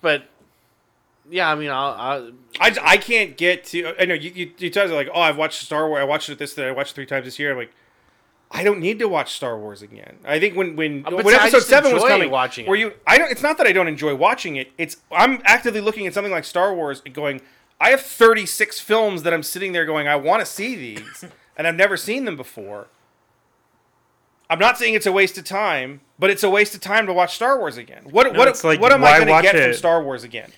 but 0.00 0.24
yeah, 1.30 1.50
I 1.50 1.54
mean, 1.56 1.70
I'll, 1.70 1.92
I'll 1.98 2.30
I, 2.60 2.76
I 2.82 2.96
can't 2.98 3.36
get 3.36 3.64
to. 3.66 3.94
I 4.00 4.04
know 4.04 4.14
you 4.14 4.30
you, 4.34 4.50
you 4.58 4.70
tell 4.70 4.86
me 4.88 4.94
like, 4.94 5.08
oh, 5.12 5.20
I've 5.20 5.36
watched 5.36 5.60
Star 5.62 5.88
Wars. 5.88 6.00
I 6.00 6.04
watched 6.04 6.28
it 6.28 6.38
this. 6.38 6.54
That 6.54 6.66
I 6.68 6.70
watched 6.72 6.92
it 6.92 6.94
three 6.94 7.06
times 7.06 7.24
this 7.24 7.38
year. 7.38 7.50
I'm 7.52 7.56
like, 7.58 7.72
I 8.50 8.62
don't 8.62 8.78
need 8.80 8.98
to 9.00 9.08
watch 9.08 9.34
Star 9.34 9.58
Wars 9.58 9.82
again. 9.82 10.18
I 10.24 10.38
think 10.38 10.56
when 10.56 10.76
when 10.76 11.04
Uh, 11.06 11.10
but 11.10 11.24
when 11.24 11.34
I 11.34 11.38
episode 11.38 11.62
seven 11.62 11.92
was 11.92 12.04
coming, 12.04 12.30
watching 12.30 12.64
it. 12.64 12.68
where 12.68 12.78
you, 12.78 12.92
I 13.06 13.18
don't. 13.18 13.30
It's 13.30 13.42
not 13.42 13.58
that 13.58 13.66
I 13.66 13.72
don't 13.72 13.88
enjoy 13.88 14.14
watching 14.14 14.56
it. 14.56 14.72
It's 14.78 14.98
I'm 15.10 15.40
actively 15.44 15.80
looking 15.80 16.06
at 16.06 16.14
something 16.14 16.32
like 16.32 16.44
Star 16.44 16.74
Wars 16.74 17.02
and 17.04 17.14
going. 17.14 17.40
I 17.78 17.90
have 17.90 18.00
36 18.00 18.80
films 18.80 19.22
that 19.24 19.34
I'm 19.34 19.42
sitting 19.42 19.72
there 19.72 19.84
going. 19.84 20.08
I 20.08 20.16
want 20.16 20.40
to 20.40 20.46
see 20.46 20.74
these, 20.74 21.24
and 21.58 21.66
I've 21.66 21.74
never 21.74 21.96
seen 21.96 22.24
them 22.24 22.36
before. 22.36 22.88
I'm 24.48 24.58
not 24.58 24.78
saying 24.78 24.94
it's 24.94 25.06
a 25.06 25.12
waste 25.12 25.36
of 25.36 25.44
time, 25.44 26.00
but 26.18 26.30
it's 26.30 26.42
a 26.44 26.48
waste 26.48 26.74
of 26.74 26.80
time 26.80 27.06
to 27.06 27.12
watch 27.12 27.34
Star 27.34 27.58
Wars 27.58 27.76
again. 27.76 28.04
What 28.10 28.32
No, 28.32 28.38
what 28.38 28.64
like, 28.64 28.80
what 28.80 28.92
am 28.92 29.04
I 29.04 29.18
going 29.18 29.26
to 29.26 29.42
get 29.42 29.62
from? 29.62 29.74
Star 29.74 30.02
Wars 30.02 30.24
again? 30.24 30.52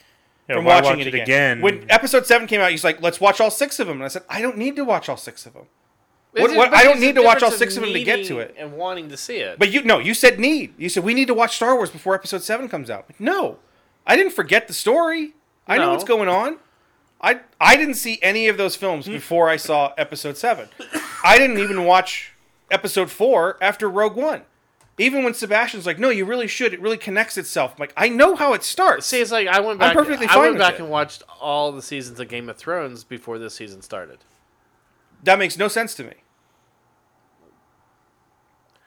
Yeah, 0.49 0.57
from 0.57 0.67
watching 0.67 0.99
watch 0.99 1.07
it 1.07 1.09
again. 1.09 1.23
again? 1.23 1.61
When 1.63 1.87
episode 1.91 2.27
seven 2.27 2.47
came 2.47 2.61
out, 2.61 2.71
he's 2.71 2.85
like, 2.85 3.03
"Let's 3.03 3.21
watch 3.21 3.41
all 3.41 3.51
six 3.51 3.81
of 3.81 3.87
them," 3.87 3.97
and 3.97 4.05
I 4.05 4.09
said, 4.09 4.23
"I 4.29 4.41
don't 4.41 4.57
need 4.59 4.77
to 4.77 4.85
watch 4.85 5.09
all 5.09 5.17
six 5.17 5.45
of 5.47 5.55
them." 5.55 5.67
What- 6.33 6.55
what- 6.55 6.75
I 6.75 6.85
don't 6.85 7.01
need 7.01 7.15
to 7.15 7.23
watch 7.23 7.43
all 7.43 7.51
six 7.51 7.77
of 7.77 7.83
them 7.83 7.93
to 7.93 8.05
get 8.05 8.27
to 8.27 8.39
it. 8.39 8.55
and 8.59 8.75
wanting 8.75 9.09
to 9.09 9.17
see 9.17 9.39
it. 9.39 9.59
But 9.59 9.71
you 9.71 9.83
no, 9.83 9.99
you 9.99 10.15
said 10.15 10.39
need. 10.39 10.75
You 10.77 10.89
said 10.89 11.05
we 11.05 11.15
need 11.15 11.27
to 11.29 11.35
watch 11.35 11.57
Star 11.57 11.75
Wars 11.75 11.91
before 11.91 12.15
episode 12.15 12.43
seven 12.43 12.69
comes 12.69 12.91
out. 12.91 13.07
No, 13.19 13.59
I 14.07 14.17
didn't 14.17 14.33
forget 14.33 14.69
the 14.69 14.75
story. 14.75 15.35
I 15.67 15.79
know 15.79 15.91
what's 15.91 16.05
going 16.05 16.29
on. 16.29 16.59
I 17.21 17.41
I 17.61 17.77
didn't 17.77 17.95
see 17.95 18.19
any 18.23 18.49
of 18.49 18.57
those 18.57 18.77
films 18.77 19.07
hmm. 19.07 19.13
before 19.13 19.49
I 19.49 19.57
saw 19.57 19.93
episode 19.99 20.37
seven. 20.37 20.69
I 21.25 21.39
didn't 21.39 21.59
even 21.59 21.85
watch 21.85 22.33
episode 22.71 23.11
four 23.11 23.59
after 23.61 23.89
Rogue 23.89 24.17
One. 24.17 24.43
Even 25.01 25.23
when 25.23 25.33
Sebastian's 25.33 25.87
like, 25.87 25.99
"No, 25.99 26.11
you 26.11 26.25
really 26.25 26.49
should. 26.49 26.75
It 26.75 26.81
really 26.81 26.97
connects 26.97 27.39
itself." 27.39 27.73
I'm 27.73 27.81
like, 27.81 27.93
I 27.97 28.09
know 28.09 28.35
how 28.35 28.53
it 28.55 28.65
starts. 28.65 29.07
See, 29.07 29.21
it's 29.21 29.31
like 29.31 29.47
I 29.47 29.61
went 29.61 29.79
back. 29.79 29.91
I'm 29.91 29.97
perfectly 29.97 30.27
fine 30.27 30.39
I 30.39 30.41
went 30.41 30.59
back 30.59 30.75
it. 30.75 30.81
and 30.81 30.91
watched 30.91 31.23
all 31.41 31.71
the 31.71 31.83
seasons 31.83 32.19
of 32.19 32.29
Game 32.29 32.49
of 32.49 32.57
Thrones 32.57 33.05
before 33.05 33.39
this 33.39 33.55
season 33.55 33.81
started. 33.83 34.19
That 35.25 35.39
makes 35.39 35.57
no 35.59 35.69
sense 35.69 35.95
to 35.97 36.05
me. 36.05 36.15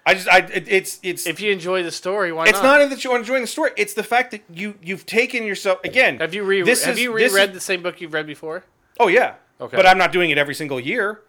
I 0.06 0.16
just, 0.16 0.28
I, 0.28 0.40
it, 0.40 0.66
it's, 0.68 1.00
it's, 1.04 1.28
If 1.28 1.40
you 1.40 1.52
enjoy 1.52 1.84
the 1.84 1.92
story, 1.92 2.32
why 2.32 2.46
it's 2.46 2.54
not? 2.54 2.80
not 2.80 2.90
that 2.90 3.04
you're 3.04 3.16
enjoying 3.18 3.42
the 3.42 3.48
story. 3.48 3.70
It's 3.78 3.94
the 3.94 4.04
fact 4.04 4.32
that 4.32 4.42
you, 4.52 4.74
you've 4.82 5.06
taken 5.06 5.44
yourself 5.44 5.80
again. 5.84 6.18
Have 6.20 6.34
you 6.34 6.44
re- 6.44 6.64
this 6.64 6.84
Have 6.86 6.96
is- 6.96 7.02
you 7.02 7.14
reread 7.14 7.50
is- 7.50 7.54
the 7.56 7.60
same 7.62 7.84
book 7.84 8.02
you've 8.02 8.14
read 8.14 8.26
before? 8.26 8.64
Oh 9.00 9.08
yeah, 9.08 9.36
Okay. 9.60 9.78
but 9.78 9.86
I'm 9.86 9.98
not 10.00 10.12
doing 10.12 10.32
it 10.32 10.38
every 10.40 10.56
single 10.56 10.80
year. 10.80 11.22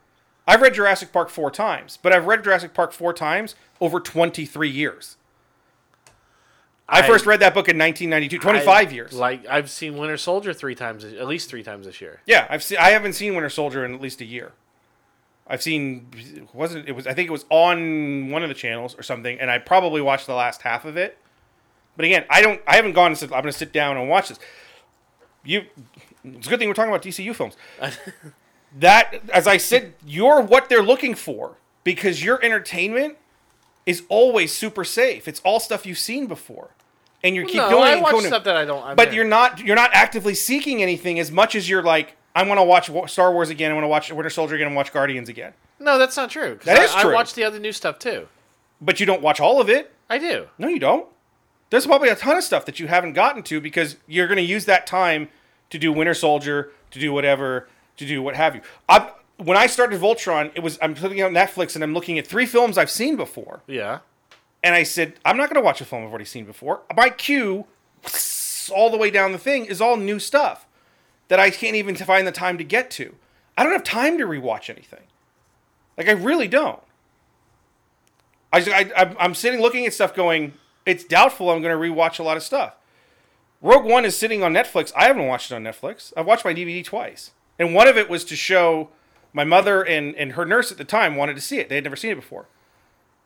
I've 0.48 0.60
read 0.62 0.74
Jurassic 0.74 1.12
Park 1.12 1.28
four 1.28 1.50
times, 1.50 1.98
but 2.02 2.12
I've 2.12 2.26
read 2.26 2.42
Jurassic 2.44 2.72
Park 2.74 2.92
four 2.92 3.12
times 3.12 3.54
over 3.80 4.00
23 4.00 4.68
years. 4.70 5.16
I, 6.88 7.00
I- 7.00 7.06
first 7.06 7.26
read 7.26 7.40
that 7.40 7.52
book 7.54 7.68
in 7.68 7.76
1992, 7.78 8.38
25 8.38 8.68
I- 8.88 8.90
years. 8.90 9.12
Like 9.12 9.46
I've 9.46 9.68
seen 9.70 9.98
Winter 9.98 10.16
Soldier 10.16 10.54
three 10.54 10.74
times, 10.74 11.04
at 11.04 11.26
least 11.28 11.50
three 11.50 11.62
times 11.62 11.84
this 11.86 12.00
year. 12.00 12.22
Yeah, 12.26 12.46
I've 12.48 12.62
seen. 12.62 12.78
I 12.78 12.90
haven't 12.90 13.12
seen 13.12 13.34
Winter 13.34 13.50
Soldier 13.50 13.84
in 13.84 13.94
at 13.94 14.00
least 14.00 14.22
a 14.22 14.24
year. 14.24 14.52
I've 15.46 15.62
seen. 15.62 16.06
Wasn't 16.52 16.88
it 16.88 16.92
was? 16.92 17.06
I 17.06 17.14
think 17.14 17.28
it 17.28 17.32
was 17.32 17.44
on 17.50 18.30
one 18.30 18.42
of 18.42 18.48
the 18.48 18.54
channels 18.54 18.94
or 18.98 19.02
something, 19.02 19.38
and 19.40 19.50
I 19.50 19.58
probably 19.58 20.00
watched 20.00 20.26
the 20.26 20.34
last 20.34 20.62
half 20.62 20.84
of 20.84 20.96
it. 20.96 21.18
But 21.96 22.04
again, 22.04 22.24
I 22.30 22.40
don't. 22.42 22.60
I 22.66 22.76
haven't 22.76 22.92
gone 22.92 23.08
and 23.08 23.18
said 23.18 23.26
I'm 23.32 23.42
going 23.42 23.52
to 23.52 23.58
sit 23.58 23.72
down 23.72 23.96
and 23.96 24.08
watch 24.08 24.28
this. 24.28 24.38
You. 25.44 25.64
It's 26.24 26.46
a 26.46 26.50
good 26.50 26.58
thing 26.60 26.68
we're 26.68 26.74
talking 26.74 26.92
about 26.92 27.02
DCU 27.02 27.34
films. 27.34 27.56
that, 28.78 29.20
as 29.32 29.46
I 29.48 29.56
said, 29.56 29.94
you're 30.06 30.40
what 30.40 30.68
they're 30.68 30.82
looking 30.82 31.14
for 31.14 31.56
because 31.84 32.24
your 32.24 32.42
entertainment 32.44 33.16
is 33.84 34.04
always 34.08 34.56
super 34.56 34.84
safe. 34.84 35.26
It's 35.26 35.40
all 35.40 35.58
stuff 35.58 35.84
you've 35.84 35.98
seen 35.98 36.26
before, 36.26 36.70
and 37.24 37.34
you 37.34 37.44
keep 37.44 37.56
no, 37.56 37.68
going 37.70 37.98
I 37.98 38.00
watch 38.00 38.12
going. 38.12 38.26
stuff 38.26 38.44
that 38.44 38.56
I 38.56 38.64
don't. 38.64 38.84
I 38.84 38.94
But 38.94 39.08
mean, 39.08 39.16
you're 39.16 39.24
not 39.24 39.58
you're 39.58 39.76
not 39.76 39.90
actively 39.92 40.34
seeking 40.34 40.82
anything 40.82 41.18
as 41.18 41.32
much 41.32 41.54
as 41.56 41.68
you're 41.68 41.82
like 41.82 42.16
I 42.34 42.44
want 42.44 42.58
to 42.58 42.64
watch 42.64 42.90
Star 43.10 43.32
Wars 43.32 43.50
again. 43.50 43.70
I 43.70 43.74
want 43.74 43.84
to 43.84 43.88
watch 43.88 44.10
Winter 44.10 44.30
Soldier 44.30 44.54
again 44.54 44.68
and 44.68 44.76
watch 44.76 44.92
Guardians 44.92 45.28
again. 45.28 45.52
no, 45.78 45.98
that's 45.98 46.16
not 46.16 46.30
true. 46.30 46.58
That 46.64 46.78
I, 46.78 46.84
is 46.84 46.94
true. 46.94 47.10
I 47.10 47.14
watch 47.14 47.34
the 47.34 47.44
other 47.44 47.58
new 47.58 47.72
stuff 47.72 47.98
too. 47.98 48.28
But 48.80 48.98
you 49.00 49.06
don't 49.06 49.22
watch 49.22 49.40
all 49.40 49.60
of 49.60 49.68
it. 49.68 49.92
I 50.08 50.18
do. 50.18 50.48
No, 50.58 50.68
you 50.68 50.78
don't. 50.78 51.06
There's 51.70 51.86
probably 51.86 52.08
a 52.08 52.16
ton 52.16 52.36
of 52.36 52.44
stuff 52.44 52.64
that 52.66 52.78
you 52.80 52.86
haven't 52.88 53.12
gotten 53.14 53.42
to 53.44 53.60
because 53.60 53.96
you're 54.06 54.26
going 54.26 54.36
to 54.36 54.42
use 54.42 54.64
that 54.66 54.86
time 54.86 55.28
to 55.70 55.78
do 55.78 55.92
Winter 55.92 56.14
Soldier, 56.14 56.70
to 56.90 56.98
do 56.98 57.12
whatever, 57.12 57.68
to 57.96 58.06
do 58.06 58.22
what 58.22 58.34
have 58.36 58.54
you. 58.54 58.60
I, 58.88 59.10
when 59.38 59.56
I 59.56 59.66
started 59.66 60.00
Voltron, 60.00 60.50
it 60.54 60.60
was 60.62 60.78
I'm 60.82 60.94
looking 60.94 61.20
at 61.20 61.30
Netflix 61.32 61.74
and 61.74 61.82
I'm 61.84 61.94
looking 61.94 62.18
at 62.18 62.26
three 62.26 62.44
films 62.46 62.76
I've 62.76 62.90
seen 62.90 63.16
before, 63.16 63.62
Yeah. 63.66 64.00
and 64.62 64.74
I 64.74 64.82
said 64.82 65.14
I'm 65.24 65.36
not 65.38 65.48
going 65.48 65.62
to 65.62 65.64
watch 65.64 65.80
a 65.80 65.84
film 65.86 66.02
I've 66.02 66.10
already 66.10 66.24
seen 66.26 66.44
before. 66.44 66.82
My 66.94 67.08
queue, 67.08 67.64
all 68.74 68.90
the 68.90 68.98
way 68.98 69.10
down 69.10 69.32
the 69.32 69.38
thing, 69.38 69.64
is 69.64 69.80
all 69.80 69.96
new 69.96 70.18
stuff 70.18 70.66
that 71.28 71.40
I 71.40 71.50
can't 71.50 71.76
even 71.76 71.94
find 71.96 72.26
the 72.26 72.32
time 72.32 72.58
to 72.58 72.64
get 72.64 72.90
to. 72.92 73.14
I 73.56 73.62
don't 73.62 73.72
have 73.72 73.84
time 73.84 74.18
to 74.18 74.24
rewatch 74.24 74.68
anything. 74.70 75.04
Like 75.96 76.08
I 76.08 76.12
really 76.12 76.48
don't. 76.48 76.80
I, 78.52 78.58
I 78.60 78.92
I'm- 78.96 79.16
I'm 79.18 79.34
sitting 79.34 79.60
looking 79.60 79.86
at 79.86 79.94
stuff 79.94 80.14
going. 80.14 80.54
It's 80.84 81.04
doubtful 81.04 81.50
I'm 81.50 81.62
going 81.62 81.74
to 81.76 81.90
rewatch 81.94 82.18
a 82.18 82.22
lot 82.22 82.36
of 82.36 82.42
stuff. 82.42 82.74
Rogue 83.60 83.84
One 83.84 84.04
is 84.04 84.16
sitting 84.16 84.42
on 84.42 84.52
Netflix. 84.52 84.92
I 84.96 85.04
haven't 85.04 85.26
watched 85.28 85.52
it 85.52 85.54
on 85.54 85.62
Netflix. 85.62 86.12
I've 86.16 86.26
watched 86.26 86.44
my 86.44 86.52
DVD 86.52 86.84
twice, 86.84 87.30
and 87.58 87.74
one 87.74 87.86
of 87.86 87.96
it 87.96 88.10
was 88.10 88.24
to 88.24 88.36
show 88.36 88.88
my 89.32 89.44
mother 89.44 89.82
and 89.82 90.14
and 90.16 90.32
her 90.32 90.44
nurse 90.44 90.72
at 90.72 90.78
the 90.78 90.84
time 90.84 91.14
wanted 91.16 91.36
to 91.36 91.40
see 91.40 91.58
it. 91.58 91.68
They 91.68 91.76
had 91.76 91.84
never 91.84 91.96
seen 91.96 92.10
it 92.10 92.16
before, 92.16 92.46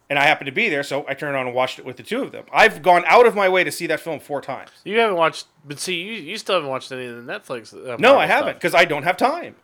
and 0.09 0.19
I 0.19 0.25
happened 0.25 0.47
to 0.47 0.53
be 0.53 0.69
there, 0.69 0.83
so 0.83 1.05
I 1.09 1.15
turned 1.15 1.37
on 1.37 1.47
and 1.47 1.55
watched 1.55 1.79
it 1.79 1.85
with 1.85 1.97
the 1.97 2.03
two 2.03 2.23
of 2.23 2.33
them. 2.33 2.45
I've 2.53 2.81
gone 2.83 3.05
out 3.07 3.27
of 3.27 3.35
my 3.35 3.49
way 3.49 3.65
to 3.65 3.73
see 3.73 3.87
that 3.89 4.01
film 4.01 4.21
four 4.21 4.41
times. 4.41 4.71
You 4.85 4.99
haven't 5.01 5.17
watched, 5.17 5.47
but 5.65 5.79
see, 5.81 6.01
you, 6.01 6.13
you 6.15 6.39
still 6.39 6.55
haven't 6.57 6.71
watched 6.71 6.93
any 6.93 7.07
of 7.07 7.25
the 7.25 7.33
Netflix. 7.33 7.75
Uh, 7.75 7.97
No, 7.99 8.17
I 8.17 8.27
haven't 8.27 8.55
because 8.55 8.75
I 8.75 8.85
don't 8.85 9.03
have 9.03 9.17
time. 9.17 9.57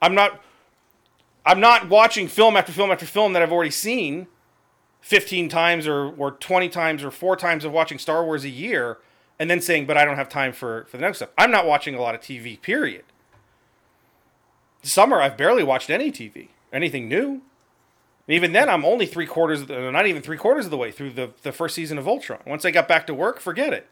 I'm 0.00 0.14
not. 0.14 0.42
I'm 1.44 1.60
not 1.60 1.88
watching 1.88 2.28
film 2.28 2.56
after 2.56 2.72
film 2.72 2.90
after 2.90 3.04
film 3.06 3.32
that 3.32 3.42
I've 3.42 3.52
already 3.52 3.70
seen, 3.70 4.26
fifteen 5.00 5.48
times 5.48 5.86
or 5.86 6.12
or 6.16 6.32
twenty 6.32 6.68
times 6.68 7.04
or 7.04 7.10
four 7.10 7.36
times 7.36 7.64
of 7.64 7.72
watching 7.72 7.98
Star 7.98 8.24
Wars 8.24 8.44
a 8.44 8.48
year, 8.48 8.98
and 9.38 9.50
then 9.50 9.60
saying, 9.60 9.86
"But 9.86 9.96
I 9.96 10.04
don't 10.04 10.16
have 10.16 10.28
time 10.28 10.52
for 10.52 10.86
for 10.86 10.96
the 10.96 11.02
next 11.02 11.18
stuff." 11.18 11.30
I'm 11.36 11.50
not 11.50 11.66
watching 11.66 11.94
a 11.94 12.00
lot 12.00 12.14
of 12.14 12.20
TV. 12.20 12.60
Period. 12.60 13.04
Summer, 14.82 15.20
I've 15.20 15.36
barely 15.36 15.62
watched 15.62 15.90
any 15.90 16.10
TV, 16.10 16.48
anything 16.72 17.08
new. 17.08 17.42
Even 18.28 18.52
then, 18.52 18.68
I'm 18.68 18.84
only 18.84 19.06
three 19.06 19.26
quarters, 19.26 19.62
of 19.62 19.68
the, 19.68 19.90
not 19.90 20.06
even 20.06 20.22
three 20.22 20.36
quarters 20.36 20.64
of 20.66 20.70
the 20.70 20.76
way 20.76 20.92
through 20.92 21.10
the, 21.10 21.30
the 21.42 21.50
first 21.52 21.74
season 21.74 21.98
of 21.98 22.04
Voltron. 22.04 22.44
Once 22.46 22.64
I 22.64 22.70
got 22.70 22.86
back 22.86 23.06
to 23.08 23.14
work, 23.14 23.40
forget 23.40 23.72
it. 23.72 23.88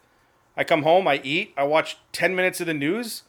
I 0.56 0.62
come 0.64 0.82
home, 0.84 1.08
I 1.08 1.20
eat, 1.24 1.52
I 1.56 1.64
watch 1.64 1.96
10 2.12 2.34
minutes 2.36 2.60
of 2.60 2.66
the 2.66 2.74
news, 2.74 3.22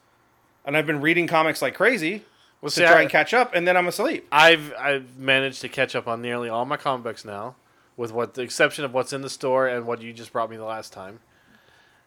and 0.66 0.78
I've 0.78 0.86
been 0.86 1.02
reading 1.02 1.26
comics 1.28 1.62
like 1.62 1.74
crazy 1.76 2.24
Well, 2.62 2.70
to 2.70 2.76
see, 2.76 2.82
try 2.84 3.00
I- 3.00 3.02
and 3.02 3.10
catch 3.10 3.34
up, 3.34 3.56
and 3.56 3.68
then 3.68 3.76
I'm 3.78 3.88
asleep. 3.88 4.28
I've 4.32 4.74
I've 4.78 5.18
managed 5.18 5.62
to 5.62 5.70
catch 5.70 5.96
up 5.96 6.08
on 6.08 6.22
nearly 6.22 6.50
all 6.50 6.66
my 6.66 6.78
comic 6.78 7.04
books 7.04 7.26
now, 7.26 7.56
with 7.98 8.12
what 8.12 8.36
the 8.36 8.42
exception 8.44 8.86
of 8.86 8.94
what's 8.94 9.12
in 9.14 9.22
the 9.22 9.30
store 9.30 9.68
and 9.68 9.86
what 9.88 10.02
you 10.02 10.14
just 10.14 10.32
brought 10.32 10.50
me 10.52 10.58
the 10.58 10.64
last 10.66 10.94
time. 10.94 11.20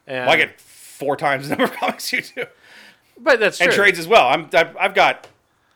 And 0.07 0.27
Well, 0.27 0.35
I 0.35 0.37
get 0.37 0.61
four 0.61 1.17
times 1.17 1.49
the 1.49 1.57
number 1.57 1.73
of 1.73 1.73
comics 1.81 2.13
you 2.13 2.21
do. 2.23 2.45
but 3.19 3.41
that's 3.41 3.59
true. 3.59 3.67
And 3.67 3.75
trades 3.75 3.99
as 3.99 4.07
well. 4.07 4.27
I'm, 4.29 4.49
I've, 4.53 4.77
I've 4.77 4.95
got 4.95 5.27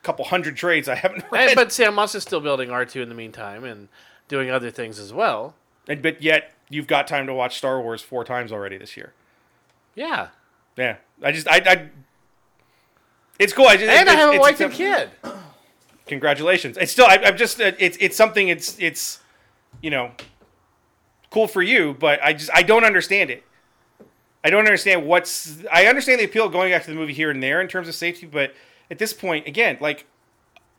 couple 0.02 0.24
hundred 0.24 0.56
trades 0.56 0.88
I 0.88 0.94
haven't 0.94 1.24
read. 1.30 1.48
And- 1.48 1.56
but 1.56 1.72
see, 1.72 1.84
I'm 1.84 2.06
still 2.06 2.40
building 2.40 2.70
R 2.70 2.84
two 2.84 3.02
in 3.02 3.08
the 3.08 3.14
meantime 3.14 3.64
and 3.64 3.88
doing 4.28 4.50
other 4.50 4.70
things 4.70 4.98
as 4.98 5.12
well. 5.12 5.54
And- 5.88 6.02
but 6.02 6.22
yet, 6.22 6.54
you've 6.68 6.86
got 6.86 7.06
time 7.06 7.26
to 7.26 7.34
watch 7.34 7.58
Star 7.58 7.80
Wars 7.80 8.02
four 8.02 8.24
times 8.24 8.52
already 8.52 8.76
this 8.78 8.96
year. 8.96 9.12
Yeah, 9.94 10.28
Yeah. 10.76 10.96
I 11.22 11.32
just, 11.32 11.48
I, 11.48 11.56
I 11.66 11.88
it's 13.38 13.52
cool. 13.52 13.66
I 13.66 13.76
just, 13.76 13.88
and 13.88 14.08
I 14.08 14.12
it's- 14.12 14.16
have 14.16 14.34
a 14.34 14.38
wife 14.38 14.60
and 14.60 14.72
kid. 14.72 15.10
congratulations. 16.06 16.76
It's 16.76 16.92
still, 16.92 17.06
I, 17.06 17.16
I'm 17.24 17.36
just, 17.36 17.58
it's, 17.60 17.96
it's 18.00 18.16
something. 18.16 18.48
It's, 18.48 18.76
it's, 18.78 19.20
you 19.82 19.90
know, 19.90 20.12
cool 21.30 21.46
for 21.48 21.62
you, 21.62 21.94
but 21.98 22.22
I 22.22 22.32
just, 22.32 22.50
I 22.54 22.62
don't 22.62 22.84
understand 22.84 23.30
it. 23.30 23.44
I 24.44 24.50
don't 24.50 24.64
understand 24.64 25.04
what's. 25.06 25.58
I 25.70 25.86
understand 25.86 26.20
the 26.20 26.24
appeal 26.24 26.46
of 26.46 26.52
going 26.52 26.70
back 26.72 26.84
to 26.84 26.90
the 26.90 26.96
movie 26.96 27.12
here 27.12 27.30
and 27.30 27.42
there 27.42 27.60
in 27.60 27.66
terms 27.68 27.88
of 27.88 27.94
safety, 27.96 28.24
but 28.26 28.54
at 28.90 28.98
this 28.98 29.12
point, 29.12 29.46
again, 29.46 29.78
like, 29.80 30.06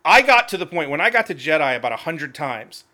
I 0.03 0.21
got 0.21 0.47
to 0.49 0.57
the 0.57 0.65
point 0.65 0.89
when 0.89 1.01
I 1.01 1.09
got 1.09 1.25
to 1.27 1.35
Jedi 1.35 1.75
about 1.75 1.91
a 1.91 1.97
hundred 1.97 2.33
times. 2.33 2.85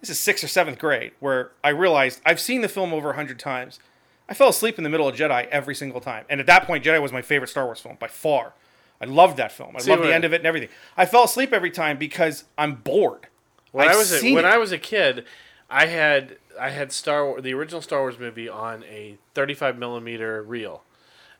This 0.00 0.10
is 0.10 0.18
sixth 0.18 0.44
or 0.44 0.48
seventh 0.48 0.78
grade, 0.78 1.12
where 1.20 1.52
I 1.64 1.70
realized 1.70 2.20
I've 2.24 2.40
seen 2.40 2.60
the 2.60 2.68
film 2.68 2.92
over 2.92 3.10
a 3.10 3.14
hundred 3.14 3.38
times. 3.38 3.80
I 4.28 4.34
fell 4.34 4.48
asleep 4.48 4.78
in 4.78 4.84
the 4.84 4.90
middle 4.90 5.08
of 5.08 5.16
Jedi 5.16 5.46
every 5.48 5.74
single 5.74 6.00
time, 6.00 6.24
and 6.28 6.40
at 6.40 6.46
that 6.46 6.64
point, 6.64 6.84
Jedi 6.84 7.00
was 7.00 7.12
my 7.12 7.22
favorite 7.22 7.48
Star 7.48 7.64
Wars 7.64 7.80
film 7.80 7.96
by 7.98 8.08
far. 8.08 8.54
I 9.00 9.04
loved 9.04 9.36
that 9.36 9.52
film. 9.52 9.76
I 9.76 9.80
See, 9.80 9.90
loved 9.90 10.04
the 10.04 10.14
end 10.14 10.24
of 10.24 10.32
it 10.32 10.36
and 10.36 10.46
everything. 10.46 10.70
I 10.96 11.06
fell 11.06 11.24
asleep 11.24 11.52
every 11.52 11.70
time 11.70 11.98
because 11.98 12.44
I'm 12.56 12.76
bored. 12.76 13.26
When 13.72 13.88
I've 13.88 13.94
I 13.94 13.98
was 13.98 14.22
a, 14.22 14.34
when 14.34 14.44
it. 14.44 14.48
I 14.48 14.56
was 14.56 14.72
a 14.72 14.78
kid, 14.78 15.24
I 15.68 15.86
had 15.86 16.38
I 16.58 16.70
had 16.70 16.92
Star 16.92 17.26
War, 17.26 17.40
the 17.40 17.52
original 17.54 17.82
Star 17.82 18.00
Wars 18.00 18.18
movie 18.18 18.48
on 18.48 18.84
a 18.84 19.18
35 19.34 19.78
millimeter 19.78 20.42
reel, 20.42 20.82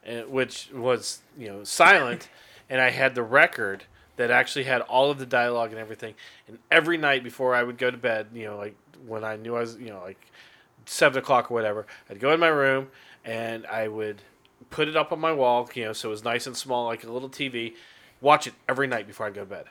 uh, 0.07 0.23
which 0.23 0.71
was 0.73 1.21
you 1.39 1.49
know 1.49 1.65
silent, 1.65 2.29
and 2.69 2.81
I 2.81 2.91
had 2.91 3.15
the 3.15 3.23
record 3.23 3.85
that 4.17 4.31
actually 4.31 4.65
had 4.65 4.81
all 4.83 5.11
of 5.11 5.19
the 5.19 5.27
dialogue 5.27 5.71
and 5.71 5.79
everything. 5.79 6.15
And 6.49 6.59
every 6.71 6.97
night 6.97 7.23
before 7.23 7.55
I 7.55 7.63
would 7.63 7.77
go 7.79 7.91
to 7.91 7.97
bed, 7.97 8.29
you 8.33 8.45
know, 8.47 8.57
like 8.57 8.77
when 9.07 9.25
I 9.25 9.37
knew 9.37 9.57
I 9.57 9.61
was 9.61 9.77
you 9.77 9.91
know 9.91 10.01
like 10.01 10.19
seven 10.87 11.19
o'clock 11.19 11.51
or 11.51 11.55
whatever, 11.55 11.87
I'd 12.11 12.21
go 12.21 12.33
in 12.33 12.41
my 12.41 12.49
room 12.49 12.89
and 13.25 13.67
I 13.67 13.89
would 13.89 14.23
put 14.71 14.89
it 14.89 14.97
up 14.97 15.13
on 15.13 15.21
my 15.21 15.33
wall, 15.33 15.69
you 15.75 15.85
know, 15.85 15.93
so 15.93 16.09
it 16.09 16.13
was 16.13 16.25
nice 16.25 16.47
and 16.47 16.57
small, 16.57 16.87
like 16.87 17.05
a 17.05 17.13
little 17.13 17.29
TV. 17.29 17.75
Watch 18.21 18.47
it 18.47 18.55
every 18.69 18.87
night 18.87 19.07
before 19.07 19.27
I 19.27 19.31
go 19.31 19.41
to 19.41 19.47
bed. 19.47 19.67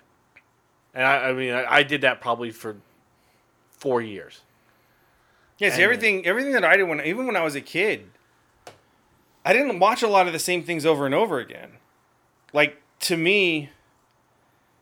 And 0.94 1.04
I, 1.06 1.30
I 1.30 1.34
mean, 1.34 1.54
I, 1.54 1.78
I 1.78 1.84
did 1.84 2.02
that 2.02 2.22
probably 2.22 2.52
for 2.52 2.78
four 3.72 4.02
years. 4.02 4.42
Yes, 5.58 5.74
And- 5.74 5.82
everything 5.84 6.26
everything 6.26 6.52
that 6.54 6.64
I 6.64 6.78
did 6.78 6.84
when 6.84 7.02
even 7.02 7.26
when 7.26 7.36
I 7.36 7.42
was 7.44 7.56
a 7.56 7.62
kid, 7.62 8.12
I 9.44 9.54
didn't 9.54 9.80
watch 9.80 10.04
a 10.04 10.08
lot 10.08 10.28
of 10.28 10.34
the 10.34 10.40
same 10.40 10.64
things 10.64 10.86
over 10.86 11.06
and 11.06 11.16
over 11.16 11.40
again. 11.40 11.72
Like 12.54 12.82
to 13.02 13.18
me, 13.18 13.70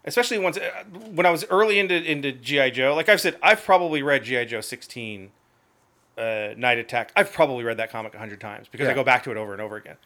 especially 0.05 0.37
once 0.37 0.57
uh, 0.57 0.83
when 1.11 1.25
I 1.25 1.31
was 1.31 1.45
early 1.49 1.79
into 1.79 1.95
into 1.95 2.31
GI 2.31 2.71
Joe, 2.71 2.95
like 2.95 3.09
I've 3.09 3.21
said, 3.21 3.37
I've 3.41 3.63
probably 3.63 4.03
read 4.03 4.23
GI 4.23 4.45
Joe 4.45 4.61
sixteen, 4.61 5.31
uh, 6.17 6.49
Night 6.57 6.77
Attack. 6.77 7.11
I've 7.15 7.31
probably 7.33 7.63
read 7.63 7.77
that 7.77 7.91
comic 7.91 8.13
a 8.15 8.19
hundred 8.19 8.41
times 8.41 8.67
because 8.71 8.87
I 8.87 8.93
go 8.95 9.03
back 9.03 9.23
to 9.23 9.31
it 9.31 9.37
over 9.37 9.53
and 9.53 9.61
over 9.61 9.75
again. 9.75 9.97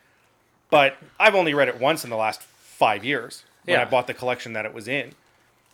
But 0.70 0.97
I've 1.20 1.36
only 1.36 1.53
read 1.53 1.68
it 1.70 1.80
once 1.80 2.03
in 2.03 2.10
the 2.10 2.18
last 2.18 2.41
five 2.41 3.05
years 3.05 3.43
when 3.66 3.76
I 3.82 3.86
bought 3.89 4.08
the 4.08 4.14
collection 4.14 4.53
that 4.53 4.66
it 4.66 4.74
was 4.74 4.88
in. 4.88 5.14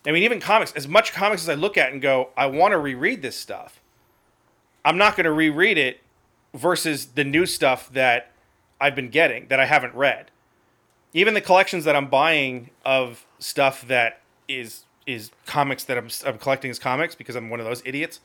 I 0.06 0.12
mean, 0.12 0.24
even 0.24 0.40
comics, 0.40 0.72
as 0.74 0.88
much 0.88 1.14
comics 1.14 1.44
as 1.44 1.50
I 1.50 1.54
look 1.54 1.78
at 1.78 1.92
and 1.92 2.02
go, 2.02 2.30
I 2.36 2.46
want 2.48 2.74
to 2.74 2.78
reread 2.78 3.22
this 3.22 3.40
stuff. 3.40 3.80
I'm 4.84 4.98
not 4.98 5.16
going 5.16 5.24
to 5.26 5.32
reread 5.32 5.78
it 5.78 6.02
versus 6.54 7.06
the 7.08 7.24
new 7.24 7.46
stuff 7.46 7.90
that 7.94 8.32
I've 8.82 8.96
been 8.96 9.10
getting 9.10 9.48
that 9.48 9.60
I 9.60 9.66
haven't 9.66 9.96
read. 9.96 10.30
Even 11.14 11.34
the 11.34 11.42
collections 11.42 11.86
that 11.86 11.96
I'm 11.96 12.08
buying 12.08 12.72
of 12.86 13.26
stuff 13.40 13.88
that 13.88 14.22
is 14.48 14.86
is 15.06 15.32
comics 15.46 15.84
that 15.84 15.98
I'm, 15.98 16.08
I'm 16.26 16.38
collecting 16.38 16.72
as 16.72 16.80
comics 16.80 17.14
because 17.14 17.36
I'm 17.36 17.50
one 17.50 17.60
of 17.60 17.66
those 17.66 17.82
idiots. 17.86 18.20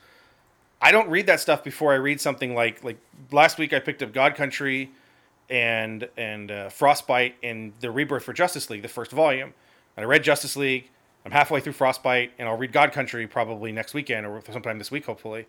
I 0.81 0.93
don't 0.93 1.09
read 1.09 1.27
that 1.27 1.41
stuff 1.41 1.65
before 1.65 1.93
I 1.93 1.97
read 1.97 2.21
something 2.21 2.55
like 2.55 2.83
like 2.85 2.99
last 3.33 3.59
week 3.59 3.73
I 3.73 3.81
picked 3.81 4.03
up 4.03 4.13
God 4.13 4.35
Country 4.35 4.91
and 5.51 6.09
and 6.17 6.51
uh, 6.51 6.69
Frostbite 6.69 7.37
and 7.43 7.73
the 7.81 7.91
Rebirth 7.91 8.25
for 8.25 8.33
Justice 8.33 8.71
League, 8.71 8.83
the 8.83 8.89
first 8.89 9.11
volume. 9.11 9.55
And 9.97 10.05
I 10.05 10.07
read 10.07 10.23
Justice 10.23 10.57
League. 10.57 10.91
I'm 11.25 11.33
halfway 11.33 11.61
through 11.61 11.73
Frostbite, 11.73 12.33
and 12.39 12.49
I'll 12.49 12.57
read 12.57 12.73
God 12.73 12.93
Country 12.93 13.27
probably 13.27 13.73
next 13.73 13.93
weekend 13.93 14.25
or 14.25 14.41
sometime 14.51 14.79
this 14.79 14.91
week, 14.91 15.05
hopefully. 15.05 15.47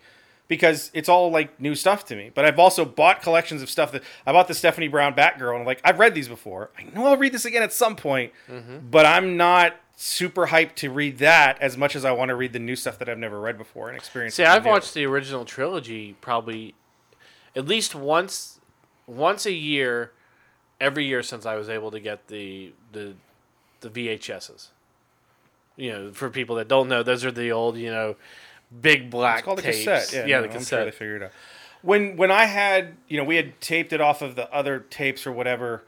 Because 0.50 0.92
it's 0.94 1.08
all 1.08 1.32
like 1.32 1.62
new 1.62 1.76
stuff 1.76 2.04
to 2.06 2.16
me. 2.16 2.32
But 2.34 2.44
I've 2.44 2.60
also 2.60 2.84
bought 2.84 3.22
collections 3.22 3.62
of 3.62 3.70
stuff 3.70 3.94
that 3.94 4.04
I 4.26 4.34
bought 4.34 4.50
the 4.50 4.54
Stephanie 4.54 4.90
Brown 4.90 5.14
Batgirl, 5.14 5.52
and 5.52 5.60
I'm 5.60 5.66
like, 5.66 5.80
I've 5.86 6.00
read 6.00 6.14
these 6.14 6.28
before. 6.28 6.72
I 6.78 6.84
know 6.94 7.06
I'll 7.06 7.16
read 7.16 7.32
this 7.32 7.46
again 7.46 7.64
at 7.64 7.72
some 7.72 7.96
point, 7.96 8.34
mm-hmm. 8.50 8.80
but 8.90 9.06
I'm 9.06 9.38
not 9.38 9.76
super 9.96 10.48
hyped 10.48 10.76
to 10.76 10.90
read 10.90 11.20
that 11.20 11.62
as 11.62 11.78
much 11.78 11.96
as 11.96 12.04
I 12.04 12.12
want 12.12 12.30
to 12.30 12.36
read 12.36 12.52
the 12.52 12.60
new 12.60 12.76
stuff 12.76 13.00
that 13.00 13.08
I've 13.08 13.18
never 13.18 13.40
read 13.40 13.58
before 13.58 13.88
and 13.90 13.98
experience. 13.98 14.36
See, 14.36 14.44
I've 14.44 14.66
new. 14.66 14.72
watched 14.72 14.94
the 14.94 15.06
original 15.06 15.46
trilogy 15.46 16.18
probably 16.20 16.74
at 17.56 17.68
least 17.68 17.94
once, 17.94 18.60
once 19.06 19.46
a 19.46 19.54
year, 19.54 20.12
every 20.82 21.06
year 21.06 21.22
since 21.22 21.46
I 21.46 21.56
was 21.56 21.70
able 21.70 21.92
to 21.92 22.00
get 22.00 22.28
the 22.28 22.74
the 22.92 23.14
the 23.82 23.90
VHSs. 23.90 24.70
You 25.76 25.92
know, 25.92 26.12
for 26.12 26.30
people 26.30 26.58
that 26.58 26.68
don't 26.68 26.90
know, 26.90 27.04
those 27.04 27.24
are 27.24 27.32
the 27.32 27.52
old, 27.52 27.78
you 27.78 27.90
know, 27.90 28.18
big 28.82 29.10
black 29.10 29.40
It's 29.40 29.46
called 29.46 29.60
tapes. 29.60 29.78
a 29.82 29.84
cassette. 29.96 30.14
Yeah, 30.14 30.26
yeah 30.26 30.36
no, 30.38 30.42
the 30.44 30.48
I'm 30.48 30.52
sure 30.54 30.60
cassette. 30.60 30.86
they 30.86 30.92
figured 30.92 31.22
it 31.22 31.26
out. 31.26 31.32
When 31.82 32.18
when 32.18 32.30
I 32.32 32.46
had 32.46 32.96
you 33.08 33.18
know 33.18 33.24
we 33.24 33.36
had 33.38 33.60
taped 33.62 33.94
it 33.94 34.02
off 34.02 34.22
of 34.22 34.36
the 34.36 34.52
other 34.54 34.80
tapes 34.80 35.26
or 35.26 35.32
whatever, 35.32 35.84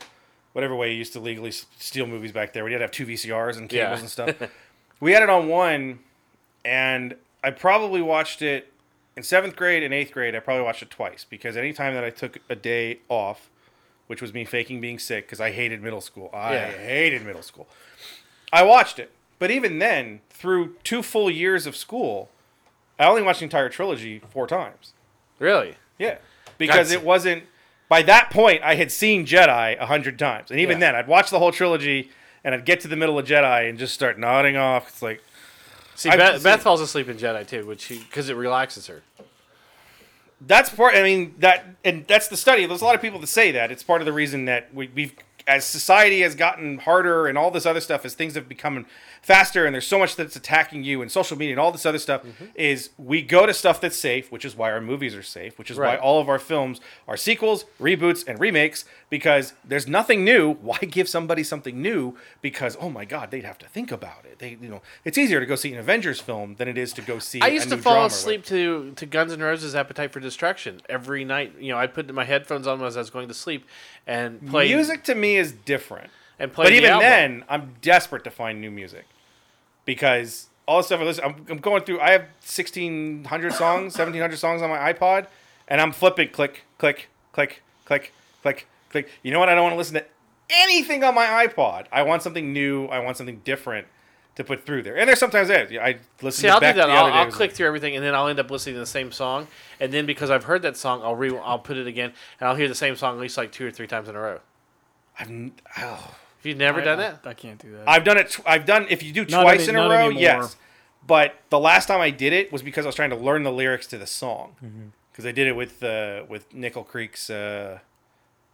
whatever 0.54 0.76
way 0.76 0.92
you 0.92 0.98
used 0.98 1.14
to 1.14 1.20
legally 1.20 1.52
steal 1.52 2.08
movies 2.08 2.32
back 2.32 2.54
there. 2.54 2.64
We 2.64 2.70
did 2.72 2.82
have 2.82 2.92
two 2.92 3.06
VCRs 3.06 3.58
and 3.58 3.70
cables 3.70 3.98
Yeah. 3.98 4.00
and 4.00 4.10
stuff. 4.10 4.36
we 5.00 5.12
had 5.12 5.22
it 5.24 5.30
on 5.30 5.48
one, 5.48 6.00
and 6.64 7.16
I 7.44 7.52
probably 7.52 8.02
watched 8.02 8.42
it 8.42 8.72
in 9.18 9.24
seventh 9.24 9.56
grade 9.58 9.84
and 9.84 9.94
eighth 9.94 10.12
grade. 10.14 10.36
I 10.36 10.40
probably 10.40 10.64
watched 10.64 10.82
it 10.82 10.90
twice 10.90 11.26
because 11.30 11.58
anytime 11.58 11.94
that 11.96 12.04
I 12.06 12.10
took 12.10 12.38
a 12.50 12.56
day 12.56 13.00
off, 13.10 13.50
which 14.08 14.22
was 14.22 14.34
me 14.34 14.46
faking 14.46 14.80
being 14.82 15.00
sick 15.00 15.26
because 15.26 15.42
I 15.42 15.52
hated 15.52 15.82
middle 15.82 16.02
school. 16.02 16.30
I 16.34 16.54
Yeah. 16.54 16.72
hated 16.72 17.26
middle 17.26 17.42
school. 17.44 17.68
I 18.54 18.64
watched 18.64 19.00
it. 19.00 19.12
But 19.40 19.52
even 19.52 19.80
then, 19.80 20.22
through 20.30 20.76
two 20.84 21.02
full 21.02 21.30
years 21.32 21.66
of 21.66 21.76
school, 21.76 22.30
I 23.02 23.08
only 23.10 23.22
watched 23.22 23.40
the 23.40 23.46
entire 23.46 23.70
trilogy 23.70 24.22
four 24.30 24.48
times. 24.48 24.94
Really? 25.40 25.76
Yeah. 25.98 26.18
Because 26.58 26.90
That's- 26.90 26.92
it 26.92 27.04
wasn't 27.04 27.44
by 27.90 28.02
that 28.04 28.30
point 28.30 28.62
I 28.64 28.76
had 28.76 28.92
seen 28.92 29.26
Jedi 29.26 29.78
a 29.80 29.86
hundred 29.88 30.18
times. 30.20 30.52
And 30.52 30.60
even 30.60 30.78
Yeah. 30.78 30.88
then 30.92 30.96
I'd 30.96 31.08
watch 31.08 31.30
the 31.30 31.40
whole 31.40 31.52
trilogy 31.52 32.12
and 32.44 32.54
I'd 32.56 32.66
get 32.66 32.80
to 32.82 32.88
the 32.88 32.96
middle 32.96 33.18
of 33.20 33.26
Jedi 33.26 33.68
and 33.70 33.78
just 33.80 33.94
start 33.94 34.18
nodding 34.20 34.56
off. 34.58 34.88
It's 34.90 35.02
like 35.02 35.22
See, 35.96 36.10
Beth, 36.10 36.42
Beth 36.42 36.62
falls 36.62 36.82
asleep 36.82 37.10
in 37.10 37.18
Jedi 37.18 37.46
too, 37.48 37.66
which 37.66 37.90
because 37.90 38.30
it 38.30 38.36
relaxes 38.36 38.88
her. 38.88 39.02
that's 40.42 40.70
part 40.70 40.96
I 40.96 41.04
mean 41.04 41.36
that 41.40 41.66
and 41.84 42.06
that's 42.08 42.28
the 42.28 42.38
study. 42.38 42.66
There's 42.66 42.82
a 42.82 42.86
lot 42.86 42.96
of 42.96 43.02
people 43.02 43.20
that 43.20 43.28
say 43.28 43.52
that. 43.52 43.72
It's 43.72 43.84
part 43.84 44.02
of 44.02 44.06
the 44.06 44.14
reason 44.14 44.46
that 44.46 44.74
we, 44.74 44.90
we've 44.96 45.14
as 45.48 45.66
society 45.66 46.22
has 46.22 46.36
gotten 46.36 46.78
harder 46.80 47.28
and 47.28 47.38
all 47.38 47.52
this 47.52 47.66
other 47.66 47.80
stuff 47.82 48.06
as 48.06 48.14
things 48.14 48.36
have 48.36 48.48
become 48.48 48.86
faster 49.22 49.66
and 49.68 49.74
there's 49.76 49.86
so 49.86 50.00
much 50.00 50.16
that's 50.16 50.36
attacking 50.36 50.84
you 50.84 51.02
and 51.02 51.12
social 51.12 51.38
media 51.38 51.54
and 51.54 51.60
all 51.60 51.72
this 51.72 51.86
other 51.86 52.00
stuff 52.00 52.24
Mm-hmm. 52.24 52.46
is 52.56 52.90
we 52.98 53.22
go 53.22 53.46
to 53.46 53.54
stuff 53.54 53.80
that's 53.80 53.96
safe 53.98 54.32
which 54.32 54.44
is 54.46 54.56
why 54.56 54.72
our 54.72 54.82
movies 54.82 55.16
are 55.16 55.22
safe 55.24 55.58
which 55.60 55.70
is 55.70 55.78
why 55.78 55.96
all 55.96 56.20
of 56.20 56.28
our 56.28 56.40
films 56.40 56.82
are 57.08 57.16
sequels 57.18 57.66
reboots 57.80 58.28
and 58.28 58.40
remakes 58.40 58.84
because 59.10 59.54
there's 59.66 59.88
nothing 59.88 60.24
new. 60.24 60.54
Why 60.62 60.78
give 60.78 61.10
somebody 61.10 61.44
something 61.44 61.82
new? 61.82 62.16
Because 62.42 62.78
oh 62.80 62.90
my 62.90 63.04
god 63.06 63.30
they'd 63.30 63.44
have 63.44 63.58
to 63.60 63.68
think 63.68 63.92
about 63.92 64.24
it. 64.26 64.40
They 64.40 64.58
you 64.62 64.70
know 64.70 64.82
it's 65.06 65.18
easier 65.18 65.40
to 65.40 65.46
go 65.46 65.56
see 65.56 65.72
an 65.74 65.80
avengers 65.80 66.20
film 66.20 66.56
than 66.56 66.68
it 66.68 66.78
is 66.78 66.94
to 66.94 67.02
go 67.02 67.20
see 67.20 67.42
i 67.42 67.48
used 67.48 67.70
to 67.70 67.78
fall 67.78 68.06
asleep 68.06 68.44
to 68.46 68.92
to 68.96 69.06
Guns 69.06 69.34
N' 69.34 69.42
Roses' 69.42 69.76
"Appetite 69.76 70.12
for 70.14 70.20
Destruction" 70.20 70.82
every 70.90 71.24
night. 71.26 71.54
You 71.60 71.74
know, 71.74 71.78
I 71.78 71.88
put 71.88 72.12
my 72.14 72.24
headphones 72.24 72.66
on 72.68 72.82
as 72.84 72.96
I 72.98 73.02
was 73.02 73.10
going 73.10 73.28
to 73.28 73.34
sleep 73.34 73.66
and 74.08 74.48
play 74.50 74.74
music 74.74 75.04
to 75.06 75.16
me 75.16 75.36
is 75.38 75.52
different 75.52 76.10
and 76.40 76.52
play. 76.52 76.66
but 76.66 76.74
even 76.74 76.90
album. 76.90 77.02
then, 77.02 77.44
I'm 77.50 77.76
desperate 77.82 78.24
to 78.24 78.32
find 78.32 78.62
new 78.62 78.72
music 78.72 79.06
because 79.86 80.48
all 80.68 80.78
the 80.78 80.84
stuff 80.84 81.02
I 81.02 81.04
listen, 81.04 81.24
I'm, 81.24 81.46
I'm 81.50 81.58
going 81.58 81.84
through. 81.84 82.00
I 82.00 82.12
have 82.12 82.22
1,600 82.22 83.54
songs, 83.54 83.94
1,700 83.98 84.38
songs 84.38 84.62
on 84.62 84.70
my 84.70 84.94
iPod, 84.94 85.28
and 85.68 85.82
I'm 85.82 85.92
flipping 85.92 86.30
click, 86.30 86.64
click, 86.78 87.10
click, 87.34 87.62
click, 87.86 88.14
click, 88.42 88.68
click. 88.90 89.10
You 89.24 89.32
know 89.32 89.40
what? 89.40 89.50
I 89.50 89.56
don't 89.56 89.64
want 89.64 89.74
to 89.74 89.78
listen 89.78 89.96
to 89.96 90.06
anything 90.50 91.04
on 91.04 91.16
my 91.16 91.48
iPod. 91.48 91.86
I 91.92 92.04
want 92.04 92.22
something 92.22 92.54
new. 92.54 92.86
I 92.86 93.00
want 93.00 93.18
something 93.18 93.42
different 93.44 93.88
to 94.36 94.44
put 94.44 94.66
through 94.66 94.84
there. 94.84 94.98
And 94.98 95.08
there's 95.08 95.20
sometimes 95.20 95.48
there. 95.48 95.68
I 95.82 95.98
listen 96.22 96.42
See, 96.42 96.48
to 96.48 96.54
I'll 96.54 96.60
do 96.60 96.74
that. 96.74 96.90
I'll. 96.90 97.14
I'll 97.14 97.26
click 97.26 97.50
like, 97.50 97.54
through 97.54 97.68
everything, 97.68 97.96
and 97.96 98.04
then 98.04 98.16
I'll 98.16 98.28
end 98.28 98.40
up 98.40 98.50
listening 98.50 98.76
to 98.76 98.80
the 98.80 98.86
same 98.86 99.12
song. 99.12 99.48
And 99.80 99.92
then 99.92 100.06
because 100.06 100.30
I've 100.30 100.46
heard 100.46 100.62
that 100.62 100.78
song, 100.78 101.02
I'll 101.04 101.16
re 101.16 101.38
I'll 101.38 101.60
put 101.60 101.78
it 101.78 101.88
again, 101.88 102.14
and 102.40 102.50
I'll 102.50 102.56
hear 102.56 102.68
the 102.68 102.76
same 102.76 102.96
song 102.96 103.16
at 103.16 103.22
least 103.22 103.38
like 103.38 103.52
two 103.52 103.68
or 103.68 103.72
three 103.72 103.88
times 103.88 104.08
in 104.08 104.16
a 104.16 104.20
row. 104.20 104.40
I've, 105.20 105.30
n- 105.30 105.52
oh. 105.78 105.82
Have 105.82 106.46
you 106.46 106.56
never 106.56 106.82
I, 106.82 106.84
done 106.84 107.00
I- 107.00 107.02
that? 107.10 107.20
I 107.26 107.34
can't 107.34 107.60
do 107.60 107.72
that. 107.74 107.88
I've 107.88 108.04
done 108.04 108.18
it. 108.18 108.30
Tw- 108.32 108.42
I've 108.46 108.66
done 108.66 108.88
if 108.90 109.04
you 109.04 109.12
do 109.14 109.26
Not 109.26 109.44
twice 109.44 109.68
any- 109.68 109.78
in 109.78 109.84
a 109.86 109.90
row, 109.90 110.06
anymore. 110.06 110.22
yes. 110.22 110.56
But 111.06 111.36
the 111.50 111.60
last 111.60 111.88
time 111.88 112.00
I 112.00 112.10
did 112.12 112.32
it 112.34 112.52
was 112.52 112.62
because 112.64 112.86
I 112.86 112.90
was 112.90 112.96
trying 112.96 113.10
to 113.12 113.16
learn 113.16 113.44
the 113.44 113.52
lyrics 113.52 113.88
to 113.88 113.98
the 113.98 114.06
song. 114.08 114.56
Mm-hmm. 114.64 114.88
Because 115.12 115.26
I 115.26 115.32
did 115.32 115.48
it 115.48 115.56
with 115.56 115.84
uh, 115.84 116.24
with 116.30 116.54
Nickel 116.54 116.84
Creek's 116.84 117.30
uh, 117.30 117.80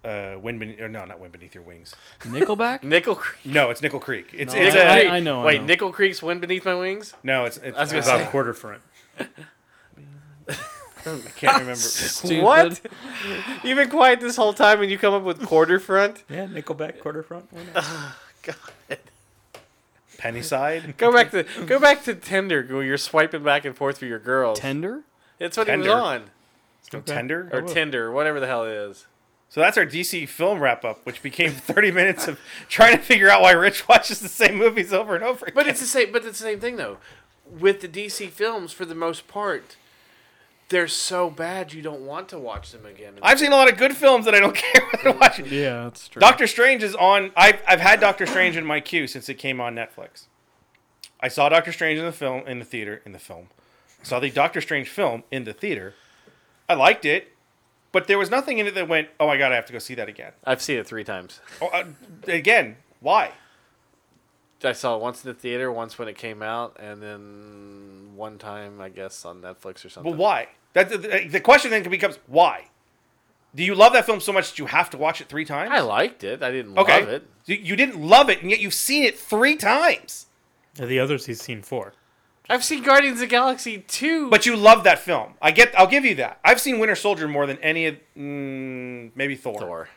uh, 0.04 0.36
"Wind 0.42 0.60
Beneath," 0.60 0.80
or 0.82 0.88
no, 0.90 1.06
not 1.06 1.20
"Wind 1.20 1.34
Beneath 1.34 1.54
Your 1.54 1.64
Wings." 1.64 1.94
Nickelback? 2.22 2.84
Nickel 2.84 3.16
Creek. 3.16 3.46
No, 3.54 3.70
it's 3.70 3.82
Nickel 3.82 4.00
Creek. 4.00 4.30
It's 4.34 4.54
No, 4.54 4.60
it's 4.62 4.76
I- 4.76 4.80
a, 5.02 5.10
I- 5.10 5.16
I 5.18 5.20
know, 5.20 5.42
I 5.42 5.46
Wait, 5.46 5.60
know. 5.62 5.68
Nickel 5.68 5.92
Creek's 5.92 6.24
"Wind 6.24 6.42
Beneath 6.42 6.66
My 6.66 6.74
Wings." 6.76 7.14
no, 7.24 7.46
it's, 7.46 7.58
it's 7.58 7.78
I 7.78 7.82
was 7.82 7.92
gonna 7.92 8.06
uh, 8.06 8.16
About 8.22 8.32
quarter 8.32 8.54
front. 8.54 8.82
I 11.16 11.30
can't 11.32 11.60
remember. 11.60 12.42
What? 12.44 12.82
You've 13.64 13.78
been 13.78 13.90
quiet 13.90 14.20
this 14.20 14.36
whole 14.36 14.54
time, 14.54 14.82
and 14.82 14.92
you 14.92 14.98
come 14.98 15.14
up 15.14 15.24
with 15.24 15.46
quarter 15.46 15.80
front. 15.80 16.24
Yeah, 16.30 16.46
Nickelback 16.48 17.00
quarter 17.00 17.24
front. 17.24 17.48
Why 17.52 17.62
not? 17.74 17.86
God. 18.44 18.98
Pennyside. 20.18 20.98
Go 20.98 21.12
back 21.14 21.32
to 21.32 21.44
go 21.66 21.80
back 21.80 22.04
to 22.06 22.16
Tinder, 22.16 22.64
where 22.70 22.84
you're 22.84 22.98
swiping 22.98 23.44
back 23.44 23.66
and 23.66 23.76
forth 23.76 24.00
for 24.00 24.06
your 24.06 24.20
girls. 24.20 24.60
Tender? 24.60 25.02
It's 25.40 25.58
what 25.58 25.68
Tender. 25.68 25.84
he 25.84 25.90
was 25.90 26.02
on, 26.04 26.24
Okay. 26.94 27.14
Tender. 27.14 27.50
or 27.54 27.62
Tinder, 27.62 28.12
whatever 28.12 28.40
the 28.40 28.48
hell 28.48 28.64
it 28.66 28.72
is. 28.72 29.06
So 29.50 29.62
that's 29.62 29.78
our 29.78 29.86
DC 29.86 30.28
film 30.28 30.60
wrap 30.60 30.84
up, 30.84 31.06
which 31.06 31.22
became 31.22 31.52
30 31.52 31.92
minutes 31.92 32.28
of 32.28 32.40
trying 32.68 32.98
to 32.98 33.02
figure 33.04 33.30
out 33.30 33.42
why 33.42 33.52
Rich 33.52 33.88
watches 33.88 34.20
the 34.20 34.28
same 34.28 34.56
movies 34.56 34.92
over 34.92 35.16
and 35.16 35.24
over 35.24 35.46
again. 35.46 35.56
But 35.56 35.68
it's 35.68 35.80
the 35.80 35.86
same. 35.86 36.12
But 36.12 36.26
it's 36.26 36.40
the 36.40 36.46
same 36.46 36.60
thing 36.60 36.78
though. 36.78 36.98
With 37.50 37.80
the 37.82 37.88
DC 37.88 38.30
films, 38.30 38.74
for 38.74 38.86
the 38.86 38.96
most 38.96 39.28
part, 39.28 39.78
they're 40.70 40.88
so 40.88 41.30
bad 41.30 41.74
you 41.74 41.82
don't 41.82 42.02
want 42.02 42.30
to 42.30 42.38
watch 42.40 42.72
them 42.72 42.86
again. 42.86 43.14
I've 43.22 43.40
seen 43.40 43.52
a 43.52 43.56
lot 43.56 43.72
of 43.72 43.78
good 43.78 43.96
films 43.96 44.26
that 44.26 44.36
I 44.36 44.40
don't 44.40 44.56
care 44.56 44.82
whether 44.92 45.12
to 45.14 45.18
watch. 45.18 45.40
Yeah, 45.40 45.84
that's 45.84 46.08
true. 46.10 46.20
Doctor 46.20 46.48
Strange 46.48 46.84
is 46.84 46.96
on. 46.96 47.32
I've 47.36 47.62
I've 47.68 47.80
had 47.80 48.00
Doctor 48.00 48.26
Strange 48.26 48.58
in 48.58 48.66
my 48.66 48.80
queue 48.80 49.08
since 49.08 49.30
it 49.30 49.36
came 49.36 49.62
on 49.62 49.76
Netflix. 49.76 50.26
I 51.20 51.30
saw 51.30 51.50
Doctor 51.50 51.72
Strange 51.72 52.00
in 52.00 52.06
the 52.06 52.12
film 52.12 52.46
in 52.48 52.60
the 52.60 52.66
theater 52.66 53.02
in 53.06 53.12
the 53.12 53.20
film. 53.20 53.48
Saw 54.04 54.20
the 54.20 54.30
Doctor 54.30 54.62
Strange 54.62 54.90
film 54.90 55.24
in 55.32 55.44
the 55.46 55.54
theater. 55.54 55.96
I 56.70 56.74
liked 56.74 57.06
it, 57.06 57.34
but 57.92 58.08
there 58.08 58.18
was 58.18 58.30
nothing 58.30 58.60
in 58.60 58.68
it 58.68 58.76
that 58.76 58.88
went, 58.88 59.08
"Oh 59.20 59.28
my 59.28 59.38
god, 59.38 59.52
I 59.52 59.56
have 59.56 59.66
to 59.68 59.74
go 59.74 59.80
see 59.80 59.96
that 59.96 60.10
again." 60.10 60.34
I've 60.44 60.62
seen 60.62 60.78
it 60.78 60.86
three 60.86 61.04
times. 61.04 61.40
Oh, 61.62 61.68
uh, 61.68 61.86
again, 62.28 62.78
why? 63.00 63.32
I 64.64 64.74
saw 64.74 64.96
it 64.96 65.02
once 65.02 65.24
in 65.24 65.30
the 65.30 65.36
theater, 65.36 65.72
once 65.72 66.00
when 66.00 66.08
it 66.08 66.18
came 66.18 66.42
out, 66.42 66.78
and 66.80 67.02
then 67.02 68.12
one 68.16 68.38
time, 68.40 68.82
I 68.82 68.90
guess, 68.90 69.24
on 69.24 69.42
Netflix 69.42 69.86
or 69.86 69.90
something. 69.90 70.12
Well, 70.12 70.20
why? 70.20 70.48
That 70.74 70.90
the, 70.90 71.28
the 71.30 71.40
question 71.40 71.72
then 71.72 71.84
becomes 71.84 72.20
why. 72.28 72.70
Do 73.56 73.64
you 73.64 73.74
love 73.74 73.94
that 73.94 74.06
film 74.06 74.20
so 74.20 74.32
much 74.32 74.52
that 74.52 74.60
you 74.60 74.68
have 74.68 74.90
to 74.92 74.98
watch 74.98 75.22
it 75.22 75.30
three 75.30 75.46
times? 75.46 75.72
I 75.74 75.80
liked 75.80 76.24
it. 76.24 76.44
I 76.44 76.52
didn't 76.52 76.78
okay. 76.78 77.00
love 77.00 77.10
it. 77.10 77.28
You, 77.46 77.56
you 77.56 77.76
didn't 77.76 78.00
love 78.00 78.30
it, 78.30 78.42
and 78.42 78.52
yet 78.52 78.60
you've 78.60 78.74
seen 78.74 79.04
it 79.04 79.18
three 79.18 79.56
times. 79.56 80.28
The 80.76 81.00
others 81.00 81.26
he's 81.26 81.42
seen 81.42 81.64
four. 81.64 81.94
I've 82.50 82.64
seen 82.64 82.84
Guardians 82.84 83.16
of 83.16 83.22
the 83.22 83.28
Galaxy 83.28 83.80
two. 83.88 84.30
But 84.30 84.46
you 84.46 84.56
love 84.56 84.84
that 84.84 85.00
film. 85.00 85.34
I 85.42 85.52
get. 85.52 85.78
I'll 85.78 85.88
give 85.88 86.06
you 86.06 86.16
that. 86.16 86.40
I've 86.46 86.62
seen 86.62 86.80
Winter 86.80 86.96
Soldier 86.96 87.28
more 87.28 87.46
than 87.46 87.58
any 87.58 87.88
of 87.88 87.98
mm, 88.16 89.12
maybe 89.16 89.36
Thor. 89.36 89.60
Thor. 89.60 89.90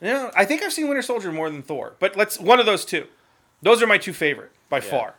Yeah, 0.00 0.30
I 0.36 0.44
think 0.44 0.62
I've 0.62 0.72
seen 0.72 0.88
Winter 0.88 1.02
Soldier 1.02 1.32
more 1.32 1.50
than 1.50 1.62
Thor. 1.62 1.94
But 1.98 2.16
let's 2.16 2.40
one 2.40 2.60
of 2.60 2.66
those 2.66 2.84
two. 2.84 3.06
Those 3.62 3.82
are 3.82 3.86
my 3.86 3.98
two 3.98 4.12
favorite 4.12 4.52
by 4.68 4.80
far. 4.80 5.14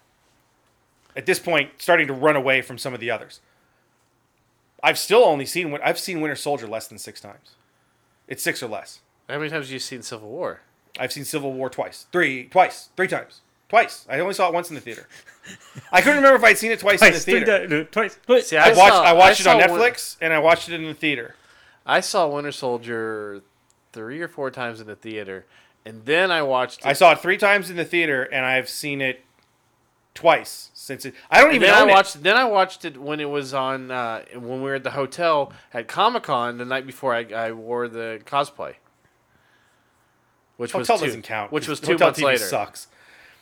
At 1.16 1.26
this 1.26 1.40
point, 1.40 1.72
starting 1.78 2.08
to 2.08 2.14
run 2.14 2.36
away 2.36 2.62
from 2.62 2.78
some 2.78 2.94
of 2.94 3.00
the 3.00 3.10
others. 3.10 3.40
I've 4.86 4.98
still 5.00 5.24
only 5.26 5.46
seen. 5.46 5.72
Win- 5.72 5.82
I've 5.84 5.98
seen 6.00 6.22
Winter 6.22 6.36
Soldier 6.36 6.68
less 6.68 6.88
than 6.88 6.98
six 6.98 7.20
times. 7.20 7.56
It's 8.28 8.44
six 8.44 8.62
or 8.62 8.68
less. 8.68 9.00
How 9.28 9.38
many 9.40 9.50
times 9.50 9.66
have 9.66 9.74
you 9.74 9.80
seen 9.80 10.02
Civil 10.04 10.30
War? 10.30 10.62
I've 11.00 11.12
seen 11.12 11.26
Civil 11.26 11.52
War 11.54 11.70
twice, 11.70 12.06
three, 12.12 12.46
twice, 12.46 12.90
three 12.96 13.08
times, 13.08 13.42
twice. 13.68 14.06
I 14.10 14.20
only 14.20 14.34
saw 14.36 14.48
it 14.48 14.54
once 14.54 14.70
in 14.70 14.76
the 14.76 14.82
theater. 14.82 15.08
I 15.92 16.02
couldn't 16.02 16.18
remember 16.18 16.38
if 16.38 16.44
I'd 16.44 16.58
seen 16.58 16.72
it 16.72 16.80
twice, 16.80 17.02
in 17.02 17.08
the 17.08 17.12
Twice, 17.14 17.26
three 17.26 17.34
theater. 17.44 17.68
di- 17.68 17.82
uh, 17.82 17.84
twice. 18.26 18.48
See, 18.48 18.58
I 18.58 18.70
watched. 18.70 18.78
saw- 18.94 19.04
I 19.04 19.14
watched 19.14 19.40
it 19.42 19.48
on 19.48 19.60
saw 19.62 19.74
Win- 19.74 19.82
Netflix, 19.82 20.18
and 20.22 20.32
I 20.34 20.40
watched 20.40 20.70
it 20.70 20.76
in 20.76 20.86
the 20.86 20.94
theater. 20.94 21.36
I 21.86 22.00
saw 22.00 22.28
Winter 22.28 22.52
Soldier 22.52 23.42
three 23.92 24.22
or 24.22 24.28
four 24.28 24.50
times 24.52 24.80
in 24.82 24.88
the 24.88 24.96
theater, 24.96 25.46
and 25.86 26.06
then 26.06 26.32
I 26.32 26.42
watched. 26.44 26.80
It, 26.82 26.86
I 26.88 26.94
saw 26.94 27.12
it 27.12 27.20
three 27.20 27.38
times 27.38 27.70
in 27.70 27.76
the 27.76 27.86
theater, 27.86 28.24
and 28.24 28.46
I've 28.46 28.70
seen 28.70 29.02
it 29.02 29.24
twice 30.16 30.72
since 30.74 31.06
it. 31.06 31.14
I 31.30 31.38
don't 31.42 31.48
and 31.50 31.56
even 31.58 31.68
then 31.70 31.78
I 31.78 31.84
watched. 31.92 32.24
Then 32.24 32.36
I 32.38 32.46
watched 32.46 32.84
it 32.86 32.98
when 33.00 33.20
it 33.20 33.30
was 33.30 33.54
on. 33.54 33.92
Uh, 33.92 34.24
when 34.34 34.58
we 34.64 34.70
were 34.70 34.76
at 34.76 34.84
the 34.84 34.92
hotel 34.92 35.54
at 35.74 35.88
Comic 35.88 36.24
Con 36.24 36.58
the 36.58 36.66
night 36.66 36.88
before 36.88 37.14
I, 37.14 37.26
I 37.26 37.52
wore 37.52 37.88
the 37.88 38.20
cosplay. 38.26 38.74
Which 40.58 40.74
it. 40.74 40.78
was 40.78 40.88
Hotel 40.88 41.00
two, 41.00 41.06
doesn't 41.08 41.22
count. 41.24 41.52
Which 41.52 41.68
was 41.68 41.80
two 41.80 41.92
Hotel 41.94 42.08
months 42.08 42.20
TV 42.20 42.24
later. 42.26 42.38
Sucks. 42.46 42.88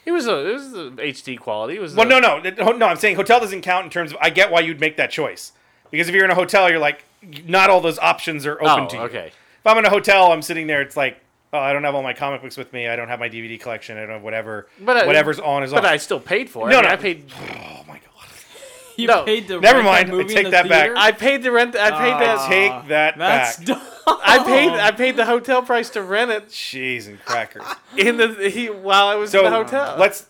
It 0.06 0.12
was 0.12 0.28
a 0.28 0.50
it 0.50 0.54
was 0.54 0.72
the 0.72 0.90
HD 1.00 1.40
quality. 1.40 1.76
It 1.76 1.80
was 1.82 1.96
Well, 1.96 2.06
a- 2.08 2.20
no, 2.20 2.20
no, 2.40 2.72
no. 2.74 2.88
I'm 2.88 2.98
saying 2.98 3.16
hotel 3.16 3.40
doesn't 3.40 3.62
count 3.62 3.86
in 3.86 3.90
terms 3.92 4.12
of. 4.12 4.18
I 4.20 4.30
get 4.32 4.52
why 4.52 4.60
you'd 4.62 4.80
make 4.82 4.98
that 4.98 5.12
choice, 5.12 5.54
Because 5.92 6.10
if 6.10 6.16
you're 6.16 6.26
in 6.26 6.32
a 6.32 6.36
hotel, 6.36 6.70
you're 6.70 6.80
like, 6.80 7.06
not 7.46 7.70
all 7.70 7.80
those 7.80 8.00
options 8.00 8.46
are 8.46 8.56
open 8.62 8.86
Oh, 8.86 8.88
to 8.88 8.96
you. 8.98 9.02
okay. 9.04 9.28
If 9.28 9.68
I'm 9.68 9.78
in 9.78 9.86
a 9.86 9.90
hotel, 9.90 10.34
I'm 10.34 10.42
sitting 10.42 10.68
there. 10.68 10.82
It's 10.82 10.98
like, 10.98 11.23
oh, 11.54 11.60
I 11.60 11.72
don't 11.74 11.84
have 11.84 11.96
all 11.96 12.04
my 12.04 12.14
comic 12.14 12.42
books 12.42 12.58
with 12.58 12.74
me. 12.74 12.88
I 12.88 12.96
don't 12.96 13.08
have 13.08 13.20
my 13.20 13.30
DVD 13.30 13.60
collection. 13.60 13.98
I 13.98 14.02
don't 14.02 14.10
have 14.10 14.22
whatever. 14.24 14.68
But 14.82 14.98
I- 14.98 15.06
whatever's 15.08 15.40
on 15.40 15.64
is 15.64 15.72
But 15.72 15.86
on. 15.86 15.92
I 15.92 15.98
still 15.98 16.20
paid 16.20 16.50
for 16.50 16.68
it. 16.68 16.72
No, 16.72 16.80
I, 16.80 16.82
mean, 16.82 16.90
no. 16.90 16.94
I 16.94 16.96
paid. 16.98 17.26
oh 17.40 17.84
my 17.88 17.94
god! 17.96 18.00
You 18.98 19.08
No, 19.08 19.24
paid 19.24 19.48
to 19.48 19.60
never 19.60 19.80
rent 19.80 20.08
that 20.08 20.08
mind, 20.10 20.22
I 20.22 20.24
take 20.28 20.38
in 20.38 20.44
the 20.44 20.50
that 20.52 20.70
back. 20.70 20.92
I 20.96 21.12
paid 21.14 21.42
the 21.42 21.52
rent. 21.52 21.76
I 21.76 21.90
paid 21.90 22.12
Ah. 22.14 22.20
that. 22.20 22.48
Take 22.50 22.88
that 22.90 23.18
That's 23.18 23.58
back. 23.58 23.66
dumb. 23.68 23.82
I 24.06 24.44
paid. 24.44 24.70
I 24.72 24.92
paid 24.92 25.16
the 25.16 25.26
hotel 25.26 25.64
price 25.64 25.90
to 25.92 26.04
rent 26.04 26.30
it 26.30 26.50
Cheese 26.50 27.08
and 27.08 27.20
crackers. 27.26 27.64
in 27.98 28.18
the 28.18 28.50
he, 28.50 28.70
while 28.70 29.08
I 29.08 29.16
was 29.16 29.32
So 29.32 29.40
in 29.40 29.46
the 29.52 29.58
hotel. 29.58 29.96
let's. 29.98 30.28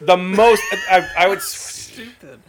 The 0.00 0.16
most 0.16 0.62
I, 0.90 1.08
I 1.16 1.28
would 1.28 1.40
Stupid. 1.40 2.40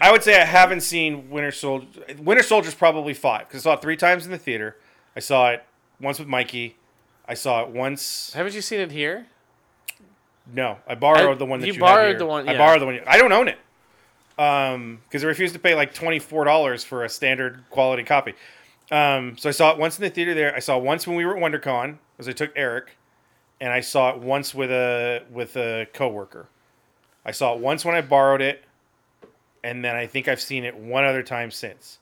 I 0.00 0.10
would 0.12 0.22
say 0.22 0.40
I 0.40 0.44
haven't 0.44 0.82
seen 0.82 1.30
Winter 1.30 1.50
Soldier. 1.52 1.86
Winter 2.18 2.42
Soldier's 2.42 2.74
probably 2.74 3.14
five 3.14 3.48
because 3.48 3.62
I 3.62 3.70
saw 3.70 3.74
it 3.74 3.82
three 3.82 3.96
times 3.96 4.26
in 4.26 4.30
the 4.32 4.38
theater. 4.38 4.76
I 5.16 5.20
saw 5.20 5.50
it 5.50 5.64
once 6.00 6.18
with 6.18 6.28
Mikey. 6.28 6.76
I 7.28 7.34
saw 7.34 7.62
it 7.62 7.68
once. 7.68 8.32
Haven't 8.34 8.54
you 8.54 8.60
seen 8.60 8.80
it 8.80 8.92
here? 8.92 9.26
No, 10.52 10.78
I 10.86 10.94
borrowed 10.94 11.32
I- 11.32 11.38
the 11.38 11.46
one 11.46 11.60
that 11.60 11.66
you 11.66 11.72
you, 11.74 11.80
borrowed 11.80 12.18
the 12.18 12.26
one- 12.26 12.48
I 12.48 12.56
borrowed 12.56 12.80
the 12.80 12.86
one. 12.86 13.00
I 13.06 13.18
don't 13.18 13.32
own 13.32 13.48
it. 13.48 13.58
Um, 14.38 15.00
because 15.04 15.24
I 15.24 15.28
refused 15.28 15.54
to 15.54 15.58
pay 15.60 15.74
like 15.74 15.94
twenty 15.94 16.18
four 16.18 16.44
dollars 16.44 16.84
for 16.84 17.04
a 17.04 17.08
standard 17.08 17.64
quality 17.70 18.02
copy. 18.04 18.34
Um, 18.92 19.36
so 19.38 19.48
I 19.48 19.52
saw 19.52 19.72
it 19.72 19.78
once 19.78 19.98
in 19.98 20.02
the 20.04 20.10
theater 20.10 20.34
there. 20.34 20.54
I 20.54 20.58
saw 20.60 20.76
it 20.78 20.82
once 20.84 21.06
when 21.06 21.16
we 21.16 21.24
were 21.24 21.36
at 21.36 21.42
WonderCon, 21.42 21.96
because 22.12 22.28
I 22.28 22.32
took 22.32 22.52
Eric, 22.54 22.96
and 23.60 23.72
I 23.72 23.80
saw 23.80 24.10
it 24.10 24.18
once 24.18 24.54
with 24.54 24.70
a 24.70 25.22
with 25.30 25.56
a 25.56 25.86
coworker. 25.94 26.48
I 27.24 27.30
saw 27.32 27.54
it 27.54 27.60
once 27.60 27.84
when 27.84 27.96
I 27.96 28.02
borrowed 28.02 28.42
it, 28.42 28.62
and 29.64 29.82
then 29.84 29.96
I 29.96 30.06
think 30.06 30.28
I've 30.28 30.40
seen 30.40 30.64
it 30.64 30.76
one 30.76 31.04
other 31.04 31.22
time 31.22 31.50
since. 31.50 31.98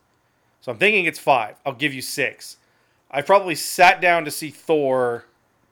So 0.60 0.72
I'm 0.72 0.78
thinking 0.78 1.06
it's 1.06 1.18
five. 1.20 1.56
I'll 1.64 1.72
give 1.72 1.94
you 1.94 2.02
six. 2.02 2.56
I 3.14 3.22
probably 3.22 3.54
sat 3.54 4.00
down 4.00 4.24
to 4.24 4.30
see 4.32 4.50
Thor 4.50 5.24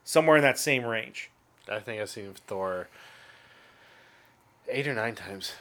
somewhere 0.04 0.36
in 0.36 0.42
that 0.42 0.60
same 0.60 0.84
range. 0.84 1.28
I 1.68 1.80
think 1.80 2.00
I've 2.00 2.08
seen 2.08 2.32
Thor 2.46 2.88
eight 4.68 4.86
or 4.86 4.94
nine 4.94 5.16
times. 5.16 5.52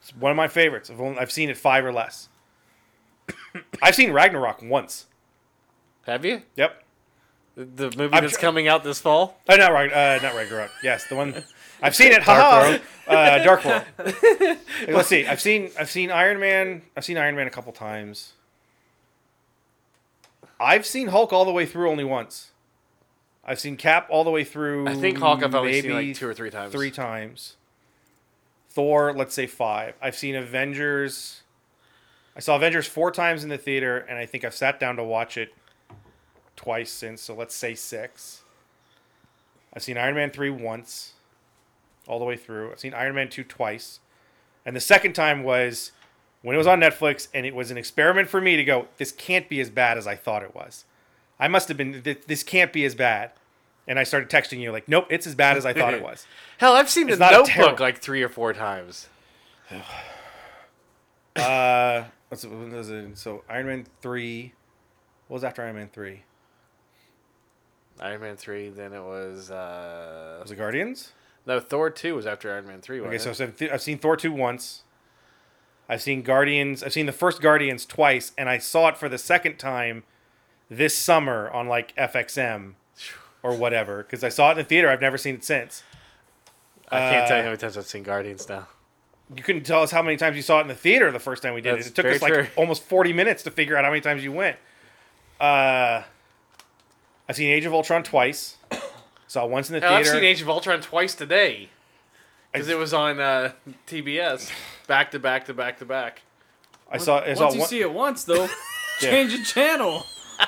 It's 0.00 0.14
one 0.14 0.30
of 0.30 0.36
my 0.36 0.46
favorites. 0.46 0.88
I've, 0.88 1.00
only, 1.00 1.18
I've 1.18 1.32
seen 1.32 1.50
it 1.50 1.56
five 1.56 1.84
or 1.84 1.92
less. 1.92 2.28
I've 3.82 3.96
seen 3.96 4.12
Ragnarok 4.12 4.62
once. 4.62 5.06
Have 6.06 6.24
you? 6.24 6.42
Yep. 6.54 6.84
The, 7.56 7.64
the 7.64 7.84
movie 7.98 8.14
I'm 8.14 8.22
that's 8.22 8.34
tr- 8.34 8.40
coming 8.40 8.68
out 8.68 8.84
this 8.84 9.00
fall. 9.00 9.40
Oh, 9.48 9.56
not 9.56 9.72
Ragn- 9.72 9.90
uh, 9.92 10.22
not 10.22 10.36
Ragnarok. 10.36 10.70
Yes, 10.84 11.08
the 11.08 11.16
one. 11.16 11.42
I've 11.82 11.96
seen 11.96 12.12
it. 12.12 12.22
Dark 12.24 12.64
World. 12.64 12.80
Uh, 13.08 13.38
Dark 13.42 13.64
World. 13.64 13.84
Let's 14.88 15.08
see. 15.08 15.26
I've 15.26 15.40
seen. 15.40 15.72
I've 15.76 15.90
seen 15.90 16.12
Iron 16.12 16.38
Man. 16.38 16.82
I've 16.96 17.04
seen 17.04 17.18
Iron 17.18 17.34
Man 17.34 17.48
a 17.48 17.50
couple 17.50 17.72
times. 17.72 18.34
I've 20.60 20.86
seen 20.86 21.08
Hulk 21.08 21.32
all 21.32 21.44
the 21.44 21.52
way 21.52 21.66
through 21.66 21.90
only 21.90 22.04
once. 22.04 22.50
I've 23.44 23.60
seen 23.60 23.76
Cap 23.76 24.08
all 24.10 24.24
the 24.24 24.30
way 24.30 24.44
through. 24.44 24.88
I 24.88 24.94
think 24.94 25.18
Hulk 25.18 25.42
I've 25.42 25.54
only 25.54 25.80
seen 25.80 25.92
like 25.92 26.14
two 26.14 26.28
or 26.28 26.34
three 26.34 26.50
times. 26.50 26.72
three 26.72 26.90
times. 26.90 27.56
Thor, 28.68 29.12
let's 29.12 29.34
say 29.34 29.46
five. 29.46 29.94
I've 30.02 30.16
seen 30.16 30.34
Avengers. 30.34 31.42
I 32.36 32.40
saw 32.40 32.56
Avengers 32.56 32.86
four 32.86 33.10
times 33.10 33.42
in 33.42 33.48
the 33.48 33.58
theater, 33.58 33.98
and 33.98 34.18
I 34.18 34.26
think 34.26 34.44
I've 34.44 34.54
sat 34.54 34.78
down 34.78 34.96
to 34.96 35.04
watch 35.04 35.36
it 35.36 35.54
twice 36.56 36.90
since. 36.90 37.22
So 37.22 37.34
let's 37.34 37.54
say 37.54 37.74
six. 37.74 38.42
I've 39.74 39.82
seen 39.82 39.96
Iron 39.96 40.14
Man 40.14 40.30
three 40.30 40.50
once, 40.50 41.14
all 42.06 42.18
the 42.18 42.24
way 42.24 42.36
through. 42.36 42.70
I've 42.70 42.80
seen 42.80 42.94
Iron 42.94 43.14
Man 43.14 43.30
two 43.30 43.44
twice, 43.44 44.00
and 44.66 44.76
the 44.76 44.80
second 44.80 45.14
time 45.14 45.42
was 45.42 45.92
when 46.42 46.54
it 46.54 46.58
was 46.58 46.66
on 46.66 46.80
Netflix, 46.80 47.28
and 47.34 47.44
it 47.46 47.54
was 47.54 47.70
an 47.70 47.76
experiment 47.78 48.28
for 48.28 48.40
me 48.40 48.56
to 48.56 48.64
go. 48.64 48.88
This 48.96 49.12
can't 49.12 49.48
be 49.48 49.60
as 49.60 49.70
bad 49.70 49.98
as 49.98 50.06
I 50.06 50.14
thought 50.16 50.42
it 50.42 50.54
was. 50.54 50.84
I 51.40 51.48
must 51.48 51.68
have 51.68 51.76
been. 51.76 52.02
This 52.26 52.42
can't 52.42 52.72
be 52.72 52.84
as 52.84 52.94
bad. 52.94 53.32
And 53.86 53.98
I 53.98 54.02
started 54.04 54.28
texting 54.28 54.58
you 54.60 54.70
like, 54.70 54.86
"Nope, 54.88 55.06
it's 55.08 55.26
as 55.26 55.34
bad 55.34 55.56
as 55.56 55.64
I 55.64 55.72
thought 55.72 55.94
it 55.94 56.02
was." 56.02 56.26
Hell, 56.58 56.74
I've 56.74 56.90
seen 56.90 57.08
It's 57.08 57.18
the 57.18 57.30
Notebook 57.30 57.46
terrible- 57.54 57.76
like 57.80 57.98
three 57.98 58.22
or 58.22 58.28
four 58.28 58.52
times. 58.52 59.08
Uh, 61.36 62.04
what's 62.28 62.42
it, 62.44 62.50
what 62.50 62.70
was 62.72 62.90
it? 62.90 63.16
So 63.16 63.44
Iron 63.48 63.66
Man 63.66 63.86
three. 64.00 64.52
What 65.28 65.34
was 65.36 65.44
after 65.44 65.62
Iron 65.62 65.76
Man 65.76 65.88
three? 65.92 66.22
Iron 68.00 68.20
Man 68.20 68.36
three. 68.36 68.70
Then 68.70 68.92
it 68.92 69.02
was 69.02 69.50
uh, 69.50 70.38
Was 70.42 70.50
it 70.50 70.56
Guardians? 70.56 71.12
no 71.46 71.60
Thor 71.60 71.90
two 71.90 72.14
was 72.16 72.26
after 72.26 72.52
Iron 72.52 72.66
Man 72.66 72.80
three. 72.80 73.00
Okay, 73.00 73.08
wasn't 73.10 73.36
so? 73.36 73.44
I've 73.44 73.56
seen- 73.58 73.70
I've 73.70 73.82
seen 73.82 73.98
Thor 73.98 74.16
two 74.16 74.32
once. 74.32 74.82
I've 75.88 76.02
seen 76.02 76.22
Guardians. 76.22 76.82
I've 76.82 76.92
seen 76.92 77.06
the 77.06 77.12
first 77.12 77.40
Guardians 77.40 77.86
twice, 77.86 78.32
and 78.36 78.48
I 78.48 78.58
saw 78.58 78.88
it 78.88 78.96
for 78.96 79.08
the 79.08 79.18
second 79.18 79.58
time 79.58 80.04
this 80.68 80.96
summer 80.96 81.50
on 81.50 81.66
like 81.66 81.96
FXM 81.96 82.74
or 83.42 83.54
whatever 83.54 84.02
because 84.02 84.22
I 84.22 84.28
saw 84.28 84.48
it 84.48 84.52
in 84.52 84.58
the 84.58 84.64
theater. 84.64 84.90
I've 84.90 85.00
never 85.00 85.16
seen 85.16 85.36
it 85.36 85.44
since. 85.44 85.82
I 86.90 86.98
can't 86.98 87.28
tell 87.28 87.36
you 87.36 87.40
uh, 87.40 87.44
how 87.44 87.50
many 87.50 87.58
times 87.58 87.76
I've 87.78 87.86
seen 87.86 88.02
Guardians 88.02 88.48
now. 88.48 88.66
You 89.34 89.42
couldn't 89.42 89.64
tell 89.64 89.82
us 89.82 89.90
how 89.90 90.02
many 90.02 90.16
times 90.16 90.36
you 90.36 90.42
saw 90.42 90.58
it 90.58 90.62
in 90.62 90.68
the 90.68 90.74
theater 90.74 91.10
the 91.10 91.18
first 91.18 91.42
time 91.42 91.54
we 91.54 91.60
did 91.60 91.76
That's 91.76 91.86
it. 91.86 91.90
It 91.90 91.94
took 91.94 92.06
us 92.06 92.22
like 92.22 92.32
true. 92.32 92.46
almost 92.56 92.82
forty 92.82 93.12
minutes 93.12 93.42
to 93.44 93.50
figure 93.50 93.76
out 93.76 93.84
how 93.84 93.90
many 93.90 94.00
times 94.00 94.22
you 94.22 94.32
went. 94.32 94.56
Uh, 95.40 96.02
I've 97.28 97.36
seen 97.36 97.50
Age 97.50 97.64
of 97.64 97.72
Ultron 97.72 98.02
twice. 98.02 98.56
Saw 99.26 99.44
it 99.44 99.50
once 99.50 99.68
in 99.68 99.74
the 99.74 99.80
Hell, 99.80 99.94
I've 99.94 100.06
seen 100.06 100.24
Age 100.24 100.40
of 100.40 100.48
Ultron 100.48 100.80
twice 100.80 101.14
today 101.14 101.68
because 102.52 102.68
it 102.68 102.78
was 102.78 102.92
on 102.94 103.20
uh, 103.20 103.52
TBS, 103.86 104.50
back 104.86 105.10
to 105.12 105.18
back 105.18 105.46
to 105.46 105.54
back 105.54 105.78
to 105.78 105.84
back. 105.84 106.22
I 106.90 106.98
saw. 106.98 107.20
I 107.20 107.34
saw 107.34 107.42
Once 107.44 107.54
you 107.54 107.60
one, 107.60 107.68
see 107.68 107.80
it 107.80 107.92
once, 107.92 108.24
though, 108.24 108.48
change 109.00 109.36
the 109.36 109.44
channel. 109.44 110.04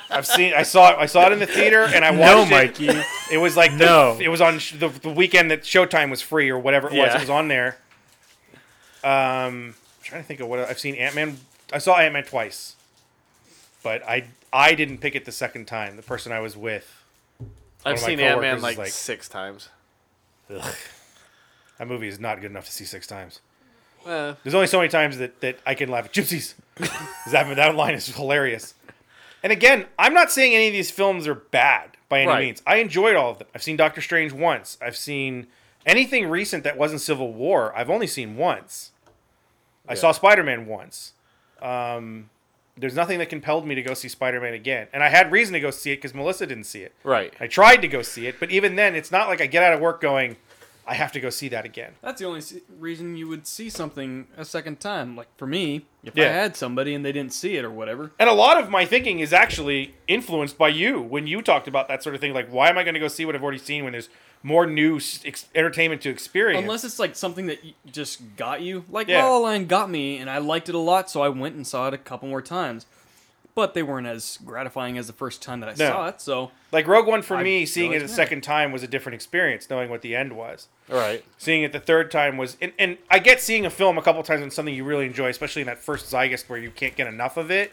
I've 0.09 0.27
seen. 0.27 0.55
I 0.55 0.63
saw 0.63 0.91
it. 0.93 0.97
I 0.99 1.07
saw 1.07 1.27
it 1.27 1.33
in 1.33 1.39
the 1.41 1.47
theater, 1.47 1.83
and 1.83 2.05
I 2.05 2.11
watched 2.17 2.51
No, 2.51 2.57
it. 2.57 2.79
Mikey. 2.79 2.89
It 3.33 3.39
was 3.39 3.57
like 3.57 3.73
the- 3.73 3.85
No. 3.85 4.19
it 4.21 4.29
was 4.29 4.41
on 4.41 4.59
sh- 4.61 4.75
the, 4.79 4.89
the 4.89 5.11
weekend 5.11 5.51
that 5.51 5.63
Showtime 5.63 6.11
was 6.11 6.23
free 6.23 6.49
or 6.49 6.59
whatever 6.59 6.87
it 6.89 6.93
was. 6.93 7.09
Yeah. 7.09 7.17
It 7.17 7.21
was 7.21 7.31
on 7.31 7.49
there. 7.49 7.77
Um, 9.03 9.11
I'm 9.11 9.75
trying 10.03 10.23
to 10.23 10.27
think 10.29 10.41
of 10.41 10.49
what 10.49 10.61
I've 10.61 10.79
seen. 10.79 10.95
Ant 10.95 11.15
Man. 11.15 11.39
I 11.73 11.79
saw 11.79 11.97
Ant 11.99 12.13
Man 12.15 12.25
twice, 12.25 12.77
but 13.83 14.03
I 14.09 14.25
I 14.53 14.75
didn't 14.75 14.99
pick 14.99 15.15
it 15.15 15.25
the 15.25 15.33
second 15.33 15.67
time. 15.67 15.97
The 15.97 16.03
person 16.03 16.33
I 16.33 16.41
was 16.41 16.57
with. 16.57 16.97
I've 17.85 17.95
of 17.97 18.01
my 18.03 18.07
seen 18.09 18.21
Ant 18.21 18.41
Man 18.41 18.57
coworkers 18.57 18.63
like, 18.63 18.79
like- 18.79 18.89
six 18.89 19.29
times. 19.29 19.69
Ugh, 20.55 20.75
that 21.81 21.89
movie 21.89 22.09
is 22.09 22.21
not 22.21 22.41
good 22.43 22.51
enough 22.51 22.67
to 22.67 22.73
see 22.73 22.85
six 22.85 23.07
times. 23.07 23.41
There's 24.05 24.55
only 24.55 24.67
so 24.67 24.77
many 24.79 24.91
times 24.91 25.17
that, 25.19 25.41
that 25.41 25.59
I 25.67 25.75
can 25.75 25.89
laugh 25.89 26.05
at 26.05 26.13
gypsies. 26.13 26.53
'Cause 26.77 26.89
that 27.33 27.57
that 27.57 27.75
line 27.75 27.95
is 27.95 28.07
hilarious. 28.15 28.75
And 29.43 29.51
again, 29.51 29.87
I'm 29.99 30.13
not 30.13 30.31
saying 30.31 30.55
any 30.55 30.67
of 30.69 30.73
these 30.75 30.91
films 30.91 31.27
are 31.27 31.35
bad 31.35 31.97
by 32.11 32.21
any 32.21 32.29
Right. 32.29 32.45
means. 32.45 32.63
I 32.67 32.77
enjoyed 32.77 33.17
all 33.17 33.31
of 33.31 33.39
them. 33.39 33.49
I've 33.55 33.63
seen 33.63 33.77
Doctor 33.77 34.03
Strange 34.03 34.31
once. 34.33 34.77
I've 34.83 34.97
seen 34.97 35.47
anything 35.87 36.27
recent 36.29 36.65
that 36.65 36.77
wasn't 36.77 37.01
Civil 37.01 37.33
War. 37.33 37.75
I've 37.75 37.89
only 37.89 38.07
seen 38.07 38.37
once. 38.37 38.91
I 39.89 39.95
saw 39.95 40.13
Spider 40.13 40.43
Man 40.45 40.67
once. 40.67 41.15
Um, 41.63 42.29
there's 42.77 42.95
nothing 42.95 43.19
that 43.21 43.29
compelled 43.31 43.67
me 43.67 43.75
to 43.75 43.83
go 43.83 43.95
see 43.95 44.09
Spider 44.09 44.41
Man 44.41 44.53
again, 44.55 44.89
and 44.93 45.03
I 45.03 45.09
had 45.09 45.33
reason 45.33 45.53
to 45.55 45.61
go 45.61 45.71
see 45.71 45.93
it 45.93 45.97
because 45.97 46.15
Melissa 46.15 46.47
didn't 46.47 46.65
see 46.65 46.83
it. 46.83 46.93
right. 47.05 47.33
I 47.41 47.47
tried 47.47 47.79
to 47.79 47.89
go 47.89 48.03
see 48.03 48.27
it, 48.27 48.39
but 48.39 48.51
even 48.51 48.77
then, 48.77 48.95
it's 48.95 49.11
not 49.11 49.29
like 49.29 49.41
I 49.41 49.47
get 49.47 49.63
out 49.63 49.73
of 49.73 49.81
work 49.81 50.01
going, 50.01 50.37
I 50.91 50.95
have 50.95 51.13
to 51.13 51.21
go 51.21 51.31
see 51.31 51.49
that 51.51 51.65
again. 51.65 51.93
That's 52.03 52.21
the 52.21 52.27
only 52.27 52.43
reason 52.77 53.17
you 53.17 53.29
would 53.29 53.47
see 53.47 53.71
something 53.71 54.27
a 54.37 54.45
second 54.45 54.81
time. 54.81 55.15
Like 55.17 55.29
for 55.37 55.47
me, 55.47 55.87
if 56.03 56.17
Yeah. 56.17 56.25
I 56.25 56.33
had 56.33 56.57
somebody 56.57 56.95
and 56.95 57.05
they 57.05 57.13
didn't 57.13 57.33
see 57.33 57.55
it 57.57 57.65
or 57.65 57.71
whatever, 57.71 58.11
And 58.19 58.29
a 58.29 58.33
lot 58.33 58.61
of 58.61 58.71
my 58.71 58.85
thinking 58.85 59.21
is 59.21 59.33
actually 59.33 59.95
influenced 60.09 60.59
by 60.59 60.69
you 60.71 61.01
when 61.01 61.29
you 61.29 61.43
talked 61.43 61.69
about 61.69 61.87
that 61.87 62.03
sort 62.03 62.17
of 62.17 62.21
thing. 62.21 62.35
Like, 62.35 62.49
why 62.51 62.69
am 62.69 62.77
I 62.77 62.83
going 62.83 62.95
to 62.95 63.01
go 63.01 63.07
see 63.07 63.25
what 63.25 63.37
I've 63.37 63.43
already 63.45 63.59
seen 63.59 63.85
when 63.85 63.93
there's 63.93 64.09
more 64.43 64.67
new 64.67 64.97
ex- 65.25 65.47
entertainment 65.55 66.03
to 66.03 66.11
experience? 66.11 66.61
unless 66.65 66.83
it's 66.83 66.99
like 66.99 67.15
something 67.15 67.47
that 67.47 67.59
just 67.87 68.37
got 68.37 68.61
you, 68.61 68.85
like 68.91 69.07
Yeah. 69.07 69.23
La 69.25 69.37
La 69.37 69.47
Land 69.47 69.69
got 69.69 69.89
me, 69.89 70.17
and 70.19 70.29
I 70.29 70.39
liked 70.39 70.69
it 70.69 70.75
a 70.75 70.79
lot, 70.79 71.09
so 71.09 71.23
I 71.23 71.29
went 71.29 71.55
and 71.55 71.65
saw 71.65 71.87
it 71.87 71.95
a 71.95 71.99
couple 71.99 72.29
more 72.29 72.43
times. 72.43 72.87
But 73.55 73.75
they 73.75 73.83
weren't 73.83 74.07
as 74.07 74.39
gratifying 74.45 74.97
as 74.97 75.07
the 75.09 75.13
first 75.13 75.43
time 75.43 75.61
that 75.61 75.69
I 75.69 75.73
No. 75.73 75.91
saw 75.91 76.07
it. 76.09 76.21
So 76.21 76.51
like 76.73 76.87
Rogue 76.87 77.07
One 77.07 77.21
for 77.23 77.37
I 77.37 77.43
me, 77.43 77.67
seeing 77.67 77.87
it 77.93 77.97
a 77.97 77.99
realized 77.99 78.13
that. 78.13 78.17
second 78.17 78.41
time 78.43 78.71
was 78.73 78.83
a 78.83 78.87
different 78.89 79.15
experience, 79.15 79.69
knowing 79.69 79.91
what 79.91 80.03
the 80.03 80.15
end 80.15 80.33
was. 80.35 80.69
Right. 80.89 81.25
Seeing 81.39 81.63
it 81.63 81.73
the 81.73 81.81
third 81.81 82.11
time 82.11 82.37
was, 82.37 82.57
and, 82.63 82.73
and 82.79 82.99
I 83.11 83.19
get 83.19 83.41
seeing 83.41 83.67
a 83.67 83.71
film 83.71 83.99
a 83.99 84.03
couple 84.03 84.23
times 84.23 84.43
on 84.43 84.51
something 84.51 84.75
you 84.75 84.85
really 84.85 85.07
enjoy, 85.07 85.29
especially 85.29 85.63
in 85.63 85.67
that 85.67 85.79
first 85.79 86.09
zeitgeist 86.11 86.49
where 86.49 86.59
you 86.59 86.71
can't 86.71 86.95
get 86.97 87.07
enough 87.07 87.37
of 87.37 87.51
it. 87.51 87.73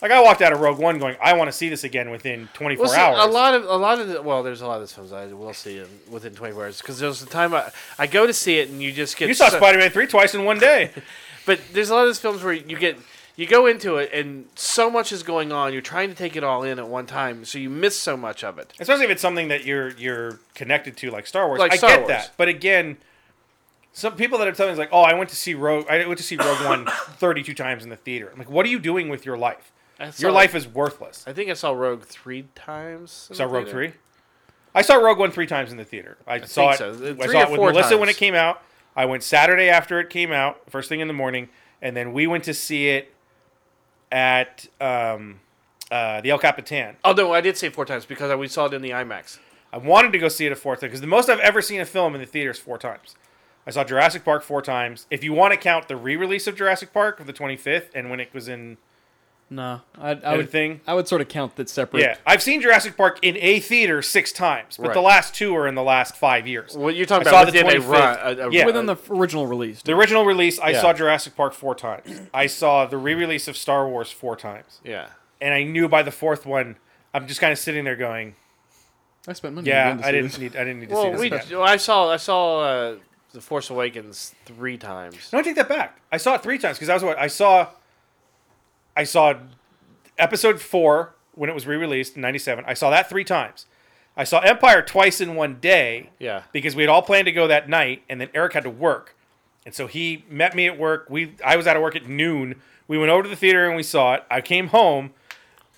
Like 0.00 0.12
I 0.12 0.22
walked 0.22 0.42
out 0.42 0.52
of 0.52 0.60
Rogue 0.60 0.78
One 0.78 0.98
going, 1.00 1.16
I 1.20 1.32
want 1.32 1.48
to 1.48 1.52
see 1.52 1.68
this 1.68 1.82
again 1.82 2.10
within 2.10 2.48
24 2.54 2.84
Well, 2.84 2.94
see, 2.94 3.00
hours. 3.00 3.18
a 3.18 3.26
lot 3.26 3.54
of 3.54 3.64
a 3.64 3.74
lot 3.76 3.98
of 4.00 4.06
the, 4.08 4.22
well, 4.22 4.44
there's 4.44 4.60
a 4.60 4.66
lot 4.68 4.76
of 4.76 4.82
this 4.82 4.92
films 4.92 5.12
I 5.12 5.26
will 5.26 5.52
see 5.52 5.78
in, 5.78 5.88
within 6.08 6.36
24 6.36 6.62
hours 6.64 6.80
because 6.80 7.00
there's 7.00 7.20
a 7.20 7.26
time 7.26 7.52
I, 7.52 7.72
I 7.98 8.06
go 8.06 8.24
to 8.24 8.32
see 8.32 8.60
it 8.60 8.68
and 8.68 8.80
you 8.80 8.92
just 8.92 9.16
get 9.16 9.26
you 9.26 9.34
saw 9.34 9.48
so- 9.48 9.56
Spider-Man 9.56 9.90
3 9.90 10.06
twice 10.06 10.34
in 10.36 10.44
one 10.44 10.60
day. 10.60 10.92
But 11.46 11.60
there's 11.72 11.88
a 11.88 11.94
lot 11.94 12.02
of 12.02 12.08
these 12.10 12.18
films 12.20 12.42
where 12.44 12.52
you 12.52 12.76
get 12.78 12.98
you 13.38 13.46
go 13.46 13.66
into 13.66 13.98
it 13.98 14.12
and 14.12 14.46
so 14.56 14.90
much 14.90 15.12
is 15.12 15.22
going 15.22 15.52
on. 15.52 15.72
You're 15.72 15.80
trying 15.80 16.08
to 16.08 16.14
take 16.16 16.34
it 16.34 16.42
all 16.42 16.64
in 16.64 16.80
at 16.80 16.88
one 16.88 17.06
time, 17.06 17.44
so 17.44 17.56
you 17.56 17.70
miss 17.70 17.96
so 17.96 18.16
much 18.16 18.42
of 18.42 18.58
it. 18.58 18.74
especially 18.80 19.04
if 19.04 19.10
it's 19.12 19.22
something 19.22 19.46
that 19.46 19.64
you're 19.64 19.90
you're 19.90 20.40
connected 20.54 20.96
to 20.98 21.10
like 21.12 21.24
Star 21.28 21.46
Wars. 21.46 21.60
Like 21.60 21.72
I 21.72 21.76
Star 21.76 21.90
get 21.90 22.00
Wars. 22.00 22.08
that, 22.08 22.32
but 22.36 22.48
again, 22.48 22.96
some 23.92 24.16
people 24.16 24.38
that 24.38 24.48
are 24.48 24.52
telling 24.52 24.74
me 24.74 24.78
like, 24.78 24.88
oh, 24.90 25.02
I 25.02 25.14
went 25.14 25.30
to 25.30 25.36
see 25.36 25.54
Rogue. 25.54 25.86
I 25.88 26.04
went 26.04 26.18
to 26.18 26.24
see 26.24 26.34
Rogue 26.34 26.64
One 26.64 26.86
32 27.18 27.54
times 27.54 27.84
in 27.84 27.90
the 27.90 27.96
theater. 27.96 28.28
I'm 28.32 28.40
like, 28.40 28.50
what 28.50 28.66
are 28.66 28.70
you 28.70 28.80
doing 28.80 29.08
with 29.08 29.24
your 29.24 29.38
life? 29.38 29.70
I 30.00 30.10
Your 30.18 30.32
life 30.32 30.56
is 30.56 30.66
worthless. 30.66 31.24
I 31.24 31.32
think 31.32 31.48
I 31.48 31.54
saw 31.54 31.70
Rogue 31.70 32.02
three 32.02 32.46
times. 32.56 33.30
saw 33.32 33.46
the 33.46 33.46
Rogue 33.46 33.66
theater. 33.66 33.70
three. 33.70 33.92
I 34.74 34.82
saw 34.82 34.96
Rogue 34.96 35.18
One 35.18 35.30
three 35.30 35.46
times 35.46 35.70
in 35.70 35.76
the 35.76 35.84
theater. 35.84 36.18
I, 36.26 36.40
saw 36.40 36.72
think 36.72 36.90
it. 36.90 37.18
so. 37.18 37.22
I 37.22 37.26
saw 37.32 37.42
it 37.42 37.50
with 37.52 37.60
Melissa 37.60 37.96
when 37.96 38.08
it 38.08 38.16
came 38.16 38.34
out. 38.34 38.62
I 38.96 39.04
went 39.04 39.22
Saturday 39.22 39.68
after 39.68 40.00
it 40.00 40.10
came 40.10 40.32
out, 40.32 40.68
first 40.68 40.88
thing 40.88 40.98
in 40.98 41.06
the 41.06 41.14
morning, 41.14 41.50
and 41.80 41.96
then 41.96 42.12
we 42.12 42.26
went 42.26 42.42
to 42.44 42.54
see 42.54 42.88
it 42.88 43.14
at 44.10 44.66
um, 44.80 45.40
uh, 45.90 46.20
the 46.20 46.30
El 46.30 46.38
Capitan. 46.38 46.96
Oh 47.04 47.12
no, 47.12 47.32
I 47.32 47.40
did 47.40 47.56
say 47.56 47.68
four 47.68 47.84
times 47.84 48.06
because 48.06 48.30
I, 48.30 48.36
we 48.36 48.48
saw 48.48 48.66
it 48.66 48.74
in 48.74 48.82
the 48.82 48.90
IMAX. 48.90 49.38
I 49.72 49.78
wanted 49.78 50.12
to 50.12 50.18
go 50.18 50.28
see 50.28 50.46
it 50.46 50.52
a 50.52 50.56
fourth 50.56 50.80
time 50.80 50.88
because 50.88 51.00
the 51.00 51.06
most 51.06 51.28
I've 51.28 51.40
ever 51.40 51.60
seen 51.60 51.80
a 51.80 51.84
film 51.84 52.14
in 52.14 52.20
the 52.20 52.26
theaters 52.26 52.58
four 52.58 52.78
times. 52.78 53.14
I 53.66 53.70
saw 53.70 53.84
Jurassic 53.84 54.24
Park 54.24 54.42
four 54.42 54.62
times. 54.62 55.06
If 55.10 55.22
you 55.22 55.34
want 55.34 55.52
to 55.52 55.58
count 55.58 55.88
the 55.88 55.96
re-release 55.96 56.46
of 56.46 56.56
Jurassic 56.56 56.92
Park 56.92 57.20
of 57.20 57.26
the 57.26 57.34
25th 57.34 57.88
and 57.94 58.08
when 58.08 58.18
it 58.18 58.32
was 58.32 58.48
in 58.48 58.78
No, 59.50 59.80
I, 59.96 60.10
I 60.10 60.14
would 60.14 60.24
Everything? 60.24 60.80
I 60.86 60.92
would 60.92 61.08
sort 61.08 61.22
of 61.22 61.28
count 61.28 61.56
that 61.56 61.70
separate. 61.70 62.02
yeah, 62.02 62.16
I've 62.26 62.42
seen 62.42 62.60
Jurassic 62.60 62.98
Park 62.98 63.18
in 63.22 63.34
a 63.38 63.60
theater 63.60 64.02
six 64.02 64.30
times, 64.30 64.76
but 64.76 64.92
the 64.92 65.00
last 65.00 65.34
two 65.34 65.56
are 65.56 65.66
in 65.66 65.74
the 65.74 65.82
last 65.82 66.16
five 66.16 66.46
years. 66.46 66.76
Well, 66.76 66.90
you're 66.94 67.06
talking 67.06 67.26
I 67.26 67.30
saw 67.30 67.42
about 67.44 67.52
the 67.54 67.62
within 67.64 67.80
a 67.80 67.84
25th. 67.84 67.88
run. 67.90 68.38
A, 68.38 68.46
a, 68.48 68.50
Yeah. 68.52 68.66
within 68.66 68.84
the 68.86 68.96
original 69.08 69.46
release. 69.46 69.80
The 69.80 69.92
original 69.92 70.26
release, 70.26 70.58
I 70.58 70.70
Yeah. 70.70 70.80
saw 70.82 70.92
Jurassic 70.92 71.34
Park 71.34 71.54
four 71.54 71.74
times. 71.74 72.20
I 72.34 72.46
saw 72.46 72.84
the 72.84 72.98
re-release 72.98 73.48
of 73.48 73.56
Star 73.56 73.88
Wars 73.88 74.10
four 74.12 74.36
times, 74.36 74.80
yeah. 74.84 75.06
and 75.40 75.54
I 75.54 75.62
knew 75.62 75.88
by 75.88 76.02
the 76.02 76.10
fourth 76.12 76.44
one, 76.44 76.76
I'm 77.14 77.26
just 77.26 77.40
kind 77.40 77.52
of 77.52 77.58
sitting 77.58 77.84
there 77.84 77.96
going, 77.96 78.34
I 79.26 79.32
spent 79.32 79.54
money. 79.54 79.68
"Yeah, 79.68 79.86
going 79.88 79.98
to 79.98 80.04
I 80.04 80.06
see 80.08 80.12
didn't 80.12 80.30
this. 80.30 80.38
need, 80.40 80.56
I 80.56 80.64
didn't 80.64 80.80
need 80.80 80.88
to 80.90 80.94
Well, 80.94 81.14
see 81.14 81.20
we 81.20 81.28
this." 81.30 81.46
again." 81.46 81.60
I 81.62 81.76
saw 81.78 82.10
I 82.10 82.16
saw 82.18 82.60
uh, 82.60 82.96
the 83.32 83.40
Force 83.40 83.70
Awakens 83.70 84.34
three 84.44 84.76
times. 84.76 85.30
No, 85.32 85.38
I 85.38 85.42
take 85.42 85.56
that 85.56 85.68
back. 85.68 85.98
I 86.12 86.18
saw 86.18 86.34
it 86.34 86.42
three 86.42 86.58
times 86.58 86.76
because 86.76 86.88
that 86.88 86.94
was 86.94 87.02
what 87.04 87.18
I 87.18 87.26
saw. 87.28 87.68
I 88.98 89.04
saw 89.04 89.34
episode 90.18 90.60
four 90.60 91.14
when 91.34 91.48
it 91.48 91.54
was 91.54 91.66
re-released 91.66 92.16
in 92.16 92.22
'97. 92.22 92.64
I 92.66 92.74
saw 92.74 92.90
that 92.90 93.08
three 93.08 93.24
times. 93.24 93.66
I 94.16 94.24
saw 94.24 94.40
Empire 94.40 94.82
twice 94.82 95.20
in 95.20 95.36
one 95.36 95.60
day. 95.60 96.10
Yeah. 96.18 96.42
because 96.52 96.74
we 96.74 96.82
had 96.82 96.90
all 96.90 97.02
planned 97.02 97.26
to 97.26 97.32
go 97.32 97.46
that 97.46 97.68
night, 97.68 98.02
and 98.08 98.20
then 98.20 98.28
Eric 98.34 98.54
had 98.54 98.64
to 98.64 98.70
work, 98.70 99.14
and 99.64 99.72
so 99.74 99.86
he 99.86 100.24
met 100.28 100.54
me 100.56 100.66
at 100.66 100.76
work. 100.78 101.06
We 101.08 101.34
I 101.44 101.56
was 101.56 101.66
out 101.66 101.76
of 101.76 101.82
work 101.82 101.94
at 101.96 102.08
noon. 102.08 102.56
We 102.88 102.98
went 102.98 103.10
over 103.10 103.22
to 103.22 103.28
the 103.28 103.36
theater 103.36 103.66
and 103.66 103.76
we 103.76 103.82
saw 103.82 104.14
it. 104.14 104.24
I 104.30 104.40
came 104.40 104.68
home, 104.68 105.10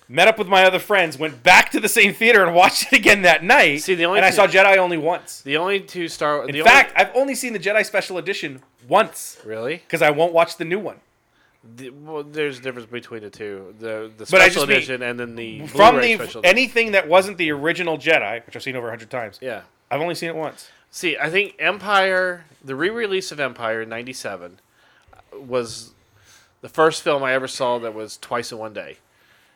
met 0.07 0.27
up 0.29 0.39
with 0.39 0.47
my 0.47 0.63
other 0.63 0.79
friends, 0.79 1.19
went 1.19 1.43
back 1.43 1.69
to 1.71 1.79
the 1.79 1.89
same 1.89 2.13
theater 2.13 2.43
and 2.43 2.55
watched 2.63 2.91
it 2.91 2.95
again 2.97 3.21
that 3.23 3.43
night. 3.43 3.81
See, 3.83 3.93
the 3.95 4.05
only 4.05 4.17
and 4.19 4.25
I 4.25 4.29
two- 4.31 4.37
saw 4.37 4.47
Jedi 4.47 4.77
only 4.77 4.97
once. 4.97 5.41
The 5.41 5.57
only 5.57 5.79
two 5.81 6.07
Star. 6.07 6.47
In 6.49 6.63
fact, 6.63 6.93
I've 6.95 7.11
only 7.15 7.35
seen 7.35 7.53
the 7.53 7.59
Jedi 7.59 7.85
Special 7.85 8.17
Edition 8.17 8.63
once 8.87 9.37
really, 9.45 9.75
because 9.77 10.01
I 10.01 10.09
won't 10.09 10.33
watch 10.33 10.57
the 10.57 10.65
new 10.65 10.79
one. 10.79 11.01
The, 11.63 11.89
well, 11.91 12.23
there's 12.23 12.57
a 12.59 12.61
difference 12.61 12.89
between 12.89 13.21
the 13.21 13.29
two. 13.29 13.75
The 13.79 14.11
the 14.17 14.23
I 14.23 14.25
special 14.25 14.61
just 14.61 14.67
mean- 14.67 14.77
edition 14.77 15.01
and 15.03 15.19
then 15.19 15.35
the 15.35 15.67
From 15.67 15.93
Blu-ray 15.95 16.15
the 16.15 16.23
special 16.23 16.39
edition. 16.41 16.57
anything 16.57 16.91
that 16.93 17.07
wasn't 17.07 17.37
the 17.37 17.51
original 17.51 17.97
Jedi, 17.97 18.45
which 18.45 18.55
I've 18.55 18.63
seen 18.63 18.75
over 18.75 18.87
a 18.87 18.91
hundred 18.91 19.09
times, 19.11 19.37
Yeah. 19.41 19.61
I've 19.89 20.01
only 20.01 20.15
seen 20.15 20.29
it 20.29 20.35
once. 20.35 20.69
See, 20.89 21.17
I 21.17 21.29
think 21.29 21.55
Empire, 21.59 22.45
the 22.63 22.75
re-release 22.75 23.31
of 23.31 23.39
Empire 23.39 23.81
in 23.83 23.89
'97, 23.89 24.59
was 25.33 25.93
the 26.61 26.69
first 26.69 27.01
film 27.03 27.23
I 27.23 27.33
ever 27.33 27.47
saw 27.47 27.77
that 27.79 27.93
was 27.93 28.17
twice 28.17 28.51
in 28.51 28.57
one 28.57 28.73
day, 28.73 28.97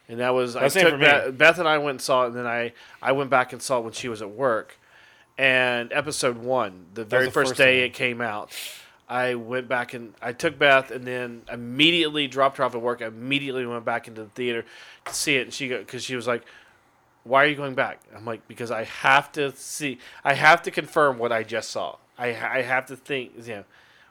and 0.08 0.20
that 0.20 0.34
was 0.34 0.54
That's 0.54 0.74
same 0.74 0.90
took. 0.92 1.00
Beth, 1.00 1.38
Beth 1.38 1.60
and 1.60 1.68
I 1.68 1.78
went 1.78 1.90
and 1.92 2.02
saw 2.02 2.24
it, 2.24 2.28
and 2.28 2.36
then 2.36 2.48
I 2.48 2.74
I 3.02 3.12
went 3.14 3.30
back 3.30 3.52
and 3.54 3.62
saw 3.62 3.80
it 3.80 3.84
when 3.84 3.94
she 3.94 4.08
was 4.10 4.22
at 4.22 4.30
work, 4.32 4.78
and 5.38 5.92
Episode 5.92 6.38
One, 6.38 6.86
the 6.94 7.04
very 7.04 7.26
the 7.26 7.32
first, 7.32 7.50
first 7.52 7.58
day 7.58 7.80
one. 7.82 7.86
it 7.88 7.94
came 7.94 8.22
out. 8.22 8.52
I 9.08 9.36
went 9.36 9.68
back 9.68 9.94
and 9.94 10.14
I 10.22 10.34
took 10.34 10.58
Beth 10.58 10.90
and 10.92 11.06
then 11.06 11.44
immediately 11.52 12.28
dropped 12.28 12.58
her 12.58 12.64
off 12.64 12.74
at 12.74 12.82
work. 12.82 13.02
I 13.02 13.06
immediately 13.08 13.66
went 13.66 13.86
back 13.86 14.08
into 14.08 14.24
the 14.24 14.30
theater 14.30 14.66
to 15.06 15.14
see 15.14 15.36
it, 15.36 15.42
and 15.44 15.54
she 15.54 15.68
because 15.70 16.04
she 16.04 16.16
was 16.16 16.26
like, 16.28 16.44
why 17.24 17.44
are 17.44 17.48
you 17.48 17.56
going 17.56 17.76
back? 17.76 18.00
I'm 18.16 18.26
like, 18.26 18.48
because 18.48 18.72
I 18.72 18.84
have 18.84 19.32
to 19.34 19.52
see, 19.56 20.00
I 20.24 20.34
have 20.34 20.62
to 20.64 20.72
confirm 20.72 21.18
what 21.18 21.32
I 21.32 21.44
just 21.44 21.70
saw. 21.72 21.98
I, 22.18 22.28
I 22.30 22.62
have 22.62 22.86
to 22.88 22.96
think, 22.96 23.34
you 23.46 23.56
know, 23.56 23.64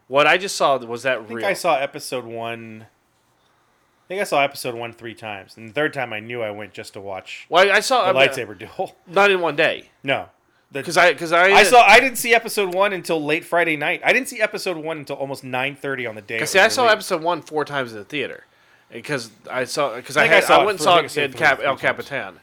what 0.09 0.27
I 0.27 0.37
just 0.37 0.57
saw 0.57 0.77
was 0.79 1.05
that 1.05 1.19
I 1.19 1.23
think 1.25 1.39
real? 1.39 1.47
I 1.47 1.55
saw 1.55 1.77
episode 1.77 2.25
one. 2.25 2.87
I 4.05 4.07
think 4.07 4.21
I 4.21 4.25
saw 4.25 4.43
episode 4.43 4.75
one 4.75 4.93
three 4.93 5.15
times, 5.15 5.57
and 5.57 5.71
the 5.71 5.73
third 5.73 5.95
time 5.95 6.13
I 6.13 6.21
knew 6.21 6.43
I 6.43 6.51
went 6.51 6.75
just 6.75 6.93
to 6.93 7.01
watch 7.01 7.47
well, 7.49 7.71
I 7.73 7.81
saw 7.81 8.03
the 8.13 8.19
I 8.19 8.27
mean, 8.27 8.29
lightsaber 8.29 8.59
duel. 8.59 8.95
not 9.07 9.31
in 9.31 9.41
one 9.41 9.57
day, 9.57 9.91
No, 10.03 10.29
because 10.81 10.97
I 10.97 11.13
because 11.13 11.33
I, 11.33 11.53
I 11.53 11.63
saw. 11.63 11.83
I 11.83 12.01
didn't 12.01 12.17
see 12.17 12.35
episode 12.35 12.75
one 12.75 12.93
until 12.93 13.23
late 13.25 13.45
Friday 13.45 13.77
night. 13.77 14.03
I 14.05 14.13
didn't 14.13 14.29
see 14.29 14.41
episode 14.41 14.77
one 14.77 14.99
until 14.99 15.17
almost 15.17 15.45
nine 15.45 15.77
thirty 15.77 16.07
on 16.07 16.15
the 16.15 16.23
day. 16.23 16.39
Cause 16.39 16.51
see, 16.51 16.59
I 16.59 16.69
saw 16.69 16.83
released. 16.83 16.97
episode 16.97 17.23
one 17.23 17.43
four 17.43 17.65
times 17.65 17.93
in 17.93 17.99
the 17.99 18.05
theater, 18.05 18.45
because 18.93 19.31
I 19.51 19.65
saw 19.65 19.97
because 19.97 20.17
I, 20.17 20.29
think 20.29 20.35
I 20.35 20.47
saw 20.47 20.61
I, 20.61 20.65
went 20.65 20.79
and 20.79 20.81
saw 20.81 20.97
I 20.97 21.03
I 21.03 21.05
it 21.05 21.17
in 21.17 21.33
Cap, 21.33 21.61
El. 21.63 21.77
Capitan. 21.77 22.41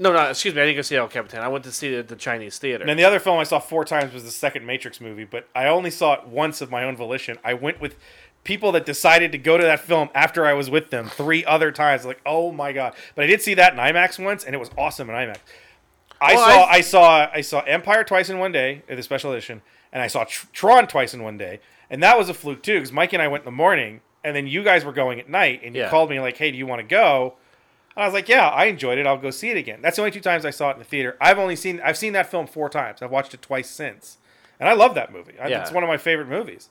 No, 0.00 0.12
no, 0.12 0.30
excuse 0.30 0.54
me. 0.54 0.60
I 0.60 0.66
didn't 0.66 0.76
go 0.76 0.82
see 0.82 0.96
El 0.96 1.08
Capitan. 1.08 1.40
I 1.40 1.48
went 1.48 1.64
to 1.64 1.72
see 1.72 1.92
it 1.92 1.98
at 1.98 2.08
the 2.08 2.16
Chinese 2.16 2.58
theater. 2.58 2.82
And 2.82 2.88
then 2.88 2.96
the 2.96 3.04
other 3.04 3.18
film 3.18 3.38
I 3.38 3.44
saw 3.44 3.58
four 3.58 3.84
times 3.84 4.14
was 4.14 4.22
the 4.22 4.30
second 4.30 4.64
Matrix 4.64 5.00
movie, 5.00 5.24
but 5.24 5.48
I 5.56 5.66
only 5.66 5.90
saw 5.90 6.14
it 6.14 6.26
once 6.28 6.60
of 6.60 6.70
my 6.70 6.84
own 6.84 6.96
volition. 6.96 7.36
I 7.42 7.54
went 7.54 7.80
with 7.80 7.96
people 8.44 8.70
that 8.72 8.86
decided 8.86 9.32
to 9.32 9.38
go 9.38 9.58
to 9.58 9.64
that 9.64 9.80
film 9.80 10.08
after 10.14 10.46
I 10.46 10.52
was 10.52 10.70
with 10.70 10.90
them 10.90 11.08
three 11.08 11.44
other 11.44 11.72
times. 11.72 12.04
Like, 12.04 12.20
oh 12.24 12.52
my 12.52 12.72
god! 12.72 12.94
But 13.14 13.24
I 13.24 13.26
did 13.26 13.42
see 13.42 13.54
that 13.54 13.72
in 13.72 13.78
IMAX 13.78 14.22
once, 14.22 14.44
and 14.44 14.54
it 14.54 14.58
was 14.58 14.70
awesome 14.78 15.10
in 15.10 15.16
IMAX. 15.16 15.38
I 16.20 16.34
Well, 16.34 16.44
saw 16.48 16.64
I- 16.64 16.72
I, 16.72 16.80
saw 16.80 17.30
I 17.34 17.40
saw 17.40 17.60
Empire 17.60 18.04
twice 18.04 18.28
in 18.30 18.38
one 18.38 18.52
day, 18.52 18.82
the 18.88 19.02
special 19.02 19.32
edition, 19.32 19.62
and 19.92 20.02
I 20.02 20.06
saw 20.08 20.24
Tr- 20.24 20.46
Tron 20.52 20.86
twice 20.88 21.14
in 21.14 21.22
one 21.22 21.38
day, 21.38 21.60
and 21.90 22.02
that 22.02 22.18
was 22.18 22.28
a 22.28 22.34
fluke 22.34 22.62
too 22.62 22.74
because 22.74 22.92
Mike 22.92 23.12
and 23.12 23.22
I 23.22 23.28
went 23.28 23.42
in 23.42 23.46
the 23.46 23.50
morning, 23.52 24.00
and 24.24 24.34
then 24.34 24.46
you 24.46 24.62
guys 24.64 24.84
were 24.84 24.92
going 24.92 25.20
at 25.20 25.28
night, 25.28 25.60
and 25.64 25.74
you 25.76 25.82
Yeah. 25.82 25.88
called 25.90 26.10
me 26.10 26.18
like, 26.20 26.36
"Hey, 26.36 26.50
do 26.50 26.58
you 26.58 26.66
want 26.66 26.80
to 26.80 26.86
go?" 26.86 27.34
And 27.96 28.02
I 28.04 28.06
was 28.06 28.14
like, 28.14 28.28
"Yeah, 28.28 28.48
I 28.48 28.64
enjoyed 28.66 28.98
it. 28.98 29.06
I'll 29.06 29.16
go 29.16 29.30
see 29.30 29.50
it 29.50 29.56
again." 29.56 29.80
That's 29.80 29.96
the 29.96 30.02
only 30.02 30.10
two 30.12 30.20
times 30.20 30.44
I 30.44 30.50
saw 30.50 30.70
it 30.70 30.74
in 30.74 30.78
the 30.80 30.84
theater. 30.84 31.16
I've 31.20 31.38
only 31.38 31.56
seen 31.56 31.80
I've 31.84 31.96
seen 31.96 32.12
that 32.14 32.30
film 32.30 32.46
four 32.46 32.68
times. 32.68 33.00
I've 33.02 33.10
watched 33.10 33.32
it 33.34 33.42
twice 33.42 33.70
since, 33.70 34.18
and 34.58 34.68
I 34.68 34.72
love 34.72 34.94
that 34.96 35.12
movie. 35.12 35.34
Yeah. 35.36 35.62
It's 35.62 35.70
one 35.72 35.82
of 35.84 35.88
my 35.88 35.96
favorite 35.98 36.28
movies, 36.28 36.68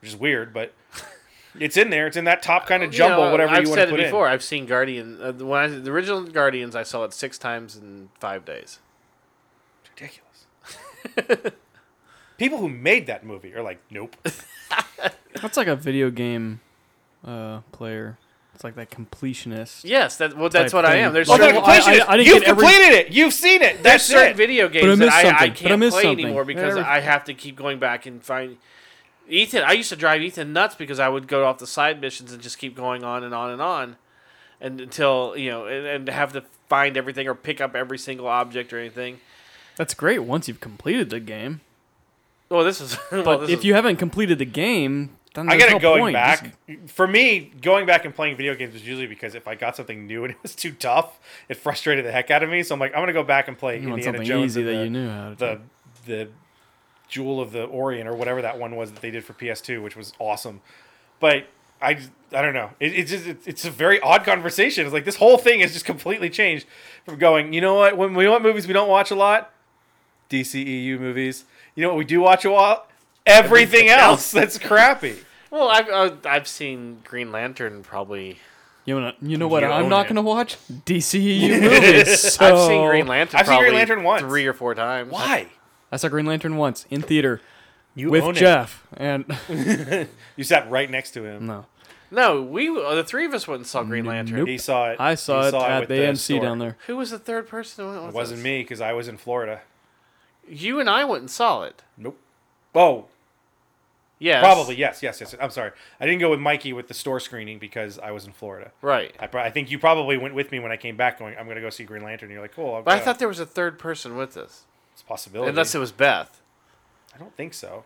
which 0.00 0.10
is 0.10 0.16
weird, 0.16 0.52
but 0.54 0.72
it's 1.60 1.76
in 1.76 1.90
there. 1.90 2.06
It's 2.06 2.16
in 2.16 2.24
that 2.24 2.42
top 2.42 2.66
kind 2.66 2.82
of 2.82 2.92
You 2.92 2.98
jumble, 2.98 3.24
know, 3.24 3.30
whatever 3.32 3.52
I've 3.52 3.62
you 3.64 3.68
want 3.70 3.80
to 3.82 3.86
put 3.88 4.00
it 4.00 4.04
before. 4.04 4.26
in. 4.26 4.32
I've 4.32 4.42
seen 4.42 4.66
Guardian. 4.66 5.18
Uh, 5.20 5.32
when 5.32 5.60
I, 5.60 5.66
the 5.68 5.90
original 5.90 6.22
Guardians, 6.22 6.74
I 6.76 6.82
saw 6.82 7.04
it 7.04 7.12
six 7.12 7.38
times 7.38 7.76
in 7.76 8.08
five 8.20 8.44
days. 8.44 8.78
Ridiculous. 9.94 11.52
People 12.38 12.58
who 12.58 12.68
made 12.68 13.06
that 13.06 13.24
movie 13.24 13.54
are 13.54 13.62
like, 13.62 13.80
nope. 13.90 14.16
That's 15.40 15.56
like 15.56 15.68
a 15.68 15.76
video 15.76 16.10
game 16.10 16.60
uh, 17.24 17.60
player. 17.72 18.18
It's 18.54 18.64
like 18.64 18.74
that 18.76 18.90
completionist. 18.90 19.82
Yes, 19.84 20.16
that 20.16 20.34
well, 20.34 20.48
that's 20.48 20.72
Type 20.72 20.78
what 20.84 20.86
I 20.86 20.96
am. 20.96 21.12
There's 21.12 21.28
Well, 21.28 21.38
Well, 21.38 21.48
certain, 21.48 21.62
the 21.62 21.68
I- 21.68 21.74
I- 21.74 21.78
completionist, 22.00 22.08
I 22.08 22.16
didn't 22.16 22.26
you've 22.26 22.40
get 22.42 22.48
every- 22.48 22.66
completed 22.66 22.94
it. 22.94 23.12
You've 23.12 23.32
seen 23.34 23.60
it. 23.60 23.72
there's 23.74 23.82
That's 23.82 24.04
certain 24.04 24.30
it. 24.30 24.36
video 24.36 24.64
I 24.64 24.68
games 24.68 24.98
that 24.98 25.08
I, 25.10 25.18
I 25.18 25.22
something. 25.22 25.32
But 25.32 25.42
I 25.42 25.50
can't 25.68 25.80
missed 25.80 25.92
play 25.92 26.02
something. 26.04 26.24
anymore 26.24 26.44
because 26.46 26.70
Every- 26.70 26.82
I 26.82 27.00
have 27.00 27.24
to 27.24 27.34
keep 27.34 27.56
going 27.56 27.78
back 27.78 28.06
and 28.06 28.22
find. 28.22 28.56
Ethan, 29.28 29.62
I 29.64 29.72
used 29.72 29.88
to 29.90 29.96
drive 29.96 30.22
Ethan 30.22 30.52
nuts 30.52 30.74
because 30.74 30.98
I 31.00 31.08
would 31.08 31.26
go 31.28 31.44
off 31.46 31.58
the 31.58 31.66
side 31.66 32.00
missions 32.00 32.32
and 32.32 32.42
just 32.42 32.58
keep 32.58 32.76
going 32.76 33.04
on 33.04 33.24
and 33.24 33.34
on 33.34 33.50
and 33.50 33.60
on, 33.62 33.96
and 34.60 34.80
until 34.80 35.34
you 35.36 35.50
know, 35.50 35.66
and, 35.66 35.86
and 35.86 36.08
have 36.08 36.32
to 36.34 36.44
find 36.68 36.96
everything 36.96 37.28
or 37.28 37.34
pick 37.34 37.60
up 37.60 37.74
every 37.74 37.98
single 37.98 38.26
object 38.26 38.72
or 38.72 38.78
anything. 38.78 39.20
That's 39.76 39.94
great 39.94 40.20
once 40.20 40.48
you've 40.48 40.60
completed 40.60 41.10
the 41.10 41.20
game. 41.20 41.60
Well, 42.48 42.64
this 42.64 42.80
is. 42.80 42.96
well, 43.12 43.24
But 43.24 43.36
this 43.42 43.50
if 43.50 43.58
is- 43.60 43.64
you 43.64 43.74
haven't 43.74 43.96
completed 43.96 44.38
the 44.38 44.44
game, 44.44 45.16
then 45.34 45.48
I 45.48 45.58
there's 45.58 45.64
get 45.64 45.70
no 45.72 45.76
it 45.76 45.82
going 45.82 46.00
point. 46.02 46.14
back. 46.14 46.52
Just- 46.68 46.90
For 46.94 47.06
me, 47.06 47.52
going 47.60 47.84
back 47.86 48.04
and 48.04 48.14
playing 48.14 48.36
video 48.36 48.54
games 48.54 48.72
was 48.72 48.86
usually 48.86 49.06
because 49.06 49.34
if 49.34 49.46
I 49.48 49.54
got 49.54 49.76
something 49.76 50.06
new 50.06 50.24
and 50.24 50.30
it 50.34 50.38
was 50.42 50.54
too 50.54 50.72
tough, 50.72 51.18
it 51.48 51.56
frustrated 51.56 52.04
the 52.06 52.12
heck 52.12 52.30
out 52.30 52.42
of 52.42 52.48
me. 52.50 52.62
So 52.62 52.74
I'm 52.74 52.80
like, 52.80 52.94
I'm 52.94 53.00
gonna 53.02 53.12
go 53.12 53.22
back 53.24 53.48
and 53.48 53.58
play 53.58 53.80
you 53.80 53.88
want 53.88 53.98
Indiana 54.00 54.18
something 54.18 54.26
Jones 54.28 54.52
easy 54.52 54.62
that 54.62 54.70
the, 54.72 54.84
you 54.84 54.90
knew 54.90 55.08
how 55.10 55.28
to 55.30 55.34
the 55.36 55.54
do. 55.54 55.60
the 56.06 56.28
Jewel 57.08 57.40
of 57.40 57.52
the 57.52 57.64
Orient 57.64 58.08
or 58.08 58.14
whatever 58.14 58.42
that 58.42 58.58
one 58.58 58.76
was 58.76 58.92
that 58.92 59.00
they 59.00 59.10
did 59.10 59.24
for 59.24 59.32
PS2, 59.32 59.82
which 59.82 59.96
was 59.96 60.12
awesome. 60.18 60.60
But 61.20 61.46
I 61.80 61.98
I 62.32 62.42
don't 62.42 62.54
know. 62.54 62.70
It, 62.80 62.94
it's 62.94 63.10
just 63.10 63.26
it's, 63.26 63.46
it's 63.46 63.64
a 63.64 63.70
very 63.70 64.00
odd 64.00 64.24
conversation. 64.24 64.84
It's 64.84 64.92
like 64.92 65.04
this 65.04 65.16
whole 65.16 65.38
thing 65.38 65.60
has 65.60 65.72
just 65.72 65.84
completely 65.84 66.30
changed 66.30 66.66
from 67.04 67.18
going. 67.18 67.52
You 67.52 67.60
know 67.60 67.74
what? 67.74 67.96
When 67.96 68.14
we 68.14 68.28
want 68.28 68.42
movies 68.42 68.66
we 68.66 68.72
don't 68.72 68.88
watch 68.88 69.10
a 69.10 69.14
lot, 69.14 69.52
DCEU 70.30 70.98
movies. 70.98 71.44
You 71.74 71.82
know 71.82 71.88
what 71.90 71.98
we 71.98 72.04
do 72.04 72.20
watch 72.20 72.44
a 72.44 72.50
lot? 72.50 72.90
Everything 73.26 73.88
else 73.88 74.30
that's 74.30 74.58
crappy. 74.58 75.18
well, 75.50 75.68
I've 75.68 75.88
uh, 75.88 76.16
I've 76.24 76.48
seen 76.48 77.00
Green 77.04 77.32
Lantern 77.32 77.82
probably. 77.82 78.38
You 78.84 79.00
know, 79.00 79.12
you 79.20 79.36
know 79.36 79.48
what 79.48 79.64
You 79.64 79.68
I'm 79.68 79.88
not 79.88 80.04
going 80.04 80.14
to 80.14 80.22
watch? 80.22 80.56
DCEU 80.70 81.60
movies. 81.60 82.20
So 82.34 82.46
I've 82.46 82.68
seen 82.68 82.86
Green 82.86 83.06
Lantern. 83.08 83.40
I've 83.40 83.48
seen 83.48 83.58
Green 83.58 83.74
Lantern 83.74 84.04
once. 84.04 84.22
three 84.22 84.46
or 84.46 84.52
four 84.52 84.76
times. 84.76 85.10
Why? 85.10 85.48
I 85.92 85.96
saw 85.96 86.08
Green 86.08 86.26
Lantern 86.26 86.56
once 86.56 86.86
in 86.90 87.02
theater 87.02 87.40
You 87.94 88.10
with 88.10 88.22
own 88.24 88.30
it. 88.36 88.40
Jeff. 88.40 88.86
And 88.96 89.24
You 90.36 90.44
sat 90.44 90.70
right 90.70 90.90
next 90.90 91.12
to 91.12 91.24
him. 91.24 91.46
no, 91.46 91.66
No, 92.10 92.42
we 92.42 92.68
uh, 92.68 92.94
the 92.94 93.04
three 93.04 93.24
of 93.24 93.32
us 93.34 93.46
went 93.48 93.60
and 93.60 93.66
saw 93.66 93.82
Green 93.84 94.04
Lantern. 94.04 94.38
Nope. 94.38 94.48
He 94.48 94.58
saw 94.58 94.90
it. 94.90 95.00
I 95.00 95.14
saw 95.14 95.42
He 95.42 95.48
it 95.48 95.54
at 95.54 95.80
with 95.80 95.88
the 95.88 95.94
AMC 95.96 96.16
store. 96.18 96.40
down 96.42 96.58
there. 96.58 96.76
Who 96.86 96.96
was 96.96 97.10
the 97.10 97.18
third 97.18 97.48
person? 97.48 97.84
who 97.84 97.90
went 97.92 98.02
with 98.06 98.14
It 98.14 98.16
wasn't 98.16 98.38
us? 98.38 98.44
me 98.44 98.62
because 98.62 98.80
I 98.80 98.92
was 98.92 99.08
in 99.08 99.16
Florida. 99.16 99.60
You 100.48 100.78
and 100.80 100.88
I 100.90 101.04
went 101.04 101.22
and 101.22 101.30
saw 101.30 101.62
it. 101.64 101.82
Nope. 101.96 102.18
Oh, 102.74 103.06
Yes. 104.18 104.42
Probably 104.42 104.76
yes, 104.76 105.02
yes, 105.02 105.20
yes. 105.20 105.34
I'm 105.38 105.50
sorry, 105.50 105.72
I 106.00 106.06
didn't 106.06 106.20
go 106.20 106.30
with 106.30 106.40
Mikey 106.40 106.72
with 106.72 106.88
the 106.88 106.94
store 106.94 107.20
screening 107.20 107.58
because 107.58 107.98
I 107.98 108.12
was 108.12 108.24
in 108.24 108.32
Florida. 108.32 108.70
Right. 108.80 109.14
I, 109.20 109.26
pro- 109.26 109.42
I 109.42 109.50
think 109.50 109.70
you 109.70 109.78
probably 109.78 110.16
went 110.16 110.32
with 110.34 110.50
me 110.50 110.58
when 110.58 110.72
I 110.72 110.78
came 110.78 110.96
back, 110.96 111.18
going, 111.18 111.36
"I'm 111.38 111.44
going 111.44 111.56
to 111.56 111.60
go 111.60 111.68
see 111.68 111.84
Green 111.84 112.02
Lantern." 112.02 112.28
And 112.28 112.32
you're 112.32 112.40
like, 112.40 112.54
"Cool." 112.54 112.76
I'll 112.76 112.82
But 112.82 112.94
I 112.94 112.98
go." 112.98 113.04
thought 113.04 113.18
there 113.18 113.28
was 113.28 113.40
a 113.40 113.44
third 113.44 113.78
person 113.78 114.16
with 114.16 114.38
us, 114.38 114.38
it's 114.38 114.64
a 114.64 114.75
possibility. 115.06 115.48
unless 115.50 115.74
it 115.74 115.78
was 115.78 115.92
Beth. 115.92 116.40
I 117.14 117.18
don't 117.18 117.34
think 117.36 117.54
so. 117.54 117.84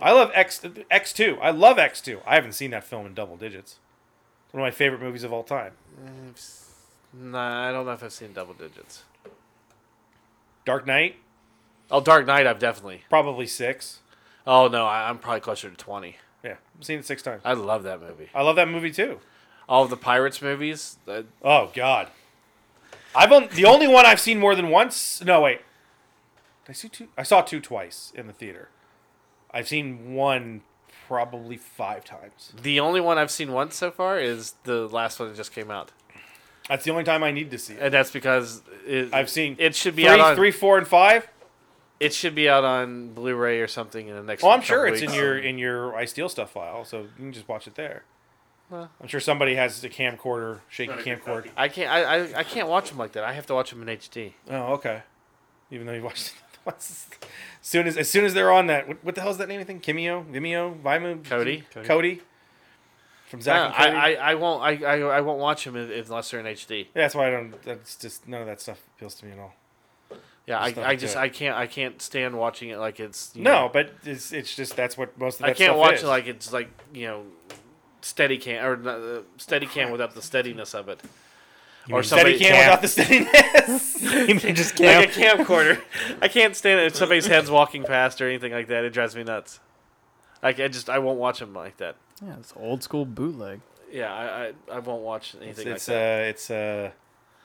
I 0.00 0.12
love 0.12 0.30
X 0.34 0.60
X 0.90 1.12
two. 1.12 1.38
I 1.40 1.50
love 1.50 1.78
X 1.78 2.00
two. 2.00 2.20
I 2.26 2.34
haven't 2.34 2.52
seen 2.52 2.70
that 2.72 2.84
film 2.84 3.06
in 3.06 3.14
double 3.14 3.36
digits. 3.36 3.78
It's 4.46 4.54
one 4.54 4.62
of 4.62 4.66
my 4.66 4.70
favorite 4.70 5.00
movies 5.00 5.22
of 5.22 5.32
all 5.32 5.44
time. 5.44 5.72
Nah, 7.14 7.68
I 7.68 7.72
don't 7.72 7.86
know 7.86 7.92
if 7.92 8.02
I've 8.02 8.12
seen 8.12 8.32
double 8.32 8.54
digits. 8.54 9.04
Dark 10.64 10.86
Knight, 10.86 11.16
Oh, 11.90 12.00
Dark 12.00 12.26
Knight, 12.26 12.46
I've 12.46 12.58
definitely. 12.58 13.02
probably 13.10 13.46
six. 13.46 14.00
Oh 14.46 14.66
no, 14.68 14.86
I, 14.86 15.08
I'm 15.08 15.18
probably 15.18 15.40
closer 15.40 15.68
to 15.70 15.76
twenty. 15.76 16.16
Yeah, 16.42 16.56
I've 16.78 16.84
seen 16.84 16.98
it 16.98 17.04
six 17.06 17.22
times. 17.22 17.42
I 17.44 17.52
love 17.52 17.82
that 17.84 18.00
movie. 18.00 18.28
I 18.34 18.42
love 18.42 18.56
that 18.56 18.68
movie 18.68 18.90
too. 18.90 19.20
All 19.68 19.84
of 19.84 19.90
the 19.90 19.96
Pirates 19.96 20.42
movies. 20.42 20.96
Uh, 21.06 21.22
Oh 21.42 21.70
God, 21.74 22.08
I've 23.14 23.30
only, 23.32 23.48
the 23.48 23.64
only 23.66 23.86
one 23.88 24.06
I've 24.06 24.20
seen 24.20 24.38
more 24.38 24.54
than 24.54 24.68
once. 24.70 25.22
No 25.24 25.40
wait, 25.42 25.60
Did 26.64 26.70
I 26.70 26.72
see 26.72 26.88
two. 26.88 27.08
I 27.16 27.22
saw 27.22 27.42
two 27.42 27.60
twice 27.60 28.12
in 28.14 28.26
the 28.26 28.32
theater. 28.32 28.68
I've 29.50 29.68
seen 29.68 30.14
one 30.14 30.62
probably 31.08 31.56
five 31.58 32.04
times. 32.04 32.52
the 32.62 32.80
only 32.80 33.00
one 33.00 33.18
I've 33.18 33.30
seen 33.30 33.52
once 33.52 33.76
so 33.76 33.90
far 33.90 34.18
is 34.18 34.54
the 34.64 34.88
last 34.88 35.20
one 35.20 35.28
that 35.28 35.36
just 35.36 35.52
came 35.52 35.70
out, 35.70 35.92
That's 36.68 36.84
the 36.84 36.90
only 36.90 37.04
time 37.04 37.22
I 37.22 37.32
need 37.32 37.50
to 37.50 37.58
see 37.58 37.74
it. 37.74 37.80
and 37.82 37.92
that's 37.92 38.10
because 38.10 38.62
it, 38.86 39.12
I've 39.12 39.28
seen 39.28 39.56
it 39.58 39.74
should 39.74 39.94
be 39.94 40.04
three, 40.04 40.10
out 40.12 40.20
on 40.20 40.36
three, 40.36 40.50
four, 40.52 40.78
and 40.78 40.86
five. 40.88 41.28
it 42.00 42.14
should 42.14 42.34
be 42.34 42.48
out 42.48 42.64
on 42.64 43.12
Blu-ray 43.12 43.60
or 43.60 43.66
something 43.68 44.08
in 44.08 44.14
the 44.16 44.22
next. 44.22 44.42
Oh, 44.42 44.50
I'm 44.50 44.62
sure 44.62 44.86
it's 44.86 45.02
in 45.02 45.12
your 45.12 45.36
in 45.38 45.58
your 45.58 45.94
I 45.94 46.06
steal 46.06 46.30
stuff 46.30 46.52
file, 46.52 46.84
so 46.86 47.00
you 47.02 47.08
can 47.18 47.32
just 47.32 47.46
watch 47.48 47.66
it 47.66 47.74
there. 47.74 48.04
Well. 48.72 48.90
I'm 49.02 49.06
sure 49.06 49.20
somebody 49.20 49.54
has 49.54 49.84
a 49.84 49.88
camcorder, 49.90 50.60
shaky 50.70 50.94
camcorder. 50.94 51.48
I 51.56 51.68
can't. 51.68 51.90
I, 51.90 52.00
I 52.24 52.38
I 52.38 52.42
can't 52.42 52.68
watch 52.68 52.88
them 52.88 52.96
like 52.98 53.12
that. 53.12 53.22
I 53.22 53.34
have 53.34 53.44
to 53.46 53.54
watch 53.54 53.68
them 53.70 53.86
in 53.86 53.98
HD. 53.98 54.32
Oh, 54.50 54.72
okay. 54.74 55.02
Even 55.70 55.86
though 55.86 55.92
you 55.92 56.02
watched 56.02 56.28
it 56.54 56.58
once. 56.64 57.06
As 57.60 57.66
soon 57.68 57.86
as 57.86 57.96
as 57.98 58.08
soon 58.08 58.24
as 58.24 58.32
they're 58.32 58.50
on 58.50 58.68
that, 58.68 58.88
what, 58.88 59.04
what 59.04 59.14
the 59.14 59.20
hell 59.20 59.30
is 59.30 59.36
that 59.38 59.48
name? 59.48 59.62
Thing? 59.66 59.78
Kimeo, 59.80 60.24
Vimeo, 60.24 60.80
Vimeo, 60.82 61.22
Kodi? 61.22 61.64
Cody, 61.84 62.22
from 63.28 63.40
No, 63.40 63.42
Zack 63.42 63.64
and 63.66 63.74
Cody. 63.74 63.96
I, 63.96 64.12
I, 64.14 64.30
I 64.30 64.34
won't. 64.36 64.62
I, 64.62 64.84
I, 64.86 64.98
I 65.00 65.20
won't 65.20 65.38
watch 65.38 65.64
them 65.66 65.76
unless 65.76 66.30
they're 66.30 66.40
in 66.40 66.46
HD. 66.46 66.78
yeah, 66.80 66.86
that's 66.94 67.14
why 67.14 67.28
I 67.28 67.30
don't. 67.30 67.62
That's 67.62 67.96
just 67.96 68.26
none 68.26 68.40
of 68.40 68.46
that 68.46 68.60
stuff 68.60 68.80
appeals 68.96 69.14
to 69.16 69.26
me 69.26 69.32
at 69.32 69.38
all. 69.38 69.54
Yeah, 70.46 70.64
Just 70.66 70.78
I, 70.78 70.80
not 70.80 70.90
I 70.90 70.96
just 70.96 71.14
good. 71.14 71.20
I 71.20 71.28
can't 71.28 71.56
I 71.56 71.66
can't 71.66 72.02
stand 72.02 72.36
watching 72.36 72.70
it 72.70 72.78
like 72.78 72.98
it's 72.98 73.30
you 73.34 73.42
No, 73.44 73.52
know, 73.66 73.70
but 73.72 73.92
it's 74.04 74.32
it's 74.32 74.56
just 74.56 74.74
that's 74.76 74.96
what 74.98 75.16
most 75.18 75.34
of 75.34 75.40
that 75.40 75.50
I 75.50 75.52
can't 75.52 75.68
stuff 75.70 75.76
watch 75.76 75.94
is. 75.96 76.02
it 76.02 76.06
like 76.08 76.26
it's 76.26 76.52
like 76.52 76.68
you 76.92 77.06
know 77.06 77.22
steady 78.02 78.38
cam 78.38 78.64
or 78.64 78.76
not, 78.76 78.98
uh, 79.00 79.20
steady 79.38 79.66
cam 79.66 79.90
without 79.90 80.14
the 80.14 80.22
steadiness 80.22 80.74
of 80.74 80.88
it 80.88 81.00
You 81.86 81.94
or 81.94 81.98
mean 81.98 82.04
somebody 82.04 82.36
steady 82.36 82.50
cam 82.52 82.66
without 82.66 82.82
the 82.82 82.88
steadiness. 82.88 84.02
you 84.28 84.34
mean 84.34 84.54
just 84.54 84.78
like 84.80 85.08
a 85.08 85.20
camcorder. 85.20 85.80
I 86.20 86.28
can't 86.28 86.54
stand 86.56 86.80
it 86.80 86.86
if 86.86 86.96
somebody's 86.96 87.26
head's 87.26 87.50
walking 87.50 87.84
past 87.84 88.20
or 88.20 88.28
anything 88.28 88.52
like 88.52 88.68
that. 88.68 88.84
It 88.84 88.90
drives 88.92 89.16
me 89.16 89.24
nuts. 89.24 89.60
Like 90.42 90.58
I 90.60 90.68
just 90.68 90.90
I 90.90 90.98
won't 90.98 91.18
watch 91.18 91.38
them 91.38 91.54
like 91.54 91.76
that. 91.78 91.96
Yeah, 92.24 92.34
it's 92.38 92.52
old 92.56 92.82
school 92.82 93.04
bootleg. 93.04 93.60
Yeah, 93.90 94.12
I 94.12 94.46
I, 94.46 94.76
I 94.76 94.78
won't 94.80 95.02
watch 95.02 95.34
it's 95.34 95.42
anything 95.42 95.68
it's 95.68 95.88
like 95.88 95.94
that. 95.96 96.20
uh 96.24 96.28
it's 96.28 96.50
uh 96.50 96.90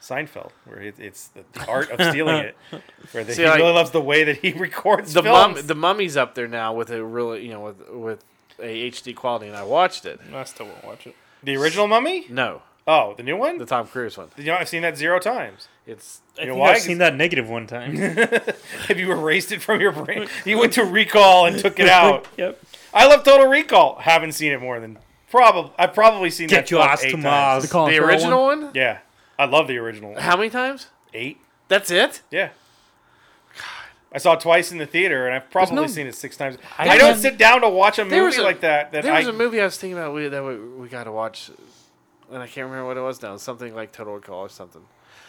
Seinfeld 0.01 0.51
where 0.65 0.79
it, 0.79 0.95
it's 0.99 1.27
the, 1.29 1.43
the 1.53 1.65
art 1.67 1.89
of 1.89 1.99
stealing 2.09 2.37
it. 2.37 2.57
Where 3.11 3.23
the, 3.23 3.33
See, 3.33 3.41
he 3.41 3.47
like- 3.47 3.57
really 3.57 3.73
loves 3.73 3.89
the 3.91 4.01
way 4.01 4.23
that 4.25 4.37
he 4.37 4.51
records 4.53 5.13
the 5.13 5.23
films. 5.23 5.55
mum 5.55 5.67
the 5.67 5.75
mummy's 5.75 6.15
up 6.15 6.35
there 6.35 6.47
now 6.47 6.73
with 6.73 6.91
a 6.91 7.03
really 7.03 7.43
you 7.45 7.51
know 7.51 7.61
with 7.61 7.89
with 7.89 8.23
a 8.59 8.89
HD 8.91 9.15
quality, 9.15 9.47
and 9.47 9.55
I 9.55 9.63
watched 9.63 10.05
it. 10.05 10.19
I 10.33 10.43
still 10.45 10.65
won't 10.67 10.83
watch 10.85 11.07
it. 11.07 11.15
the 11.43 11.55
original 11.57 11.87
Mummy? 11.87 12.25
No, 12.29 12.61
Oh, 12.89 13.15
the 13.17 13.23
new 13.23 13.35
one? 13.35 13.57
the 13.57 13.65
Tom 13.65 13.85
Cruise 13.87 14.17
one. 14.17 14.29
you 14.37 14.45
know, 14.45 14.55
I've 14.55 14.69
seen 14.69 14.81
that 14.83 14.97
zero 14.97 15.19
times. 15.19 15.67
It's 15.85 16.21
I 16.37 16.41
You 16.43 16.47
know 16.47 16.53
think 16.53 16.61
why? 16.61 16.71
I've 16.71 16.81
seen 16.81 16.97
that 16.99 17.15
negative 17.15 17.49
one 17.49 17.67
time. 17.67 17.95
Have 18.87 18.97
you 18.97 19.11
erased 19.11 19.51
it 19.51 19.61
from 19.61 19.81
your 19.81 19.91
brain? 19.91 20.27
You 20.45 20.57
went 20.57 20.73
to 20.73 20.83
Recall 20.85 21.45
and 21.47 21.57
took 21.59 21.79
it 21.79 21.89
out. 21.89 22.27
yep. 22.37 22.59
I 22.93 23.05
love 23.07 23.23
Total 23.23 23.45
Recall. 23.47 23.97
Haven't 23.99 24.31
seen 24.33 24.51
it 24.53 24.61
more 24.61 24.79
than 24.79 24.97
probably. 25.29 25.71
I've 25.77 25.93
probably 25.93 26.29
seen 26.29 26.47
Get 26.47 26.65
that 26.65 26.71
your 26.71 26.79
film 26.81 26.89
ass 26.91 27.03
eight 27.03 27.07
to 27.11 27.11
times. 27.17 27.23
Mars. 27.25 27.63
The 27.63 27.69
Colin 27.69 27.91
the 27.91 27.97
Farrell 27.97 28.09
original 28.09 28.43
one? 28.43 28.61
one. 28.63 28.71
Yeah, 28.73 28.99
I 29.37 29.45
love 29.45 29.67
the 29.67 29.77
original. 29.77 30.11
one. 30.13 30.21
How 30.21 30.35
many 30.37 30.49
times? 30.49 30.87
Eight. 31.13 31.39
That's 31.67 31.91
it. 31.91 32.21
Yeah. 32.31 32.49
I 34.13 34.19
saw 34.19 34.33
it 34.33 34.39
twice 34.39 34.71
in 34.71 34.77
the 34.77 34.85
theater, 34.85 35.27
and 35.27 35.35
I've 35.35 35.49
probably 35.49 35.75
no- 35.75 35.87
seen 35.87 36.07
it 36.07 36.15
six 36.15 36.37
times. 36.37 36.57
I 36.77 36.83
I, 36.83 36.97
don't 36.97 37.07
haven't- 37.07 37.21
sit 37.21 37.37
down 37.37 37.61
to 37.61 37.69
watch 37.69 37.99
a 37.99 38.05
There 38.05 38.23
was 38.23 38.35
movie 38.35 38.43
a- 38.43 38.45
like 38.47 38.61
that. 38.61 38.91
That 38.93 39.03
There 39.03 39.13
I, 39.13 39.19
was 39.19 39.27
a 39.27 39.33
movie 39.33 39.59
I 39.61 39.65
was 39.65 39.77
thinking 39.77 39.97
about 39.97 40.13
we, 40.13 40.27
that 40.29 40.43
we, 40.43 40.57
we 40.57 40.87
got 40.87 41.03
to 41.05 41.11
watch, 41.11 41.51
and 42.31 42.41
I 42.41 42.47
can't 42.47 42.65
remember 42.69 42.85
what 42.87 42.97
it 42.97 43.01
was 43.01 43.21
now. 43.21 43.35
Something 43.37 43.75
like 43.75 43.91
Total 43.91 44.13
Recall 44.13 44.39
or 44.41 44.49
something. 44.49 44.81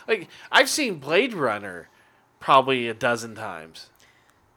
Like 0.07 0.29
I've 0.53 0.69
seen 0.69 0.97
Blade 1.01 1.35
Runner 1.35 1.89
probably 2.41 2.89
a 2.89 2.95
dozen 2.95 3.35
times. 3.35 3.91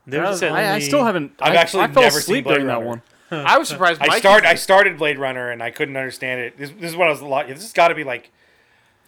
There's 0.05 0.41
I- 0.43 0.47
I, 0.49 0.73
I 0.75 0.79
still 0.79 1.03
haven't. 1.03 1.33
I've 1.39 1.53
I, 1.53 1.55
actually 1.57 1.83
I 1.83 1.87
fell 1.87 2.03
never 2.03 2.11
seen 2.13 2.19
asleep 2.19 2.43
Blade 2.45 2.53
during 2.55 2.67
that 2.67 2.73
Runner. 2.75 2.87
one. 2.87 3.01
I 3.31 3.57
was 3.57 3.69
surprised. 3.69 4.01
I 4.01 4.07
Mikey- 4.07 4.19
start. 4.19 4.45
I 4.45 4.55
started 4.55 4.97
Blade 4.97 5.17
Runner, 5.17 5.49
and 5.51 5.63
I 5.63 5.71
couldn't 5.71 5.95
understand 5.97 6.41
it. 6.41 6.57
This, 6.57 6.69
this 6.71 6.91
is 6.91 6.95
what 6.97 7.07
I 7.07 7.11
was 7.11 7.21
a 7.21 7.25
lot. 7.25 7.47
This 7.47 7.61
has 7.61 7.73
got 7.73 7.87
to 7.87 7.95
be 7.95 8.03
like 8.03 8.29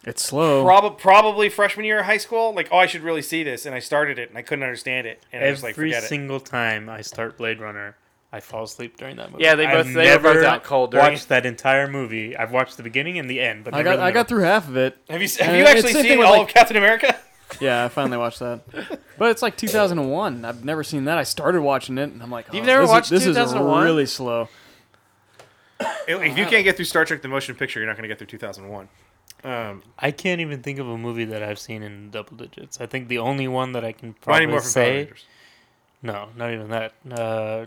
It's 0.06 0.24
slow. 0.24 0.64
Prob- 0.64 0.98
probably 0.98 1.48
freshman 1.48 1.86
year 1.86 2.00
of 2.00 2.06
high 2.06 2.18
school. 2.18 2.54
Like, 2.54 2.68
oh, 2.70 2.76
I 2.78 2.86
should 2.86 3.02
really 3.02 3.22
see 3.22 3.42
this, 3.42 3.64
and 3.66 3.74
I 3.74 3.78
started 3.78 4.18
it, 4.18 4.28
and 4.28 4.36
I 4.36 4.42
couldn't 4.42 4.62
understand 4.64 5.06
it, 5.06 5.22
and 5.32 5.44
I 5.44 5.50
was 5.50 5.62
like, 5.62 5.72
Every 5.74 5.90
forget 5.90 6.04
it. 6.04 6.08
single 6.08 6.40
time 6.40 6.88
I 6.88 7.00
start 7.00 7.38
Blade 7.38 7.58
Runner, 7.60 7.96
I 8.32 8.40
fall 8.40 8.64
asleep 8.64 8.96
during 8.96 9.16
that 9.16 9.30
movie. 9.32 9.44
Yeah, 9.44 9.54
they 9.54 9.66
I've 9.66 9.84
both- 9.86 9.94
they 9.94 10.10
were 10.10 10.18
both 10.18 10.34
never 10.36 10.44
out 10.46 10.64
cold 10.64 10.90
during- 10.90 11.12
Watched 11.12 11.28
that 11.28 11.46
entire 11.46 11.86
movie. 11.88 12.36
I've 12.36 12.52
watched 12.52 12.76
the 12.76 12.82
beginning 12.82 13.18
and 13.18 13.30
the 13.30 13.40
end, 13.40 13.64
but 13.64 13.72
I 13.74 13.78
never 13.78 13.90
got 13.90 13.96
the 13.96 14.02
I 14.02 14.10
got 14.10 14.28
through 14.28 14.42
half 14.42 14.68
of 14.68 14.76
it. 14.76 14.96
Have 15.08 15.22
you 15.22 15.28
have 15.40 15.54
you 15.56 15.64
actually 15.64 15.92
seen 15.94 16.22
all 16.22 16.32
like- 16.32 16.48
of 16.48 16.54
Captain 16.54 16.76
America? 16.76 17.16
Yeah, 17.60 17.84
I 17.84 17.88
finally 17.88 18.16
watched 18.16 18.40
that. 18.40 18.62
But 19.16 19.30
it's 19.30 19.42
like 19.42 19.56
2001. 19.56 20.44
I've 20.44 20.64
never 20.64 20.82
seen 20.82 21.04
that. 21.04 21.18
I 21.18 21.22
started 21.22 21.60
watching 21.60 21.98
it, 21.98 22.10
and 22.10 22.20
I'm 22.20 22.30
like, 22.30 22.46
You've 22.52 22.64
oh, 22.64 22.66
never 22.66 22.80
this 22.82 22.90
watched 22.90 23.12
is, 23.12 23.24
This 23.24 23.34
2001? 23.34 23.78
is 23.80 23.84
really 23.84 24.06
slow. 24.06 24.48
if 26.08 26.36
you 26.38 26.46
can't 26.46 26.64
get 26.64 26.74
through 26.76 26.86
Star 26.86 27.04
Trek: 27.04 27.22
The 27.22 27.28
Motion 27.28 27.54
Picture, 27.54 27.78
you're 27.80 27.86
not 27.88 27.96
going 27.96 28.02
to 28.02 28.08
get 28.08 28.18
through 28.18 28.26
2001. 28.28 28.88
Um, 29.44 29.82
I 29.98 30.10
can't 30.10 30.40
even 30.40 30.62
think 30.62 30.78
of 30.78 30.88
a 30.88 30.96
movie 30.96 31.26
that 31.26 31.42
I've 31.42 31.58
seen 31.58 31.82
in 31.82 32.10
double 32.10 32.36
digits. 32.36 32.80
I 32.80 32.86
think 32.86 33.08
the 33.08 33.18
only 33.18 33.46
one 33.46 33.72
that 33.72 33.84
I 33.84 33.92
can 33.92 34.14
probably 34.14 34.46
Morphin 34.46 34.68
say, 34.70 34.96
Rangers. 34.96 35.24
no, 36.02 36.28
not 36.36 36.52
even 36.52 36.70
that. 36.70 36.92
Uh, 37.10 37.66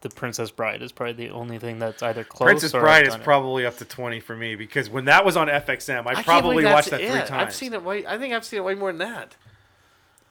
the 0.00 0.08
Princess 0.10 0.50
Bride 0.50 0.80
is 0.80 0.90
probably 0.90 1.12
the 1.26 1.30
only 1.30 1.58
thing 1.58 1.78
that's 1.78 2.02
either 2.02 2.24
close. 2.24 2.46
Princess 2.46 2.72
or 2.74 2.80
Bride 2.80 3.06
is 3.06 3.14
it. 3.14 3.22
probably 3.22 3.66
up 3.66 3.76
to 3.78 3.84
20 3.84 4.20
for 4.20 4.34
me 4.36 4.54
because 4.54 4.88
when 4.88 5.04
that 5.06 5.24
was 5.24 5.36
on 5.36 5.48
FXM, 5.48 6.06
I, 6.06 6.20
I 6.20 6.22
probably 6.22 6.64
watched 6.64 6.90
that's 6.90 7.02
that 7.02 7.10
three 7.10 7.20
times. 7.20 7.30
I've 7.32 7.54
seen 7.54 7.74
it 7.74 7.82
way. 7.84 8.06
I 8.06 8.16
think 8.16 8.32
I've 8.32 8.44
seen 8.44 8.58
it 8.60 8.64
way 8.64 8.74
more 8.74 8.90
than 8.92 8.98
that. 8.98 9.36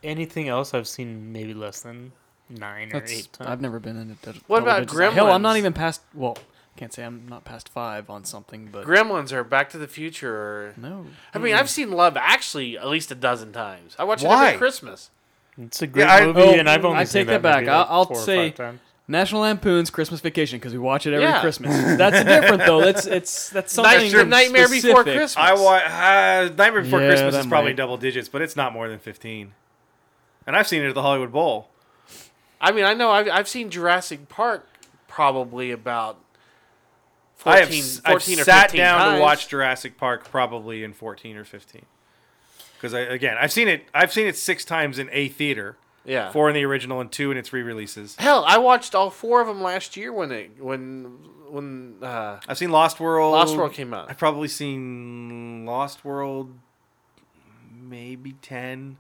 anything 0.03 0.48
else. 0.48 0.74
I've 0.74 0.88
seen 0.88 1.32
maybe 1.32 1.53
less 1.53 1.82
than 1.82 2.11
nine 2.49 2.91
or 2.94 3.03
eight 3.07 3.32
times. 3.34 3.49
I've 3.49 3.61
never 3.61 3.80
been 3.80 3.98
into. 3.98 4.34
d- 4.34 4.41
What 4.48 4.60
double 4.61 4.72
about 4.72 4.88
digits. 4.88 5.14
Hell, 5.14 5.32
I'm 5.32 5.41
not 5.41 5.57
even 5.57 5.74
past. 5.74 6.02
Well, 6.14 6.38
can't 6.77 6.93
say 6.93 7.03
I'm 7.03 7.27
not 7.27 7.43
past 7.43 7.67
five 7.69 8.09
on 8.09 8.23
something, 8.23 8.69
but 8.71 8.85
Gremlins 8.85 9.31
or 9.31 9.43
Back 9.43 9.69
to 9.71 9.77
the 9.77 9.87
Future. 9.87 10.33
Or, 10.35 10.73
no. 10.77 11.05
I 11.33 11.39
mean, 11.39 11.53
I've 11.55 11.69
seen 11.69 11.91
Love 11.91 12.15
Actually 12.17 12.77
at 12.77 12.87
least 12.87 13.11
a 13.11 13.15
dozen 13.15 13.51
times. 13.51 13.95
I 13.99 14.03
watch 14.05 14.23
it 14.23 14.27
Why? 14.27 14.47
every 14.47 14.57
Christmas. 14.59 15.09
It's 15.59 15.81
a 15.81 15.87
great 15.87 16.05
I- 16.07 16.25
movie, 16.25 16.41
oh, 16.41 16.53
and 16.53 16.69
I've 16.69 16.85
only 16.85 16.99
I 16.99 17.03
seen 17.03 17.21
take 17.21 17.27
that 17.29 17.41
back. 17.41 17.61
movie 17.61 17.69
I'll- 17.71 17.79
like 17.81 17.89
I'll 17.89 18.05
four 18.05 18.17
or 18.17 18.21
say- 18.21 18.49
five 18.49 18.55
times. 18.57 18.79
National 19.09 19.41
Lampoon's 19.43 19.89
Christmas 19.89 20.19
Vacation 20.19 20.59
because 20.59 20.73
we 20.73 20.79
watch 20.79 21.07
it 21.07 21.13
every 21.13 21.23
Yeah. 21.25 21.39
Christmas. 21.39 21.73
That's 21.97 22.23
different 22.25 22.63
though. 22.65 22.81
That's 22.81 23.05
it's 23.07 23.49
that's 23.51 23.71
something. 23.73 24.11
Night- 24.11 24.27
Nightmare 24.27 24.67
Before 24.67 25.01
specific. 25.01 25.13
Christmas. 25.17 25.37
I 25.37 25.53
wa- 25.53 25.75
uh, 25.77 26.49
Nightmare 26.57 26.81
Before 26.81 26.99
Yeah, 27.01 27.07
Christmas 27.07 27.33
that 27.35 27.39
is 27.39 27.47
probably 27.47 27.69
might- 27.71 27.77
double 27.77 27.95
digits, 27.97 28.27
but 28.27 28.41
it's 28.41 28.57
not 28.57 28.73
more 28.73 28.89
than 28.89 28.99
15. 28.99 29.53
And 30.45 30.55
I've 30.57 30.67
seen 30.67 30.83
it 30.83 30.89
at 30.89 30.93
the 30.95 31.01
Hollywood 31.01 31.31
Bowl. 31.31 31.69
I 32.59 32.71
mean, 32.73 32.83
I 32.83 32.93
know 32.95 33.11
I've, 33.11 33.29
I've 33.29 33.47
seen 33.47 33.69
Jurassic 33.69 34.27
Park 34.29 34.67
probably 35.07 35.71
about 35.71 36.17
14, 37.38 37.55
I 37.55 37.59
have, 37.59 37.69
14 37.69 38.03
I've 38.05 38.39
or 38.41 38.43
sat 38.43 38.61
15 38.72 38.77
down 38.80 38.99
times. 38.99 39.18
to 39.18 39.22
watch 39.22 39.47
Jurassic 39.47 39.97
Park 39.97 40.30
probably 40.30 40.84
in 40.84 40.93
14 40.93 41.38
or 41.38 41.43
15. 41.45 41.85
Because 42.76 42.93
I, 42.93 42.99
again, 43.01 43.38
I've 43.39 43.51
seen 43.51 43.68
it. 43.68 43.85
I've 43.93 44.11
seen 44.11 44.27
it 44.27 44.35
six 44.38 44.64
times 44.65 44.99
in 44.99 45.09
a 45.11 45.30
theater, 45.30 45.77
Yeah. 46.05 46.31
four 46.31 46.47
in 46.49 46.53
the 46.55 46.64
original 46.65 46.99
and 47.01 47.11
two 47.11 47.31
in 47.31 47.38
its 47.38 47.51
re-releases. 47.53 48.15
Hell, 48.18 48.43
I 48.47 48.57
watched 48.57 48.93
all 48.93 49.09
four 49.09 49.41
of 49.41 49.47
them 49.47 49.61
last 49.64 49.95
year 49.97 50.11
when 50.14 50.31
it 50.31 50.51
when 50.61 51.05
when 51.49 51.95
uh, 52.03 52.39
I've 52.47 52.57
seen 52.57 52.72
Lost 52.72 52.99
World. 52.99 53.31
Lost 53.34 53.55
World 53.55 53.73
came 53.73 53.93
out. 53.93 54.09
I've 54.09 54.18
probably 54.18 54.47
seen 54.47 55.65
Lost 55.65 56.03
World, 56.05 56.53
maybe 57.73 58.34
ten. 58.41 58.97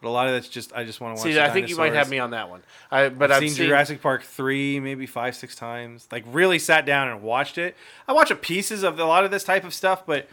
But 0.00 0.08
a 0.08 0.10
lot 0.10 0.26
of 0.26 0.34
that's 0.34 0.48
just 0.48 0.74
I 0.74 0.84
just 0.84 1.00
want 1.00 1.16
to 1.16 1.20
watch. 1.20 1.32
See, 1.32 1.40
I 1.40 1.50
think 1.50 1.68
you 1.68 1.76
might 1.76 1.94
have 1.94 2.10
me 2.10 2.18
on 2.18 2.30
that 2.30 2.50
one. 2.50 2.62
I 2.90 3.08
but 3.08 3.30
I've 3.30 3.38
I've, 3.38 3.42
seen, 3.42 3.56
seen, 3.56 3.66
Jurassic 3.66 4.02
Park 4.02 4.22
three, 4.22 4.78
maybe 4.78 5.06
five, 5.06 5.34
six 5.34 5.56
times. 5.56 6.06
Like 6.12 6.24
really 6.26 6.58
sat 6.58 6.84
down 6.84 7.08
and 7.08 7.22
watched 7.22 7.56
it. 7.56 7.76
I 8.06 8.12
watch 8.12 8.30
a 8.30 8.36
pieces 8.36 8.82
of 8.82 8.98
a 8.98 9.04
lot 9.04 9.24
of 9.24 9.30
this 9.30 9.44
type 9.44 9.64
of 9.64 9.72
stuff, 9.72 10.04
but 10.04 10.28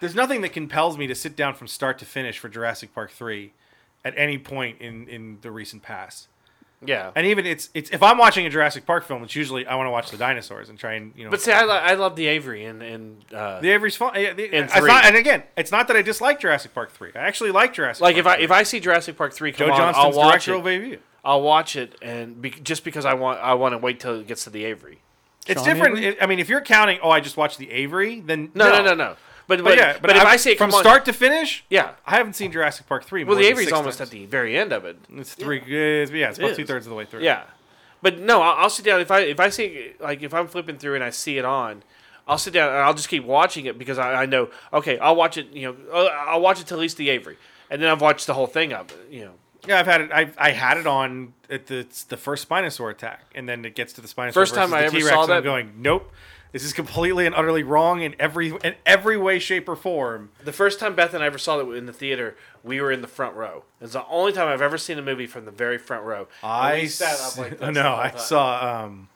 there's 0.00 0.14
nothing 0.14 0.42
that 0.42 0.52
compels 0.52 0.98
me 0.98 1.06
to 1.06 1.14
sit 1.14 1.34
down 1.34 1.54
from 1.54 1.66
start 1.66 1.98
to 2.00 2.04
finish 2.04 2.38
for 2.38 2.48
Jurassic 2.48 2.94
Park 2.94 3.10
three 3.10 3.52
at 4.04 4.12
any 4.16 4.36
point 4.36 4.80
in 4.80 5.08
in 5.08 5.38
the 5.40 5.50
recent 5.50 5.82
past. 5.82 6.28
Yeah. 6.84 7.10
And 7.14 7.26
even 7.26 7.46
it's 7.46 7.70
it's 7.74 7.90
if 7.90 8.02
I'm 8.02 8.18
watching 8.18 8.44
a 8.46 8.50
Jurassic 8.50 8.84
Park 8.86 9.04
film, 9.04 9.22
it's 9.24 9.34
usually 9.34 9.66
I 9.66 9.74
want 9.76 9.86
to 9.86 9.90
watch 9.90 10.10
the 10.10 10.16
dinosaurs 10.18 10.68
and 10.68 10.78
try 10.78 10.94
and 10.94 11.12
you 11.16 11.24
know. 11.24 11.30
But 11.30 11.40
see, 11.40 11.52
I, 11.52 11.62
lo- 11.62 11.74
I 11.74 11.94
love 11.94 12.16
the 12.16 12.26
aviary 12.26 12.64
and 12.66 12.82
and 12.82 13.24
uh, 13.32 13.60
the 13.60 13.70
aviary's 13.70 13.96
fun. 13.96 14.12
Yeah, 14.14 14.34
the, 14.34 14.44
And 14.46 14.64
it's 14.66 14.74
three. 14.74 14.86
not, 14.86 15.04
and 15.06 15.16
again, 15.16 15.42
it's 15.56 15.72
not 15.72 15.88
that 15.88 15.96
I 15.96 16.02
dislike 16.02 16.38
Jurassic 16.40 16.74
Park 16.74 16.90
three. 16.92 17.12
I 17.14 17.20
actually 17.20 17.50
like 17.50 17.72
Jurassic. 17.72 18.02
like 18.02 18.16
if 18.16 18.24
Park 18.24 18.38
I 18.38 18.42
if 18.42 18.50
I 18.50 18.62
see 18.62 18.78
Jurassic 18.80 19.16
Park 19.16 19.32
three 19.32 19.52
come 19.52 19.68
Joe 19.68 19.74
on, 19.74 19.80
I'll 19.80 19.92
Johnston's 19.92 20.16
watch 20.16 20.44
directorial 20.44 20.66
it. 20.66 20.78
debut. 20.84 20.98
I'll 21.24 21.42
watch 21.42 21.74
it, 21.76 21.96
and 22.02 22.40
be, 22.40 22.50
just 22.50 22.84
because 22.84 23.04
I 23.04 23.14
want 23.14 23.40
I 23.40 23.54
want 23.54 23.72
to 23.72 23.78
wait 23.78 23.98
till 23.98 24.20
it 24.20 24.26
gets 24.26 24.44
to 24.44 24.50
the 24.50 24.64
aviary. 24.66 24.98
It's 25.48 25.60
Sean 25.62 25.74
different. 25.74 25.98
Avery? 25.98 26.20
I 26.20 26.26
mean, 26.26 26.38
if 26.40 26.48
you're 26.48 26.60
counting, 26.60 26.98
oh, 27.02 27.10
I 27.10 27.20
just 27.20 27.36
watched 27.36 27.58
the 27.58 27.70
aviary, 27.70 28.20
then 28.20 28.50
No, 28.54 28.70
no, 28.70 28.82
no, 28.84 28.94
no. 28.94 29.16
But 29.48 29.58
but, 29.58 29.64
But 29.64 29.78
yeah, 29.78 29.96
but, 30.00 30.10
if 30.10 30.16
I've- 30.16 30.26
I 30.26 30.36
see 30.36 30.54
from 30.56 30.74
on- 30.74 30.80
start 30.80 31.04
to 31.04 31.12
finish, 31.12 31.64
yeah. 31.70 31.90
I 32.04 32.16
haven't 32.16 32.32
seen 32.34 32.50
Jurassic 32.50 32.86
Park 32.88 33.04
three. 33.04 33.22
Well, 33.22 33.34
more 33.34 33.36
the 33.36 33.42
than 33.42 33.52
aviary's 33.52 33.68
six 33.68 33.76
almost 33.76 33.98
times. 33.98 34.08
at 34.08 34.12
the 34.12 34.26
very 34.26 34.58
end 34.58 34.72
of 34.72 34.84
it. 34.84 34.98
It's 35.14 35.34
three. 35.34 35.62
Yeah, 35.66 36.06
yeah 36.12 36.28
it's 36.30 36.38
about 36.38 36.50
is. 36.50 36.56
two 36.56 36.66
thirds 36.66 36.86
of 36.86 36.90
the 36.90 36.96
way 36.96 37.04
through. 37.04 37.20
Yeah, 37.22 37.42
but 38.02 38.18
no, 38.18 38.42
I'll, 38.42 38.64
I'll 38.64 38.70
sit 38.70 38.84
down 38.84 39.00
if 39.00 39.10
I 39.10 39.20
if 39.20 39.38
I 39.38 39.48
see 39.50 39.92
like 40.00 40.22
if 40.22 40.34
I'm 40.34 40.48
flipping 40.48 40.78
through 40.78 40.96
and 40.96 41.04
I 41.04 41.10
see 41.10 41.38
it 41.38 41.44
on, 41.44 41.84
I'll 42.26 42.38
sit 42.38 42.52
down 42.54 42.70
and 42.70 42.78
I'll 42.78 42.94
just 42.94 43.08
keep 43.08 43.24
watching 43.24 43.66
it 43.66 43.78
because 43.78 43.98
I, 43.98 44.22
I 44.22 44.26
know 44.26 44.50
okay, 44.72 44.98
I'll 44.98 45.16
watch 45.16 45.38
it. 45.38 45.48
You 45.52 45.76
know, 45.92 46.08
I'll 46.10 46.40
watch 46.40 46.60
it 46.60 46.66
till 46.66 46.78
at 46.78 46.80
least 46.80 46.96
the 46.96 47.10
aviary, 47.10 47.36
and 47.70 47.80
then 47.80 47.88
I've 47.88 48.00
watched 48.00 48.26
the 48.26 48.34
whole 48.34 48.48
thing 48.48 48.72
up. 48.72 48.90
You 49.08 49.26
know, 49.26 49.32
Yeah, 49.68 49.78
I've 49.78 49.86
had 49.86 50.00
it. 50.00 50.10
I 50.12 50.30
I 50.38 50.50
had 50.50 50.76
it 50.76 50.88
on 50.88 51.34
at 51.48 51.68
the 51.68 51.86
the 52.08 52.16
first 52.16 52.48
Spinosaur 52.48 52.90
attack, 52.90 53.20
and 53.36 53.48
then 53.48 53.64
it 53.64 53.76
gets 53.76 53.92
to 53.92 54.00
the 54.00 54.08
Spinosaur. 54.08 54.32
First 54.34 54.54
time 54.56 54.70
versus 54.70 54.74
I 54.74 54.80
the 54.80 54.86
ever 54.86 54.96
T-Rex, 54.98 55.14
saw 55.14 55.22
and 55.22 55.32
I'm 55.32 55.36
that- 55.38 55.44
going, 55.48 55.72
nope. 55.78 56.12
This 56.56 56.64
is 56.64 56.72
completely 56.72 57.26
and 57.26 57.34
utterly 57.34 57.62
wrong 57.62 58.00
in 58.00 58.14
every 58.18 58.48
in 58.64 58.76
every 58.86 59.18
way, 59.18 59.38
shape, 59.38 59.68
or 59.68 59.76
form. 59.76 60.30
the 60.42 60.54
first 60.54 60.80
time 60.80 60.94
Beth 60.94 61.12
and 61.12 61.22
I 61.22 61.26
ever 61.26 61.36
saw 61.36 61.58
it 61.60 61.76
in 61.76 61.84
the 61.84 61.92
theater, 61.92 62.34
we 62.64 62.80
were 62.80 62.90
in 62.90 63.02
the 63.02 63.06
front 63.08 63.36
row. 63.36 63.64
It's 63.78 63.92
the 63.92 64.06
only 64.06 64.32
time 64.32 64.48
I've 64.48 64.62
ever 64.62 64.78
seen 64.78 64.98
a 64.98 65.02
movie 65.02 65.26
from 65.26 65.44
the 65.44 65.50
very 65.50 65.76
front 65.76 66.04
row. 66.04 66.28
I 66.42 66.80
we 66.80 66.86
sat 66.86 67.20
up 67.20 67.36
like 67.36 67.58
this 67.60 67.74
no, 67.74 67.94
I 67.94 68.08
time. 68.08 68.18
saw 68.18 68.84
um, 68.86 69.08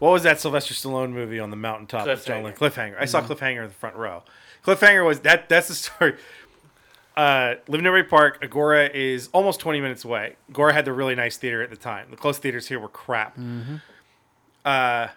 what 0.00 0.10
was 0.10 0.22
that 0.24 0.38
Sylvester 0.38 0.74
Stallone 0.74 1.12
movie 1.12 1.40
on 1.40 1.48
the 1.48 1.56
mountaintop? 1.56 2.06
with 2.06 2.26
John 2.26 2.42
Lennon? 2.42 2.58
Cliffhanger. 2.58 2.96
I 3.00 3.06
saw 3.06 3.22
Cliffhanger 3.22 3.62
in 3.62 3.68
the 3.68 3.74
front 3.74 3.96
row. 3.96 4.22
Cliffhanger 4.62 5.06
was 5.06 5.20
that. 5.20 5.48
That's 5.48 5.68
the 5.68 5.74
story. 5.76 6.16
Uh, 7.16 7.54
Live 7.68 7.78
in 7.78 7.84
Newbury 7.84 8.04
Park, 8.04 8.42
Agoura 8.42 8.94
is 8.94 9.30
almost 9.32 9.60
20 9.60 9.80
minutes 9.80 10.04
away. 10.04 10.36
Agoura 10.52 10.74
had 10.74 10.84
the 10.84 10.92
really 10.92 11.14
nice 11.14 11.38
theater 11.38 11.62
at 11.62 11.70
the 11.70 11.76
time. 11.76 12.08
The 12.10 12.18
close 12.18 12.36
theaters 12.36 12.68
here 12.68 12.78
were 12.78 12.88
crap. 12.88 13.38
Uh, 14.62 15.08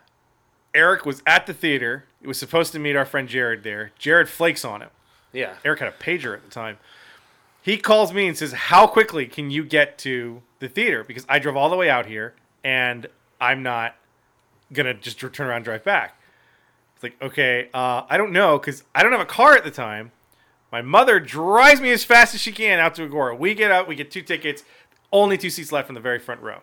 Eric 0.73 1.05
was 1.05 1.21
at 1.25 1.45
the 1.45 1.53
theater. 1.53 2.05
He 2.21 2.27
was 2.27 2.39
supposed 2.39 2.71
to 2.73 2.79
meet 2.79 2.95
our 2.95 3.05
friend 3.05 3.27
Jared 3.27 3.63
there. 3.63 3.91
Jared 3.99 4.29
flakes 4.29 4.65
on 4.65 4.81
him. 4.81 4.89
Yeah, 5.31 5.55
Eric 5.65 5.79
had 5.79 5.89
a 5.89 5.91
pager 5.91 6.33
at 6.33 6.43
the 6.43 6.49
time. 6.49 6.77
He 7.61 7.77
calls 7.77 8.13
me 8.13 8.27
and 8.27 8.37
says, 8.37 8.53
"How 8.53 8.87
quickly 8.87 9.25
can 9.25 9.49
you 9.49 9.63
get 9.63 9.97
to 9.99 10.41
the 10.59 10.67
theater? 10.67 11.03
Because 11.03 11.25
I 11.29 11.39
drove 11.39 11.55
all 11.55 11.69
the 11.69 11.75
way 11.75 11.89
out 11.89 12.05
here, 12.05 12.33
and 12.63 13.07
I'm 13.39 13.63
not 13.63 13.95
gonna 14.71 14.93
just 14.93 15.19
turn 15.19 15.47
around 15.47 15.57
and 15.57 15.65
drive 15.65 15.83
back." 15.83 16.19
It's 16.95 17.03
like, 17.03 17.21
okay, 17.21 17.69
uh, 17.73 18.03
I 18.09 18.17
don't 18.17 18.31
know 18.31 18.57
because 18.59 18.83
I 18.93 19.03
don't 19.03 19.11
have 19.11 19.21
a 19.21 19.25
car 19.25 19.55
at 19.55 19.63
the 19.63 19.71
time. 19.71 20.11
My 20.71 20.81
mother 20.81 21.19
drives 21.19 21.81
me 21.81 21.91
as 21.91 22.03
fast 22.03 22.33
as 22.33 22.41
she 22.41 22.51
can 22.51 22.79
out 22.79 22.95
to 22.95 23.07
Agoura. 23.07 23.37
We 23.37 23.53
get 23.53 23.71
out, 23.71 23.87
we 23.87 23.95
get 23.95 24.09
two 24.09 24.23
tickets, 24.23 24.63
only 25.11 25.37
two 25.37 25.49
seats 25.49 25.71
left 25.71 25.87
in 25.87 25.95
the 25.95 26.01
very 26.01 26.19
front 26.19 26.41
row. 26.41 26.61